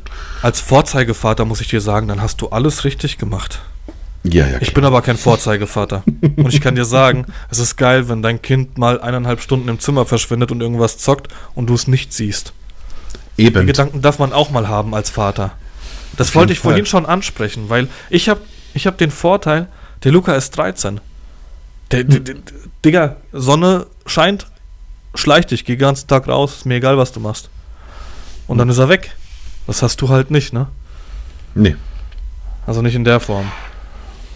als 0.44 0.60
Vorzeigevater 0.60 1.46
muss 1.46 1.62
ich 1.62 1.70
dir 1.70 1.82
sagen, 1.82 2.08
dann 2.08 2.22
hast 2.22 2.42
du 2.42 2.50
alles 2.50 2.84
richtig 2.84 3.18
gemacht. 3.18 3.62
Ja, 4.24 4.48
ja. 4.48 4.58
Ich 4.62 4.74
bin 4.74 4.86
aber 4.86 5.02
kein 5.02 5.18
Vorzeigevater. 5.18 6.04
und 6.06 6.54
ich 6.54 6.62
kann 6.62 6.76
dir 6.76 6.86
sagen, 6.86 7.26
es 7.50 7.60
ist 7.60 7.76
geil, 7.76 8.08
wenn 8.08 8.22
dein 8.22 8.42
Kind 8.42 8.78
mal 8.78 9.02
eineinhalb 9.02 9.42
Stunden 9.42 9.68
im 9.68 9.80
Zimmer 9.80 10.06
verschwindet 10.06 10.52
und 10.52 10.62
irgendwas 10.62 10.98
zockt 10.98 11.30
und 11.56 11.68
du 11.68 11.74
es 11.74 11.88
nicht 11.88 12.14
siehst. 12.14 12.54
Eben. 13.38 13.56
Den 13.56 13.68
Gedanken 13.68 14.02
darf 14.02 14.20
man 14.20 14.34
auch 14.34 14.52
mal 14.52 14.68
haben 14.68 14.94
als 14.94 15.10
Vater. 15.10 15.54
Das 16.18 16.36
wollte 16.36 16.54
ich 16.54 16.60
vorhin 16.60 16.86
schon 16.86 17.06
ansprechen, 17.06 17.70
weil 17.70 17.88
ich 18.10 18.30
habe 18.30 18.42
ich 18.74 18.86
hab 18.86 18.98
den 18.98 19.12
Vorteil, 19.12 19.68
der 20.04 20.12
Luca 20.12 20.36
ist 20.36 20.52
13. 20.58 21.00
Der, 21.92 22.00
hm. 22.02 22.24
der, 22.24 22.36
Digga, 22.86 23.16
Sonne 23.32 23.88
scheint, 24.06 24.48
schleich 25.16 25.46
dich, 25.46 25.66
geh 25.66 25.76
den 25.76 25.80
ganzen 25.80 26.08
Tag 26.08 26.28
raus, 26.28 26.58
ist 26.58 26.66
mir 26.66 26.76
egal, 26.76 26.98
was 26.98 27.12
du 27.12 27.20
machst. 27.20 27.50
Und 28.48 28.58
dann 28.58 28.70
ist 28.70 28.78
er 28.78 28.90
weg. 28.90 29.16
Das 29.68 29.82
hast 29.82 30.02
du 30.02 30.10
halt 30.10 30.32
nicht, 30.32 30.54
ne? 30.54 30.68
Nee. 31.56 31.76
Also 32.66 32.82
nicht 32.82 32.96
in 32.96 33.04
der 33.04 33.20
Form. 33.20 33.52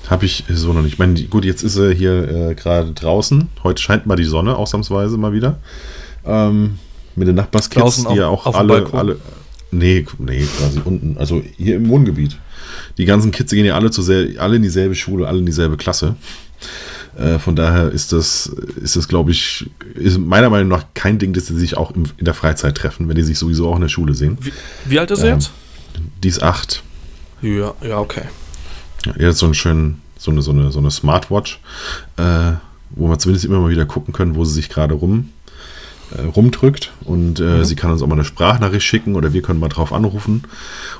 Habe 0.08 0.26
ich 0.26 0.43
so 0.49 0.74
noch 0.74 0.82
nicht. 0.82 0.93
Ich 0.93 0.99
meine, 0.99 1.22
gut, 1.24 1.45
jetzt 1.45 1.64
ist 1.64 1.78
er 1.78 1.91
hier 1.91 2.28
äh, 2.28 2.56
gerade 2.56 2.91
draußen. 2.91 3.49
Heute 3.64 3.82
scheint 3.82 4.06
mal 4.06 4.16
die 4.16 4.24
Sonne, 4.24 4.56
ausnahmsweise 4.56 5.18
mal 5.18 5.34
wieder. 5.34 5.60
Ähm, 6.26 6.80
mit 7.16 7.28
den 7.28 7.36
Nachbarskids, 7.36 8.06
die 8.06 8.16
ja 8.16 8.28
auch 8.28 8.45
alle, 8.53 8.88
alle. 8.93 9.18
Nee, 9.72 10.06
nee, 10.20 10.45
quasi 10.58 10.82
unten. 10.84 11.18
Also 11.18 11.41
hier 11.58 11.76
im 11.78 11.89
Wohngebiet. 11.89 12.38
Die 12.97 13.06
ganzen 13.06 13.32
Kids 13.32 13.51
gehen 13.51 13.66
ja 13.66 13.76
alle, 13.76 13.91
zu 13.91 14.01
alle 14.38 14.56
in 14.56 14.62
dieselbe 14.62 14.95
Schule, 14.95 15.28
alle 15.28 15.39
in 15.39 15.45
dieselbe 15.45 15.78
Klasse. 15.78 16.16
Äh, 17.18 17.39
von 17.39 17.56
daher 17.56 17.89
ist 17.91 18.12
das, 18.12 18.47
ist 18.82 18.95
das, 18.95 19.08
glaube 19.08 19.32
ich, 19.32 19.70
ist 19.95 20.18
meiner 20.18 20.49
Meinung 20.49 20.68
nach 20.68 20.86
kein 20.93 21.18
Ding, 21.18 21.34
dass 21.34 21.47
sie 21.47 21.58
sich 21.58 21.78
auch 21.78 21.91
im, 21.91 22.06
in 22.18 22.26
der 22.26 22.34
Freizeit 22.34 22.76
treffen, 22.76 23.08
wenn 23.08 23.16
die 23.16 23.24
sich 23.24 23.39
sowieso 23.39 23.70
auch 23.70 23.76
in 23.76 23.82
der 23.82 23.89
Schule 23.89 24.14
sehen. 24.14 24.38
Wie, 24.41 24.51
wie 24.86 24.99
alt 24.99 25.12
ist 25.12 25.20
er 25.20 25.30
ähm, 25.30 25.36
jetzt? 25.36 25.51
Die 26.24 26.28
ist 26.28 26.43
acht. 26.43 26.84
Ja, 27.41 27.74
ja, 27.82 27.99
okay. 27.99 28.24
Ja, 29.18 29.32
so 29.32 29.45
einen 29.45 29.56
schönen, 29.56 30.01
so 30.18 30.32
eine, 30.32 30.41
so 30.41 30.51
eine, 30.51 30.72
so 30.72 30.80
eine 30.80 30.91
Smartwatch, 30.91 31.60
äh, 32.18 32.53
wo 32.91 33.10
wir 33.10 33.20
zumindest 33.20 33.45
immer 33.45 33.60
mal 33.60 33.70
wieder 33.70 33.86
gucken 33.86 34.14
können, 34.14 34.36
wo 34.36 34.45
sie 34.45 34.53
sich 34.53 34.70
gerade 34.70 34.93
rum, 34.93 35.30
äh, 36.16 36.22
rumdrückt. 36.22 36.91
Und 37.03 37.39
äh, 37.39 37.43
mhm. 37.43 37.66
sie 37.66 37.76
kann 37.76 37.91
uns 37.91 38.01
auch 38.01 38.08
mal 38.08 38.16
eine 38.16 38.26
Sprachnachricht 38.26 38.86
schicken 38.86 39.16
oder 39.16 39.34
wir 39.34 39.41
können 39.41 39.60
mal 39.60 39.70
drauf 39.70 39.93
anrufen 39.93 40.43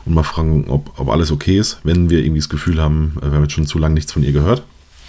und 0.06 0.14
mal 0.14 0.24
fragen, 0.24 0.70
ob, 0.70 1.00
ob 1.00 1.10
alles 1.10 1.32
okay 1.32 1.58
ist, 1.58 1.80
wenn 1.84 2.10
wir 2.10 2.20
irgendwie 2.20 2.42
das 2.42 2.50
Gefühl 2.50 2.82
haben, 2.82 3.18
äh, 3.22 3.26
wir 3.26 3.34
haben 3.34 3.44
jetzt 3.44 3.54
schon 3.54 3.68
zu 3.68 3.80
lange 3.80 3.96
nichts 3.96 4.12
von 4.12 4.24
ihr 4.24 4.32
gehört. 4.32 4.64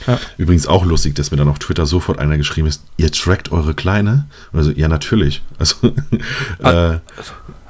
Ja. 0.06 0.20
Übrigens 0.36 0.66
auch 0.66 0.84
lustig, 0.84 1.14
dass 1.14 1.30
mir 1.30 1.36
dann 1.38 1.48
auf 1.48 1.58
Twitter 1.58 1.86
sofort 1.86 2.18
einer 2.18 2.36
geschrieben 2.36 2.68
ist, 2.68 2.82
ihr 2.96 3.10
trackt 3.10 3.50
eure 3.50 3.74
Kleine? 3.74 4.26
Also, 4.52 4.70
ja, 4.70 4.88
natürlich. 4.88 5.42
Also, 5.58 5.88
äh, 6.58 7.00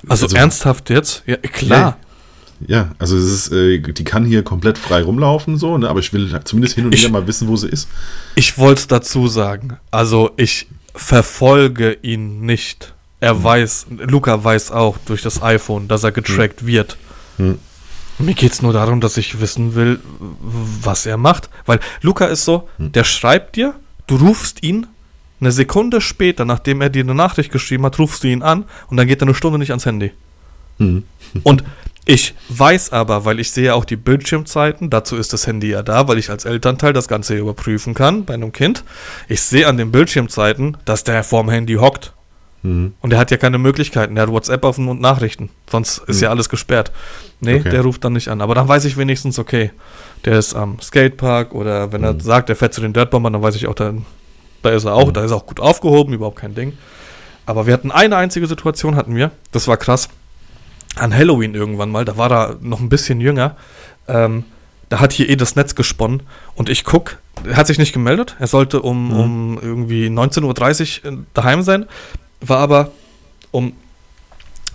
also, 0.08 0.26
also, 0.26 0.36
ernsthaft 0.36 0.90
jetzt? 0.90 1.22
Ja, 1.26 1.36
klar. 1.36 1.98
Ja, 2.66 2.92
also 2.98 3.16
es 3.16 3.24
ist, 3.24 3.52
äh, 3.52 3.78
die 3.78 4.04
kann 4.04 4.24
hier 4.24 4.42
komplett 4.42 4.78
frei 4.78 5.02
rumlaufen, 5.02 5.58
so, 5.58 5.76
ne? 5.76 5.88
aber 5.88 6.00
ich 6.00 6.12
will 6.12 6.38
zumindest 6.44 6.74
hin 6.74 6.86
und 6.86 6.96
wieder 6.96 7.10
mal 7.10 7.26
wissen, 7.26 7.48
wo 7.48 7.56
sie 7.56 7.68
ist. 7.68 7.88
Ich 8.34 8.56
wollte 8.58 8.80
es 8.80 8.86
dazu 8.86 9.28
sagen. 9.28 9.76
Also 9.90 10.30
ich 10.36 10.66
verfolge 10.94 11.98
ihn 12.02 12.40
nicht. 12.40 12.94
Er 13.20 13.34
hm. 13.34 13.44
weiß, 13.44 13.86
Luca 13.98 14.42
weiß 14.42 14.72
auch 14.72 14.96
durch 15.06 15.22
das 15.22 15.42
iPhone, 15.42 15.88
dass 15.88 16.04
er 16.04 16.12
getrackt 16.12 16.60
hm. 16.60 16.66
wird. 16.66 16.96
Hm. 17.36 17.58
Mir 18.18 18.34
geht 18.34 18.52
es 18.52 18.62
nur 18.62 18.72
darum, 18.72 19.02
dass 19.02 19.18
ich 19.18 19.40
wissen 19.40 19.74
will, 19.74 20.00
was 20.40 21.04
er 21.04 21.18
macht. 21.18 21.50
Weil 21.66 21.80
Luca 22.00 22.26
ist 22.26 22.44
so, 22.44 22.68
hm. 22.78 22.92
der 22.92 23.04
schreibt 23.04 23.56
dir, 23.56 23.74
du 24.06 24.16
rufst 24.16 24.62
ihn, 24.62 24.86
eine 25.38 25.52
Sekunde 25.52 26.00
später, 26.00 26.46
nachdem 26.46 26.80
er 26.80 26.88
dir 26.88 27.02
eine 27.02 27.14
Nachricht 27.14 27.52
geschrieben 27.52 27.84
hat, 27.84 27.98
rufst 27.98 28.24
du 28.24 28.28
ihn 28.28 28.42
an 28.42 28.64
und 28.88 28.96
dann 28.96 29.06
geht 29.06 29.20
er 29.20 29.26
eine 29.26 29.34
Stunde 29.34 29.58
nicht 29.58 29.70
ans 29.70 29.84
Handy. 29.84 30.12
Hm. 30.78 31.04
Und 31.42 31.62
ich 32.08 32.34
weiß 32.48 32.92
aber, 32.92 33.24
weil 33.24 33.40
ich 33.40 33.50
sehe 33.50 33.74
auch 33.74 33.84
die 33.84 33.96
Bildschirmzeiten, 33.96 34.90
dazu 34.90 35.16
ist 35.16 35.32
das 35.32 35.48
Handy 35.48 35.70
ja 35.70 35.82
da, 35.82 36.06
weil 36.06 36.18
ich 36.18 36.30
als 36.30 36.44
Elternteil 36.44 36.92
das 36.92 37.08
Ganze 37.08 37.36
überprüfen 37.36 37.94
kann 37.94 38.24
bei 38.24 38.34
einem 38.34 38.52
Kind. 38.52 38.84
Ich 39.28 39.42
sehe 39.42 39.66
an 39.66 39.76
den 39.76 39.90
Bildschirmzeiten, 39.90 40.76
dass 40.84 41.02
der 41.02 41.24
vorm 41.24 41.50
Handy 41.50 41.74
hockt. 41.74 42.12
Mhm. 42.62 42.94
Und 43.00 43.12
er 43.12 43.18
hat 43.18 43.32
ja 43.32 43.36
keine 43.36 43.58
Möglichkeiten. 43.58 44.14
Der 44.14 44.22
hat 44.22 44.30
WhatsApp 44.30 44.64
offen 44.64 44.86
und 44.86 45.00
Nachrichten. 45.00 45.50
Sonst 45.68 45.98
ist 46.06 46.18
mhm. 46.18 46.22
ja 46.22 46.30
alles 46.30 46.48
gesperrt. 46.48 46.92
Nee, 47.40 47.56
okay. 47.56 47.70
der 47.70 47.82
ruft 47.82 48.04
dann 48.04 48.12
nicht 48.12 48.28
an. 48.28 48.40
Aber 48.40 48.54
dann 48.54 48.68
weiß 48.68 48.84
ich 48.84 48.96
wenigstens, 48.96 49.40
okay, 49.40 49.72
der 50.24 50.38
ist 50.38 50.54
am 50.54 50.80
Skatepark 50.80 51.54
oder 51.54 51.90
wenn 51.92 52.02
mhm. 52.02 52.06
er 52.06 52.20
sagt, 52.20 52.48
der 52.48 52.54
fährt 52.54 52.72
zu 52.72 52.80
den 52.80 52.92
Dirtbombern, 52.92 53.32
dann 53.32 53.42
weiß 53.42 53.56
ich 53.56 53.66
auch, 53.66 53.74
da, 53.74 53.92
da 54.62 54.70
ist 54.70 54.84
er 54.84 54.94
auch, 54.94 55.08
mhm. 55.08 55.12
da 55.12 55.24
ist 55.24 55.32
er 55.32 55.38
auch 55.38 55.46
gut 55.46 55.58
aufgehoben, 55.58 56.14
überhaupt 56.14 56.38
kein 56.38 56.54
Ding. 56.54 56.74
Aber 57.46 57.66
wir 57.66 57.74
hatten 57.74 57.90
eine 57.90 58.16
einzige 58.16 58.46
Situation, 58.46 58.94
hatten 58.94 59.16
wir, 59.16 59.32
das 59.50 59.66
war 59.66 59.76
krass, 59.76 60.08
an 60.96 61.14
Halloween 61.14 61.54
irgendwann 61.54 61.90
mal, 61.90 62.04
da 62.04 62.16
war 62.16 62.30
er 62.30 62.56
noch 62.60 62.80
ein 62.80 62.88
bisschen 62.88 63.20
jünger, 63.20 63.56
ähm, 64.08 64.44
da 64.88 65.00
hat 65.00 65.12
hier 65.12 65.28
eh 65.28 65.36
das 65.36 65.56
Netz 65.56 65.74
gesponnen 65.74 66.22
und 66.54 66.68
ich 66.68 66.84
guck, 66.84 67.18
er 67.44 67.56
hat 67.56 67.66
sich 67.66 67.78
nicht 67.78 67.92
gemeldet, 67.92 68.36
er 68.38 68.46
sollte 68.46 68.82
um, 68.82 69.08
mhm. 69.08 69.20
um 69.20 69.58
irgendwie 69.60 70.06
19.30 70.06 71.04
Uhr 71.04 71.24
daheim 71.34 71.62
sein, 71.62 71.86
war 72.40 72.58
aber 72.58 72.92
um 73.50 73.72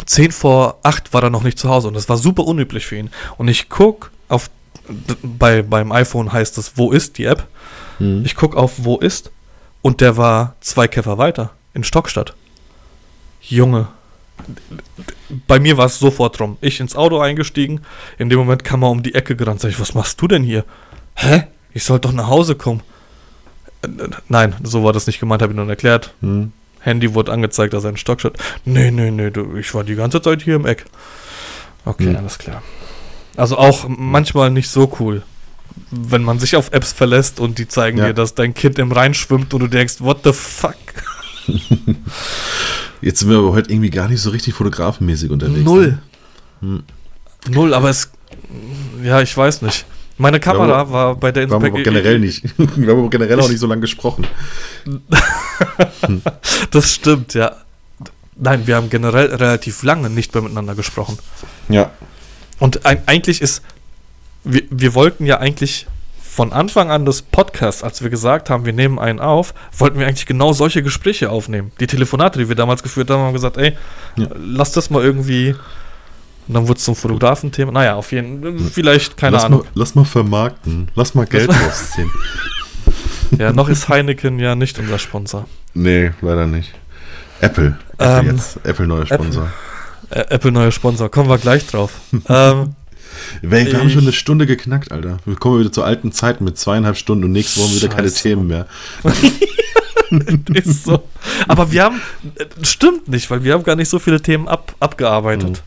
10 0.05 0.31
vor 0.31 0.79
8 0.83 1.13
war 1.13 1.23
er 1.23 1.29
noch 1.29 1.43
nicht 1.43 1.59
zu 1.59 1.69
Hause 1.69 1.87
und 1.87 1.93
das 1.95 2.09
war 2.09 2.17
super 2.17 2.45
unüblich 2.45 2.85
für 2.85 2.97
ihn. 2.97 3.09
Und 3.37 3.47
ich 3.47 3.69
guck 3.69 4.11
auf, 4.29 4.49
bei, 5.21 5.61
beim 5.61 5.91
iPhone 5.91 6.31
heißt 6.31 6.57
es, 6.57 6.77
wo 6.77 6.91
ist 6.91 7.17
die 7.17 7.25
App? 7.25 7.47
Hm. 7.97 8.23
Ich 8.25 8.35
guck 8.35 8.55
auf, 8.55 8.73
wo 8.77 8.97
ist 8.97 9.31
und 9.81 10.01
der 10.01 10.17
war 10.17 10.55
zwei 10.61 10.87
Käfer 10.87 11.17
weiter 11.17 11.51
in 11.73 11.83
Stockstadt. 11.83 12.33
Junge. 13.41 13.87
Bei 15.47 15.59
mir 15.59 15.77
war 15.77 15.85
es 15.85 15.99
sofort 15.99 16.39
drum. 16.39 16.57
Ich 16.61 16.79
ins 16.79 16.95
Auto 16.95 17.19
eingestiegen. 17.19 17.81
In 18.17 18.29
dem 18.29 18.39
Moment 18.39 18.63
kam 18.63 18.83
er 18.83 18.89
um 18.89 19.03
die 19.03 19.15
Ecke 19.15 19.35
gerannt. 19.35 19.61
Sag 19.61 19.69
ich, 19.69 19.79
was 19.79 19.93
machst 19.93 20.21
du 20.21 20.27
denn 20.27 20.43
hier? 20.43 20.65
Hä? 21.15 21.43
Ich 21.73 21.83
soll 21.83 21.99
doch 21.99 22.11
nach 22.11 22.27
Hause 22.27 22.55
kommen. 22.55 22.81
Äh, 23.81 23.87
nein, 24.27 24.55
so 24.63 24.83
war 24.83 24.93
das 24.93 25.07
nicht 25.07 25.19
gemeint, 25.19 25.41
habe 25.41 25.53
ich 25.53 25.57
nur 25.57 25.69
erklärt. 25.69 26.13
Hm. 26.21 26.51
Handy 26.79 27.13
wurde 27.13 27.31
angezeigt, 27.31 27.73
dass 27.73 27.83
er 27.83 27.91
in 27.91 27.97
Stock 27.97 28.19
steht. 28.19 28.33
Nee, 28.65 28.91
nee, 28.91 29.11
nee, 29.11 29.29
du, 29.29 29.55
ich 29.55 29.73
war 29.73 29.83
die 29.83 29.95
ganze 29.95 30.21
Zeit 30.21 30.41
hier 30.41 30.55
im 30.55 30.65
Eck. 30.65 30.85
Okay, 31.85 32.05
hm. 32.05 32.15
alles 32.15 32.37
klar. 32.37 32.61
Also 33.37 33.57
auch 33.57 33.85
manchmal 33.87 34.51
nicht 34.51 34.69
so 34.69 34.91
cool, 34.99 35.23
wenn 35.89 36.23
man 36.23 36.39
sich 36.39 36.55
auf 36.55 36.71
Apps 36.73 36.91
verlässt 36.91 37.39
und 37.39 37.59
die 37.59 37.67
zeigen 37.67 37.97
ja. 37.97 38.07
dir, 38.07 38.13
dass 38.13 38.35
dein 38.35 38.53
Kind 38.53 38.77
im 38.77 38.91
Rhein 38.91 39.13
schwimmt 39.13 39.53
und 39.53 39.61
du 39.61 39.67
denkst, 39.67 39.95
what 39.99 40.19
the 40.23 40.33
fuck? 40.33 40.75
Jetzt 43.01 43.19
sind 43.19 43.29
wir 43.29 43.37
aber 43.37 43.53
heute 43.53 43.71
irgendwie 43.71 43.89
gar 43.89 44.07
nicht 44.07 44.21
so 44.21 44.29
richtig 44.29 44.53
fotografenmäßig 44.53 45.31
unterwegs. 45.31 45.63
Null. 45.63 45.99
Ne? 46.61 46.77
Hm. 46.77 46.83
Null, 47.49 47.73
aber 47.73 47.89
es. 47.89 48.11
Ja, 49.03 49.21
ich 49.21 49.35
weiß 49.35 49.63
nicht. 49.63 49.85
Meine 50.17 50.39
Kamera 50.39 50.81
aber, 50.81 50.91
war 50.91 51.15
bei 51.15 51.31
der 51.31 51.43
Inspektion. 51.43 51.73
Wir 51.73 51.79
haben 51.79 51.83
generell 51.83 52.19
nicht. 52.19 52.43
Wir 52.57 52.89
haben 52.89 52.99
aber 52.99 53.09
generell 53.09 53.39
auch 53.39 53.49
nicht 53.49 53.59
so 53.59 53.65
lange 53.65 53.81
gesprochen. 53.81 54.27
das 56.71 56.93
stimmt, 56.93 57.33
ja. 57.33 57.55
Nein, 58.35 58.65
wir 58.65 58.75
haben 58.75 58.89
generell 58.89 59.27
relativ 59.27 59.83
lange 59.83 60.09
nicht 60.09 60.33
mehr 60.33 60.41
miteinander 60.41 60.73
gesprochen. 60.73 61.17
Ja. 61.69 61.91
Und 62.59 62.85
ein, 62.85 63.01
eigentlich 63.07 63.41
ist. 63.41 63.61
Wir, 64.43 64.63
wir 64.69 64.95
wollten 64.95 65.25
ja 65.25 65.37
eigentlich 65.37 65.87
von 66.31 66.53
Anfang 66.53 66.91
an 66.91 67.03
des 67.03 67.23
Podcasts, 67.23 67.83
als 67.83 68.01
wir 68.01 68.09
gesagt 68.09 68.49
haben, 68.49 68.65
wir 68.65 68.71
nehmen 68.71 68.99
einen 68.99 69.19
auf, 69.19 69.53
wollten 69.77 69.99
wir 69.99 70.07
eigentlich 70.07 70.25
genau 70.25 70.53
solche 70.53 70.81
Gespräche 70.81 71.29
aufnehmen. 71.29 71.73
Die 71.81 71.87
Telefonate, 71.87 72.39
die 72.39 72.47
wir 72.47 72.55
damals 72.55 72.83
geführt 72.83 73.09
haben, 73.09 73.21
haben 73.21 73.33
gesagt, 73.33 73.57
ey, 73.57 73.75
ja. 74.15 74.27
lass 74.37 74.71
das 74.71 74.89
mal 74.89 75.03
irgendwie 75.03 75.55
und 76.47 76.53
dann 76.53 76.69
wurde 76.69 76.77
es 76.77 76.85
zum 76.85 76.95
Fotografen-Thema. 76.95 77.73
Naja, 77.73 77.95
auf 77.95 78.13
jeden 78.13 78.41
Fall, 78.41 78.69
vielleicht, 78.71 79.17
keine 79.17 79.35
lass 79.35 79.43
Ahnung. 79.43 79.59
Mal, 79.59 79.69
lass 79.73 79.93
mal 79.93 80.05
vermarkten. 80.05 80.89
Lass 80.95 81.13
mal 81.15 81.25
Geld 81.25 81.49
rausziehen. 81.49 82.09
ja, 83.37 83.51
noch 83.51 83.67
ist 83.67 83.89
Heineken 83.89 84.39
ja 84.39 84.55
nicht 84.55 84.79
unser 84.79 84.99
Sponsor. 84.99 85.45
Nee, 85.73 86.11
leider 86.21 86.47
nicht. 86.47 86.73
Apple. 87.41 87.77
Apple 87.97 88.19
ähm, 88.19 88.35
jetzt. 88.37 88.57
Apple 88.63 88.87
neuer 88.87 89.05
Sponsor. 89.05 89.49
Apple, 90.09 90.29
äh, 90.29 90.33
Apple 90.33 90.51
neuer 90.53 90.71
Sponsor. 90.71 91.11
Kommen 91.11 91.27
wir 91.27 91.39
gleich 91.39 91.67
drauf. 91.67 91.91
ähm, 92.29 92.75
wir, 93.41 93.77
haben 93.77 93.89
schon 93.89 94.01
eine 94.01 94.13
Stunde 94.13 94.45
geknackt, 94.45 94.91
Alter. 94.91 95.17
Wir 95.25 95.35
kommen 95.35 95.59
wieder 95.59 95.71
zu 95.71 95.83
alten 95.83 96.11
Zeiten 96.11 96.43
mit 96.43 96.57
zweieinhalb 96.57 96.97
Stunden 96.97 97.23
und 97.25 97.31
nächste 97.31 97.61
Woche 97.61 97.75
wieder 97.75 97.89
keine 97.89 98.11
Themen 98.11 98.47
mehr. 98.47 98.67
ist 100.53 100.85
so. 100.85 101.03
Aber 101.47 101.71
wir 101.71 101.83
haben, 101.83 102.01
äh, 102.35 102.45
stimmt 102.63 103.07
nicht, 103.07 103.29
weil 103.29 103.43
wir 103.43 103.53
haben 103.53 103.63
gar 103.63 103.75
nicht 103.75 103.89
so 103.89 103.99
viele 103.99 104.21
Themen 104.21 104.47
ab, 104.47 104.75
abgearbeitet. 104.79 105.63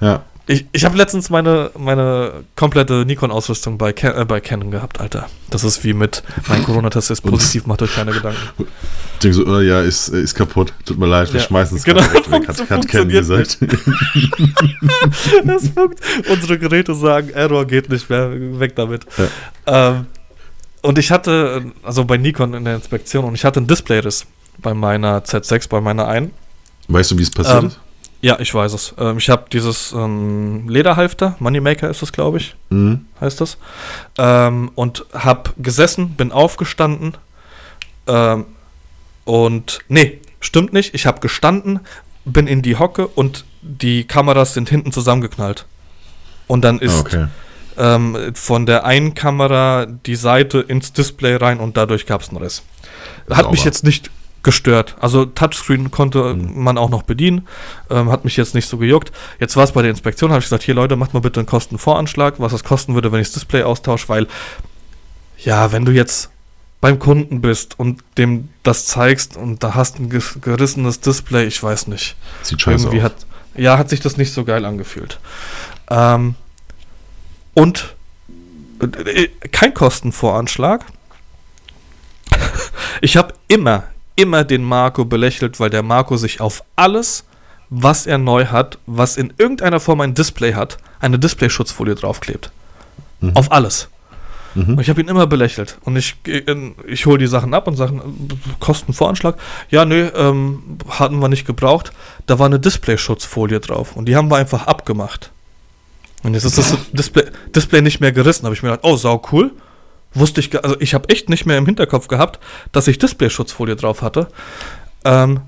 Ja. 0.00 0.24
Ich, 0.48 0.64
ich 0.70 0.84
habe 0.84 0.96
letztens 0.96 1.28
meine, 1.28 1.72
meine 1.76 2.44
komplette 2.54 3.04
Nikon-Ausrüstung 3.04 3.78
bei, 3.78 3.92
Ken, 3.92 4.16
äh, 4.16 4.24
bei 4.24 4.40
Canon 4.40 4.70
gehabt, 4.70 5.00
Alter. 5.00 5.28
Das 5.50 5.64
ist 5.64 5.82
wie 5.82 5.92
mit, 5.92 6.22
mein 6.48 6.62
Corona-Test 6.62 7.10
ist 7.10 7.20
positiv, 7.22 7.66
macht 7.66 7.82
euch 7.82 7.92
keine 7.92 8.12
Gedanken. 8.12 8.38
Ich 8.58 9.18
denke 9.22 9.36
so, 9.36 9.44
oh, 9.44 9.58
ja, 9.58 9.80
ist, 9.80 10.08
ist 10.08 10.34
kaputt. 10.36 10.72
Tut 10.84 10.98
mir 10.98 11.06
leid, 11.06 11.32
wir 11.32 11.40
ja, 11.40 11.46
schmeißen 11.46 11.76
es 11.78 11.82
genau, 11.82 12.00
weg. 12.00 12.48
Hat, 12.48 12.70
hat 12.70 12.88
Canon 12.88 13.08
gesagt. 13.08 13.58
das 15.44 15.68
funkt. 15.68 16.00
Unsere 16.28 16.58
Geräte 16.60 16.94
sagen, 16.94 17.30
Error 17.30 17.64
geht 17.64 17.88
nicht 17.88 18.08
mehr, 18.08 18.30
weg 18.60 18.76
damit. 18.76 19.04
Ja. 19.66 19.88
Ähm, 19.88 20.06
und 20.82 20.98
ich 20.98 21.10
hatte, 21.10 21.72
also 21.82 22.04
bei 22.04 22.18
Nikon 22.18 22.54
in 22.54 22.64
der 22.64 22.76
Inspektion, 22.76 23.24
und 23.24 23.34
ich 23.34 23.44
hatte 23.44 23.58
einen 23.58 23.66
Displayriss 23.66 24.26
bei 24.58 24.74
meiner 24.74 25.24
Z6, 25.24 25.68
bei 25.68 25.80
meiner 25.80 26.06
ein. 26.06 26.30
Weißt 26.86 27.10
du, 27.10 27.18
wie 27.18 27.22
es 27.22 27.30
passiert 27.32 27.62
ähm, 27.62 27.66
ist? 27.66 27.80
Ja, 28.22 28.38
ich 28.40 28.52
weiß 28.54 28.72
es. 28.72 28.94
Ähm, 28.98 29.18
ich 29.18 29.28
habe 29.30 29.46
dieses 29.52 29.92
ähm, 29.92 30.68
Lederhalfter, 30.68 31.36
Moneymaker 31.38 31.88
ist 31.90 32.02
das, 32.02 32.12
glaube 32.12 32.38
ich, 32.38 32.56
mhm. 32.70 33.06
heißt 33.20 33.40
das. 33.40 33.58
Ähm, 34.18 34.70
und 34.74 35.04
habe 35.12 35.50
gesessen, 35.58 36.10
bin 36.10 36.32
aufgestanden 36.32 37.16
und 39.24 39.80
nee, 39.88 40.20
stimmt 40.40 40.72
nicht. 40.72 40.94
Ich 40.94 41.06
habe 41.06 41.20
gestanden, 41.20 41.80
bin 42.24 42.46
in 42.46 42.62
die 42.62 42.76
Hocke 42.76 43.08
und 43.08 43.44
die 43.62 44.04
Kameras 44.04 44.54
sind 44.54 44.68
hinten 44.68 44.92
zusammengeknallt. 44.92 45.66
Und 46.46 46.62
dann 46.62 46.78
ist 46.78 47.00
Okay. 47.00 47.26
ähm, 47.76 48.32
von 48.34 48.64
der 48.66 48.84
einen 48.84 49.14
Kamera 49.14 49.86
die 49.86 50.14
Seite 50.14 50.60
ins 50.60 50.92
Display 50.92 51.34
rein 51.34 51.58
und 51.58 51.76
dadurch 51.76 52.06
gab 52.06 52.20
es 52.22 52.28
einen 52.28 52.38
Riss. 52.38 52.62
Hat 53.28 53.50
mich 53.50 53.60
Sauber. 53.60 53.64
jetzt 53.70 53.82
nicht 53.82 54.10
gestört. 54.46 54.94
Also 55.00 55.26
Touchscreen 55.26 55.90
konnte 55.90 56.34
man 56.34 56.78
auch 56.78 56.88
noch 56.88 57.02
bedienen, 57.02 57.48
ähm, 57.90 58.10
hat 58.12 58.24
mich 58.24 58.36
jetzt 58.36 58.54
nicht 58.54 58.68
so 58.68 58.78
gejuckt. 58.78 59.10
Jetzt 59.40 59.56
war 59.56 59.64
es 59.64 59.72
bei 59.72 59.82
der 59.82 59.90
Inspektion, 59.90 60.30
habe 60.30 60.38
ich 60.38 60.46
gesagt, 60.46 60.62
hier 60.62 60.74
Leute, 60.74 60.94
macht 60.94 61.12
mal 61.14 61.20
bitte 61.20 61.40
einen 61.40 61.48
Kostenvoranschlag, 61.48 62.34
was 62.38 62.52
es 62.52 62.62
kosten 62.62 62.94
würde, 62.94 63.10
wenn 63.10 63.20
ich 63.20 63.26
das 63.26 63.34
Display 63.34 63.64
austausche, 63.64 64.08
weil 64.08 64.28
ja, 65.38 65.72
wenn 65.72 65.84
du 65.84 65.90
jetzt 65.90 66.30
beim 66.80 67.00
Kunden 67.00 67.40
bist 67.40 67.76
und 67.78 68.04
dem 68.18 68.48
das 68.62 68.86
zeigst 68.86 69.36
und 69.36 69.64
da 69.64 69.74
hast 69.74 69.98
ein 69.98 70.08
gerissenes 70.08 71.00
Display, 71.00 71.46
ich 71.46 71.60
weiß 71.60 71.88
nicht. 71.88 72.14
Sieht 72.42 72.62
scheiße 72.62 72.84
Irgendwie 72.84 73.00
aus. 73.00 73.04
hat, 73.04 73.26
ja, 73.56 73.78
hat 73.78 73.90
sich 73.90 73.98
das 73.98 74.16
nicht 74.16 74.32
so 74.32 74.44
geil 74.44 74.64
angefühlt. 74.64 75.18
Ähm, 75.90 76.36
und 77.54 77.96
äh, 78.80 79.26
kein 79.50 79.74
Kostenvoranschlag. 79.74 80.84
Ich 83.02 83.18
habe 83.18 83.34
immer, 83.48 83.84
immer 84.16 84.44
den 84.44 84.64
Marco 84.64 85.04
belächelt, 85.04 85.60
weil 85.60 85.70
der 85.70 85.82
Marco 85.82 86.16
sich 86.16 86.40
auf 86.40 86.64
alles, 86.74 87.24
was 87.70 88.06
er 88.06 88.18
neu 88.18 88.46
hat, 88.46 88.78
was 88.86 89.16
in 89.16 89.32
irgendeiner 89.38 89.80
Form 89.80 90.00
ein 90.00 90.14
Display 90.14 90.54
hat, 90.54 90.78
eine 91.00 91.18
Displayschutzfolie 91.18 91.94
draufklebt. 91.94 92.50
Mhm. 93.20 93.36
Auf 93.36 93.52
alles. 93.52 93.88
Mhm. 94.54 94.70
Und 94.70 94.80
ich 94.80 94.88
habe 94.88 95.00
ihn 95.00 95.08
immer 95.08 95.26
belächelt. 95.26 95.78
Und 95.84 95.96
ich, 95.96 96.16
ich 96.86 97.06
hole 97.06 97.18
die 97.18 97.26
Sachen 97.26 97.52
ab 97.52 97.68
und 97.68 97.76
sage, 97.76 98.00
Kostenvoranschlag. 98.58 99.36
Ja, 99.70 99.84
nö, 99.84 100.10
ähm, 100.14 100.78
hatten 100.88 101.18
wir 101.18 101.28
nicht 101.28 101.46
gebraucht. 101.46 101.92
Da 102.26 102.38
war 102.38 102.46
eine 102.46 102.58
Displayschutzfolie 102.58 103.60
drauf. 103.60 103.96
Und 103.96 104.06
die 104.06 104.16
haben 104.16 104.30
wir 104.30 104.36
einfach 104.36 104.66
abgemacht. 104.66 105.30
Und 106.22 106.34
jetzt 106.34 106.44
ist 106.44 106.58
das 106.58 106.76
Display, 106.92 107.24
Display 107.54 107.82
nicht 107.82 108.00
mehr 108.00 108.12
gerissen. 108.12 108.44
Habe 108.46 108.54
ich 108.54 108.62
mir 108.62 108.70
gedacht, 108.70 108.84
oh, 108.84 108.96
sau 108.96 109.22
cool. 109.30 109.52
Wusste 110.16 110.40
ich, 110.40 110.64
also 110.64 110.76
ich 110.80 110.94
habe 110.94 111.08
echt 111.10 111.28
nicht 111.28 111.46
mehr 111.46 111.58
im 111.58 111.66
Hinterkopf 111.66 112.08
gehabt, 112.08 112.40
dass 112.72 112.88
ich 112.88 112.98
Displayschutzfolie 112.98 113.76
drauf 113.76 114.02
hatte. 114.02 114.28
Ähm, 115.04 115.40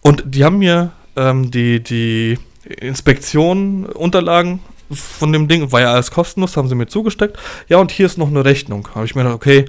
und 0.00 0.24
die 0.26 0.44
haben 0.44 0.58
mir 0.58 0.92
ähm, 1.14 1.50
die, 1.50 1.82
die 1.82 2.38
Inspektion, 2.64 3.84
Unterlagen 3.84 4.60
von 4.90 5.32
dem 5.32 5.46
Ding, 5.46 5.70
war 5.72 5.82
ja 5.82 5.92
alles 5.92 6.10
kostenlos, 6.10 6.56
haben 6.56 6.68
sie 6.68 6.74
mir 6.74 6.86
zugesteckt. 6.86 7.38
Ja, 7.68 7.76
und 7.76 7.90
hier 7.90 8.06
ist 8.06 8.16
noch 8.16 8.28
eine 8.28 8.44
Rechnung. 8.44 8.88
Habe 8.94 9.04
ich 9.04 9.14
mir 9.14 9.22
gedacht, 9.22 9.36
okay, 9.36 9.66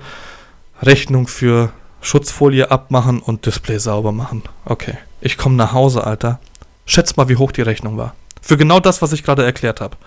Rechnung 0.82 1.28
für 1.28 1.74
Schutzfolie 2.02 2.72
abmachen 2.72 3.20
und 3.20 3.46
Display 3.46 3.78
sauber 3.78 4.14
machen. 4.14 4.44
Okay, 4.64 4.98
ich 5.20 5.38
komme 5.38 5.56
nach 5.56 5.74
Hause, 5.74 6.06
Alter. 6.06 6.40
Schätz 6.86 7.18
mal, 7.18 7.28
wie 7.28 7.36
hoch 7.36 7.52
die 7.52 7.62
Rechnung 7.62 7.98
war. 7.98 8.16
Für 8.42 8.56
genau 8.56 8.80
das, 8.80 9.02
was 9.02 9.12
ich 9.12 9.24
gerade 9.24 9.44
erklärt 9.44 9.82
habe. 9.82 9.98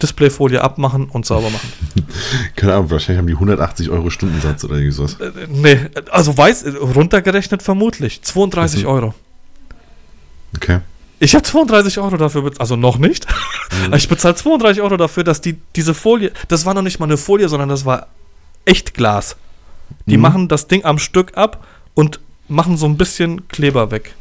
Displayfolie 0.00 0.60
abmachen 0.62 1.06
und 1.06 1.26
sauber 1.26 1.50
machen. 1.50 1.72
Keine 2.56 2.74
Ahnung, 2.74 2.90
wahrscheinlich 2.90 3.18
haben 3.18 3.26
die 3.26 3.34
180 3.34 3.90
Euro 3.90 4.10
Stundensatz 4.10 4.64
oder 4.64 4.74
irgendwie 4.74 4.92
sowas. 4.92 5.16
Äh, 5.20 5.30
nee, 5.48 5.78
also 6.10 6.36
weiß, 6.36 6.64
runtergerechnet 6.80 7.62
vermutlich. 7.62 8.22
32 8.22 8.82
Mhm. 8.82 8.88
Euro. 8.88 9.14
Okay. 10.56 10.80
Ich 11.18 11.34
habe 11.34 11.44
32 11.44 11.98
Euro 12.00 12.16
dafür 12.16 12.42
bezahlt, 12.42 12.60
also 12.60 12.74
noch 12.76 12.98
nicht. 12.98 13.26
Aber 13.86 13.96
Ich 13.96 14.08
bezahle 14.08 14.34
32 14.34 14.82
Euro 14.82 14.96
dafür, 14.96 15.22
dass 15.24 15.40
die 15.40 15.56
diese 15.76 15.94
Folie, 15.94 16.32
das 16.48 16.66
war 16.66 16.74
noch 16.74 16.82
nicht 16.82 16.98
mal 16.98 17.06
eine 17.06 17.16
Folie, 17.16 17.48
sondern 17.48 17.68
das 17.68 17.84
war 17.84 18.08
echt 18.64 18.94
Glas. 18.94 19.36
Die 20.06 20.16
Mhm. 20.16 20.22
machen 20.22 20.48
das 20.48 20.66
Ding 20.66 20.84
am 20.84 20.98
Stück 20.98 21.36
ab 21.36 21.64
und 21.94 22.18
machen 22.48 22.76
so 22.76 22.86
ein 22.86 22.96
bisschen 22.96 23.46
Kleber 23.48 23.90
weg. 23.92 24.14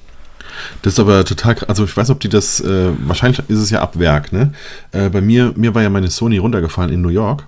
Das 0.82 0.94
ist 0.94 1.00
aber 1.00 1.24
total 1.26 1.56
krass. 1.56 1.70
Also 1.70 1.84
ich 1.86 1.96
weiß 1.96 2.08
nicht, 2.08 2.16
ob 2.16 2.20
die 2.20 2.30
das, 2.30 2.60
äh, 2.62 2.90
wahrscheinlich 3.06 3.40
ist 3.48 3.60
es 3.60 3.70
ja 3.70 3.82
ab 3.82 3.98
Werk, 4.00 4.32
ne? 4.34 4.54
Äh, 4.92 5.10
bei 5.10 5.22
mir, 5.22 5.54
mir 5.56 5.74
war 5.76 5.82
ja 5.82 5.90
meine 5.90 6.10
Sony 6.10 6.38
runtergefallen 6.38 6.92
in 6.92 7.02
New 7.02 7.10
York 7.10 7.44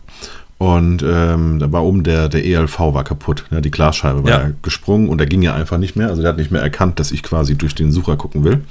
und 0.58 1.04
ähm, 1.04 1.60
da 1.60 1.72
war 1.72 1.84
oben 1.84 2.04
der, 2.04 2.30
der 2.30 2.46
ELV 2.46 2.80
war 2.80 3.04
kaputt. 3.04 3.46
Ne? 3.50 3.62
Die 3.62 3.72
Glasscheibe 3.72 4.24
war 4.24 4.30
Ja. 4.30 4.42
ja. 4.44 4.52
gesprungen 4.62 5.10
und 5.10 5.20
da 5.20 5.26
ging 5.26 5.42
ja 5.42 5.54
einfach 5.54 5.78
nicht 5.78 5.96
mehr. 5.96 6.08
Also 6.10 6.22
der 6.22 6.30
hat 6.30 6.38
nicht 6.38 6.52
mehr 6.52 6.62
erkannt, 6.62 7.00
dass 7.00 7.12
ich 7.12 7.24
quasi 7.24 7.56
durch 7.56 7.76
den 7.76 7.92
Sucher 7.92 8.16
gucken 8.16 8.44
will. 8.44 8.62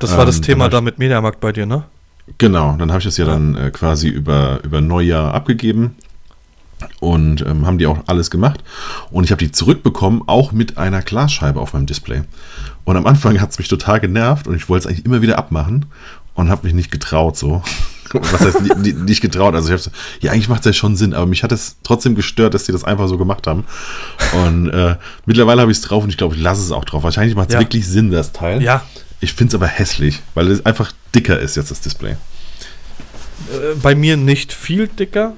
Das 0.00 0.16
war 0.16 0.26
das 0.26 0.36
Ähm, 0.38 0.42
Thema 0.42 0.68
da 0.68 0.80
mit 0.80 0.98
Mediamarkt 0.98 1.40
bei 1.40 1.52
dir, 1.52 1.66
ne? 1.66 1.84
Genau, 2.38 2.76
dann 2.78 2.90
habe 2.90 2.98
ich 3.00 3.04
das 3.04 3.16
ja 3.16 3.24
dann 3.26 3.56
äh, 3.56 3.70
quasi 3.70 4.08
über, 4.08 4.60
über 4.62 4.80
Neujahr 4.80 5.34
abgegeben 5.34 5.96
und 7.00 7.42
ähm, 7.42 7.66
haben 7.66 7.78
die 7.78 7.86
auch 7.86 7.98
alles 8.06 8.30
gemacht. 8.30 8.62
Und 9.10 9.24
ich 9.24 9.30
habe 9.32 9.44
die 9.44 9.52
zurückbekommen, 9.52 10.22
auch 10.26 10.52
mit 10.52 10.78
einer 10.78 11.02
Glasscheibe 11.02 11.60
auf 11.60 11.72
meinem 11.74 11.86
Display. 11.86 12.22
Und 12.84 12.96
am 12.96 13.06
Anfang 13.06 13.40
hat 13.40 13.50
es 13.50 13.58
mich 13.58 13.68
total 13.68 14.00
genervt 14.00 14.46
und 14.46 14.54
ich 14.56 14.68
wollte 14.68 14.84
es 14.84 14.92
eigentlich 14.92 15.06
immer 15.06 15.22
wieder 15.22 15.38
abmachen 15.38 15.86
und 16.34 16.50
habe 16.50 16.66
mich 16.66 16.74
nicht 16.74 16.90
getraut 16.90 17.36
so. 17.36 17.62
Was 18.12 18.40
heißt 18.40 18.62
nicht, 18.78 19.20
getraut? 19.20 19.54
Also 19.54 19.68
ich 19.68 19.72
habe 19.72 19.82
so, 19.82 19.90
ja, 20.20 20.32
eigentlich 20.32 20.48
macht 20.48 20.60
es 20.60 20.66
ja 20.66 20.72
schon 20.72 20.96
Sinn, 20.96 21.14
aber 21.14 21.26
mich 21.26 21.44
hat 21.44 21.52
es 21.52 21.76
trotzdem 21.84 22.16
gestört, 22.16 22.54
dass 22.54 22.64
die 22.64 22.72
das 22.72 22.82
einfach 22.82 23.06
so 23.06 23.16
gemacht 23.16 23.46
haben. 23.46 23.64
Und 24.44 24.68
äh, 24.68 24.96
mittlerweile 25.26 25.60
habe 25.60 25.70
ich 25.70 25.78
es 25.78 25.84
drauf 25.84 26.02
und 26.02 26.10
ich 26.10 26.16
glaube, 26.16 26.34
ich 26.34 26.42
lasse 26.42 26.60
es 26.60 26.72
auch 26.72 26.84
drauf. 26.84 27.04
Wahrscheinlich 27.04 27.36
macht 27.36 27.50
es 27.50 27.54
Ja. 27.54 27.60
wirklich 27.60 27.86
Sinn, 27.86 28.10
das 28.10 28.32
Teil. 28.32 28.62
Ja. 28.62 28.82
Ich 29.20 29.32
finde 29.34 29.50
es 29.50 29.54
aber 29.54 29.68
hässlich, 29.68 30.22
weil 30.34 30.48
es 30.48 30.66
einfach 30.66 30.92
dicker 31.14 31.38
ist 31.38 31.56
jetzt 31.56 31.70
das 31.70 31.82
Display. 31.82 32.12
Äh, 32.12 32.16
bei 33.80 33.94
mir 33.94 34.16
nicht 34.16 34.52
viel 34.52 34.88
dicker. 34.88 35.34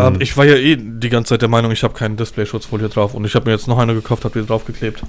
Aber 0.00 0.16
Mhm. 0.16 0.20
ich 0.20 0.36
war 0.36 0.44
ja 0.44 0.54
eh 0.54 0.76
die 0.76 1.08
ganze 1.08 1.30
Zeit 1.30 1.42
der 1.42 1.48
Meinung, 1.48 1.70
ich 1.72 1.82
habe 1.82 1.94
keine 1.94 2.14
Displayschutzfolie 2.16 2.88
drauf. 2.88 3.14
Und 3.14 3.24
ich 3.24 3.34
habe 3.34 3.46
mir 3.46 3.52
jetzt 3.52 3.68
noch 3.68 3.78
eine 3.78 3.94
gekauft, 3.94 4.24
habe 4.24 4.40
die 4.40 4.46
draufgeklebt. 4.46 5.02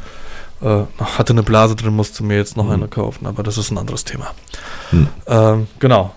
Äh, 0.61 0.81
hatte 0.99 1.33
eine 1.33 1.43
Blase 1.43 1.75
drin, 1.75 1.95
musste 1.95 2.23
mir 2.23 2.37
jetzt 2.37 2.57
noch 2.57 2.65
Mhm. 2.65 2.71
eine 2.71 2.87
kaufen. 2.87 3.25
Aber 3.27 3.43
das 3.43 3.57
ist 3.57 3.71
ein 3.71 3.77
anderes 3.77 4.03
Thema. 4.05 4.31
Hm. 4.91 5.07
Ähm, 5.27 5.67
genau. 5.79 6.13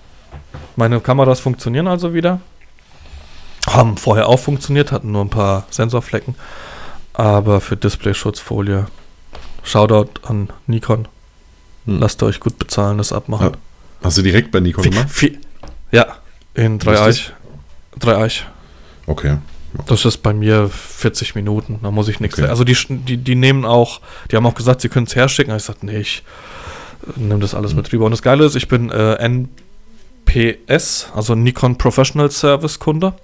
Meine 0.76 1.00
Kameras 1.00 1.40
funktionieren 1.40 1.86
also 1.86 2.14
wieder. 2.14 2.40
Haben 3.68 3.96
vorher 3.96 4.28
auch 4.28 4.38
funktioniert, 4.40 4.90
hatten 4.90 5.12
nur 5.12 5.24
ein 5.24 5.30
paar 5.30 5.66
Sensorflecken. 5.70 6.34
Aber 7.14 7.60
für 7.60 7.76
Displayschutzfolie, 7.76 8.86
Shoutout 9.62 10.20
an 10.26 10.48
Nikon. 10.66 11.06
Hm. 11.86 12.00
Lasst 12.00 12.22
euch 12.22 12.40
gut 12.40 12.58
bezahlen, 12.58 12.98
das 12.98 13.12
abmachen. 13.12 13.50
Ja. 13.52 13.58
Hast 14.02 14.18
du 14.18 14.22
direkt 14.22 14.50
bei 14.50 14.58
Nikon 14.60 14.82
gemacht? 14.90 15.06
ja, 15.92 16.06
in 16.54 16.78
Dreieich. 16.80 17.32
Dreieich. 17.98 18.46
Okay. 19.06 19.38
Das 19.86 20.04
ist 20.04 20.18
bei 20.18 20.34
mir 20.34 20.68
40 20.68 21.34
Minuten, 21.34 21.78
da 21.82 21.90
muss 21.90 22.08
ich 22.08 22.20
nichts. 22.20 22.38
Okay. 22.38 22.48
Also 22.48 22.62
die, 22.64 22.76
die, 22.88 23.16
die 23.16 23.34
nehmen 23.34 23.64
auch, 23.64 24.00
die 24.30 24.36
haben 24.36 24.44
auch 24.46 24.54
gesagt, 24.54 24.82
sie 24.82 24.88
können 24.90 25.06
es 25.06 25.16
herschicken. 25.16 25.54
Ich 25.56 25.62
sagte, 25.62 25.86
nee, 25.86 25.98
ich 25.98 26.22
äh, 27.16 27.18
nehme 27.20 27.40
das 27.40 27.54
alles 27.54 27.74
mit 27.74 27.90
rüber. 27.92 28.04
Und 28.04 28.10
das 28.10 28.20
Geile 28.22 28.44
ist, 28.44 28.54
ich 28.54 28.68
bin 28.68 28.90
äh, 28.90 29.14
NPS, 30.26 31.08
also 31.14 31.34
Nikon 31.34 31.78
Professional 31.78 32.30
Service 32.30 32.78
Kunde, 32.78 33.14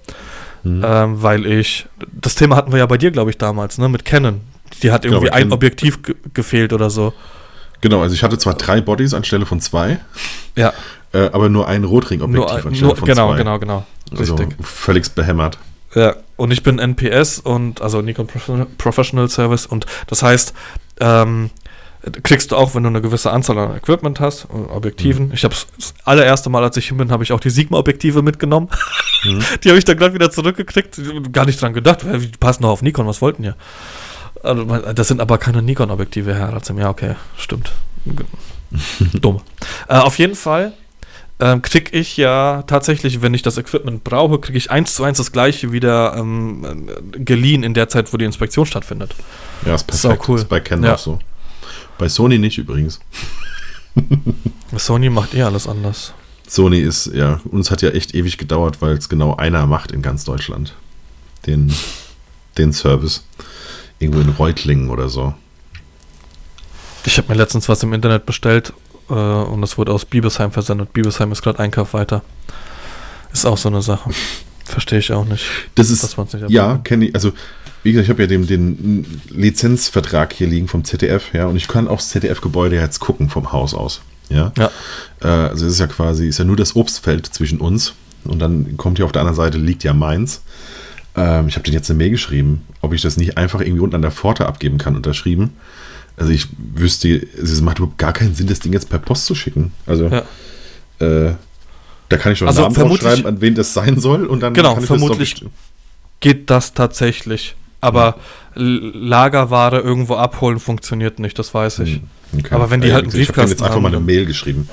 Mhm. 0.63 0.83
ähm, 0.85 1.21
weil 1.23 1.45
ich, 1.45 1.85
das 2.11 2.35
Thema 2.35 2.57
hatten 2.57 2.71
wir 2.73 2.79
ja 2.79 2.85
bei 2.85 2.97
dir, 2.97 3.11
glaube 3.11 3.29
ich, 3.29 3.37
damals, 3.37 3.77
ne, 3.77 3.87
mit 3.87 4.03
Canon. 4.03 4.41
Die 4.83 4.91
hat 4.91 5.05
irgendwie 5.05 5.27
Genau, 5.27 5.37
ein. 5.37 5.51
Objektiv 5.53 6.01
ge 6.03 6.15
gefehlt 6.33 6.73
oder 6.73 6.89
so. 6.89 7.13
Genau, 7.79 8.01
also 8.01 8.13
ich 8.13 8.23
hatte 8.23 8.37
zwar 8.37 8.55
drei 8.55 8.81
Bodies 8.81 9.13
anstelle 9.13 9.45
von 9.45 9.61
zwei, 9.61 9.99
Ja, 10.57 10.73
äh, 11.13 11.29
aber 11.31 11.47
nur 11.47 11.67
ein 11.69 11.85
Rotring-Objektiv 11.85 12.65
anstelle 12.65 12.87
nur 12.87 12.95
von 12.97 13.07
genau, 13.07 13.29
zwei. 13.31 13.37
genau, 13.37 13.57
genau. 13.59 13.85
Also 14.17 14.35
Richtig. 14.35 14.57
völlig 14.65 15.09
behämmert. 15.11 15.57
Ja, 15.95 16.15
und 16.37 16.51
ich 16.51 16.63
bin 16.63 16.77
NPS 16.79 17.39
und 17.39 17.81
also 17.81 18.01
Nikon 18.01 18.27
Prof- 18.27 18.67
Professional 18.77 19.27
Service 19.29 19.65
und 19.65 19.85
das 20.07 20.21
heißt, 20.23 20.53
ähm, 20.99 21.49
kriegst 22.23 22.51
du 22.51 22.55
auch, 22.55 22.75
wenn 22.75 22.83
du 22.83 22.89
eine 22.89 23.01
gewisse 23.01 23.31
Anzahl 23.31 23.57
an 23.57 23.75
Equipment 23.75 24.19
hast, 24.19 24.45
äh, 24.45 24.71
Objektiven. 24.71 25.31
Ich 25.33 25.43
habe 25.43 25.53
das 25.53 25.93
allererste 26.05 26.49
Mal, 26.49 26.63
als 26.63 26.77
ich 26.77 26.87
hin 26.87 26.97
bin, 26.97 27.11
habe 27.11 27.23
ich 27.23 27.33
auch 27.33 27.39
die 27.39 27.49
Sigma-Objektive 27.49 28.21
mitgenommen. 28.21 28.69
Mhm. 29.21 29.43
Die 29.65 29.67
habe 29.67 29.77
ich 29.77 29.83
dann 29.83 29.97
gleich 29.97 30.13
wieder 30.13 30.31
zurückgekriegt. 30.31 30.97
Gar 31.33 31.45
nicht 31.45 31.61
dran 31.61 31.73
gedacht, 31.73 32.09
weil 32.09 32.19
die 32.21 32.27
passen 32.37 32.63
doch 32.63 32.69
auf 32.69 32.81
Nikon, 32.81 33.05
was 33.05 33.21
wollten 33.21 33.43
ihr? 33.43 33.57
Also, 34.43 34.63
das 34.93 35.09
sind 35.09 35.19
aber 35.19 35.37
keine 35.37 35.61
Nikon-Objektive, 35.61 36.33
Herr 36.33 36.53
Ratzim. 36.53 36.77
Ja, 36.77 36.89
okay, 36.89 37.15
stimmt. 37.35 37.73
Dumm. 39.19 39.41
Äh, 39.89 39.95
auf 39.97 40.17
jeden 40.19 40.35
Fall 40.35 40.71
ähm, 41.39 41.61
kriege 41.61 41.97
ich 41.97 42.17
ja 42.17 42.63
tatsächlich, 42.63 43.21
wenn 43.21 43.33
ich 43.33 43.41
das 43.41 43.57
Equipment 43.57 44.03
brauche, 44.03 44.39
kriege 44.39 44.57
ich 44.57 44.71
eins 44.71 44.95
zu 44.95 45.03
eins 45.03 45.17
das 45.17 45.31
gleiche 45.31 45.71
wieder 45.71 46.15
ähm, 46.17 46.65
äh, 47.13 47.19
geliehen 47.19 47.63
in 47.63 47.73
der 47.73 47.87
Zeit, 47.89 48.11
wo 48.11 48.17
die 48.17 48.25
Inspektion 48.25 48.65
stattfindet. 48.65 49.15
Ja, 49.65 49.75
ist 49.75 49.87
perfekt. 49.87 50.27
cool. 50.27 50.37
Ist 50.39 50.49
bei 50.49 50.59
Canon 50.59 50.85
Ja. 50.85 50.93
auch 50.95 50.99
so. 50.99 51.19
Bei 51.97 52.09
Sony 52.09 52.37
nicht 52.39 52.57
übrigens. 52.57 52.99
Sony 54.75 55.09
macht 55.09 55.33
eh 55.33 55.43
alles 55.43 55.67
anders. 55.67 56.13
Sony 56.47 56.79
ist, 56.79 57.07
ja, 57.13 57.39
uns 57.45 57.71
hat 57.71 57.81
ja 57.81 57.89
echt 57.89 58.15
ewig 58.15 58.37
gedauert, 58.37 58.81
weil 58.81 58.93
es 58.97 59.07
genau 59.09 59.35
einer 59.35 59.65
macht 59.67 59.91
in 59.91 60.01
ganz 60.01 60.23
Deutschland. 60.25 60.73
Den, 61.45 61.71
den 62.57 62.73
Service. 62.73 63.23
Irgendwo 63.99 64.21
in 64.21 64.29
Reutlingen 64.29 64.89
oder 64.89 65.09
so. 65.09 65.33
Ich 67.05 67.17
habe 67.17 67.29
mir 67.29 67.37
letztens 67.37 67.69
was 67.69 67.83
im 67.83 67.93
Internet 67.93 68.25
bestellt 68.25 68.73
äh, 69.09 69.13
und 69.13 69.61
das 69.61 69.77
wurde 69.77 69.91
aus 69.91 70.05
Biebesheim 70.05 70.51
versendet. 70.51 70.93
Biebesheim 70.93 71.31
ist 71.31 71.41
gerade 71.41 71.59
Einkauf 71.59 71.93
weiter. 71.93 72.21
Ist 73.33 73.45
auch 73.45 73.57
so 73.57 73.69
eine 73.69 73.81
Sache. 73.81 74.09
Verstehe 74.65 74.99
ich 74.99 75.11
auch 75.11 75.25
nicht. 75.25 75.45
Das 75.75 75.89
ist, 75.89 76.17
nicht 76.17 76.49
ja, 76.49 76.77
kenne 76.77 77.05
ich, 77.07 77.15
also 77.15 77.31
wie 77.83 77.91
gesagt, 77.91 78.05
ich 78.05 78.09
habe 78.09 78.21
ja 78.23 78.27
den, 78.27 78.45
den 78.45 79.21
Lizenzvertrag 79.29 80.33
hier 80.33 80.47
liegen 80.47 80.67
vom 80.67 80.83
ZDF, 80.83 81.33
ja, 81.33 81.47
und 81.47 81.55
ich 81.55 81.67
kann 81.67 81.87
aufs 81.87 82.09
ZDF-Gebäude 82.09 82.75
jetzt 82.75 82.99
gucken 82.99 83.29
vom 83.29 83.51
Haus 83.51 83.73
aus. 83.73 84.01
Ja. 84.29 84.51
Ja. 84.57 84.71
Äh, 85.21 85.49
also 85.49 85.65
es 85.65 85.73
ist 85.73 85.79
ja 85.79 85.87
quasi, 85.87 86.27
ist 86.27 86.39
ja 86.39 86.45
nur 86.45 86.55
das 86.55 86.75
Obstfeld 86.75 87.25
zwischen 87.27 87.59
uns. 87.59 87.93
Und 88.25 88.39
dann 88.39 88.77
kommt 88.77 88.97
hier 88.97 89.05
auf 89.05 89.11
der 89.11 89.21
anderen 89.21 89.37
Seite 89.37 89.57
liegt 89.57 89.83
ja 89.83 89.93
Mainz. 89.93 90.41
Ähm, 91.15 91.47
ich 91.47 91.55
habe 91.55 91.63
den 91.63 91.73
jetzt 91.73 91.89
eine 91.89 91.97
Mail 91.97 92.11
geschrieben, 92.11 92.65
ob 92.81 92.93
ich 92.93 93.01
das 93.01 93.17
nicht 93.17 93.37
einfach 93.37 93.61
irgendwie 93.61 93.81
unten 93.81 93.95
an 93.95 94.01
der 94.01 94.11
Pforte 94.11 94.45
abgeben 94.45 94.77
kann, 94.77 94.95
unterschrieben. 94.95 95.53
Also 96.19 96.31
ich 96.33 96.47
wüsste, 96.75 97.07
es 97.37 97.61
macht 97.61 97.79
überhaupt 97.79 97.97
gar 97.97 98.11
keinen 98.13 98.35
Sinn, 98.35 98.47
das 98.47 98.59
Ding 98.59 98.73
jetzt 98.73 98.89
per 98.89 98.99
Post 98.99 99.25
zu 99.25 99.35
schicken. 99.35 99.71
Also 99.85 100.07
Ja. 100.09 100.23
äh, 101.05 101.33
da 102.09 102.17
kann 102.17 102.33
ich 102.33 102.39
schon 102.39 102.47
Also 102.47 102.65
einen 102.65 102.73
Namen 102.73 102.89
draufschreiben, 102.89 103.25
an 103.25 103.39
wen 103.41 103.55
das 103.55 103.73
sein 103.73 103.99
soll 103.99 104.25
und 104.25 104.41
dann 104.41 104.53
Genau, 104.53 104.73
kann 104.73 104.83
ich 104.83 104.87
vermutlich- 104.87 105.33
das 105.35 105.39
doch 105.43 105.49
Geht 106.19 106.49
das 106.49 106.73
tatsächlich. 106.73 107.55
Aber 107.81 108.17
Lagerware 108.55 109.79
irgendwo 109.79 110.15
abholen 110.15 110.59
funktioniert 110.59 111.19
nicht, 111.19 111.39
das 111.39 111.53
weiß 111.53 111.79
ich. 111.79 111.93
Hm, 111.95 112.39
okay. 112.39 112.53
Aber 112.55 112.69
wenn 112.71 112.81
die 112.81 112.89
Ja, 112.89 112.95
halt 112.95 113.05
einen 113.05 113.09
ich 113.13 113.13
habe 113.15 113.21
jetzt 113.21 113.35
Briefkasten 113.35 113.63
einfach 113.63 113.79
mal 113.79 113.87
eine 113.87 113.97
haben, 113.97 114.05
Mail 114.05 114.25
geschrieben. 114.25 114.67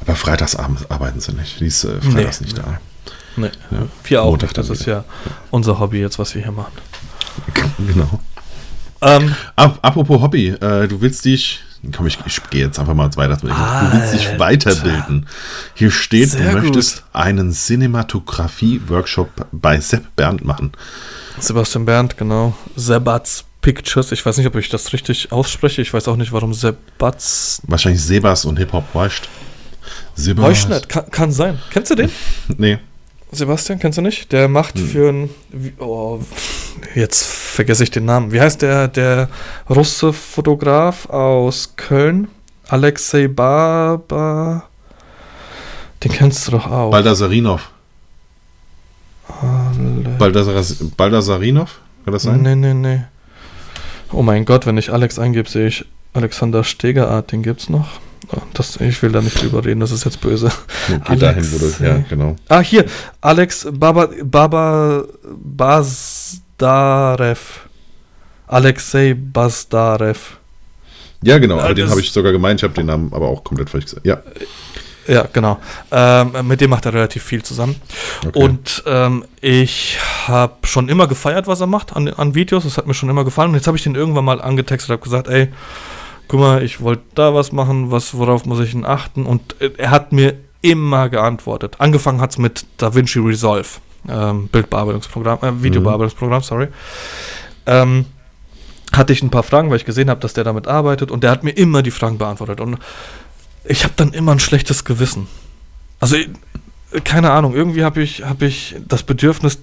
Aber 0.00 0.16
freitagsabends 0.16 0.90
arbeiten 0.90 1.20
sie 1.20 1.32
nicht. 1.32 1.60
Die 1.60 1.66
ist 1.66 1.84
äh, 1.84 2.00
freitags 2.00 2.40
nicht 2.40 2.58
da. 2.58 2.80
Nee, 3.36 3.50
Ja. 3.70 3.86
wir 4.04 4.22
auch 4.22 4.30
Montag 4.30 4.48
nicht. 4.48 4.58
Das 4.58 4.70
ist 4.70 4.86
ja 4.86 5.04
unser 5.50 5.78
Hobby 5.78 5.98
jetzt, 6.00 6.18
was 6.18 6.34
wir 6.34 6.42
hier 6.42 6.52
machen. 6.52 6.72
genau. 7.86 8.20
Ähm, 9.04 9.34
Ap 9.56 9.78
apropos 9.82 10.20
Hobby, 10.20 10.48
äh, 10.48 10.88
du 10.88 11.00
willst 11.00 11.24
dich. 11.24 11.60
Komm, 11.94 12.06
ich, 12.06 12.18
ich 12.24 12.40
gehe 12.48 12.64
jetzt 12.64 12.78
einfach 12.78 12.94
mal 12.94 13.04
ins 13.06 13.18
Weiter. 13.18 13.36
Du 13.36 13.48
willst 13.48 14.14
dich 14.14 14.38
weiterbilden. 14.38 15.26
Hier 15.74 15.90
steht, 15.90 16.30
Sehr 16.30 16.40
du 16.48 16.52
gut. 16.54 16.62
möchtest 16.62 17.04
einen 17.12 17.52
Cinematografie-Workshop 17.52 19.28
bei 19.52 19.78
Sepp 19.80 20.16
Bernd 20.16 20.44
machen. 20.44 20.72
Sebastian 21.38 21.84
Berndt, 21.84 22.16
genau. 22.16 22.56
Sebats 22.74 23.44
Pictures. 23.60 24.12
Ich 24.12 24.24
weiß 24.24 24.38
nicht, 24.38 24.46
ob 24.46 24.56
ich 24.56 24.70
das 24.70 24.94
richtig 24.94 25.30
ausspreche. 25.32 25.82
Ich 25.82 25.92
weiß 25.92 26.08
auch 26.08 26.16
nicht, 26.16 26.32
warum 26.32 26.54
Sebats. 26.54 27.60
Wahrscheinlich 27.66 28.02
Sebas 28.02 28.46
und 28.46 28.56
Hip-Hop 28.56 28.84
Washed. 28.94 29.28
Sebas. 30.14 30.66
Kann, 30.88 31.10
kann 31.10 31.32
sein. 31.32 31.58
Kennst 31.70 31.90
du 31.90 31.94
den? 31.96 32.10
Nee. 32.56 32.78
Sebastian, 33.34 33.78
kennst 33.78 33.98
du 33.98 34.02
nicht? 34.02 34.32
Der 34.32 34.48
macht 34.48 34.78
Hm. 34.78 34.86
für 34.88 35.08
ein. 35.10 35.30
Oh, 35.78 36.20
jetzt 36.94 37.24
vergesse 37.24 37.82
ich 37.84 37.90
den 37.90 38.04
Namen. 38.04 38.32
Wie 38.32 38.40
heißt 38.40 38.62
der, 38.62 38.88
der 38.88 39.28
Russe-Fotograf 39.68 41.08
aus 41.10 41.74
Köln? 41.76 42.28
Alexei 42.68 43.28
Baba. 43.28 44.64
Den 46.02 46.12
kennst 46.12 46.46
du 46.46 46.52
doch 46.52 46.66
auch. 46.70 46.90
Baldasarinov. 46.90 47.70
Baldasar 50.18 50.62
Baldasarinov? 50.96 51.80
Kann 52.04 52.12
das 52.12 52.22
sein? 52.24 52.42
Nee, 52.42 52.54
nee, 52.54 52.74
nee. 52.74 53.00
Oh 54.12 54.22
mein 54.22 54.44
Gott, 54.44 54.66
wenn 54.66 54.76
ich 54.76 54.92
Alex 54.92 55.18
eingebe, 55.18 55.48
sehe 55.48 55.66
ich 55.68 55.84
Alexander 56.12 56.62
Stegerart, 56.62 57.32
den 57.32 57.42
gibt's 57.42 57.68
noch. 57.68 57.88
Das, 58.52 58.76
ich 58.80 59.02
will 59.02 59.12
da 59.12 59.20
nicht 59.20 59.40
drüber 59.40 59.64
reden, 59.64 59.80
das 59.80 59.90
ist 59.90 60.04
jetzt 60.04 60.20
böse. 60.20 60.50
Geh 61.08 61.16
dahin, 61.16 61.44
wo 61.52 61.58
du. 61.58 61.72
Ja, 61.84 62.04
genau. 62.08 62.36
Ah, 62.48 62.60
hier, 62.60 62.84
Alex 63.20 63.66
Baba, 63.70 64.08
Baba 64.22 65.04
Bazdarev. 65.42 67.38
Alexei 68.46 69.14
Bazdarev. 69.14 70.36
Ja, 71.22 71.38
genau. 71.38 71.58
Aber 71.58 71.74
den 71.74 71.88
habe 71.88 72.00
ich 72.00 72.12
sogar 72.12 72.32
gemeint. 72.32 72.60
Ich 72.60 72.64
habe 72.64 72.74
den 72.74 72.86
Namen 72.86 73.12
aber 73.12 73.28
auch 73.28 73.42
komplett 73.42 73.70
falsch 73.70 73.86
gesagt. 73.86 74.06
Ja. 74.06 74.22
Ja, 75.06 75.28
genau. 75.32 75.58
Ähm, 75.90 76.32
mit 76.44 76.62
dem 76.62 76.70
macht 76.70 76.86
er 76.86 76.94
relativ 76.94 77.22
viel 77.22 77.42
zusammen. 77.42 77.76
Okay. 78.26 78.38
Und 78.38 78.82
ähm, 78.86 79.24
ich 79.40 79.98
habe 80.26 80.54
schon 80.66 80.88
immer 80.88 81.06
gefeiert, 81.06 81.46
was 81.46 81.60
er 81.60 81.66
macht 81.66 81.94
an, 81.94 82.08
an 82.08 82.34
Videos. 82.34 82.64
Das 82.64 82.78
hat 82.78 82.86
mir 82.86 82.94
schon 82.94 83.10
immer 83.10 83.24
gefallen. 83.24 83.50
Und 83.50 83.56
jetzt 83.56 83.66
habe 83.66 83.76
ich 83.76 83.82
den 83.82 83.94
irgendwann 83.94 84.24
mal 84.24 84.40
angetextet 84.40 84.90
und 84.90 84.94
habe 84.94 85.04
gesagt, 85.04 85.28
ey, 85.28 85.48
guck 86.28 86.40
mal, 86.40 86.62
ich 86.62 86.80
wollte 86.80 87.02
da 87.14 87.34
was 87.34 87.52
machen, 87.52 87.90
was, 87.90 88.16
worauf 88.16 88.44
muss 88.46 88.60
ich 88.60 88.72
denn 88.72 88.84
achten? 88.84 89.26
Und 89.26 89.60
äh, 89.60 89.70
er 89.76 89.90
hat 89.90 90.12
mir 90.12 90.34
immer 90.62 91.08
geantwortet. 91.08 91.76
Angefangen 91.78 92.20
hat 92.20 92.30
es 92.30 92.38
mit 92.38 92.66
DaVinci 92.78 93.18
Resolve, 93.18 93.68
ähm, 94.08 94.48
Bildbearbeitungsprogramm, 94.48 95.38
äh, 95.42 95.62
Videobearbeitungsprogramm, 95.62 96.42
sorry. 96.42 96.68
Ähm, 97.66 98.06
hatte 98.92 99.12
ich 99.12 99.22
ein 99.22 99.30
paar 99.30 99.42
Fragen, 99.42 99.70
weil 99.70 99.76
ich 99.76 99.84
gesehen 99.84 100.08
habe, 100.08 100.20
dass 100.20 100.34
der 100.34 100.44
damit 100.44 100.68
arbeitet 100.68 101.10
und 101.10 101.24
der 101.24 101.30
hat 101.30 101.42
mir 101.44 101.50
immer 101.50 101.82
die 101.82 101.90
Fragen 101.90 102.16
beantwortet. 102.18 102.60
Und 102.60 102.78
ich 103.64 103.84
habe 103.84 103.94
dann 103.96 104.12
immer 104.12 104.32
ein 104.32 104.40
schlechtes 104.40 104.84
Gewissen. 104.84 105.26
Also, 106.00 106.16
ich- 106.16 106.28
keine 107.02 107.32
Ahnung, 107.32 107.54
irgendwie 107.54 107.82
habe 107.82 108.02
ich, 108.02 108.22
hab 108.24 108.40
ich 108.40 108.76
das 108.86 109.02
Bedürfnis, 109.02 109.58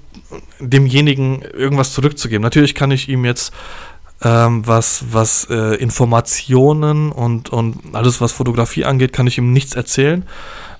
demjenigen 0.59 1.41
irgendwas 1.41 1.93
zurückzugeben. 1.93 2.41
Natürlich 2.43 2.75
kann 2.75 2.91
ich 2.91 3.07
ihm 3.07 3.23
jetzt 3.23 3.53
ähm, 4.23 4.65
was, 4.67 5.05
was 5.11 5.47
äh, 5.49 5.75
Informationen 5.75 7.11
und, 7.11 7.49
und 7.49 7.77
alles, 7.93 8.21
was 8.21 8.31
Fotografie 8.31 8.85
angeht, 8.85 9.13
kann 9.13 9.27
ich 9.27 9.37
ihm 9.37 9.51
nichts 9.51 9.75
erzählen. 9.75 10.25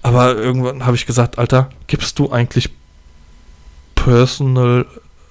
Aber 0.04 0.36
irgendwann 0.36 0.86
habe 0.86 0.96
ich 0.96 1.06
gesagt, 1.06 1.38
Alter, 1.38 1.70
gibst 1.88 2.18
du 2.20 2.32
eigentlich 2.32 2.70
Personal 3.96 4.86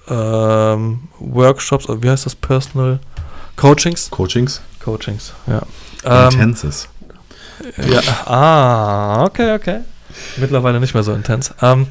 ähm, 0.07 1.07
Workshops, 1.19 1.87
oder 1.87 2.01
wie 2.03 2.09
heißt 2.09 2.25
das? 2.25 2.35
Personal 2.35 2.99
Coachings? 3.55 4.09
Coachings? 4.09 4.61
Coachings, 4.83 5.33
ja. 5.47 5.61
Ähm, 6.03 6.31
Intenses. 6.31 6.87
ja, 7.77 8.01
ah, 8.25 9.23
okay, 9.25 9.53
okay. 9.53 9.79
Mittlerweile 10.37 10.79
nicht 10.79 10.93
mehr 10.93 11.03
so 11.03 11.13
intens. 11.13 11.53
Ähm, 11.61 11.87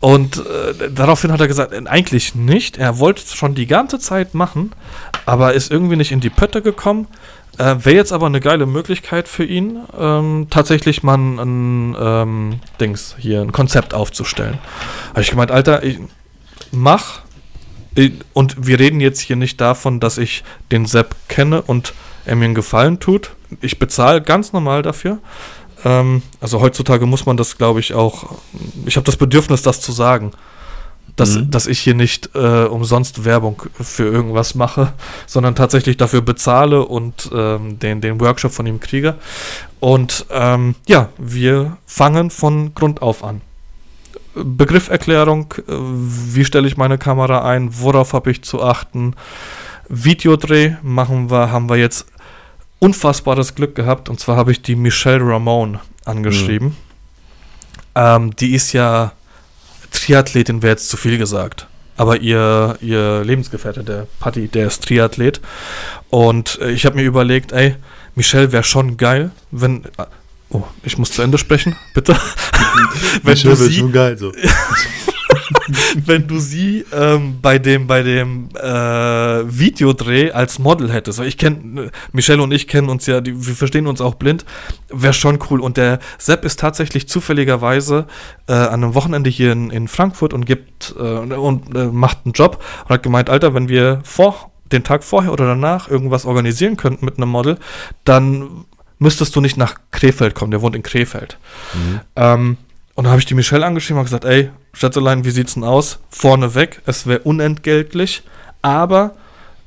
und 0.00 0.38
äh, 0.38 0.90
daraufhin 0.92 1.32
hat 1.32 1.40
er 1.40 1.48
gesagt, 1.48 1.72
äh, 1.72 1.82
eigentlich 1.86 2.34
nicht. 2.34 2.76
Er 2.76 2.98
wollte 2.98 3.22
es 3.22 3.34
schon 3.34 3.54
die 3.54 3.66
ganze 3.66 3.98
Zeit 3.98 4.34
machen, 4.34 4.72
aber 5.24 5.54
ist 5.54 5.70
irgendwie 5.70 5.96
nicht 5.96 6.12
in 6.12 6.20
die 6.20 6.30
Pötte 6.30 6.62
gekommen. 6.62 7.06
Äh, 7.58 7.76
Wäre 7.78 7.96
jetzt 7.96 8.12
aber 8.12 8.26
eine 8.26 8.40
geile 8.40 8.66
Möglichkeit 8.66 9.28
für 9.28 9.44
ihn, 9.44 9.78
ähm, 9.98 10.48
tatsächlich 10.50 11.02
mal 11.02 11.16
ein, 11.16 11.96
ähm, 11.98 12.60
Dings 12.80 13.16
hier, 13.18 13.40
ein 13.40 13.52
Konzept 13.52 13.94
aufzustellen. 13.94 14.58
Habe 15.10 15.22
ich 15.22 15.30
gemeint, 15.30 15.50
Alter, 15.50 15.82
ich, 15.82 15.98
mach. 16.70 17.20
Ich- 17.94 18.12
Und 18.34 18.66
wir 18.66 18.78
reden 18.78 19.00
jetzt 19.00 19.20
hier 19.20 19.36
nicht 19.36 19.58
davon, 19.58 20.00
dass 20.00 20.18
ich 20.18 20.44
den 20.70 20.84
Sepp 20.84 21.16
kenne 21.28 21.62
und 21.62 21.94
er 22.26 22.36
mir 22.36 22.44
einen 22.44 22.54
Gefallen 22.54 23.00
tut. 23.00 23.30
Ich 23.62 23.78
bezahle 23.78 24.20
ganz 24.20 24.52
normal 24.52 24.82
dafür. 24.82 25.18
Ähm, 25.86 26.22
also 26.40 26.60
heutzutage 26.60 27.06
muss 27.06 27.26
man 27.26 27.36
das, 27.36 27.56
glaube 27.56 27.80
ich, 27.80 27.94
auch. 27.94 28.36
Ich 28.86 28.96
habe 28.96 29.04
das 29.04 29.16
Bedürfnis, 29.16 29.62
das 29.62 29.80
zu 29.80 29.92
sagen. 29.92 30.32
Dass, 31.14 31.36
Mhm. 31.36 31.50
dass 31.50 31.66
ich 31.66 31.78
hier 31.78 31.94
nicht 31.94 32.30
äh, 32.34 32.64
umsonst 32.64 33.24
Werbung 33.24 33.62
für 33.80 34.04
irgendwas 34.04 34.54
mache, 34.54 34.92
sondern 35.26 35.54
tatsächlich 35.54 35.96
dafür 35.96 36.20
bezahle 36.20 36.84
und 36.84 37.30
ähm, 37.32 37.78
den, 37.78 38.02
den 38.02 38.20
Workshop 38.20 38.52
von 38.52 38.66
ihm 38.66 38.80
kriege. 38.80 39.14
Und 39.80 40.26
ähm, 40.30 40.74
ja, 40.86 41.08
wir 41.16 41.78
fangen 41.86 42.30
von 42.30 42.74
Grund 42.74 43.00
auf 43.00 43.24
an. 43.24 43.40
Begrifferklärung, 44.34 45.54
äh, 45.56 45.72
wie 46.34 46.44
stelle 46.44 46.68
ich 46.68 46.76
meine 46.76 46.98
Kamera 46.98 47.48
ein, 47.48 47.70
worauf 47.80 48.12
habe 48.12 48.30
ich 48.30 48.42
zu 48.42 48.62
achten. 48.62 49.14
Videodreh 49.88 50.74
machen 50.82 51.30
wir, 51.30 51.50
haben 51.50 51.70
wir 51.70 51.76
jetzt 51.76 52.06
unfassbares 52.78 53.54
Glück 53.54 53.74
gehabt. 53.74 54.08
Und 54.08 54.20
zwar 54.20 54.36
habe 54.36 54.52
ich 54.52 54.62
die 54.62 54.76
Michelle 54.76 55.24
Ramon 55.26 55.78
angeschrieben. 56.04 56.76
Ähm, 57.94 58.34
die 58.36 58.54
ist 58.54 58.72
ja 58.72 59.12
Triathletin, 59.90 60.62
wäre 60.62 60.72
jetzt 60.72 60.88
zu 60.88 60.96
viel 60.96 61.18
gesagt. 61.18 61.66
Aber 61.96 62.18
ihr, 62.18 62.76
ihr 62.82 63.24
Lebensgefährte, 63.24 63.82
der 63.82 64.06
Patti, 64.20 64.48
der 64.48 64.66
ist 64.66 64.84
Triathlet. 64.86 65.40
Und 66.10 66.58
äh, 66.60 66.70
ich 66.70 66.84
habe 66.84 66.96
mir 66.96 67.04
überlegt, 67.04 67.52
ey, 67.52 67.76
Michelle 68.14 68.52
wäre 68.52 68.64
schon 68.64 68.96
geil, 68.96 69.30
wenn. 69.50 69.84
äh, 69.96 70.04
Oh, 70.48 70.62
ich 70.84 70.96
muss 70.96 71.10
zu 71.10 71.22
Ende 71.22 71.38
sprechen, 71.38 71.74
bitte. 71.92 72.14
wenn, 73.24 73.32
Michelle 73.32 73.58
wäre 73.58 73.72
schon 73.72 73.90
geil. 73.90 74.16
So. 74.16 74.32
wenn 76.06 76.26
du 76.26 76.38
sie 76.38 76.84
ähm, 76.92 77.38
bei 77.40 77.58
dem, 77.58 77.86
bei 77.86 78.02
dem 78.02 78.48
äh, 78.54 78.60
Videodreh 78.62 80.30
als 80.32 80.58
Model 80.58 80.92
hättest. 80.92 81.18
Weil 81.18 81.28
ich 81.28 81.38
kenne, 81.38 81.90
Michelle 82.12 82.42
und 82.42 82.52
ich 82.52 82.68
kennen 82.68 82.88
uns 82.88 83.06
ja, 83.06 83.20
die, 83.20 83.46
wir 83.46 83.54
verstehen 83.54 83.86
uns 83.86 84.00
auch 84.00 84.14
blind, 84.14 84.44
wäre 84.88 85.12
schon 85.12 85.38
cool. 85.50 85.60
Und 85.60 85.76
der 85.76 85.98
Sepp 86.18 86.44
ist 86.44 86.60
tatsächlich 86.60 87.08
zufälligerweise 87.08 88.06
äh, 88.48 88.52
an 88.52 88.84
einem 88.84 88.94
Wochenende 88.94 89.30
hier 89.30 89.52
in, 89.52 89.70
in 89.70 89.88
Frankfurt 89.88 90.32
und 90.32 90.46
gibt 90.46 90.94
äh, 90.98 91.02
und 91.02 91.74
äh, 91.74 91.86
macht 91.86 92.18
einen 92.24 92.32
Job 92.32 92.62
und 92.84 92.90
hat 92.90 93.02
gemeint, 93.02 93.30
Alter, 93.30 93.54
wenn 93.54 93.68
wir 93.68 94.00
vor 94.04 94.50
den 94.72 94.84
Tag 94.84 95.04
vorher 95.04 95.32
oder 95.32 95.46
danach 95.46 95.88
irgendwas 95.88 96.24
organisieren 96.24 96.76
könnten 96.76 97.04
mit 97.04 97.18
einem 97.18 97.28
Model, 97.28 97.58
dann 98.04 98.64
müsstest 98.98 99.36
du 99.36 99.40
nicht 99.40 99.56
nach 99.56 99.76
Krefeld 99.90 100.34
kommen. 100.34 100.50
Der 100.50 100.62
wohnt 100.62 100.74
in 100.74 100.82
Krefeld. 100.82 101.38
Mhm. 101.74 102.00
Ähm, 102.16 102.56
und 102.96 103.04
dann 103.04 103.10
habe 103.10 103.20
ich 103.20 103.26
die 103.26 103.34
Michelle 103.34 103.64
angeschrieben 103.64 103.98
und 103.98 104.06
gesagt, 104.06 104.24
ey, 104.24 104.50
Schätzelein, 104.72 105.24
wie 105.24 105.30
sieht's 105.30 105.54
denn 105.54 105.64
aus? 105.64 106.00
Vorneweg, 106.08 106.80
es 106.86 107.06
wäre 107.06 107.20
unentgeltlich, 107.20 108.22
aber 108.62 109.14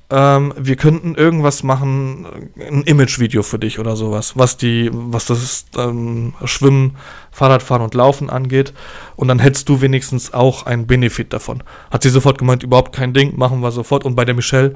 ähm, 0.10 0.52
wir 0.58 0.76
könnten 0.76 1.14
irgendwas 1.14 1.62
machen, 1.62 2.26
ein 2.60 2.82
Imagevideo 2.82 3.44
für 3.44 3.60
dich 3.60 3.78
oder 3.78 3.96
sowas, 3.96 4.36
was 4.36 4.58
die, 4.58 4.90
was 4.92 5.28
das 5.28 5.66
ähm, 5.78 6.34
Schwimmen, 6.46 6.98
Fahrradfahren 7.30 7.84
und 7.84 7.94
Laufen 7.94 8.32
angeht. 8.32 8.74
Und 9.16 9.28
dann 9.28 9.38
hättest 9.38 9.70
du 9.70 9.80
wenigstens 9.80 10.34
auch 10.34 10.66
einen 10.66 10.88
Benefit 10.88 11.32
davon. 11.32 11.62
Hat 11.92 12.02
sie 12.02 12.10
sofort 12.10 12.40
gemeint, 12.40 12.64
überhaupt 12.64 12.96
kein 12.96 13.14
Ding, 13.14 13.38
machen 13.38 13.60
wir 13.62 13.72
sofort. 13.72 14.06
Und 14.06 14.16
bei 14.16 14.26
der 14.26 14.34
Michelle, 14.34 14.74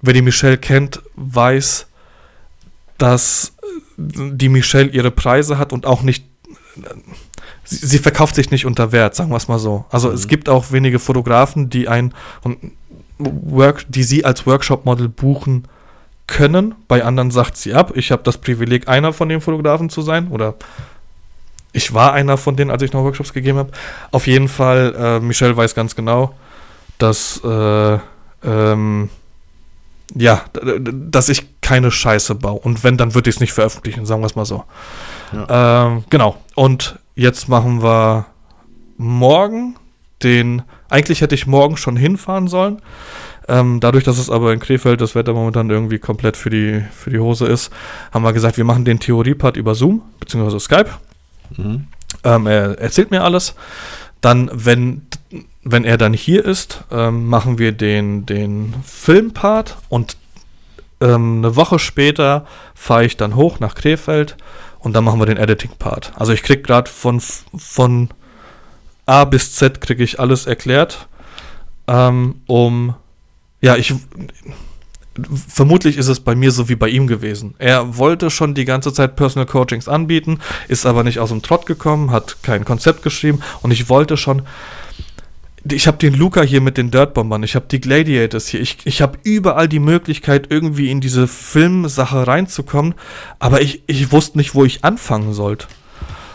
wer 0.00 0.14
die 0.14 0.22
Michelle 0.22 0.56
kennt, 0.56 1.02
weiß, 1.16 1.88
dass 2.96 3.52
die 3.98 4.48
Michelle 4.48 4.88
ihre 4.88 5.10
Preise 5.10 5.58
hat 5.58 5.74
und 5.74 5.84
auch 5.84 6.00
nicht 6.00 6.24
sie, 7.66 7.86
sie 7.86 7.98
verkauft 7.98 8.34
sich 8.34 8.50
nicht 8.50 8.64
unter 8.64 8.92
Wert, 8.92 9.14
sagen 9.14 9.30
wir 9.30 9.36
es 9.36 9.48
mal 9.48 9.58
so. 9.58 9.84
Also 9.90 10.08
mhm. 10.08 10.14
es 10.14 10.28
gibt 10.28 10.48
auch 10.48 10.72
wenige 10.72 10.98
Fotografen, 10.98 11.68
die 11.68 11.88
ein 11.88 12.14
Work, 13.18 13.84
die 13.88 14.02
sie 14.02 14.24
als 14.24 14.46
Workshop-Model 14.46 15.08
buchen 15.08 15.68
können. 16.26 16.74
Bei 16.88 17.04
anderen 17.04 17.30
sagt 17.30 17.56
sie 17.56 17.74
ab. 17.74 17.92
Ich 17.94 18.10
habe 18.10 18.22
das 18.22 18.38
Privileg, 18.38 18.88
einer 18.88 19.12
von 19.12 19.28
den 19.28 19.40
Fotografen 19.40 19.90
zu 19.90 20.02
sein 20.02 20.28
oder 20.28 20.54
ich 21.72 21.92
war 21.92 22.14
einer 22.14 22.38
von 22.38 22.56
denen, 22.56 22.70
als 22.70 22.82
ich 22.82 22.92
noch 22.92 23.02
Workshops 23.02 23.34
gegeben 23.34 23.58
habe. 23.58 23.70
Auf 24.10 24.26
jeden 24.26 24.48
Fall, 24.48 24.94
äh, 24.98 25.20
Michelle 25.20 25.56
weiß 25.56 25.74
ganz 25.74 25.94
genau, 25.94 26.34
dass 26.98 27.40
äh, 27.44 27.98
ähm, 28.42 29.10
ja, 30.14 30.44
dass 30.52 31.28
ich 31.28 31.60
keine 31.60 31.90
Scheiße 31.90 32.36
baue. 32.36 32.60
Und 32.60 32.84
wenn, 32.84 32.96
dann 32.96 33.14
würde 33.14 33.28
ich 33.28 33.36
es 33.36 33.40
nicht 33.40 33.52
veröffentlichen, 33.52 34.06
sagen 34.06 34.22
wir 34.22 34.26
es 34.26 34.36
mal 34.36 34.44
so. 34.44 34.64
Ja. 35.32 35.86
Ähm, 35.86 36.04
genau. 36.10 36.36
Und 36.54 36.98
jetzt 37.14 37.48
machen 37.48 37.82
wir 37.82 38.26
morgen 38.96 39.76
den. 40.22 40.62
Eigentlich 40.88 41.20
hätte 41.20 41.34
ich 41.34 41.46
morgen 41.46 41.76
schon 41.76 41.96
hinfahren 41.96 42.46
sollen. 42.46 42.80
Ähm, 43.48 43.80
dadurch, 43.80 44.04
dass 44.04 44.18
es 44.18 44.30
aber 44.30 44.52
in 44.52 44.60
Krefeld 44.60 45.00
das 45.00 45.14
Wetter 45.14 45.32
momentan 45.32 45.70
irgendwie 45.70 45.98
komplett 45.98 46.36
für 46.36 46.50
die, 46.50 46.84
für 46.92 47.10
die 47.10 47.18
Hose 47.18 47.46
ist, 47.46 47.72
haben 48.12 48.22
wir 48.22 48.32
gesagt, 48.32 48.56
wir 48.56 48.64
machen 48.64 48.84
den 48.84 48.98
Theoriepart 48.98 49.56
über 49.56 49.74
Zoom, 49.74 50.02
beziehungsweise 50.18 50.58
Skype. 50.58 50.90
Mhm. 51.56 51.86
Ähm, 52.24 52.46
er 52.46 52.78
erzählt 52.78 53.10
mir 53.10 53.22
alles. 53.22 53.54
Dann, 54.20 54.50
wenn, 54.52 55.02
wenn 55.68 55.84
er 55.84 55.98
dann 55.98 56.12
hier 56.12 56.44
ist, 56.44 56.84
ähm, 56.92 57.26
machen 57.26 57.58
wir 57.58 57.72
den, 57.72 58.24
den 58.24 58.72
Filmpart 58.84 59.76
und 59.88 60.16
ähm, 61.00 61.38
eine 61.38 61.56
Woche 61.56 61.80
später 61.80 62.46
fahre 62.74 63.04
ich 63.04 63.16
dann 63.16 63.34
hoch 63.34 63.58
nach 63.58 63.74
Krefeld 63.74 64.36
und 64.78 64.92
dann 64.92 65.02
machen 65.02 65.18
wir 65.18 65.26
den 65.26 65.38
Editing-Part. 65.38 66.12
Also 66.14 66.32
ich 66.32 66.44
krieg 66.44 66.62
gerade 66.62 66.88
von, 66.88 67.20
von 67.20 68.10
A 69.06 69.24
bis 69.24 69.56
Z 69.56 69.80
kriege 69.80 70.04
ich 70.04 70.20
alles 70.20 70.46
erklärt, 70.46 71.08
ähm, 71.88 72.42
um 72.46 72.94
ja, 73.60 73.74
ich 73.74 73.92
vermutlich 75.48 75.96
ist 75.96 76.08
es 76.08 76.20
bei 76.20 76.36
mir 76.36 76.52
so 76.52 76.68
wie 76.68 76.76
bei 76.76 76.88
ihm 76.88 77.08
gewesen. 77.08 77.54
Er 77.58 77.96
wollte 77.96 78.30
schon 78.30 78.54
die 78.54 78.66
ganze 78.66 78.92
Zeit 78.92 79.16
Personal 79.16 79.46
Coachings 79.46 79.88
anbieten, 79.88 80.38
ist 80.68 80.86
aber 80.86 81.02
nicht 81.02 81.18
aus 81.18 81.30
dem 81.30 81.42
Trott 81.42 81.66
gekommen, 81.66 82.12
hat 82.12 82.42
kein 82.42 82.64
Konzept 82.64 83.02
geschrieben 83.02 83.40
und 83.62 83.72
ich 83.72 83.88
wollte 83.88 84.16
schon 84.16 84.42
ich 85.72 85.86
habe 85.86 85.98
den 85.98 86.14
Luca 86.14 86.42
hier 86.42 86.60
mit 86.60 86.76
den 86.76 86.90
Dirtbombern, 86.90 87.42
ich 87.42 87.54
habe 87.54 87.66
die 87.70 87.80
Gladiators 87.80 88.48
hier, 88.48 88.60
ich, 88.60 88.78
ich 88.84 89.02
habe 89.02 89.18
überall 89.22 89.68
die 89.68 89.78
Möglichkeit, 89.78 90.46
irgendwie 90.50 90.90
in 90.90 91.00
diese 91.00 91.26
Filmsache 91.26 92.26
reinzukommen, 92.26 92.94
aber 93.38 93.60
ich, 93.60 93.82
ich 93.86 94.12
wusste 94.12 94.38
nicht, 94.38 94.54
wo 94.54 94.64
ich 94.64 94.84
anfangen 94.84 95.32
sollte. 95.32 95.66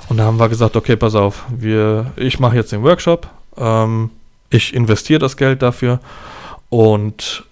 Und 0.10 0.18
da 0.18 0.26
haben 0.26 0.40
wir 0.40 0.49
gesagt, 0.49 0.76
okay, 0.76 0.95
pass 0.95 1.16
auf, 1.16 1.45
wir, 1.49 2.12
ich 2.16 2.40
mache 2.40 2.56
jetzt 2.56 2.72
den 2.72 2.84
Workshop, 2.84 3.30
ähm, 3.58 4.10
ich 4.49 4.74
investiere 4.74 5.20
das 5.20 5.38
Geld 5.38 5.62
dafür 5.62 5.99
und 6.70 7.45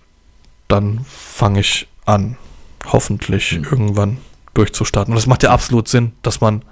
dann 0.68 1.06
fange 1.08 1.62
ich 1.62 1.88
an, 2.06 2.38
hoffentlich 2.86 3.58
mhm. 3.58 3.64
irgendwann 3.66 4.18
durchzustarten. 4.54 5.14
Und 5.14 5.18
das 5.18 5.28
macht 5.28 5.44
ja 5.44 5.52
absolut 5.52 5.88
Sinn, 5.88 6.14
dass 6.22 6.42
man 6.42 6.64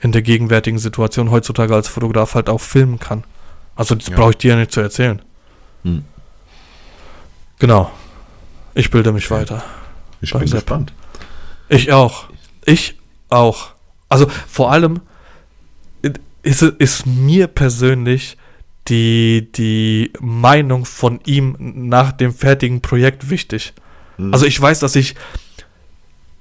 in 0.00 0.12
der 0.12 0.22
gegenwärtigen 0.22 0.78
Situation 0.78 1.30
heutzutage 1.30 1.74
als 1.74 1.88
Fotograf 1.88 2.34
halt 2.34 2.50
auch 2.50 2.60
filmen 2.60 2.98
kann. 2.98 3.24
Also 3.76 3.94
das 3.94 4.08
ja. 4.08 4.16
brauche 4.16 4.30
ich 4.30 4.36
dir 4.38 4.52
ja 4.52 4.56
nicht 4.56 4.72
zu 4.72 4.80
erzählen. 4.80 5.20
Hm. 5.82 6.04
Genau. 7.58 7.90
Ich 8.74 8.90
bilde 8.90 9.12
mich 9.12 9.30
okay. 9.30 9.40
weiter. 9.40 9.64
Ich 10.20 10.32
bin 10.32 10.46
Sepp. 10.46 10.60
gespannt. 10.60 10.92
Ich 11.68 11.92
auch. 11.92 12.26
Ich 12.64 12.98
auch. 13.30 13.70
Also 14.08 14.26
vor 14.48 14.72
allem 14.72 15.00
ist, 16.42 16.62
ist 16.62 17.06
mir 17.06 17.46
persönlich 17.46 18.36
die, 18.88 19.50
die 19.52 20.12
Meinung 20.20 20.84
von 20.84 21.20
ihm 21.24 21.56
nach 21.58 22.12
dem 22.12 22.34
fertigen 22.34 22.80
Projekt 22.80 23.30
wichtig. 23.30 23.72
Hm. 24.16 24.32
Also 24.32 24.46
ich 24.46 24.60
weiß, 24.60 24.80
dass 24.80 24.94
ich 24.94 25.14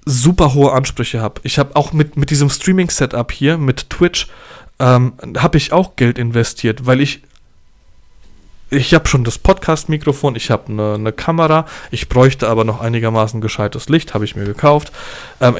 super 0.05 0.53
hohe 0.53 0.73
Ansprüche 0.73 1.21
habe. 1.21 1.39
Ich 1.43 1.57
habe 1.57 1.75
auch 1.75 1.93
mit, 1.93 2.17
mit 2.17 2.29
diesem 2.29 2.49
Streaming-Setup 2.49 3.31
hier, 3.31 3.57
mit 3.57 3.89
Twitch, 3.89 4.27
ähm, 4.79 5.13
habe 5.37 5.57
ich 5.57 5.71
auch 5.71 5.95
Geld 5.95 6.17
investiert, 6.17 6.85
weil 6.85 7.01
ich 7.01 7.21
ich 8.69 8.93
habe 8.95 9.07
schon 9.07 9.23
das 9.23 9.37
Podcast-Mikrofon, 9.37 10.35
ich 10.35 10.49
habe 10.49 10.71
eine, 10.71 10.95
eine, 10.95 11.13
Kamera, 11.13 11.65
ich 11.91 12.09
bräuchte 12.09 12.49
aber 12.49 12.63
noch 12.63 12.81
einigermaßen 12.81 13.39
gescheites 13.39 13.87
Licht, 13.87 14.15
habe 14.15 14.25
ich 14.25 14.35
mir 14.35 14.45
gekauft. 14.45 14.91
Ähm, 15.39 15.55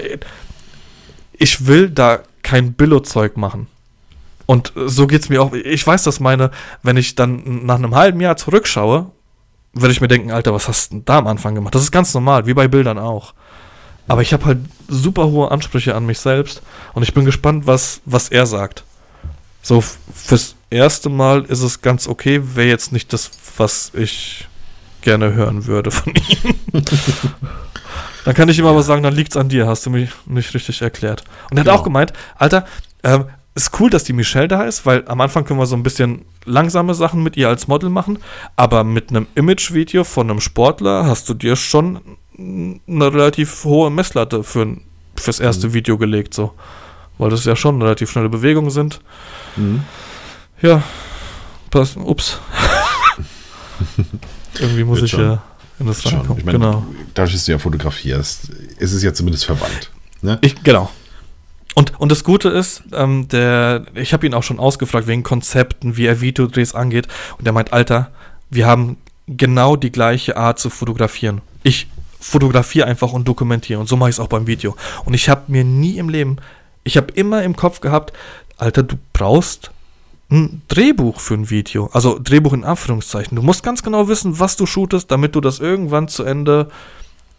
ich 1.34 1.68
will 1.68 1.90
da 1.90 2.20
kein 2.42 2.74
Billo-Zeug 2.74 3.38
machen. 3.38 3.68
Und 4.46 4.74
so 4.76 5.08
geht 5.08 5.22
es 5.22 5.30
mir 5.30 5.42
auch. 5.42 5.54
Ich 5.54 5.86
weiß, 5.86 6.04
dass 6.04 6.20
meine, 6.20 6.52
wenn 6.82 6.98
ich 6.98 7.16
dann 7.16 7.66
nach 7.66 7.76
einem 7.76 7.96
halben 7.96 8.20
Jahr 8.20 8.36
zurückschaue, 8.36 9.12
würde 9.74 9.92
ich 9.92 10.02
mir 10.02 10.08
denken, 10.08 10.32
Alter, 10.32 10.54
was 10.54 10.68
hast 10.68 10.94
du 10.94 11.02
da 11.04 11.20
am 11.20 11.28
Anfang 11.28 11.56
gemacht? 11.56 11.74
Das 11.74 11.82
ist 11.82 11.92
ganz 11.92 12.14
normal, 12.14 12.46
wie 12.46 12.54
bei 12.54 12.68
Bildern 12.68 13.00
auch. 13.00 13.34
Aber 14.08 14.22
ich 14.22 14.34
habe 14.34 14.46
halt 14.46 14.60
super 14.88 15.28
hohe 15.28 15.50
Ansprüche 15.50 15.96
an 15.96 16.06
mich 16.06 16.20
selbst 16.20 16.62
und 16.94 17.04
ich 17.04 17.14
bin 17.14 17.26
gespannt, 17.26 17.68
was, 17.68 18.02
was 18.06 18.30
er 18.30 18.46
sagt. 18.46 18.84
So 19.64 19.82
fürs 19.82 20.56
erste 20.70 21.10
Mal 21.10 21.46
ist 21.46 21.62
es 21.62 21.82
ganz 21.82 22.08
okay, 22.08 22.42
wäre 22.56 22.68
jetzt 22.68 22.92
nicht 22.92 23.14
das, 23.14 23.32
was 23.58 23.92
ich 23.96 24.48
gerne 25.02 25.34
hören 25.34 25.66
würde 25.66 25.90
von 25.90 26.14
ihm. 26.30 26.56
dann 28.26 28.34
kann 28.34 28.50
ich 28.50 28.60
ihm 28.60 28.66
aber 28.66 28.84
sagen, 28.84 29.04
dann 29.04 29.16
liegt's 29.16 29.38
an 29.38 29.48
dir, 29.48 29.66
hast 29.66 29.86
du 29.86 29.90
mich 29.90 30.10
nicht 30.26 30.54
richtig 30.54 30.82
erklärt. 30.82 31.24
Und 31.50 31.58
er 31.58 31.62
hat 31.62 31.68
genau. 31.68 31.80
auch 31.80 31.84
gemeint, 31.84 32.12
Alter, 32.38 32.66
ähm, 33.04 33.26
ist 33.56 33.80
cool, 33.80 33.90
dass 33.90 34.04
die 34.04 34.14
Michelle 34.14 34.50
da 34.50 34.64
ist, 34.64 34.86
weil 34.86 35.08
am 35.08 35.22
Anfang 35.22 35.46
können 35.46 35.60
wir 35.60 35.66
so 35.66 35.78
ein 35.78 35.84
bisschen 35.84 36.26
langsame 36.44 36.94
Sachen 36.94 37.24
mit 37.24 37.38
ihr 37.38 37.48
als 37.48 37.68
Model 37.70 37.90
machen, 37.90 38.20
aber 38.58 38.84
mit 38.84 39.12
einem 39.12 39.28
Image-Video 39.36 40.04
von 40.04 40.30
einem 40.30 40.42
Sportler 40.42 41.06
hast 41.06 41.30
du 41.30 41.34
dir 41.34 41.56
schon 41.56 42.02
eine 42.38 43.14
relativ 43.14 43.64
hohe 43.64 43.90
Messlatte 43.92 44.44
für, 44.44 44.76
fürs 45.16 45.40
erste 45.40 45.70
mhm. 45.70 45.74
Video 45.74 45.98
gelegt, 45.98 46.34
so 46.34 46.54
weil 47.18 47.30
das 47.30 47.46
ja 47.46 47.56
schon 47.56 47.82
relativ 47.82 48.12
schnelle 48.12 48.30
Bewegungen 48.30 48.72
sind. 48.72 49.02
Mhm. 49.56 49.84
Ja, 50.62 50.84
pass, 51.70 51.96
ups. 51.98 52.40
Irgendwie 54.60 54.84
muss 54.84 54.98
Wird 54.98 55.06
ich 55.06 55.12
schon. 55.12 55.22
ja 55.22 55.44
in 55.80 55.88
das 55.88 56.06
reinkommen. 56.06 56.40
Ich 56.40 56.46
mein, 56.46 56.54
genau. 56.54 56.84
Dadurch, 57.14 57.34
dass 57.34 57.46
du 57.46 57.52
ja 57.52 57.60
fotografierst, 57.60 58.50
ist 58.80 58.94
es 58.94 59.04
ja 59.04 59.14
zumindest 59.14 59.46
verwandt. 59.46 59.92
Ne? 60.22 60.40
Ich, 60.42 60.64
genau. 60.64 60.90
Und, 61.76 62.00
und 62.00 62.12
das 62.12 62.24
Gute 62.24 62.50
ist, 62.50 62.84
ähm, 62.94 63.28
der, 63.30 63.86
ich 63.96 64.14
habe 64.14 64.26
ihn 64.26 64.34
auch 64.34 64.44
schon 64.44 64.60
ausgefragt 64.60 65.08
wegen 65.08 65.24
Konzepten, 65.24 65.98
wie 65.98 66.06
er 66.06 66.22
Videodrehs 66.22 66.76
angeht. 66.76 67.08
Und 67.38 67.48
er 67.48 67.54
meint, 67.54 67.74
Alter, 67.74 68.12
wir 68.50 68.68
haben 68.68 68.98
genau 69.28 69.76
die 69.76 69.92
gleiche 69.92 70.38
Art 70.38 70.60
zu 70.60 70.70
fotografieren. 70.70 71.42
Ich 71.64 71.88
fotografiere 72.20 72.88
einfach 72.88 73.12
und 73.12 73.28
dokumentiere. 73.28 73.80
Und 73.80 73.90
so 73.90 73.98
mache 73.98 74.12
ich 74.12 74.16
es 74.18 74.20
auch 74.20 74.28
beim 74.28 74.46
Video. 74.46 74.76
Und 75.06 75.14
ich 75.14 75.30
habe 75.30 75.44
mir 75.48 75.64
nie 75.64 75.98
im 75.98 76.10
Leben 76.10 76.38
ich 76.84 76.98
habe 76.98 77.12
immer 77.14 77.44
im 77.44 77.56
Kopf 77.56 77.80
gehabt, 77.80 78.14
Alter, 78.58 78.84
du 78.84 78.96
brauchst 79.14 79.72
ein 80.32 80.62
Drehbuch 80.68 81.20
für 81.20 81.36
ein 81.36 81.50
Video. 81.50 81.90
Also 81.94 82.20
Drehbuch 82.20 82.54
in 82.54 82.64
Anführungszeichen. 82.64 83.36
Du 83.36 83.42
musst 83.42 83.64
ganz 83.64 83.84
genau 83.84 84.08
wissen, 84.08 84.40
was 84.40 84.56
du 84.56 84.66
shootest, 84.66 85.12
damit 85.12 85.36
du 85.36 85.42
das 85.42 85.60
irgendwann 85.60 86.08
zu 86.08 86.24
Ende, 86.24 86.70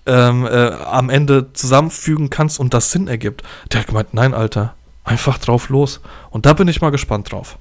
ähm, 0.06 0.46
äh, 0.46 0.70
am 0.70 1.10
Ende 1.10 1.52
zusammenfügen 1.52 2.30
kannst 2.30 2.60
und 2.60 2.74
das 2.74 2.90
Sinn 2.90 3.08
ergibt. 3.08 3.42
Der 3.72 3.80
hat 3.80 3.88
gemeint, 3.88 4.14
nein, 4.14 4.34
Alter, 4.34 4.74
einfach 5.02 5.38
drauf 5.38 5.68
los. 5.68 6.00
Und 6.30 6.46
da 6.46 6.52
bin 6.52 6.68
ich 6.68 6.80
mal 6.80 6.90
gespannt 6.90 7.32
drauf. 7.32 7.58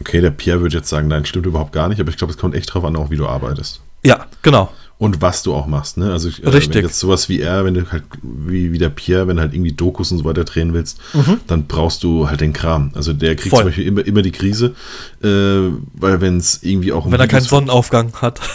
Okay, 0.00 0.20
der 0.20 0.30
Pierre 0.30 0.60
würde 0.60 0.76
jetzt 0.76 0.88
sagen, 0.88 1.08
nein, 1.08 1.24
stimmt 1.24 1.46
überhaupt 1.46 1.72
gar 1.72 1.88
nicht, 1.88 2.00
aber 2.00 2.10
ich 2.10 2.16
glaube, 2.16 2.32
es 2.32 2.38
kommt 2.38 2.54
echt 2.54 2.72
drauf 2.72 2.84
an, 2.84 2.96
auch 2.96 3.10
wie 3.10 3.16
du 3.16 3.26
arbeitest. 3.26 3.80
Ja, 4.02 4.26
genau 4.42 4.70
und 5.02 5.20
was 5.20 5.42
du 5.42 5.52
auch 5.52 5.66
machst. 5.66 5.96
Ne? 5.96 6.12
Also 6.12 6.28
ich, 6.28 6.46
Richtig. 6.46 6.76
Äh, 6.76 6.86
jetzt 6.86 7.00
sowas 7.00 7.28
wie 7.28 7.40
er, 7.40 7.64
wenn 7.64 7.74
du 7.74 7.90
halt 7.90 8.04
wie, 8.22 8.70
wie 8.70 8.78
der 8.78 8.88
Pierre, 8.88 9.26
wenn 9.26 9.34
du 9.34 9.42
halt 9.42 9.52
irgendwie 9.52 9.72
Dokus 9.72 10.12
und 10.12 10.18
so 10.18 10.24
weiter 10.24 10.44
drehen 10.44 10.74
willst, 10.74 11.00
mhm. 11.12 11.40
dann 11.48 11.66
brauchst 11.66 12.04
du 12.04 12.28
halt 12.28 12.40
den 12.40 12.52
Kram. 12.52 12.92
Also 12.94 13.12
der 13.12 13.34
kriegt 13.34 13.50
Voll. 13.50 13.62
zum 13.62 13.68
Beispiel 13.70 13.86
immer, 13.88 14.06
immer 14.06 14.22
die 14.22 14.30
Krise, 14.30 14.76
äh, 15.20 15.26
weil 15.94 16.20
wenn 16.20 16.36
es 16.36 16.62
irgendwie 16.62 16.92
auch 16.92 17.04
um 17.04 17.10
Wenn 17.10 17.18
er 17.18 17.26
keinen 17.26 17.42
Sonnenaufgang 17.42 18.12
hat. 18.14 18.38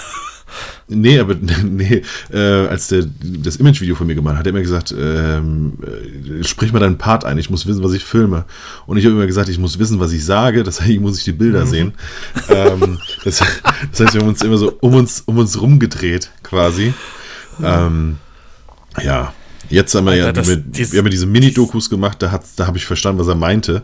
Nee, 0.88 1.19
aber 1.19 1.36
nee, 1.64 2.02
äh, 2.32 2.68
als 2.68 2.88
der 2.88 3.06
das 3.22 3.57
Image-Video 3.57 3.95
von 3.95 4.07
mir 4.07 4.15
gemacht 4.15 4.34
hat, 4.34 4.40
hat 4.40 4.48
er 4.48 4.52
immer 4.52 4.61
gesagt, 4.61 4.95
ähm, 4.98 5.74
äh, 5.82 6.44
sprich 6.44 6.72
mal 6.72 6.80
deinen 6.80 6.98
Part 6.98 7.26
ein, 7.26 7.38
ich 7.38 7.49
muss 7.49 7.65
wissen, 7.65 7.84
was 7.84 7.94
ich 7.94 8.03
filme. 8.03 8.45
Und 8.86 8.98
ich 8.98 9.06
habe 9.06 9.15
immer 9.15 9.28
gesagt, 9.28 9.49
ich 9.49 9.60
muss 9.60 9.80
wissen, 9.80 9.99
was 9.99 10.11
ich 10.11 10.24
sage, 10.24 10.64
das 10.64 10.80
heißt, 10.80 10.90
ich 10.90 10.99
muss 10.99 11.18
ich 11.18 11.24
die 11.24 11.34
Bilder 11.34 11.65
mhm. 11.65 11.69
sehen. 11.69 11.94
ähm, 12.49 12.99
das, 13.24 13.44
das, 13.91 13.99
heißt, 13.99 14.14
wir 14.14 14.22
haben 14.22 14.30
uns 14.30 14.41
immer 14.41 14.57
so 14.57 14.78
um 14.82 14.95
uns, 14.95 15.24
um 15.26 15.38
uns 15.38 15.60
rumgedreht, 15.61 16.32
quasi. 16.44 16.94
Ähm, 17.61 18.18
ja, 19.03 19.34
Jetzt 19.69 19.94
haben 19.95 20.06
wir 20.06 20.11
Alter, 20.11 20.26
ja 20.26 20.32
das, 20.32 20.48
wir, 20.48 20.64
wir 20.65 20.99
haben 20.99 21.06
ja 21.06 21.11
diese 21.11 21.26
Mini-Dokus 21.26 21.90
gemacht, 21.90 22.22
da, 22.22 22.40
da 22.56 22.68
habe 22.68 22.78
ich 22.78 22.86
verstanden, 22.86 23.19
was 23.19 23.28
er 23.28 23.36
meinte, 23.36 23.84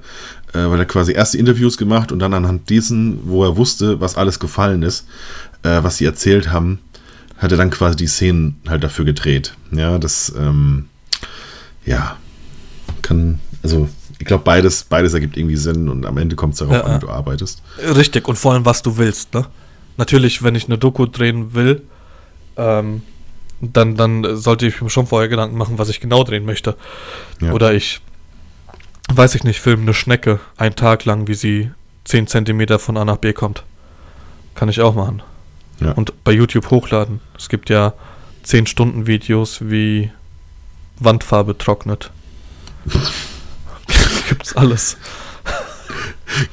weil 0.57 0.79
er 0.79 0.85
quasi 0.85 1.13
erste 1.13 1.37
Interviews 1.37 1.77
gemacht 1.77 2.11
und 2.11 2.19
dann 2.19 2.33
anhand 2.33 2.69
dessen, 2.69 3.19
wo 3.23 3.43
er 3.43 3.57
wusste, 3.57 3.99
was 3.99 4.15
alles 4.17 4.39
gefallen 4.39 4.83
ist, 4.83 5.07
äh, 5.63 5.83
was 5.83 5.97
sie 5.97 6.05
erzählt 6.05 6.51
haben, 6.51 6.79
hat 7.37 7.51
er 7.51 7.57
dann 7.57 7.69
quasi 7.69 7.95
die 7.95 8.07
Szenen 8.07 8.61
halt 8.67 8.83
dafür 8.83 9.05
gedreht. 9.05 9.55
Ja, 9.71 9.97
das, 9.97 10.33
ähm, 10.37 10.85
ja, 11.85 12.17
kann, 13.01 13.39
also 13.63 13.89
ich 14.19 14.25
glaube, 14.25 14.43
beides, 14.43 14.83
beides 14.83 15.13
ergibt 15.13 15.35
irgendwie 15.35 15.57
Sinn 15.57 15.89
und 15.89 16.05
am 16.05 16.17
Ende 16.17 16.35
kommt 16.35 16.53
es 16.53 16.59
darauf 16.59 16.75
Ja, 16.75 16.83
an, 16.83 16.95
wie 16.95 17.05
du 17.05 17.11
arbeitest. 17.11 17.61
Richtig, 17.95 18.27
und 18.27 18.37
vor 18.37 18.53
allem, 18.53 18.65
was 18.65 18.81
du 18.81 18.97
willst, 18.97 19.33
ne? 19.33 19.45
Natürlich, 19.97 20.41
wenn 20.43 20.55
ich 20.55 20.65
eine 20.65 20.77
Doku 20.77 21.05
drehen 21.05 21.53
will, 21.53 21.83
ähm, 22.57 23.01
dann, 23.61 23.95
dann 23.95 24.35
sollte 24.35 24.65
ich 24.65 24.81
mir 24.81 24.89
schon 24.89 25.07
vorher 25.07 25.29
Gedanken 25.29 25.57
machen, 25.57 25.77
was 25.77 25.89
ich 25.89 25.99
genau 25.99 26.23
drehen 26.23 26.45
möchte. 26.45 26.75
Ja. 27.41 27.51
Oder 27.51 27.73
ich, 27.73 28.01
weiß 29.11 29.35
ich 29.35 29.43
nicht, 29.43 29.59
filme 29.59 29.83
eine 29.83 29.93
Schnecke 29.93 30.39
einen 30.57 30.75
Tag 30.75 31.05
lang, 31.05 31.27
wie 31.27 31.33
sie 31.33 31.71
10 32.05 32.27
Zentimeter 32.27 32.79
von 32.79 32.97
A 32.97 33.05
nach 33.05 33.17
B 33.17 33.33
kommt. 33.33 33.63
Kann 34.55 34.69
ich 34.69 34.81
auch 34.81 34.95
machen. 34.95 35.21
Ja. 35.79 35.91
Und 35.93 36.23
bei 36.23 36.31
YouTube 36.31 36.69
hochladen. 36.69 37.19
Es 37.37 37.49
gibt 37.49 37.69
ja 37.69 37.93
10 38.43 38.67
Stunden 38.67 39.07
Videos, 39.07 39.59
wie 39.61 40.11
Wandfarbe 40.99 41.57
trocknet. 41.57 42.11
Gibt's 44.29 44.55
alles. 44.55 44.97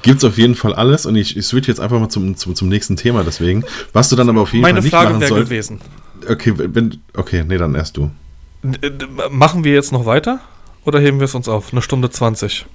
Gibt's 0.03 0.25
auf 0.25 0.37
jeden 0.37 0.55
Fall 0.55 0.75
alles 0.75 1.07
und 1.07 1.17
ich, 1.17 1.37
ich 1.37 1.47
switch 1.47 1.69
jetzt 1.69 1.81
einfach 1.81 1.99
mal 1.99 2.09
zum, 2.09 2.37
zum, 2.37 2.55
zum 2.55 2.69
nächsten 2.69 2.97
Thema 2.97 3.25
deswegen. 3.25 3.65
Was 3.93 4.09
du 4.09 4.17
dann 4.17 4.29
aber 4.29 4.43
auf 4.43 4.53
jeden 4.53 4.63
Meine 4.63 4.75
Fall 4.77 4.83
nicht 4.83 4.91
Frage 4.93 5.11
machen 5.11 5.21
wäre 5.21 5.29
solltest. 5.31 5.51
gewesen. 5.51 5.81
Okay, 6.29 6.53
wenn, 6.57 7.01
okay, 7.15 7.45
nee, 7.47 7.57
dann 7.57 7.75
erst 7.75 7.97
du. 7.97 8.11
Äh, 8.63 8.91
Machen 9.31 9.65
wir 9.65 9.73
jetzt 9.73 9.91
noch 9.93 10.05
weiter 10.05 10.41
oder 10.85 11.01
heben 11.01 11.19
wir 11.21 11.25
es 11.25 11.35
uns 11.35 11.49
auf? 11.49 11.73
Eine 11.73 11.83
Stunde 11.83 12.11
20. 12.11 12.67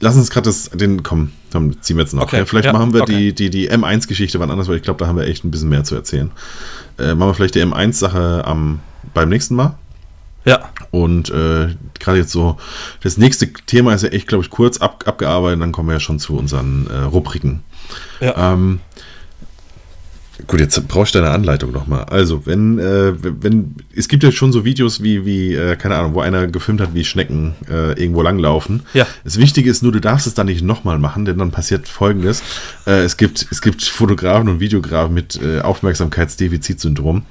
Lass 0.00 0.16
uns 0.16 0.30
gerade 0.30 0.44
das, 0.44 0.70
den, 0.70 1.02
komm, 1.02 1.32
komm, 1.50 1.80
ziehen 1.80 1.96
wir 1.96 2.04
jetzt 2.04 2.12
noch. 2.12 2.24
Okay, 2.24 2.38
ja, 2.38 2.44
vielleicht 2.44 2.66
ja, 2.66 2.72
machen 2.72 2.92
wir 2.92 3.02
okay. 3.02 3.32
die, 3.32 3.50
die, 3.50 3.50
die 3.50 3.70
M1-Geschichte 3.70 4.38
wann 4.40 4.50
anders, 4.50 4.68
weil 4.68 4.76
ich 4.76 4.82
glaube, 4.82 4.98
da 4.98 5.06
haben 5.06 5.16
wir 5.16 5.26
echt 5.26 5.44
ein 5.44 5.50
bisschen 5.50 5.70
mehr 5.70 5.84
zu 5.84 5.94
erzählen. 5.94 6.30
Äh, 6.98 7.14
machen 7.14 7.30
wir 7.30 7.34
vielleicht 7.34 7.54
die 7.54 7.62
M1-Sache 7.62 8.44
am, 8.44 8.80
beim 9.14 9.30
nächsten 9.30 9.54
Mal. 9.54 9.78
Ja, 10.44 10.70
Und 10.92 11.28
äh, 11.30 11.74
gerade 11.98 12.18
jetzt 12.18 12.30
so, 12.30 12.56
das 13.02 13.16
nächste 13.16 13.52
Thema 13.52 13.94
ist 13.94 14.02
ja 14.02 14.10
echt, 14.10 14.28
glaube 14.28 14.44
ich, 14.44 14.50
kurz 14.50 14.78
ab, 14.78 15.02
abgearbeitet, 15.06 15.60
dann 15.60 15.72
kommen 15.72 15.88
wir 15.88 15.94
ja 15.94 16.00
schon 16.00 16.20
zu 16.20 16.36
unseren 16.36 16.86
äh, 16.88 16.98
Rubriken. 16.98 17.64
ja. 18.20 18.52
Ähm, 18.52 18.80
gut, 20.46 20.60
jetzt 20.60 20.88
brauchst 20.88 21.14
du 21.14 21.18
deine 21.20 21.32
Anleitung 21.32 21.72
nochmal. 21.72 22.04
Also, 22.04 22.46
wenn, 22.46 22.78
äh, 22.78 23.12
wenn, 23.22 23.74
es 23.94 24.08
gibt 24.08 24.22
ja 24.22 24.32
schon 24.32 24.52
so 24.52 24.64
Videos 24.64 25.02
wie, 25.02 25.24
wie 25.24 25.54
äh, 25.54 25.76
keine 25.76 25.96
Ahnung, 25.96 26.14
wo 26.14 26.20
einer 26.20 26.46
gefilmt 26.46 26.80
hat, 26.80 26.94
wie 26.94 27.04
Schnecken 27.04 27.54
äh, 27.68 27.92
irgendwo 28.00 28.22
langlaufen. 28.22 28.82
Ja. 28.94 29.06
Das 29.24 29.38
Wichtige 29.38 29.70
ist 29.70 29.82
nur, 29.82 29.92
du 29.92 30.00
darfst 30.00 30.26
es 30.26 30.34
dann 30.34 30.46
nicht 30.46 30.62
nochmal 30.62 30.98
machen, 30.98 31.24
denn 31.24 31.38
dann 31.38 31.50
passiert 31.50 31.88
folgendes. 31.88 32.42
Äh, 32.86 33.02
es, 33.02 33.16
gibt, 33.16 33.46
es 33.50 33.62
gibt 33.62 33.82
Fotografen 33.84 34.48
und 34.48 34.60
Videografen 34.60 35.14
mit 35.14 35.40
äh, 35.42 35.60
Aufmerksamkeitsdefizitsyndrom. 35.60 37.22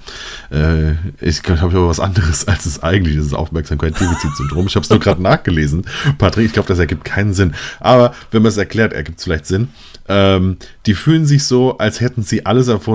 Äh, 0.52 0.94
ich 1.22 1.44
glaube, 1.44 1.58
ich 1.58 1.62
habe 1.62 1.78
aber 1.78 1.90
was 1.90 2.00
anderes 2.00 2.48
als 2.48 2.66
es 2.66 2.82
eigentlich 2.82 3.18
ist, 3.18 3.32
das 3.32 3.38
Aufmerksamkeitsdefizitsyndrom. 3.38 4.68
Ich 4.68 4.76
habe 4.76 4.84
es 4.84 4.90
nur 4.90 5.00
gerade 5.00 5.22
nachgelesen. 5.22 5.86
Patrick, 6.18 6.48
ich 6.48 6.54
glaube, 6.54 6.68
das 6.68 6.80
ergibt 6.80 7.06
keinen 7.06 7.34
Sinn. 7.34 7.54
Aber 7.80 8.14
wenn 8.32 8.42
man 8.42 8.50
es 8.50 8.58
erklärt, 8.58 8.94
ergibt 8.94 9.20
es 9.20 9.26
vielleicht 9.26 9.46
Sinn. 9.46 9.70
Ähm, 10.08 10.58
die 10.86 10.94
fühlen 10.94 11.26
sich 11.26 11.46
so, 11.46 11.78
als 11.78 12.00
hätten 12.00 12.22
sie 12.22 12.46
alles 12.46 12.68
erfunden. 12.68 12.95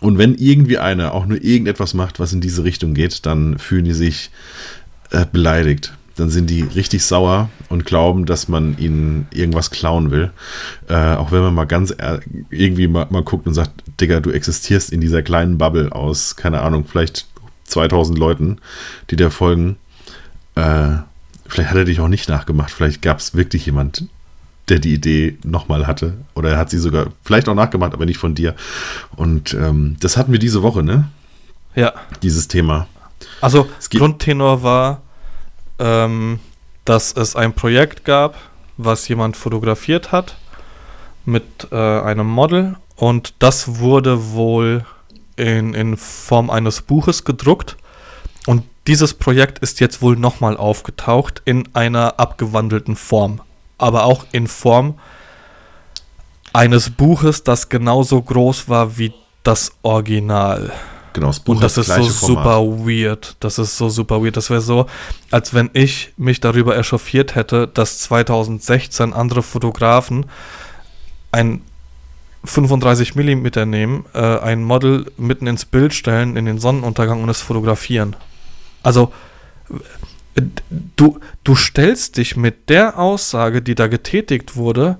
Und 0.00 0.18
wenn 0.18 0.34
irgendwie 0.34 0.78
einer 0.78 1.12
auch 1.14 1.26
nur 1.26 1.42
irgendetwas 1.42 1.94
macht, 1.94 2.20
was 2.20 2.32
in 2.32 2.40
diese 2.40 2.64
Richtung 2.64 2.94
geht, 2.94 3.24
dann 3.26 3.58
fühlen 3.58 3.84
die 3.84 3.94
sich 3.94 4.30
äh, 5.10 5.24
beleidigt. 5.30 5.94
Dann 6.16 6.30
sind 6.30 6.48
die 6.50 6.60
richtig 6.62 7.04
sauer 7.04 7.48
und 7.68 7.84
glauben, 7.86 8.24
dass 8.26 8.46
man 8.48 8.78
ihnen 8.78 9.26
irgendwas 9.32 9.70
klauen 9.70 10.10
will. 10.10 10.30
Äh, 10.88 11.14
auch 11.14 11.32
wenn 11.32 11.40
man 11.42 11.54
mal 11.54 11.64
ganz 11.64 11.90
ehr- 11.90 12.20
irgendwie 12.50 12.86
mal, 12.86 13.06
mal 13.10 13.22
guckt 13.24 13.46
und 13.46 13.54
sagt, 13.54 13.72
Digga, 14.00 14.20
du 14.20 14.30
existierst 14.30 14.90
in 14.92 15.00
dieser 15.00 15.22
kleinen 15.22 15.58
Bubble 15.58 15.90
aus, 15.90 16.36
keine 16.36 16.60
Ahnung, 16.60 16.84
vielleicht 16.86 17.26
2000 17.64 18.16
Leuten, 18.18 18.58
die 19.10 19.16
dir 19.16 19.30
folgen. 19.30 19.76
Äh, 20.54 20.98
vielleicht 21.48 21.70
hat 21.70 21.76
er 21.78 21.84
dich 21.84 21.98
auch 22.00 22.08
nicht 22.08 22.28
nachgemacht. 22.28 22.70
Vielleicht 22.70 23.02
gab 23.02 23.18
es 23.18 23.34
wirklich 23.34 23.66
jemand, 23.66 24.04
der 24.68 24.78
die 24.78 24.94
Idee 24.94 25.38
nochmal 25.44 25.86
hatte. 25.86 26.14
Oder 26.34 26.52
er 26.52 26.58
hat 26.58 26.70
sie 26.70 26.78
sogar 26.78 27.08
vielleicht 27.22 27.48
auch 27.48 27.54
nachgemacht, 27.54 27.92
aber 27.92 28.06
nicht 28.06 28.18
von 28.18 28.34
dir. 28.34 28.54
Und 29.16 29.54
ähm, 29.54 29.96
das 30.00 30.16
hatten 30.16 30.32
wir 30.32 30.38
diese 30.38 30.62
Woche, 30.62 30.82
ne? 30.82 31.08
ja. 31.74 31.92
Dieses 32.22 32.48
Thema. 32.48 32.86
Also, 33.40 33.68
Grundtenor 33.90 34.62
war, 34.62 35.02
ähm, 35.78 36.38
dass 36.84 37.12
es 37.12 37.36
ein 37.36 37.52
Projekt 37.52 38.04
gab, 38.04 38.36
was 38.76 39.06
jemand 39.08 39.36
fotografiert 39.36 40.12
hat 40.12 40.36
mit 41.24 41.68
äh, 41.70 41.76
einem 41.76 42.26
Model 42.26 42.76
und 42.96 43.34
das 43.38 43.78
wurde 43.78 44.32
wohl 44.32 44.84
in, 45.36 45.74
in 45.74 45.96
Form 45.96 46.50
eines 46.50 46.82
Buches 46.82 47.24
gedruckt 47.24 47.76
und 48.46 48.62
dieses 48.86 49.14
Projekt 49.14 49.60
ist 49.60 49.80
jetzt 49.80 50.02
wohl 50.02 50.16
nochmal 50.16 50.56
aufgetaucht 50.56 51.40
in 51.44 51.68
einer 51.74 52.20
abgewandelten 52.20 52.96
Form, 52.96 53.40
aber 53.78 54.04
auch 54.04 54.24
in 54.32 54.46
Form 54.46 54.98
eines 56.52 56.90
Buches, 56.90 57.42
das 57.42 57.68
genauso 57.68 58.22
groß 58.22 58.68
war 58.68 58.96
wie 58.96 59.12
das 59.42 59.72
Original. 59.82 60.72
Genau, 61.12 61.28
das 61.28 61.40
Buch 61.40 61.54
Und 61.54 61.62
das 61.62 61.76
hat 61.76 61.82
ist 61.82 61.86
so 61.86 62.26
Format. 62.26 62.44
super 62.44 62.86
weird. 62.88 63.36
Das 63.40 63.58
ist 63.58 63.76
so 63.76 63.88
super 63.88 64.22
weird. 64.22 64.36
Das 64.36 64.50
wäre 64.50 64.60
so, 64.60 64.86
als 65.30 65.54
wenn 65.54 65.70
ich 65.72 66.12
mich 66.16 66.40
darüber 66.40 66.76
echauffiert 66.76 67.36
hätte, 67.36 67.68
dass 67.68 68.00
2016 68.00 69.12
andere 69.12 69.42
Fotografen 69.42 70.26
ein 71.30 71.62
35 72.44 73.14
mm 73.14 73.46
nehmen, 73.68 74.04
äh, 74.12 74.38
ein 74.38 74.64
Model 74.64 75.06
mitten 75.16 75.46
ins 75.46 75.64
Bild 75.64 75.94
stellen, 75.94 76.36
in 76.36 76.44
den 76.46 76.58
Sonnenuntergang 76.58 77.22
und 77.22 77.28
es 77.28 77.40
fotografieren. 77.40 78.16
Also, 78.82 79.12
du, 80.96 81.20
du 81.44 81.54
stellst 81.54 82.16
dich 82.16 82.36
mit 82.36 82.68
der 82.68 82.98
Aussage, 82.98 83.62
die 83.62 83.74
da 83.74 83.86
getätigt 83.86 84.56
wurde, 84.56 84.98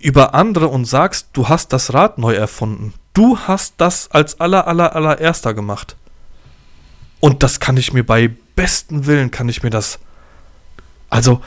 über 0.00 0.34
andere 0.34 0.68
und 0.68 0.84
sagst, 0.84 1.28
du 1.32 1.48
hast 1.48 1.72
das 1.72 1.94
Rad 1.94 2.18
neu 2.18 2.34
erfunden. 2.34 2.92
Du 3.14 3.38
hast 3.38 3.74
das 3.78 4.10
als 4.10 4.40
aller, 4.40 4.66
aller, 4.66 4.94
allererster 4.94 5.54
gemacht. 5.54 5.96
Und 7.20 7.42
das 7.42 7.60
kann 7.60 7.76
ich 7.76 7.92
mir 7.92 8.04
bei 8.04 8.28
besten 8.54 9.06
Willen, 9.06 9.30
kann 9.30 9.48
ich 9.48 9.62
mir 9.62 9.70
das. 9.70 9.98
Also, 11.08 11.40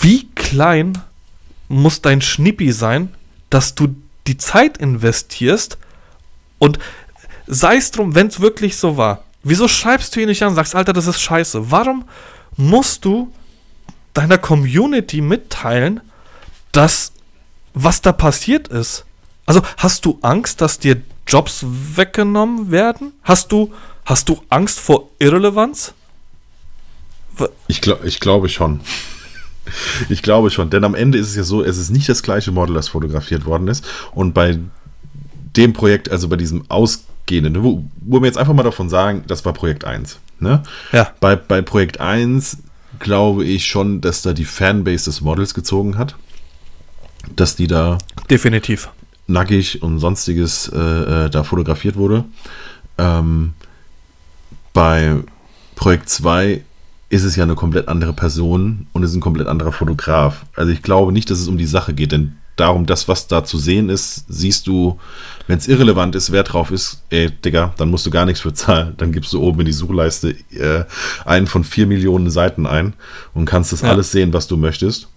wie 0.00 0.28
klein 0.34 0.98
muss 1.68 2.02
dein 2.02 2.20
Schnippi 2.20 2.72
sein, 2.72 3.14
dass 3.50 3.74
du 3.74 3.94
die 4.26 4.36
Zeit 4.36 4.78
investierst 4.78 5.78
und 6.58 6.78
sei 7.46 7.76
es 7.76 7.90
drum, 7.90 8.14
wenn 8.14 8.26
es 8.28 8.40
wirklich 8.40 8.76
so 8.76 8.96
war. 8.96 9.24
Wieso 9.42 9.68
schreibst 9.68 10.14
du 10.14 10.20
ihn 10.20 10.28
nicht 10.28 10.42
an 10.42 10.50
und 10.50 10.54
sagst, 10.54 10.74
Alter, 10.74 10.92
das 10.92 11.06
ist 11.06 11.20
scheiße? 11.20 11.70
Warum 11.70 12.04
musst 12.56 13.04
du 13.04 13.32
deiner 14.14 14.38
Community 14.38 15.20
mitteilen, 15.20 16.00
dass 16.70 17.12
was 17.74 18.02
da 18.02 18.12
passiert 18.12 18.68
ist? 18.68 19.04
Also 19.46 19.62
hast 19.76 20.04
du 20.04 20.18
Angst, 20.22 20.60
dass 20.60 20.78
dir 20.78 21.02
Jobs 21.26 21.64
weggenommen 21.64 22.70
werden? 22.70 23.12
Hast 23.22 23.50
du, 23.52 23.72
hast 24.04 24.28
du 24.28 24.42
Angst 24.50 24.78
vor 24.78 25.10
Irrelevanz? 25.18 25.94
Ich, 27.66 27.80
glaub, 27.80 28.04
ich 28.04 28.20
glaube 28.20 28.48
schon. 28.48 28.80
Ich 30.08 30.22
glaube 30.22 30.50
schon, 30.50 30.70
denn 30.70 30.84
am 30.84 30.94
Ende 30.94 31.18
ist 31.18 31.28
es 31.30 31.36
ja 31.36 31.44
so, 31.44 31.62
es 31.62 31.78
ist 31.78 31.90
nicht 31.90 32.08
das 32.08 32.22
gleiche 32.22 32.50
Model, 32.50 32.74
das 32.74 32.88
fotografiert 32.88 33.46
worden 33.46 33.68
ist. 33.68 33.84
Und 34.12 34.34
bei 34.34 34.58
dem 35.56 35.72
Projekt, 35.72 36.10
also 36.10 36.28
bei 36.28 36.36
diesem 36.36 36.64
ausgehenden, 37.22 37.62
wo, 37.62 37.84
wo 38.00 38.20
wir 38.20 38.26
jetzt 38.26 38.38
einfach 38.38 38.54
mal 38.54 38.62
davon 38.62 38.88
sagen, 38.88 39.24
das 39.26 39.44
war 39.44 39.52
Projekt 39.52 39.84
1. 39.84 40.18
Ne? 40.40 40.62
Ja. 40.92 41.12
Bei, 41.20 41.36
bei 41.36 41.62
Projekt 41.62 42.00
1 42.00 42.58
glaube 42.98 43.44
ich 43.44 43.66
schon, 43.66 44.00
dass 44.00 44.22
da 44.22 44.32
die 44.32 44.44
Fanbase 44.44 45.06
des 45.06 45.20
Models 45.20 45.54
gezogen 45.54 45.98
hat. 45.98 46.16
Dass 47.36 47.54
die 47.54 47.68
da 47.68 47.98
Definitiv. 48.28 48.90
nackig 49.28 49.82
und 49.82 50.00
sonstiges 50.00 50.68
äh, 50.68 50.78
äh, 51.26 51.30
da 51.30 51.44
fotografiert 51.44 51.96
wurde. 51.96 52.24
Ähm, 52.98 53.54
bei 54.72 55.14
Projekt 55.76 56.08
2 56.08 56.62
ist 57.10 57.24
es 57.24 57.36
ja 57.36 57.44
eine 57.44 57.54
komplett 57.54 57.88
andere 57.88 58.12
Person 58.12 58.86
und 58.92 59.04
es 59.04 59.10
ist 59.10 59.16
ein 59.16 59.20
komplett 59.20 59.46
anderer 59.46 59.72
Fotograf. 59.72 60.46
Also 60.56 60.72
ich 60.72 60.82
glaube 60.82 61.12
nicht, 61.12 61.30
dass 61.30 61.38
es 61.38 61.48
um 61.48 61.58
die 61.58 61.66
Sache 61.66 61.94
geht, 61.94 62.10
denn 62.10 62.36
darum, 62.56 62.86
das, 62.86 63.08
was 63.08 63.26
da 63.26 63.44
zu 63.44 63.58
sehen 63.58 63.88
ist, 63.88 64.24
siehst 64.28 64.66
du, 64.66 64.98
wenn 65.46 65.58
es 65.58 65.68
irrelevant 65.68 66.14
ist, 66.14 66.32
wer 66.32 66.42
drauf 66.42 66.70
ist, 66.70 67.02
ey, 67.10 67.30
Digga, 67.30 67.74
dann 67.78 67.90
musst 67.90 68.06
du 68.06 68.10
gar 68.10 68.26
nichts 68.26 68.40
für 68.42 68.52
zahlen. 68.52 68.94
Dann 68.98 69.12
gibst 69.12 69.32
du 69.32 69.40
oben 69.42 69.60
in 69.60 69.66
die 69.66 69.72
Suchleiste 69.72 70.30
äh, 70.52 70.84
einen 71.24 71.46
von 71.46 71.64
vier 71.64 71.86
Millionen 71.86 72.30
Seiten 72.30 72.66
ein 72.66 72.94
und 73.34 73.46
kannst 73.46 73.72
das 73.72 73.80
Ja. 73.82 73.90
alles 73.90 74.12
sehen, 74.12 74.32
was 74.32 74.46
du 74.46 74.56
möchtest. 74.56 75.08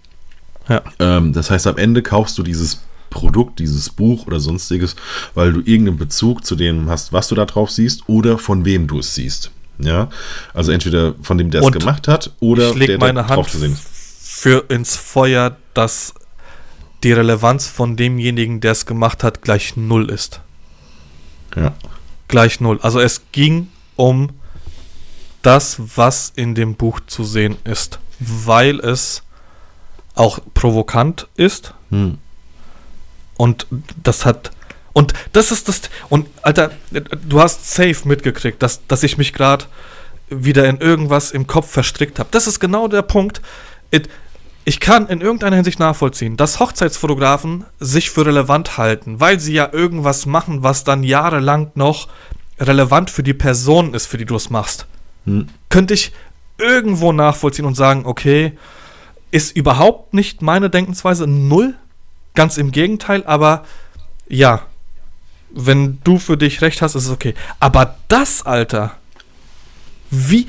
Ja. 0.68 0.82
Ähm, 0.98 1.32
das 1.32 1.50
heißt, 1.50 1.66
am 1.66 1.76
Ende 1.76 2.02
kaufst 2.02 2.36
du 2.38 2.42
dieses 2.42 2.80
Produkt, 3.10 3.60
dieses 3.60 3.88
Buch 3.90 4.26
oder 4.26 4.40
sonstiges, 4.40 4.96
weil 5.34 5.52
du 5.52 5.60
irgendeinen 5.60 5.98
Bezug 5.98 6.44
zu 6.44 6.56
dem 6.56 6.90
hast, 6.90 7.12
was 7.12 7.28
du 7.28 7.34
da 7.34 7.44
drauf 7.44 7.70
siehst 7.70 8.08
oder 8.08 8.36
von 8.38 8.64
wem 8.64 8.86
du 8.86 8.98
es 8.98 9.14
siehst. 9.14 9.50
Ja, 9.78 10.08
also 10.54 10.72
entweder 10.72 11.14
von 11.22 11.36
dem, 11.36 11.50
der 11.50 11.62
es 11.62 11.70
gemacht 11.70 12.08
hat 12.08 12.30
oder 12.40 12.70
ich 12.70 12.74
lege 12.74 12.86
der, 12.92 12.98
der 12.98 13.08
meine 13.08 13.28
Hand 13.28 13.36
drauf 13.36 13.50
zu 13.50 13.58
sehen 13.58 13.76
für 14.38 14.64
ins 14.68 14.96
Feuer, 14.96 15.56
dass 15.72 16.12
die 17.06 17.12
Relevanz 17.12 17.68
von 17.68 17.94
demjenigen, 17.94 18.60
der 18.60 18.72
es 18.72 18.84
gemacht 18.84 19.22
hat, 19.22 19.40
gleich 19.40 19.76
null 19.76 20.10
ist. 20.10 20.40
Ja. 21.54 21.72
Gleich 22.26 22.60
null. 22.60 22.80
Also 22.82 22.98
es 22.98 23.22
ging 23.30 23.68
um 23.94 24.30
das, 25.42 25.76
was 25.94 26.32
in 26.34 26.56
dem 26.56 26.74
Buch 26.74 26.98
zu 27.06 27.22
sehen 27.22 27.58
ist, 27.62 28.00
weil 28.18 28.80
es 28.80 29.22
auch 30.16 30.40
provokant 30.52 31.28
ist. 31.36 31.74
Hm. 31.90 32.18
Und 33.36 33.68
das 34.02 34.26
hat. 34.26 34.50
Und 34.92 35.14
das 35.32 35.52
ist 35.52 35.68
das. 35.68 35.82
Und 36.08 36.26
Alter, 36.42 36.72
du 36.90 37.40
hast 37.40 37.70
safe 37.72 38.08
mitgekriegt, 38.08 38.60
dass, 38.60 38.84
dass 38.88 39.04
ich 39.04 39.16
mich 39.16 39.32
gerade 39.32 39.66
wieder 40.28 40.68
in 40.68 40.78
irgendwas 40.78 41.30
im 41.30 41.46
Kopf 41.46 41.70
verstrickt 41.70 42.18
habe. 42.18 42.30
Das 42.32 42.48
ist 42.48 42.58
genau 42.58 42.88
der 42.88 43.02
Punkt. 43.02 43.42
It, 43.92 44.08
ich 44.68 44.80
kann 44.80 45.06
in 45.06 45.20
irgendeiner 45.20 45.54
Hinsicht 45.54 45.78
nachvollziehen, 45.78 46.36
dass 46.36 46.58
Hochzeitsfotografen 46.58 47.64
sich 47.78 48.10
für 48.10 48.26
relevant 48.26 48.76
halten, 48.76 49.20
weil 49.20 49.38
sie 49.38 49.52
ja 49.52 49.72
irgendwas 49.72 50.26
machen, 50.26 50.64
was 50.64 50.82
dann 50.82 51.04
jahrelang 51.04 51.70
noch 51.76 52.08
relevant 52.58 53.08
für 53.08 53.22
die 53.22 53.32
Person 53.32 53.94
ist, 53.94 54.06
für 54.06 54.18
die 54.18 54.24
du 54.24 54.34
es 54.34 54.50
machst. 54.50 54.86
Hm. 55.24 55.46
Könnte 55.68 55.94
ich 55.94 56.12
irgendwo 56.58 57.12
nachvollziehen 57.12 57.64
und 57.64 57.76
sagen, 57.76 58.06
okay, 58.06 58.58
ist 59.30 59.56
überhaupt 59.56 60.14
nicht 60.14 60.42
meine 60.42 60.68
Denkensweise 60.68 61.28
null, 61.28 61.74
ganz 62.34 62.58
im 62.58 62.72
Gegenteil, 62.72 63.22
aber 63.24 63.64
ja, 64.28 64.62
wenn 65.50 66.00
du 66.02 66.18
für 66.18 66.36
dich 66.36 66.60
recht 66.60 66.82
hast, 66.82 66.96
ist 66.96 67.04
es 67.04 67.10
okay. 67.10 67.34
Aber 67.60 67.94
das, 68.08 68.44
Alter, 68.44 68.96
wie 70.10 70.48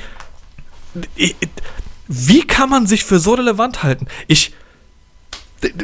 wie 2.07 2.45
kann 2.45 2.69
man 2.69 2.87
sich 2.87 3.03
für 3.03 3.19
so 3.19 3.33
relevant 3.33 3.83
halten? 3.83 4.07
Ich. 4.27 4.53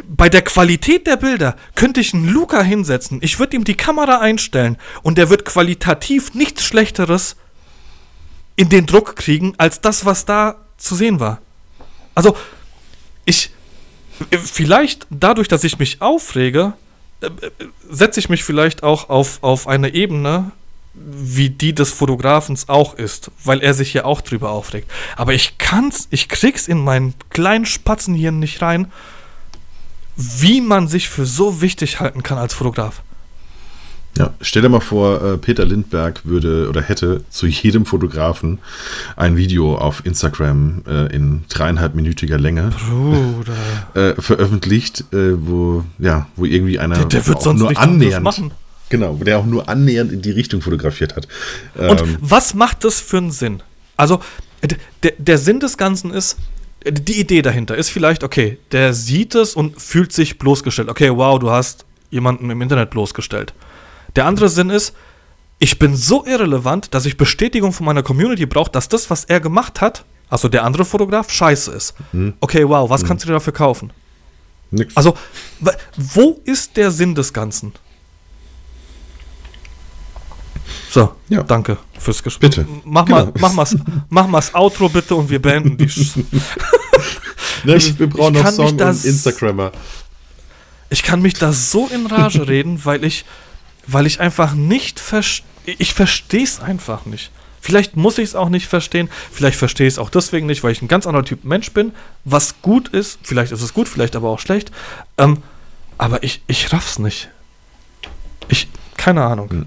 Bei 0.06 0.28
der 0.28 0.42
Qualität 0.42 1.08
der 1.08 1.16
Bilder 1.16 1.56
könnte 1.74 2.00
ich 2.00 2.14
einen 2.14 2.28
Luca 2.28 2.62
hinsetzen, 2.62 3.18
ich 3.22 3.40
würde 3.40 3.56
ihm 3.56 3.64
die 3.64 3.74
Kamera 3.74 4.20
einstellen 4.20 4.78
und 5.02 5.18
der 5.18 5.30
wird 5.30 5.44
qualitativ 5.44 6.32
nichts 6.32 6.64
Schlechteres 6.64 7.34
in 8.54 8.68
den 8.68 8.86
Druck 8.86 9.16
kriegen, 9.16 9.54
als 9.58 9.80
das, 9.80 10.04
was 10.04 10.26
da 10.26 10.64
zu 10.76 10.94
sehen 10.94 11.18
war. 11.18 11.40
Also, 12.14 12.36
ich. 13.24 13.50
Vielleicht 14.30 15.08
dadurch, 15.10 15.48
dass 15.48 15.64
ich 15.64 15.80
mich 15.80 16.00
aufrege, 16.00 16.74
äh, 17.20 17.26
äh, 17.26 17.50
setze 17.90 18.20
ich 18.20 18.28
mich 18.28 18.44
vielleicht 18.44 18.84
auch 18.84 19.08
auf, 19.08 19.42
auf 19.42 19.66
eine 19.66 19.92
Ebene, 19.92 20.52
wie 20.94 21.50
die 21.50 21.74
des 21.74 21.90
Fotografens 21.90 22.68
auch 22.68 22.94
ist, 22.94 23.30
weil 23.44 23.60
er 23.60 23.74
sich 23.74 23.92
ja 23.94 24.04
auch 24.04 24.20
drüber 24.20 24.50
aufregt. 24.50 24.90
Aber 25.16 25.34
ich 25.34 25.58
kann's, 25.58 26.06
ich 26.10 26.28
krieg's 26.28 26.68
in 26.68 26.78
meinen 26.78 27.14
kleinen 27.30 27.66
Spatzenhirn 27.66 28.38
nicht 28.38 28.62
rein, 28.62 28.90
wie 30.16 30.60
man 30.60 30.86
sich 30.86 31.08
für 31.08 31.26
so 31.26 31.60
wichtig 31.60 32.00
halten 32.00 32.22
kann 32.22 32.38
als 32.38 32.54
Fotograf. 32.54 33.02
Ja, 34.16 34.32
stell 34.40 34.62
dir 34.62 34.68
mal 34.68 34.78
vor, 34.78 35.20
äh, 35.22 35.38
Peter 35.38 35.64
Lindberg 35.64 36.24
würde 36.24 36.68
oder 36.68 36.80
hätte 36.80 37.24
zu 37.30 37.48
jedem 37.48 37.84
Fotografen 37.84 38.60
ein 39.16 39.36
Video 39.36 39.76
auf 39.76 40.06
Instagram 40.06 40.82
äh, 40.86 41.12
in 41.12 41.42
dreieinhalbminütiger 41.48 42.38
Länge 42.38 42.70
äh, 43.94 44.14
veröffentlicht, 44.20 45.12
äh, 45.12 45.32
wo 45.44 45.82
ja, 45.98 46.28
wo 46.36 46.44
irgendwie 46.44 46.78
einer 46.78 46.94
der, 46.94 47.06
der 47.06 47.26
wird 47.26 47.42
sonst 47.42 47.58
nur 47.58 47.76
annähernd 47.76 48.22
machen 48.22 48.52
Genau, 48.94 49.14
der 49.14 49.40
auch 49.40 49.44
nur 49.44 49.68
annähernd 49.68 50.12
in 50.12 50.22
die 50.22 50.30
Richtung 50.30 50.62
fotografiert 50.62 51.16
hat. 51.16 51.26
Und 51.74 52.00
ähm, 52.00 52.16
was 52.20 52.54
macht 52.54 52.84
das 52.84 53.00
für 53.00 53.16
einen 53.16 53.32
Sinn? 53.32 53.60
Also, 53.96 54.20
der, 55.02 55.14
der 55.18 55.36
Sinn 55.36 55.58
des 55.58 55.76
Ganzen 55.76 56.12
ist, 56.12 56.36
die 56.88 57.18
Idee 57.18 57.42
dahinter 57.42 57.76
ist 57.76 57.88
vielleicht, 57.88 58.22
okay, 58.22 58.58
der 58.70 58.94
sieht 58.94 59.34
es 59.34 59.54
und 59.54 59.82
fühlt 59.82 60.12
sich 60.12 60.38
bloßgestellt. 60.38 60.88
Okay, 60.88 61.10
wow, 61.10 61.40
du 61.40 61.50
hast 61.50 61.86
jemanden 62.12 62.50
im 62.50 62.62
Internet 62.62 62.90
bloßgestellt. 62.90 63.52
Der 64.14 64.26
andere 64.26 64.48
Sinn 64.48 64.70
ist, 64.70 64.94
ich 65.58 65.80
bin 65.80 65.96
so 65.96 66.24
irrelevant, 66.24 66.94
dass 66.94 67.04
ich 67.04 67.16
Bestätigung 67.16 67.72
von 67.72 67.86
meiner 67.86 68.04
Community 68.04 68.46
brauche, 68.46 68.70
dass 68.70 68.88
das, 68.88 69.10
was 69.10 69.24
er 69.24 69.40
gemacht 69.40 69.80
hat, 69.80 70.04
also 70.28 70.48
der 70.48 70.62
andere 70.62 70.84
Fotograf, 70.84 71.32
scheiße 71.32 71.72
ist. 71.72 71.94
Hm. 72.12 72.34
Okay, 72.38 72.68
wow, 72.68 72.88
was 72.88 73.00
hm. 73.00 73.08
kannst 73.08 73.24
du 73.24 73.26
dir 73.26 73.34
dafür 73.34 73.54
kaufen? 73.54 73.92
Nix. 74.70 74.96
Also, 74.96 75.16
wo 75.96 76.40
ist 76.44 76.76
der 76.76 76.92
Sinn 76.92 77.16
des 77.16 77.32
Ganzen? 77.32 77.72
So, 80.90 81.14
ja. 81.28 81.42
danke 81.42 81.78
fürs 81.98 82.22
Gespräch. 82.22 82.50
Bitte. 82.50 82.66
Mach 82.84 83.04
genau. 83.04 83.26
mal, 83.26 83.32
mach 83.38 83.52
mal's, 83.52 83.76
mach 84.08 84.26
mal's 84.26 84.54
Outro 84.54 84.88
bitte 84.88 85.14
und 85.14 85.28
wir 85.30 85.40
beenden 85.40 85.76
die. 85.76 85.86
ne, 87.64 87.76
ich, 87.76 87.98
wir 87.98 88.08
brauchen 88.08 88.34
noch 88.34 88.50
Song 88.50 88.76
das, 88.76 89.04
und 89.04 89.10
Instagrammer. 89.10 89.72
Ich 90.90 91.02
kann 91.02 91.22
mich 91.22 91.34
da 91.34 91.52
so 91.52 91.88
in 91.88 92.06
Rage 92.06 92.46
reden, 92.46 92.84
weil 92.84 93.04
ich, 93.04 93.24
weil 93.86 94.06
ich 94.06 94.20
einfach 94.20 94.54
nicht 94.54 95.00
verstehe. 95.00 95.44
Ich 95.78 95.94
verstehe 95.94 96.44
es 96.44 96.60
einfach 96.60 97.06
nicht. 97.06 97.30
Vielleicht 97.60 97.96
muss 97.96 98.18
ich 98.18 98.24
es 98.24 98.34
auch 98.34 98.50
nicht 98.50 98.66
verstehen. 98.66 99.08
Vielleicht 99.32 99.56
verstehe 99.56 99.86
ich 99.86 99.94
es 99.94 99.98
auch 99.98 100.10
deswegen 100.10 100.46
nicht, 100.46 100.62
weil 100.62 100.72
ich 100.72 100.82
ein 100.82 100.88
ganz 100.88 101.06
anderer 101.06 101.24
Typ 101.24 101.44
Mensch 101.44 101.72
bin. 101.72 101.92
Was 102.24 102.60
gut 102.60 102.88
ist, 102.88 103.18
vielleicht 103.22 103.52
ist 103.52 103.62
es 103.62 103.72
gut, 103.72 103.88
vielleicht 103.88 104.16
aber 104.16 104.28
auch 104.28 104.38
schlecht. 104.38 104.70
Ähm, 105.16 105.42
aber 105.96 106.22
ich, 106.22 106.42
ich 106.46 106.72
raff's 106.74 106.98
nicht. 106.98 107.30
Ich, 108.48 108.68
keine 108.98 109.24
Ahnung. 109.24 109.66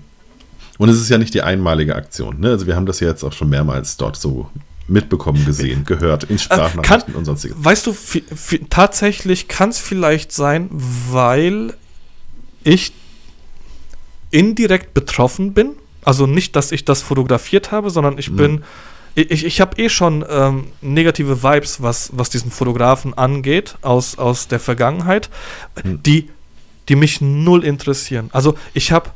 Und 0.77 0.89
es 0.89 1.01
ist 1.01 1.09
ja 1.09 1.17
nicht 1.17 1.33
die 1.33 1.41
einmalige 1.41 1.95
Aktion. 1.95 2.39
Ne? 2.39 2.49
Also 2.49 2.67
wir 2.67 2.75
haben 2.75 2.85
das 2.85 2.99
ja 2.99 3.07
jetzt 3.07 3.23
auch 3.23 3.33
schon 3.33 3.49
mehrmals 3.49 3.97
dort 3.97 4.15
so 4.15 4.49
mitbekommen, 4.87 5.43
gesehen, 5.45 5.83
gehört, 5.85 6.23
in 6.25 6.39
Sprachnachrichten 6.39 7.15
und 7.15 7.25
sonstiges. 7.25 7.57
Weißt 7.59 7.87
du, 7.87 7.95
tatsächlich 8.69 9.47
kann 9.47 9.69
es 9.69 9.79
vielleicht 9.79 10.31
sein, 10.31 10.69
weil 10.71 11.73
ich 12.63 12.93
indirekt 14.31 14.93
betroffen 14.93 15.53
bin. 15.53 15.71
Also 16.03 16.25
nicht, 16.25 16.55
dass 16.55 16.71
ich 16.71 16.85
das 16.85 17.01
fotografiert 17.01 17.71
habe, 17.71 17.89
sondern 17.89 18.17
ich 18.17 18.31
mhm. 18.31 18.35
bin, 18.37 18.63
ich, 19.15 19.43
ich 19.43 19.59
habe 19.59 19.81
eh 19.81 19.89
schon 19.89 20.23
ähm, 20.29 20.67
negative 20.81 21.43
Vibes, 21.43 21.81
was, 21.81 22.11
was 22.13 22.29
diesen 22.29 22.51
Fotografen 22.51 23.13
angeht, 23.13 23.75
aus, 23.81 24.17
aus 24.17 24.47
der 24.47 24.59
Vergangenheit, 24.59 25.29
mhm. 25.83 26.01
die, 26.03 26.29
die 26.87 26.95
mich 26.95 27.19
null 27.19 27.65
interessieren. 27.65 28.29
Also 28.31 28.55
ich 28.73 28.91
habe 28.93 29.11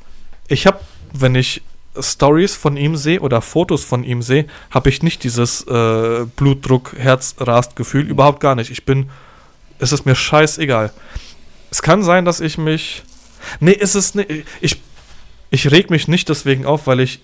ich 0.51 0.67
habe 0.67 0.81
wenn 1.13 1.35
ich 1.35 1.61
Stories 1.99 2.55
von 2.55 2.77
ihm 2.77 2.95
sehe 2.95 3.19
oder 3.19 3.41
Fotos 3.41 3.83
von 3.83 4.03
ihm 4.03 4.21
sehe, 4.21 4.47
habe 4.69 4.89
ich 4.89 5.03
nicht 5.03 5.23
dieses 5.23 5.61
äh, 5.67 6.25
Blutdruck, 6.35 6.93
Herzrast 6.97 7.75
Gefühl, 7.75 8.07
überhaupt 8.07 8.39
gar 8.39 8.55
nicht. 8.55 8.71
Ich 8.71 8.85
bin, 8.85 9.09
es 9.79 9.91
ist 9.91 10.05
mir 10.05 10.15
scheißegal. 10.15 10.91
Es 11.69 11.81
kann 11.81 12.03
sein, 12.03 12.23
dass 12.23 12.39
ich 12.39 12.57
mich, 12.57 13.03
nee, 13.59 13.71
ist 13.71 13.95
es 13.95 14.15
nicht, 14.15 14.29
ich, 14.61 14.81
ich 15.49 15.69
reg 15.71 15.89
mich 15.89 16.07
nicht 16.07 16.29
deswegen 16.29 16.65
auf, 16.65 16.88
weil 16.88 17.01
ich 17.01 17.19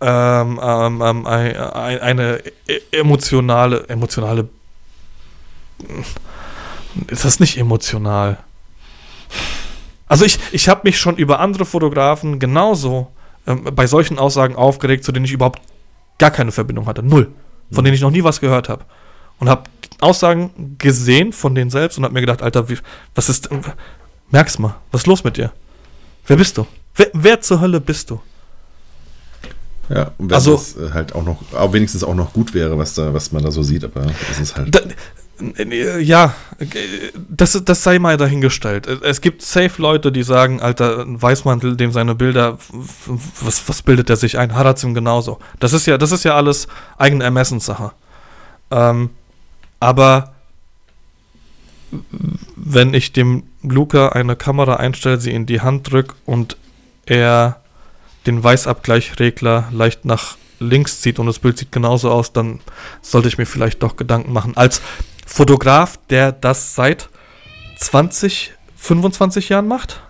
ähm, 0.00 0.60
ähm, 0.62 1.00
ähm, 1.00 1.26
eine 1.26 2.42
e, 2.66 2.80
emotionale, 2.90 3.88
emotionale, 3.88 4.48
ist 7.06 7.24
das 7.24 7.40
nicht 7.40 7.56
emotional? 7.56 8.38
Also 10.12 10.26
ich, 10.26 10.38
ich 10.52 10.68
habe 10.68 10.82
mich 10.84 10.98
schon 10.98 11.16
über 11.16 11.40
andere 11.40 11.64
Fotografen 11.64 12.38
genauso 12.38 13.10
ähm, 13.46 13.64
bei 13.74 13.86
solchen 13.86 14.18
Aussagen 14.18 14.56
aufgeregt, 14.56 15.04
zu 15.04 15.10
denen 15.10 15.24
ich 15.24 15.32
überhaupt 15.32 15.62
gar 16.18 16.30
keine 16.30 16.52
Verbindung 16.52 16.84
hatte. 16.84 17.02
Null. 17.02 17.32
Von 17.70 17.80
mhm. 17.80 17.84
denen 17.86 17.94
ich 17.94 18.02
noch 18.02 18.10
nie 18.10 18.22
was 18.22 18.38
gehört 18.38 18.68
habe. 18.68 18.84
Und 19.38 19.48
habe 19.48 19.62
Aussagen 20.00 20.76
gesehen 20.76 21.32
von 21.32 21.54
denen 21.54 21.70
selbst 21.70 21.96
und 21.96 22.04
habe 22.04 22.12
mir 22.12 22.20
gedacht, 22.20 22.42
Alter, 22.42 22.68
wie, 22.68 22.76
was 23.14 23.30
ist. 23.30 23.48
Merk's 24.30 24.58
mal, 24.58 24.74
was 24.90 25.00
ist 25.00 25.06
los 25.06 25.24
mit 25.24 25.38
dir? 25.38 25.50
Wer 26.26 26.36
bist 26.36 26.58
du? 26.58 26.66
Wer, 26.94 27.08
wer 27.14 27.40
zur 27.40 27.62
Hölle 27.62 27.80
bist 27.80 28.10
du? 28.10 28.20
Ja, 29.88 30.12
und 30.18 30.28
wenn 30.28 30.34
also, 30.34 30.56
es 30.56 30.76
halt 30.92 31.14
auch 31.14 31.24
noch, 31.24 31.40
auch 31.54 31.72
wenigstens 31.72 32.04
auch 32.04 32.14
noch 32.14 32.34
gut 32.34 32.52
wäre, 32.52 32.76
was 32.76 32.92
da, 32.92 33.14
was 33.14 33.32
man 33.32 33.42
da 33.42 33.50
so 33.50 33.62
sieht, 33.62 33.82
aber 33.82 34.04
es 34.30 34.40
ist 34.40 34.56
halt. 34.56 34.74
Da, 34.74 34.80
ja, 35.70 36.34
das, 37.28 37.60
das 37.64 37.82
sei 37.82 37.98
mal 37.98 38.16
dahingestellt. 38.16 38.86
Es 38.86 39.20
gibt 39.20 39.42
safe 39.42 39.80
Leute, 39.80 40.12
die 40.12 40.22
sagen, 40.22 40.60
Alter, 40.60 41.00
ein 41.00 41.20
Weißmantel, 41.20 41.76
dem 41.76 41.92
seine 41.92 42.14
Bilder, 42.14 42.58
was, 43.40 43.68
was 43.68 43.82
bildet 43.82 44.10
er 44.10 44.16
sich 44.16 44.38
ein? 44.38 44.54
Harazim 44.54 44.94
genauso. 44.94 45.38
Das 45.58 45.72
ist 45.72 45.86
ja, 45.86 45.98
das 45.98 46.12
ist 46.12 46.24
ja 46.24 46.36
alles 46.36 46.68
eigene 46.98 47.24
Ermessenssache. 47.24 47.92
Ähm, 48.70 49.10
aber 49.80 50.32
wenn 52.56 52.94
ich 52.94 53.12
dem 53.12 53.44
Luca 53.62 54.10
eine 54.10 54.36
Kamera 54.36 54.76
einstelle, 54.76 55.20
sie 55.20 55.32
in 55.32 55.46
die 55.46 55.60
Hand 55.60 55.90
drücke 55.90 56.14
und 56.24 56.56
er 57.06 57.60
den 58.26 58.42
Weißabgleichregler 58.42 59.68
leicht 59.72 60.04
nach 60.04 60.36
links 60.60 61.00
zieht 61.00 61.18
und 61.18 61.26
das 61.26 61.40
Bild 61.40 61.58
sieht 61.58 61.72
genauso 61.72 62.10
aus, 62.10 62.32
dann 62.32 62.60
sollte 63.00 63.28
ich 63.28 63.38
mir 63.38 63.46
vielleicht 63.46 63.82
doch 63.82 63.96
Gedanken 63.96 64.32
machen. 64.32 64.56
Als 64.56 64.80
Fotograf, 65.26 65.98
der 66.10 66.32
das 66.32 66.74
seit 66.74 67.08
20, 67.78 68.52
25 68.76 69.48
Jahren 69.48 69.68
macht. 69.68 70.02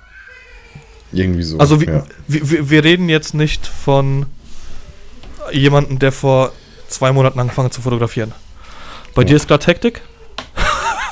Irgendwie 1.12 1.42
so. 1.42 1.58
Also 1.58 1.76
ja. 1.76 2.04
wir, 2.26 2.70
wir 2.70 2.84
reden 2.84 3.08
jetzt 3.08 3.34
nicht 3.34 3.66
von 3.66 4.26
jemandem, 5.52 5.98
der 5.98 6.12
vor 6.12 6.52
zwei 6.88 7.12
Monaten 7.12 7.38
angefangen 7.38 7.66
hat 7.66 7.74
zu 7.74 7.82
fotografieren. 7.82 8.32
Bei 9.14 9.22
ja. 9.22 9.28
dir 9.28 9.36
ist 9.36 9.48
gerade 9.48 9.66
Hektik? 9.66 10.02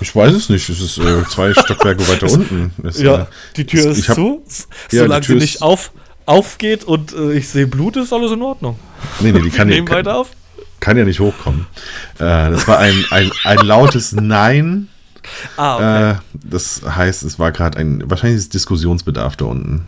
Ich 0.01 0.17
weiß 0.17 0.33
es 0.33 0.49
nicht. 0.49 0.69
Es 0.69 0.81
ist 0.81 0.99
äh, 0.99 1.25
zwei 1.29 1.53
Stockwerke 1.53 2.07
weiter 2.09 2.31
unten. 2.31 2.73
Es, 2.83 3.01
ja, 3.01 3.23
äh, 3.23 3.27
die 3.57 3.67
Tür 3.67 3.91
ist, 3.91 3.99
ist 3.99 4.09
hab, 4.09 4.17
zu. 4.17 4.43
Ja, 4.91 5.03
Solange 5.03 5.25
sie 5.25 5.35
nicht 5.35 5.63
auf, 5.63 5.93
aufgeht 6.25 6.85
und 6.85 7.13
äh, 7.13 7.33
ich 7.33 7.49
sehe 7.49 7.67
Blut, 7.67 7.97
ist 7.97 8.13
alles 8.13 8.33
in 8.33 8.43
Ordnung. 8.43 8.79
Nee, 9.21 9.33
nee, 9.33 9.41
die 9.41 9.51
kann 9.51 9.69
Wir 9.69 9.77
nehmen 9.77 9.89
weiter 9.91 10.17
auf. 10.17 10.31
Kann 10.81 10.97
ja 10.97 11.05
nicht 11.05 11.21
hochkommen. 11.21 11.67
Äh, 12.19 12.51
das 12.51 12.67
war 12.67 12.79
ein, 12.79 13.05
ein, 13.11 13.31
ein 13.45 13.59
lautes 13.59 14.13
Nein. 14.13 14.89
Ah, 15.57 15.77
okay. 15.77 16.11
Äh, 16.11 16.15
das 16.33 16.83
heißt, 16.85 17.23
es 17.23 17.39
war 17.39 17.53
gerade 17.53 17.79
ein 17.79 18.03
wahrscheinlich 18.09 18.49
Diskussionsbedarf 18.49 19.37
da 19.37 19.47
unten. 19.47 19.87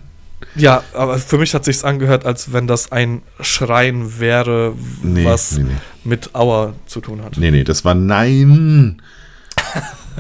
Ja, 0.55 0.83
aber 0.93 1.19
für 1.19 1.39
mich 1.39 1.55
hat 1.55 1.65
sich's 1.65 1.83
angehört, 1.83 2.27
als 2.27 2.53
wenn 2.53 2.67
das 2.67 2.93
ein 2.93 3.23
Schreien 3.41 4.21
wäre, 4.21 4.75
nee, 5.03 5.25
was 5.25 5.53
nee, 5.53 5.65
nee. 5.65 5.71
mit 6.05 6.35
Auer 6.35 6.75
zu 6.87 7.01
tun 7.01 7.23
hat. 7.23 7.39
Nee, 7.39 7.51
nee, 7.51 7.65
das 7.65 7.85
war 7.85 7.95
Nein. 7.95 9.01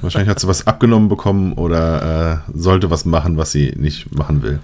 Wahrscheinlich 0.00 0.30
hat 0.30 0.40
sie 0.40 0.48
was 0.48 0.66
abgenommen 0.66 1.08
bekommen 1.10 1.52
oder 1.52 2.44
äh, 2.48 2.58
sollte 2.58 2.90
was 2.90 3.04
machen, 3.04 3.36
was 3.36 3.52
sie 3.52 3.74
nicht 3.76 4.14
machen 4.16 4.42
will. 4.42 4.60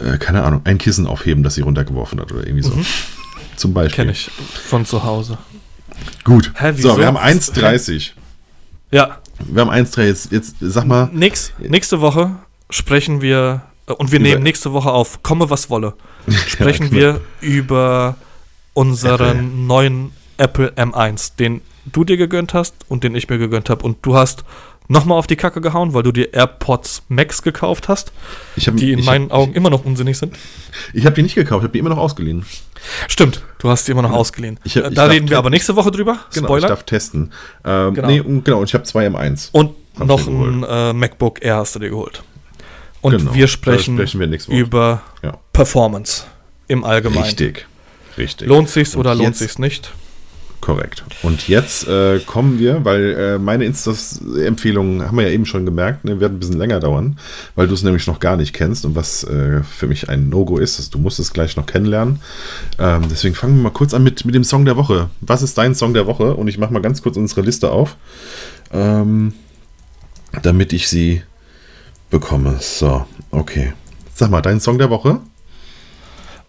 Äh, 0.00 0.18
keine 0.18 0.44
Ahnung, 0.44 0.60
ein 0.64 0.78
Kissen 0.78 1.06
aufheben, 1.06 1.42
das 1.42 1.56
sie 1.56 1.62
runtergeworfen 1.62 2.20
hat 2.20 2.30
oder 2.30 2.46
irgendwie 2.46 2.62
so. 2.62 2.74
Mhm. 2.74 2.86
Zum 3.56 3.74
Beispiel. 3.74 3.96
Kenne 3.96 4.12
ich 4.12 4.30
von 4.68 4.84
zu 4.84 5.02
Hause. 5.04 5.38
Gut. 6.24 6.52
Hä, 6.56 6.72
so, 6.76 6.98
wir 6.98 7.06
haben 7.06 7.16
1,30. 7.16 8.10
Ja. 8.90 9.18
Wir 9.38 9.60
haben 9.62 9.70
1,30. 9.70 10.04
Jetzt, 10.04 10.32
jetzt 10.32 10.54
sag 10.60 10.86
mal. 10.86 11.08
Nix, 11.12 11.52
nächste 11.58 12.00
Woche 12.00 12.36
sprechen 12.70 13.20
wir, 13.20 13.62
äh, 13.86 13.92
und 13.92 14.12
wir 14.12 14.20
nehmen 14.20 14.42
nächste 14.42 14.72
Woche 14.72 14.90
auf, 14.90 15.22
komme 15.22 15.50
was 15.50 15.70
wolle, 15.70 15.94
sprechen 16.46 16.86
ja, 16.86 16.92
wir 16.92 17.20
über 17.40 18.16
unseren 18.74 19.38
Apple. 19.38 19.42
neuen 19.42 20.12
Apple 20.38 20.72
M1, 20.76 21.36
den 21.38 21.62
du 21.86 22.04
dir 22.04 22.16
gegönnt 22.16 22.54
hast 22.54 22.74
und 22.88 23.04
den 23.04 23.14
ich 23.14 23.28
mir 23.28 23.38
gegönnt 23.38 23.70
habe. 23.70 23.84
Und 23.84 23.98
du 24.02 24.16
hast 24.16 24.44
nochmal 24.88 25.18
auf 25.18 25.26
die 25.26 25.36
Kacke 25.36 25.60
gehauen, 25.60 25.94
weil 25.94 26.02
du 26.02 26.12
dir 26.12 26.32
AirPods 26.32 27.04
Max 27.08 27.42
gekauft 27.42 27.88
hast, 27.88 28.12
hab, 28.58 28.76
die 28.76 28.92
in 28.92 29.04
meinen 29.04 29.30
hab, 29.30 29.38
Augen 29.38 29.54
immer 29.54 29.70
noch 29.70 29.84
unsinnig 29.84 30.18
sind. 30.18 30.36
Ich 30.92 31.06
habe 31.06 31.14
die 31.14 31.22
nicht 31.22 31.34
gekauft, 31.34 31.60
ich 31.60 31.64
habe 31.64 31.72
die 31.72 31.78
immer 31.78 31.90
noch 31.90 31.98
ausgeliehen. 31.98 32.44
Stimmt, 33.08 33.42
du 33.58 33.68
hast 33.68 33.86
die 33.88 33.92
immer 33.92 34.02
noch 34.02 34.12
ja. 34.12 34.16
ausgeliehen. 34.16 34.60
Ich, 34.64 34.76
ich 34.76 34.94
da 34.94 35.06
reden 35.06 35.28
wir 35.28 35.38
aber 35.38 35.50
nächste 35.50 35.76
Woche 35.76 35.90
drüber. 35.90 36.20
Genau, 36.32 36.46
Spoiler. 36.46 36.66
ich 36.66 36.68
darf 36.68 36.84
testen. 36.84 37.32
Ähm, 37.64 37.94
genau. 37.94 38.08
Nee, 38.08 38.22
genau, 38.44 38.60
und 38.60 38.68
ich 38.68 38.74
habe 38.74 38.84
zwei 38.84 39.06
M1. 39.06 39.50
Und 39.52 39.74
noch 39.98 40.26
ein 40.26 40.62
äh, 40.62 40.92
MacBook 40.92 41.42
Air 41.42 41.56
hast 41.56 41.74
du 41.74 41.78
dir 41.78 41.90
geholt. 41.90 42.22
Und 43.00 43.18
genau, 43.18 43.34
wir 43.34 43.46
sprechen, 43.46 43.96
sprechen 43.96 44.20
wir 44.20 44.48
über 44.48 45.02
ja. 45.22 45.38
Performance 45.52 46.24
im 46.68 46.84
Allgemeinen. 46.84 47.24
Richtig, 47.24 47.66
richtig. 48.18 48.48
Lohnt 48.48 48.68
sich's 48.68 48.94
und 48.94 49.00
oder 49.00 49.14
lohnt 49.14 49.36
sich's 49.36 49.58
nicht? 49.58 49.92
Korrekt. 50.60 51.04
Und 51.22 51.48
jetzt 51.48 51.86
äh, 51.86 52.18
kommen 52.20 52.58
wir, 52.58 52.84
weil 52.84 53.14
äh, 53.14 53.38
meine 53.38 53.64
Instas-Empfehlungen 53.64 55.06
haben 55.06 55.16
wir 55.16 55.24
ja 55.24 55.30
eben 55.30 55.46
schon 55.46 55.64
gemerkt, 55.64 56.04
ne, 56.04 56.18
werden 56.18 56.36
ein 56.36 56.40
bisschen 56.40 56.58
länger 56.58 56.80
dauern, 56.80 57.18
weil 57.54 57.68
du 57.68 57.74
es 57.74 57.82
nämlich 57.82 58.06
noch 58.06 58.18
gar 58.18 58.36
nicht 58.36 58.52
kennst 58.52 58.84
und 58.84 58.96
was 58.96 59.22
äh, 59.24 59.62
für 59.62 59.86
mich 59.86 60.08
ein 60.08 60.28
No-Go 60.28 60.58
ist, 60.58 60.78
dass 60.78 60.90
du 60.90 60.98
musst 60.98 61.20
es 61.20 61.32
gleich 61.32 61.56
noch 61.56 61.66
kennenlernen. 61.66 62.20
Ähm, 62.78 63.02
deswegen 63.10 63.34
fangen 63.34 63.56
wir 63.56 63.64
mal 63.64 63.70
kurz 63.70 63.94
an 63.94 64.02
mit, 64.02 64.24
mit 64.24 64.34
dem 64.34 64.44
Song 64.44 64.64
der 64.64 64.76
Woche. 64.76 65.10
Was 65.20 65.42
ist 65.42 65.56
dein 65.56 65.74
Song 65.74 65.94
der 65.94 66.06
Woche? 66.06 66.34
Und 66.34 66.48
ich 66.48 66.58
mache 66.58 66.72
mal 66.72 66.82
ganz 66.82 67.02
kurz 67.02 67.16
unsere 67.16 67.42
Liste 67.42 67.70
auf, 67.70 67.96
ähm, 68.72 69.34
damit 70.42 70.72
ich 70.72 70.88
sie 70.88 71.22
bekomme. 72.10 72.56
So, 72.60 73.06
okay. 73.30 73.72
Sag 74.14 74.30
mal, 74.30 74.42
dein 74.42 74.60
Song 74.60 74.78
der 74.78 74.90
Woche? 74.90 75.20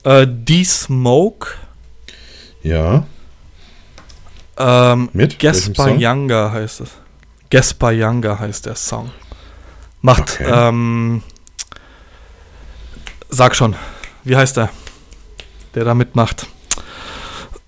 Äh, 0.03 0.25
D-Smoke. 0.27 1.49
Ja. 2.63 3.05
Ähm, 4.57 5.09
Mit? 5.13 5.39
Gespa 5.39 5.89
Younger 5.89 6.51
heißt 6.51 6.81
es. 6.81 6.91
Gespa 7.49 7.91
Younger 7.91 8.39
heißt 8.39 8.65
der 8.65 8.75
Song. 8.75 9.11
Macht, 10.01 10.39
okay. 10.39 10.51
ähm, 10.51 11.23
sag 13.29 13.55
schon, 13.55 13.75
wie 14.23 14.35
heißt 14.35 14.57
der? 14.57 14.69
Der 15.75 15.83
da 15.85 15.93
mitmacht. 15.93 16.47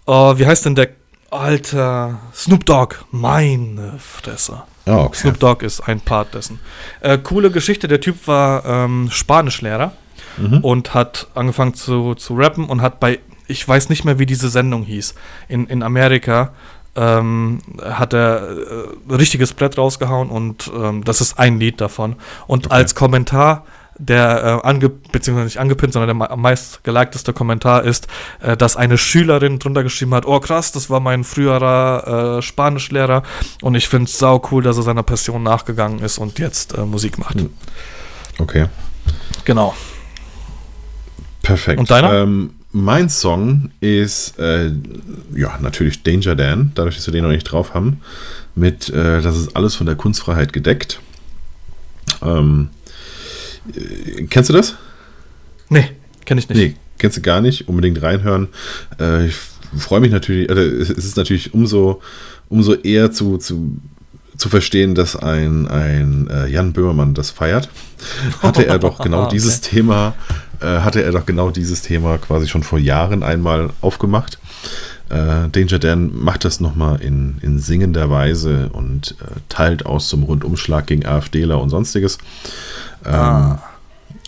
Oh, 0.05 0.37
wie 0.37 0.45
heißt 0.45 0.65
denn 0.65 0.75
der? 0.75 0.89
Alter, 1.31 2.19
Snoop 2.33 2.65
Dogg, 2.65 2.95
meine 3.11 3.99
Fresse. 3.99 4.63
Oh, 4.87 4.93
okay. 4.93 5.17
Snoop 5.17 5.39
Dogg 5.39 5.63
ist 5.63 5.81
ein 5.81 6.01
Part 6.01 6.33
dessen. 6.33 6.59
Äh, 7.01 7.19
coole 7.19 7.51
Geschichte, 7.51 7.87
der 7.87 8.01
Typ 8.01 8.27
war 8.27 8.65
ähm, 8.65 9.09
Spanischlehrer 9.11 9.91
mhm. 10.37 10.59
und 10.61 10.93
hat 10.95 11.27
angefangen 11.35 11.75
zu, 11.75 12.15
zu 12.15 12.35
rappen 12.35 12.65
und 12.65 12.81
hat 12.81 12.99
bei, 12.99 13.19
ich 13.47 13.67
weiß 13.67 13.89
nicht 13.89 14.05
mehr, 14.05 14.17
wie 14.17 14.25
diese 14.25 14.49
Sendung 14.49 14.83
hieß, 14.83 15.13
in, 15.47 15.67
in 15.67 15.83
Amerika 15.83 16.53
ähm, 16.99 17.59
hat 17.81 18.13
er 18.13 18.49
äh, 19.09 19.13
richtiges 19.13 19.53
Brett 19.53 19.77
rausgehauen 19.77 20.29
und 20.29 20.69
ähm, 20.75 21.03
das 21.03 21.21
ist 21.21 21.39
ein 21.39 21.59
Lied 21.59 21.79
davon. 21.79 22.15
Und 22.47 22.67
okay. 22.67 22.75
als 22.75 22.95
Kommentar 22.95 23.63
der 23.97 24.61
äh, 24.63 24.67
ange 24.67 24.89
beziehungsweise 24.89 25.45
nicht 25.45 25.59
angepinnt, 25.59 25.93
sondern 25.93 26.17
der 26.17 26.31
am 26.31 26.41
meist 26.41 26.83
gelikteste 26.83 27.33
Kommentar 27.33 27.83
ist, 27.83 28.07
äh, 28.41 28.55
dass 28.55 28.77
eine 28.77 28.97
Schülerin 28.97 29.59
drunter 29.59 29.83
geschrieben 29.83 30.13
hat, 30.13 30.25
oh 30.25 30.39
krass, 30.39 30.71
das 30.71 30.89
war 30.89 30.99
mein 30.99 31.23
früherer 31.23 32.37
äh, 32.37 32.41
Spanischlehrer 32.41 33.23
und 33.61 33.75
ich 33.75 33.87
finde 33.87 34.05
es 34.05 34.17
sau 34.17 34.41
cool, 34.51 34.63
dass 34.63 34.77
er 34.77 34.83
seiner 34.83 35.03
Passion 35.03 35.43
nachgegangen 35.43 35.99
ist 35.99 36.17
und 36.17 36.39
jetzt 36.39 36.77
äh, 36.77 36.85
Musik 36.85 37.17
macht. 37.17 37.35
Hm. 37.35 37.49
Okay. 38.39 38.67
Genau. 39.43 39.75
Perfekt. 41.41 41.79
Und 41.79 41.91
deiner? 41.91 42.13
Ähm, 42.13 42.53
mein 42.71 43.09
Song 43.09 43.71
ist, 43.79 44.37
äh, 44.37 44.71
ja, 45.35 45.57
natürlich 45.59 46.03
Danger 46.03 46.35
Dan, 46.35 46.71
dadurch, 46.75 46.95
dass 46.95 47.07
wir 47.07 47.11
den 47.11 47.23
noch 47.23 47.31
nicht 47.31 47.45
drauf 47.45 47.73
haben. 47.73 48.01
Mit, 48.55 48.89
äh, 48.89 49.21
das 49.21 49.37
ist 49.37 49.55
alles 49.55 49.75
von 49.75 49.87
der 49.87 49.95
Kunstfreiheit 49.95 50.53
gedeckt. 50.53 50.99
Ähm, 52.21 52.69
äh, 53.73 54.23
kennst 54.23 54.49
du 54.49 54.53
das? 54.53 54.75
Nee, 55.69 55.89
kenne 56.25 56.39
ich 56.39 56.49
nicht. 56.49 56.57
Nee, 56.57 56.75
kennst 56.97 57.17
du 57.17 57.21
gar 57.21 57.41
nicht. 57.41 57.67
Unbedingt 57.67 58.01
reinhören. 58.01 58.49
Äh, 58.99 59.27
ich 59.27 59.35
freue 59.77 59.99
mich 59.99 60.11
natürlich, 60.11 60.49
also 60.49 60.61
es 60.61 60.89
ist 60.89 61.17
natürlich 61.17 61.53
umso, 61.53 62.01
umso 62.49 62.73
eher 62.73 63.11
zu, 63.11 63.37
zu 63.37 63.77
zu 64.39 64.49
verstehen, 64.49 64.95
dass 64.95 65.15
ein, 65.15 65.67
ein 65.67 66.27
äh, 66.29 66.47
Jan 66.47 66.73
Böhmermann 66.73 67.13
das 67.13 67.29
feiert, 67.29 67.69
hatte 68.41 68.65
er 68.65 68.79
doch 68.79 68.99
genau 69.03 69.23
okay. 69.23 69.35
dieses 69.35 69.61
Thema 69.61 70.15
äh, 70.61 70.79
hatte 70.79 71.03
er 71.03 71.11
doch 71.11 71.25
genau 71.25 71.51
dieses 71.51 71.81
Thema 71.81 72.17
quasi 72.17 72.47
schon 72.47 72.63
vor 72.63 72.79
Jahren 72.79 73.23
einmal 73.23 73.69
aufgemacht. 73.81 74.39
Äh, 75.09 75.49
Danger 75.49 75.79
Dan 75.79 76.13
macht 76.13 76.45
das 76.45 76.59
nochmal 76.59 77.01
in, 77.01 77.37
in 77.41 77.59
singender 77.59 78.09
Weise 78.09 78.69
und 78.73 79.15
äh, 79.21 79.39
teilt 79.49 79.85
aus 79.85 80.09
zum 80.09 80.23
Rundumschlag 80.23 80.85
gegen 80.87 81.05
AfDler 81.05 81.59
und 81.61 81.69
sonstiges. 81.69 82.17
Ähm, 83.05 83.13
ah. 83.13 83.63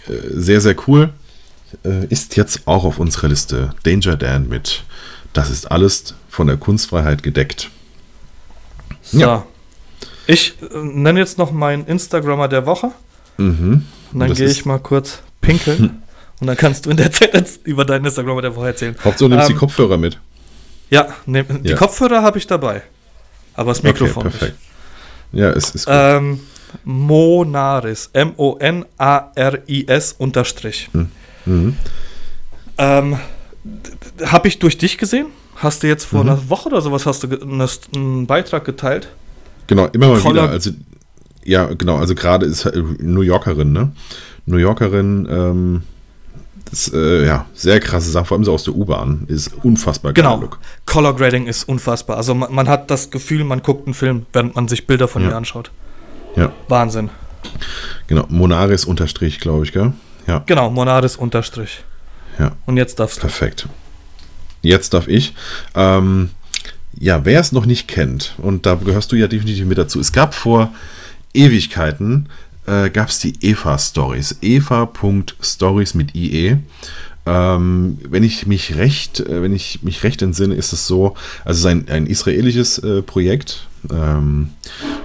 Äh, 0.07 0.13
sehr, 0.33 0.61
sehr 0.61 0.75
cool. 0.87 1.09
Äh, 1.83 2.05
ist 2.07 2.35
jetzt 2.35 2.67
auch 2.67 2.83
auf 2.83 2.99
unserer 2.99 3.27
Liste 3.27 3.73
Danger 3.83 4.17
Dan 4.17 4.49
mit 4.49 4.83
Das 5.33 5.49
ist 5.49 5.69
alles 5.69 6.15
von 6.29 6.47
der 6.47 6.57
Kunstfreiheit 6.57 7.23
gedeckt. 7.23 7.69
So. 9.01 9.19
Ja. 9.19 9.45
Ich 10.31 10.55
äh, 10.61 10.77
nenne 10.77 11.19
jetzt 11.19 11.37
noch 11.37 11.51
meinen 11.51 11.85
Instagrammer 11.85 12.47
der 12.47 12.65
Woche. 12.65 12.91
Mhm. 13.37 13.85
Und 14.13 14.19
dann 14.19 14.33
gehe 14.33 14.47
ich 14.47 14.65
mal 14.65 14.79
kurz 14.79 15.19
pinkeln. 15.41 15.79
Hm. 15.79 16.01
Und 16.39 16.47
dann 16.47 16.55
kannst 16.57 16.85
du 16.85 16.89
in 16.89 16.97
der 16.97 17.11
Zeit 17.11 17.59
über 17.63 17.85
deinen 17.85 18.05
Instagram 18.05 18.41
der 18.41 18.55
Woche 18.55 18.67
erzählen. 18.67 18.95
Hauptsache 19.03 19.29
du 19.29 19.35
nimmst 19.35 19.49
ähm, 19.49 19.55
die 19.55 19.59
Kopfhörer 19.59 19.97
mit. 19.97 20.17
Ja, 20.89 21.09
nehm, 21.25 21.45
die 21.63 21.69
ja. 21.69 21.75
Kopfhörer 21.75 22.21
habe 22.21 22.37
ich 22.37 22.47
dabei. 22.47 22.81
Aber 23.53 23.71
das 23.71 23.83
Mikrofon 23.83 24.27
okay, 24.27 24.37
perfekt. 24.37 24.57
Nicht. 25.31 25.41
Ja, 25.41 25.49
es 25.51 25.69
ist 25.75 25.85
gut. 25.85 25.93
Ähm, 25.95 26.39
Monaris. 26.83 28.09
M-O-N-A-R-I-S 28.13 28.55
unterstrich. 30.17 30.89
Hm. 30.93 31.11
Mhm. 31.45 31.77
Ähm, 32.77 33.19
habe 34.25 34.47
ich 34.47 34.59
durch 34.59 34.77
dich 34.77 34.97
gesehen? 34.97 35.27
Hast 35.55 35.83
du 35.83 35.87
jetzt 35.87 36.05
vor 36.05 36.23
mhm. 36.23 36.29
einer 36.29 36.49
Woche 36.49 36.69
oder 36.69 36.81
sowas 36.81 37.05
hast 37.05 37.23
du 37.23 37.27
einen 37.93 38.25
Beitrag 38.27 38.65
geteilt? 38.65 39.09
Genau, 39.71 39.85
immer 39.93 40.09
mal 40.09 40.19
Collar 40.19 40.43
wieder. 40.43 40.51
Also, 40.51 40.71
ja, 41.45 41.63
genau. 41.67 41.95
Also 41.95 42.13
gerade 42.13 42.45
ist 42.45 42.69
New 42.99 43.21
Yorkerin, 43.21 43.71
ne? 43.71 43.93
New 44.45 44.57
Yorkerin, 44.57 45.25
ähm, 45.31 45.83
das, 46.69 46.91
äh, 46.93 47.25
ja, 47.25 47.45
sehr 47.53 47.79
krasse 47.79 48.11
Sache, 48.11 48.25
vor 48.25 48.35
allem 48.35 48.43
so 48.43 48.53
aus 48.53 48.65
der 48.65 48.75
U-Bahn. 48.75 49.23
Ist 49.29 49.53
unfassbar 49.63 50.11
Genau. 50.11 50.41
Look. 50.41 50.59
Color 50.85 51.15
Grading 51.15 51.47
ist 51.47 51.69
unfassbar. 51.69 52.17
Also 52.17 52.35
man, 52.35 52.53
man, 52.53 52.67
hat 52.67 52.91
das 52.91 53.11
Gefühl, 53.11 53.45
man 53.45 53.61
guckt 53.63 53.87
einen 53.87 53.93
Film, 53.93 54.25
während 54.33 54.57
man 54.57 54.67
sich 54.67 54.87
Bilder 54.87 55.07
von 55.07 55.21
ja. 55.21 55.29
ihr 55.29 55.37
anschaut. 55.37 55.71
Ja. 56.35 56.51
Wahnsinn. 56.67 57.09
Genau, 58.07 58.25
Monaris 58.27 58.83
Unterstrich, 58.83 59.39
glaube 59.39 59.63
ich, 59.63 59.71
gell? 59.71 59.93
Ja. 60.27 60.43
Genau, 60.47 60.69
Monaris 60.69 61.15
Unterstrich. 61.15 61.85
Ja. 62.37 62.51
Und 62.65 62.75
jetzt 62.75 62.99
darfst 62.99 63.19
du. 63.19 63.21
Perfekt. 63.21 63.69
Jetzt 64.63 64.93
darf 64.93 65.07
ich. 65.07 65.33
Ähm, 65.75 66.31
ja, 66.97 67.25
wer 67.25 67.39
es 67.39 67.51
noch 67.51 67.65
nicht 67.65 67.87
kennt, 67.87 68.35
und 68.37 68.65
da 68.65 68.75
gehörst 68.75 69.11
du 69.11 69.15
ja 69.15 69.27
definitiv 69.27 69.65
mit 69.65 69.77
dazu, 69.77 69.99
es 69.99 70.11
gab 70.11 70.33
vor 70.33 70.71
Ewigkeiten 71.33 72.27
äh, 72.67 72.89
gab 72.89 73.09
es 73.09 73.19
die 73.19 73.33
Eva-Stories. 73.41 74.37
Eva.stories 74.41 75.93
mit 75.93 76.15
IE. 76.15 76.57
Ähm, 77.25 77.99
wenn 78.09 78.23
ich 78.23 78.47
mich 78.47 78.75
recht, 78.77 79.19
äh, 79.19 79.41
wenn 79.41 79.53
ich 79.53 79.83
mich 79.83 80.03
recht 80.03 80.21
entsinne, 80.21 80.55
ist 80.55 80.73
es 80.73 80.87
so, 80.87 81.15
also 81.45 81.57
es 81.57 81.59
ist 81.59 81.65
ein, 81.65 81.89
ein 81.89 82.07
israelisches 82.07 82.79
äh, 82.79 83.03
Projekt 83.03 83.67
ähm, 83.91 84.49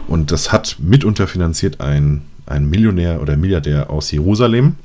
und 0.06 0.32
das 0.32 0.50
hat 0.50 0.76
mitunter 0.78 1.26
finanziert 1.26 1.80
ein, 1.80 2.22
ein 2.46 2.70
Millionär 2.70 3.20
oder 3.20 3.36
Milliardär 3.36 3.90
aus 3.90 4.10
Jerusalem. 4.10 4.76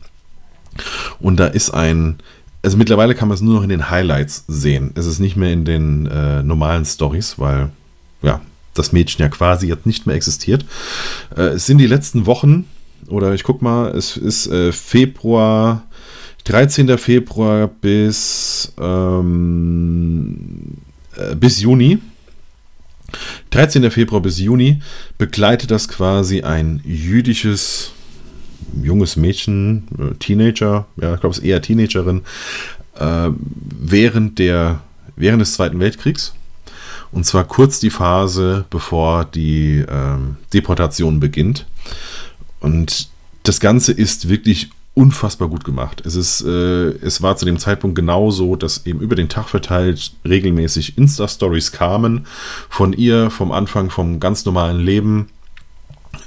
Und 1.19 1.37
da 1.37 1.47
ist 1.47 1.71
ein 1.71 2.17
also 2.63 2.77
mittlerweile 2.77 3.15
kann 3.15 3.27
man 3.27 3.35
es 3.35 3.41
nur 3.41 3.55
noch 3.55 3.63
in 3.63 3.69
den 3.69 3.89
Highlights 3.89 4.45
sehen. 4.47 4.91
Es 4.95 5.05
ist 5.05 5.19
nicht 5.19 5.35
mehr 5.35 5.51
in 5.51 5.65
den 5.65 6.05
äh, 6.05 6.43
normalen 6.43 6.85
Stories, 6.85 7.39
weil 7.39 7.71
ja, 8.21 8.41
das 8.73 8.91
Mädchen 8.91 9.21
ja 9.21 9.29
quasi 9.29 9.67
jetzt 9.67 9.85
nicht 9.85 10.05
mehr 10.05 10.15
existiert. 10.15 10.65
Äh, 11.35 11.53
es 11.53 11.65
sind 11.65 11.79
die 11.79 11.87
letzten 11.87 12.25
Wochen, 12.25 12.65
oder 13.07 13.33
ich 13.33 13.43
guck 13.43 13.61
mal, 13.61 13.89
es 13.95 14.15
ist 14.15 14.47
äh, 14.47 14.71
Februar, 14.71 15.83
13. 16.43 16.97
Februar 16.97 17.67
bis, 17.67 18.73
ähm, 18.79 20.77
äh, 21.15 21.35
bis 21.35 21.61
Juni. 21.61 21.99
13. 23.49 23.91
Februar 23.91 24.21
bis 24.21 24.39
Juni 24.39 24.81
begleitet 25.17 25.71
das 25.71 25.87
quasi 25.87 26.41
ein 26.43 26.81
jüdisches 26.85 27.91
junges 28.81 29.15
Mädchen, 29.15 29.87
äh, 29.97 30.15
Teenager, 30.15 30.85
ja, 30.97 31.13
ich 31.13 31.19
glaube, 31.19 31.33
es 31.33 31.39
ist 31.39 31.45
eher 31.45 31.61
Teenagerin, 31.61 32.21
äh, 32.99 33.29
während, 33.79 34.39
der, 34.39 34.81
während 35.15 35.41
des 35.41 35.53
Zweiten 35.53 35.79
Weltkriegs. 35.79 36.33
Und 37.11 37.25
zwar 37.25 37.43
kurz 37.43 37.79
die 37.79 37.89
Phase, 37.89 38.65
bevor 38.69 39.25
die 39.25 39.83
ähm, 39.89 40.37
Deportation 40.53 41.19
beginnt. 41.19 41.67
Und 42.61 43.09
das 43.43 43.59
Ganze 43.59 43.91
ist 43.91 44.29
wirklich 44.29 44.69
unfassbar 44.93 45.47
gut 45.47 45.63
gemacht. 45.63 46.03
Es, 46.05 46.15
ist, 46.15 46.41
äh, 46.41 46.89
es 47.01 47.21
war 47.21 47.37
zu 47.37 47.45
dem 47.45 47.57
Zeitpunkt 47.57 47.95
genauso, 47.95 48.55
dass 48.55 48.85
eben 48.85 48.99
über 48.99 49.15
den 49.15 49.29
Tag 49.29 49.49
verteilt 49.49 50.13
regelmäßig 50.25 50.97
Insta-Stories 50.97 51.71
kamen 51.71 52.27
von 52.69 52.93
ihr, 52.93 53.29
vom 53.29 53.51
Anfang 53.51 53.89
vom 53.89 54.19
ganz 54.19 54.45
normalen 54.45 54.79
Leben 54.79 55.27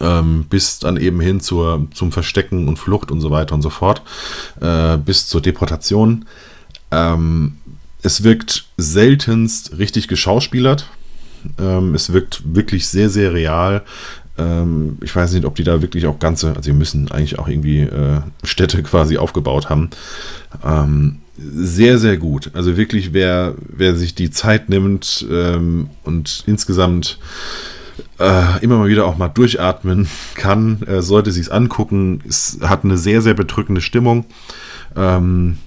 ähm, 0.01 0.47
bis 0.49 0.79
dann 0.79 0.97
eben 0.97 1.21
hin 1.21 1.41
zur, 1.41 1.87
zum 1.93 2.13
Verstecken 2.13 2.69
und 2.69 2.79
Flucht 2.79 3.11
und 3.11 3.21
so 3.21 3.31
weiter 3.31 3.55
und 3.55 3.63
so 3.63 3.71
fort, 3.71 4.03
äh, 4.61 4.97
bis 4.97 5.27
zur 5.27 5.41
Deportation. 5.41 6.27
Ähm, 6.91 7.59
es 8.03 8.23
wirkt 8.23 8.67
seltenst 8.77 9.79
richtig 9.79 10.09
geschauspielert. 10.09 10.89
Ähm, 11.59 11.95
es 11.95 12.13
wirkt 12.13 12.43
wirklich 12.55 12.89
sehr, 12.89 13.09
sehr 13.09 13.33
real. 13.33 13.83
Ähm, 14.37 14.99
ich 15.03 15.15
weiß 15.15 15.33
nicht, 15.33 15.45
ob 15.45 15.55
die 15.55 15.65
da 15.65 15.81
wirklich 15.83 16.07
auch 16.07 16.19
ganze, 16.19 16.49
also 16.49 16.63
sie 16.63 16.73
müssen 16.73 17.11
eigentlich 17.11 17.39
auch 17.39 17.49
irgendwie 17.49 17.81
äh, 17.81 18.21
Städte 18.43 18.83
quasi 18.83 19.17
aufgebaut 19.17 19.71
haben. 19.71 19.91
Ähm, 20.65 21.21
sehr, 21.37 21.99
sehr 21.99 22.17
gut. 22.17 22.51
Also 22.55 22.77
wirklich, 22.77 23.13
wer, 23.13 23.55
wer 23.67 23.97
sich 23.97 24.15
die 24.15 24.31
Zeit 24.31 24.69
nimmt 24.69 25.27
ähm, 25.31 25.89
und 26.05 26.45
insgesamt 26.47 27.19
äh, 28.19 28.63
immer 28.63 28.79
mal 28.79 28.89
wieder 28.89 29.07
auch 29.07 29.17
mal 29.17 29.29
durchatmen 29.29 30.09
kann, 30.35 30.83
äh, 30.83 31.03
sollte 31.03 31.33
sich 31.33 31.43
es 31.43 31.51
angucken. 31.51 32.23
Es 32.29 32.59
hat 32.63 32.85
eine 32.85 32.99
sehr, 32.99 33.23
sehr 33.23 33.35
bedrückende 33.35 33.81
Stimmung. 33.81 34.25
Ähm, 34.97 35.59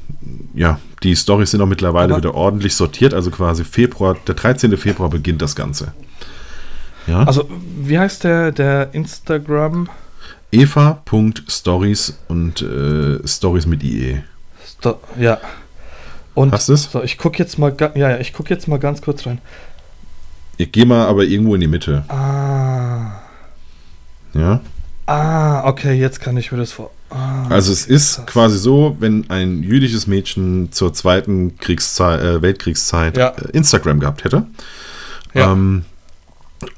ja, 0.54 0.80
die 1.04 1.16
Storys 1.16 1.52
sind 1.52 1.62
auch 1.62 1.68
mittlerweile 1.68 2.14
Aber 2.14 2.24
wieder 2.24 2.36
ordentlich 2.36 2.76
sortiert, 2.76 3.14
also 3.14 3.32
quasi 3.32 3.64
Februar, 3.64 4.16
der 4.28 4.36
13. 4.36 4.76
Februar 4.78 5.10
beginnt 5.10 5.42
das 5.42 5.56
Ganze. 5.56 5.94
Ja? 7.06 7.24
Also, 7.24 7.50
wie 7.82 7.98
heißt 7.98 8.24
der, 8.24 8.52
der 8.52 8.94
Instagram? 8.94 9.90
Eva.stories 10.52 12.20
und 12.28 12.62
äh, 12.62 13.26
Stories 13.28 13.66
mit 13.66 13.84
IE. 13.84 14.22
Sto 14.66 15.00
ja. 15.20 15.40
Und 16.34 16.52
Hast 16.52 16.70
es? 16.70 16.92
So, 16.92 17.02
ich 17.02 17.18
gucke 17.18 17.40
jetzt 17.40 17.58
mal, 17.58 17.76
ja, 17.80 17.92
ja, 17.96 18.18
ich 18.20 18.32
gucke 18.32 18.54
jetzt 18.54 18.68
mal 18.68 18.78
ganz 18.78 19.02
kurz 19.02 19.26
rein. 19.26 19.40
Ich 20.58 20.72
gehe 20.72 20.86
mal 20.86 21.06
aber 21.06 21.24
irgendwo 21.24 21.56
in 21.56 21.62
die 21.62 21.68
Mitte. 21.68 22.04
Ah. 22.10 23.22
Ja. 24.34 24.62
Ah, 25.06 25.64
okay, 25.66 25.94
jetzt 25.94 26.20
kann 26.20 26.36
ich 26.36 26.52
mir 26.52 26.58
das 26.58 26.72
vor. 26.72 26.92
Ah, 27.10 27.48
also 27.48 27.72
es 27.72 27.86
ist 27.86 28.18
krass. 28.18 28.26
quasi 28.26 28.58
so, 28.58 28.98
wenn 29.00 29.30
ein 29.30 29.64
jüdisches 29.64 30.08
Mädchen 30.08 30.72
zur 30.72 30.94
zweiten 30.94 31.58
Kriegszeit, 31.58 32.22
äh, 32.22 32.42
Weltkriegszeit 32.42 33.16
ja. 33.16 33.30
äh, 33.30 33.52
Instagram 33.54 34.02
gehabt 34.02 34.26
hätte. 34.26 34.48
Ja. 35.34 35.54
Ähm, 35.54 35.86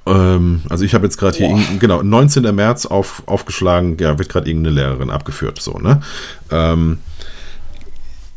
ähm, 0.06 0.62
also 0.70 0.84
ich 0.84 0.94
habe 0.94 1.06
jetzt 1.06 1.18
gerade 1.18 1.38
hier, 1.38 1.58
genau, 1.80 2.04
19. 2.04 2.44
März 2.54 2.86
auf, 2.86 3.24
aufgeschlagen, 3.26 3.98
ja, 4.00 4.20
wird 4.20 4.30
gerade 4.30 4.48
irgendeine 4.48 4.76
Lehrerin 4.76 5.10
abgeführt, 5.10 5.60
so, 5.62 5.80
ne? 5.80 6.02
Ähm, 6.52 7.00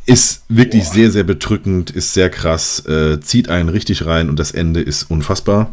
ist 0.06 0.44
wirklich 0.48 0.84
Boah. 0.84 0.94
sehr, 0.94 1.10
sehr 1.10 1.24
bedrückend, 1.24 1.90
ist 1.90 2.14
sehr 2.14 2.30
krass, 2.30 2.84
äh, 2.86 3.20
zieht 3.20 3.48
einen 3.48 3.68
richtig 3.68 4.06
rein 4.06 4.28
und 4.28 4.38
das 4.38 4.50
Ende 4.50 4.80
ist 4.80 5.04
unfassbar. 5.04 5.72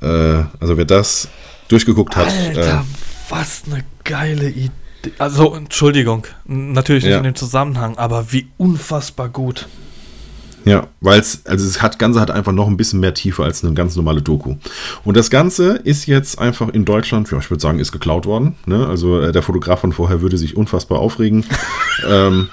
Äh, 0.00 0.06
also 0.06 0.76
wer 0.76 0.84
das 0.84 1.28
durchgeguckt 1.68 2.16
hat. 2.16 2.28
Alter, 2.28 2.80
äh, 2.80 3.30
was 3.30 3.62
eine 3.66 3.84
geile 4.04 4.48
Idee. 4.48 4.70
Also, 5.18 5.54
Entschuldigung, 5.54 6.26
natürlich 6.44 7.04
nicht 7.04 7.12
ja. 7.12 7.18
in 7.18 7.24
dem 7.24 7.34
Zusammenhang, 7.34 7.96
aber 7.96 8.32
wie 8.32 8.48
unfassbar 8.58 9.30
gut. 9.30 9.66
Ja, 10.64 10.88
weil 11.00 11.18
es, 11.18 11.46
also 11.46 11.64
das 11.64 11.80
hat, 11.80 11.98
Ganze 11.98 12.20
hat 12.20 12.30
einfach 12.30 12.52
noch 12.52 12.66
ein 12.66 12.76
bisschen 12.76 13.00
mehr 13.00 13.14
Tiefe 13.14 13.42
als 13.44 13.64
eine 13.64 13.72
ganz 13.72 13.96
normale 13.96 14.20
Doku. 14.20 14.56
Und 15.04 15.16
das 15.16 15.30
Ganze 15.30 15.76
ist 15.76 16.06
jetzt 16.06 16.38
einfach 16.38 16.68
in 16.68 16.84
Deutschland, 16.84 17.30
ja, 17.30 17.38
ich 17.38 17.50
würde 17.50 17.62
sagen, 17.62 17.78
ist 17.78 17.92
geklaut 17.92 18.26
worden. 18.26 18.56
Ne? 18.66 18.86
Also 18.86 19.20
äh, 19.20 19.32
der 19.32 19.42
Fotograf 19.42 19.80
von 19.80 19.92
vorher 19.92 20.20
würde 20.20 20.36
sich 20.36 20.56
unfassbar 20.58 20.98
aufregen. 20.98 21.46
ähm, 22.06 22.48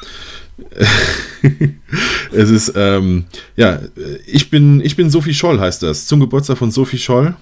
es 2.31 2.49
ist, 2.49 2.73
ähm, 2.75 3.25
ja, 3.55 3.79
ich 4.25 4.49
bin, 4.49 4.81
ich 4.81 4.95
bin 4.95 5.09
Sophie 5.09 5.33
Scholl, 5.33 5.59
heißt 5.59 5.83
das. 5.83 6.07
Zum 6.07 6.19
Geburtstag 6.19 6.57
von 6.57 6.71
Sophie 6.71 6.97
Scholl. 6.97 7.35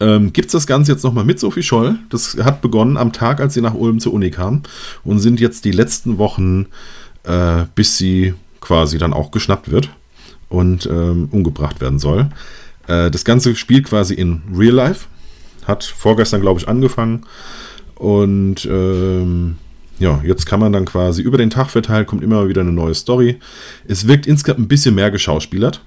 Ähm, 0.00 0.32
Gibt 0.32 0.46
es 0.46 0.52
das 0.52 0.66
Ganze 0.66 0.92
jetzt 0.92 1.04
nochmal 1.04 1.24
mit 1.24 1.38
Sophie 1.38 1.62
Scholl? 1.62 1.98
Das 2.08 2.36
hat 2.42 2.62
begonnen 2.62 2.96
am 2.96 3.12
Tag, 3.12 3.40
als 3.40 3.54
sie 3.54 3.60
nach 3.60 3.74
Ulm 3.74 4.00
zur 4.00 4.14
Uni 4.14 4.30
kam 4.30 4.62
und 5.04 5.18
sind 5.18 5.40
jetzt 5.40 5.64
die 5.66 5.72
letzten 5.72 6.16
Wochen, 6.18 6.66
äh, 7.24 7.64
bis 7.74 7.98
sie 7.98 8.34
quasi 8.60 8.96
dann 8.96 9.12
auch 9.12 9.30
geschnappt 9.30 9.70
wird 9.70 9.90
und 10.48 10.86
ähm, 10.86 11.28
umgebracht 11.30 11.80
werden 11.82 11.98
soll. 11.98 12.30
Äh, 12.86 13.10
das 13.10 13.24
Ganze 13.24 13.54
spielt 13.56 13.86
quasi 13.86 14.14
in 14.14 14.42
Real 14.54 14.74
Life. 14.74 15.06
Hat 15.66 15.84
vorgestern, 15.84 16.40
glaube 16.40 16.60
ich, 16.60 16.68
angefangen. 16.68 17.24
Und 17.94 18.64
ähm, 18.64 19.56
ja, 19.98 20.20
jetzt 20.24 20.46
kann 20.46 20.60
man 20.60 20.72
dann 20.72 20.84
quasi 20.84 21.22
über 21.22 21.38
den 21.38 21.50
Tag 21.50 21.70
verteilt, 21.70 22.06
kommt 22.06 22.22
immer 22.22 22.48
wieder 22.48 22.62
eine 22.62 22.72
neue 22.72 22.94
Story. 22.94 23.38
Es 23.86 24.08
wirkt 24.08 24.26
insgesamt 24.26 24.60
ein 24.60 24.68
bisschen 24.68 24.94
mehr 24.94 25.10
geschauspielert. 25.10 25.80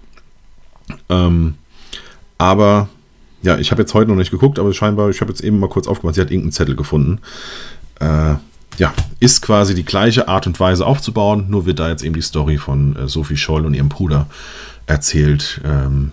Ähm, 1.10 1.56
aber 2.38 2.90
ja, 3.42 3.58
ich 3.58 3.72
habe 3.72 3.82
jetzt 3.82 3.94
heute 3.94 4.10
noch 4.10 4.18
nicht 4.18 4.32
geguckt, 4.32 4.60
aber 4.60 4.74
scheinbar, 4.74 5.10
ich 5.10 5.22
habe 5.22 5.32
jetzt 5.32 5.42
eben 5.42 5.60
mal 5.60 5.70
kurz 5.70 5.88
aufgemacht, 5.88 6.16
sie 6.16 6.22
hat 6.22 6.32
irgendeinen 6.32 6.54
Zettel 6.54 6.76
gefunden. 6.76 7.20
Äh, 8.00 8.36
ja, 8.78 8.94
ist 9.20 9.42
quasi 9.42 9.74
die 9.76 9.86
gleiche 9.86 10.28
Art 10.28 10.48
und 10.48 10.60
Weise 10.60 10.86
aufzubauen, 10.86 11.46
nur 11.50 11.66
wird 11.66 11.80
da 11.80 11.90
jetzt 11.90 12.04
eben 12.04 12.16
die 12.16 12.22
Story 12.22 12.58
von 12.58 12.96
äh, 12.96 13.08
Sophie 13.08 13.38
Scholl 13.38 13.66
und 13.66 13.74
ihrem 13.74 13.90
Bruder 13.90 14.28
erzählt, 14.86 15.62
ähm, 15.66 16.12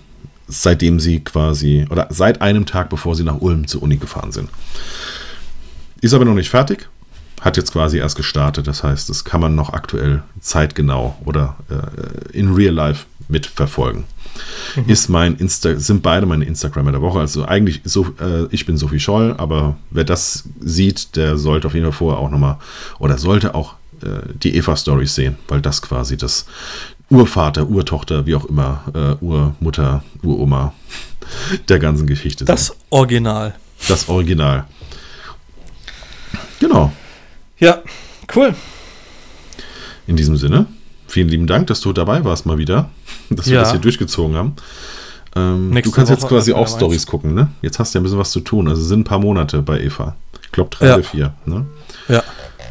seitdem 0.48 0.98
sie 0.98 1.20
quasi, 1.20 1.86
oder 1.90 2.08
seit 2.10 2.40
einem 2.42 2.66
Tag, 2.66 2.88
bevor 2.90 3.14
sie 3.14 3.22
nach 3.22 3.40
Ulm 3.40 3.66
zur 3.66 3.82
Uni 3.82 3.96
gefahren 3.96 4.32
sind. 4.32 4.48
Ist 6.00 6.14
aber 6.14 6.24
noch 6.24 6.34
nicht 6.34 6.50
fertig, 6.50 6.88
hat 7.40 7.56
jetzt 7.56 7.72
quasi 7.72 7.98
erst 7.98 8.16
gestartet. 8.16 8.66
Das 8.66 8.82
heißt, 8.82 9.08
das 9.08 9.24
kann 9.24 9.40
man 9.40 9.54
noch 9.54 9.72
aktuell 9.72 10.22
zeitgenau 10.40 11.16
oder 11.24 11.56
äh, 11.70 12.36
in 12.36 12.54
real 12.54 12.74
life 12.74 13.06
mitverfolgen. 13.28 14.04
Mhm. 14.76 14.88
Ist 14.88 15.08
mein 15.08 15.36
Insta 15.36 15.78
sind 15.78 16.02
beide 16.02 16.26
meine 16.26 16.44
Instagramer 16.44 16.92
der 16.92 17.02
Woche. 17.02 17.20
Also 17.20 17.44
eigentlich 17.44 17.80
so, 17.84 18.14
äh, 18.20 18.46
ich 18.50 18.66
bin 18.66 18.76
Sophie 18.76 19.00
Scholl, 19.00 19.34
aber 19.38 19.76
wer 19.90 20.04
das 20.04 20.44
sieht, 20.60 21.16
der 21.16 21.36
sollte 21.36 21.68
auf 21.68 21.74
jeden 21.74 21.86
Fall 21.86 21.92
vorher 21.92 22.20
auch 22.20 22.30
nochmal 22.30 22.56
oder 22.98 23.18
sollte 23.18 23.54
auch 23.54 23.74
äh, 24.02 24.32
die 24.42 24.56
Eva-Stories 24.56 25.14
sehen, 25.14 25.36
weil 25.48 25.60
das 25.60 25.82
quasi 25.82 26.16
das 26.16 26.46
Urvater, 27.10 27.68
Urtochter, 27.68 28.26
wie 28.26 28.34
auch 28.34 28.46
immer, 28.46 28.82
äh, 28.94 29.24
Urmutter, 29.24 30.02
Uroma 30.22 30.72
der 31.68 31.78
ganzen 31.78 32.06
Geschichte 32.06 32.44
das 32.44 32.66
sind. 32.66 32.76
Das 32.76 32.82
Original. 32.90 33.54
Das 33.88 34.08
Original. 34.08 34.64
Genau. 36.58 36.92
Ja, 37.64 37.82
cool. 38.36 38.54
In 40.06 40.16
diesem 40.16 40.36
Sinne, 40.36 40.66
vielen 41.08 41.28
lieben 41.28 41.46
Dank, 41.46 41.66
dass 41.68 41.80
du 41.80 41.94
dabei 41.94 42.22
warst 42.22 42.44
mal 42.44 42.58
wieder, 42.58 42.90
dass 43.30 43.48
wir 43.48 43.58
das 43.58 43.70
hier 43.70 43.80
durchgezogen 43.80 44.36
haben. 44.36 44.56
Ähm, 45.34 45.70
du 45.70 45.90
kannst 45.90 46.12
Woche 46.12 46.12
jetzt 46.12 46.28
quasi 46.28 46.52
auch 46.52 46.68
Stories 46.68 47.06
gucken, 47.06 47.32
ne? 47.32 47.48
Jetzt 47.62 47.78
hast 47.78 47.94
du 47.94 47.98
ja 47.98 48.00
ein 48.00 48.04
bisschen 48.04 48.18
was 48.18 48.32
zu 48.32 48.40
tun. 48.40 48.68
Also 48.68 48.82
sind 48.82 49.00
ein 49.00 49.04
paar 49.04 49.18
Monate 49.18 49.62
bei 49.62 49.80
Eva. 49.80 50.14
Ich 50.42 50.52
glaube 50.52 50.76
drei 50.76 50.88
ja. 50.88 50.94
oder 50.96 51.04
vier, 51.04 51.34
ne? 51.46 51.64
Ja. 52.08 52.22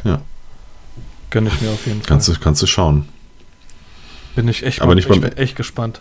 Ja. 0.04 0.20
Gönne 1.30 1.50
ich 1.52 1.60
mir 1.60 1.70
auf 1.70 1.84
jeden 1.86 2.00
Fall. 2.00 2.08
Kannst 2.08 2.28
du, 2.28 2.34
kannst 2.40 2.62
du 2.62 2.66
schauen. 2.66 3.08
Bin 4.36 4.46
ich 4.46 4.62
echt, 4.62 4.80
Aber 4.80 4.94
nicht 4.94 5.10
ich 5.10 5.20
bin 5.20 5.36
echt 5.36 5.56
gespannt. 5.56 6.00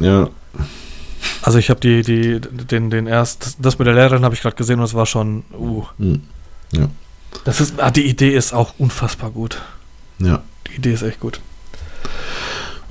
Ja. 0.00 0.30
Also 1.42 1.58
ich 1.58 1.70
habe 1.70 1.78
die, 1.78 2.02
die, 2.02 2.40
den, 2.40 2.90
den 2.90 3.06
erst, 3.06 3.58
das 3.60 3.78
mit 3.78 3.86
der 3.86 3.94
Lehrerin 3.94 4.24
habe 4.24 4.34
ich 4.34 4.42
gerade 4.42 4.56
gesehen 4.56 4.80
und 4.80 4.84
es 4.84 4.94
war 4.94 5.06
schon, 5.06 5.44
uh. 5.56 5.84
Hm. 5.98 6.22
Ja. 6.72 6.88
Das 7.44 7.60
ist, 7.60 7.78
ah, 7.80 7.90
die 7.90 8.06
Idee 8.06 8.34
ist 8.34 8.52
auch 8.52 8.74
unfassbar 8.78 9.30
gut. 9.30 9.60
Ja. 10.18 10.42
Die 10.68 10.76
Idee 10.76 10.92
ist 10.92 11.02
echt 11.02 11.20
gut. 11.20 11.40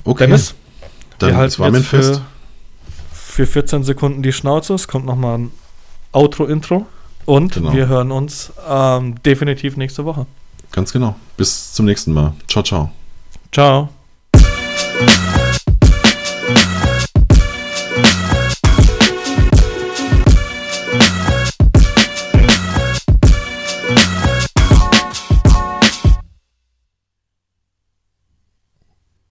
Okay. 0.04 0.26
Dennis, 0.26 0.54
dann 1.18 1.30
wir 1.30 1.36
halten 1.36 1.58
war 1.58 1.74
jetzt 1.74 1.86
für, 1.86 2.22
für 3.12 3.46
14 3.46 3.84
Sekunden 3.84 4.22
die 4.22 4.32
Schnauze. 4.32 4.74
Es 4.74 4.88
kommt 4.88 5.04
nochmal 5.04 5.38
ein 5.38 5.52
Outro-Intro. 6.12 6.86
Und 7.24 7.54
genau. 7.54 7.72
wir 7.72 7.88
hören 7.88 8.12
uns 8.12 8.52
ähm, 8.68 9.20
definitiv 9.22 9.76
nächste 9.76 10.04
Woche. 10.04 10.26
Ganz 10.70 10.92
genau. 10.92 11.16
Bis 11.36 11.72
zum 11.72 11.86
nächsten 11.86 12.12
Mal. 12.12 12.34
Ciao, 12.48 12.62
ciao. 12.62 12.92
Ciao. 13.52 13.88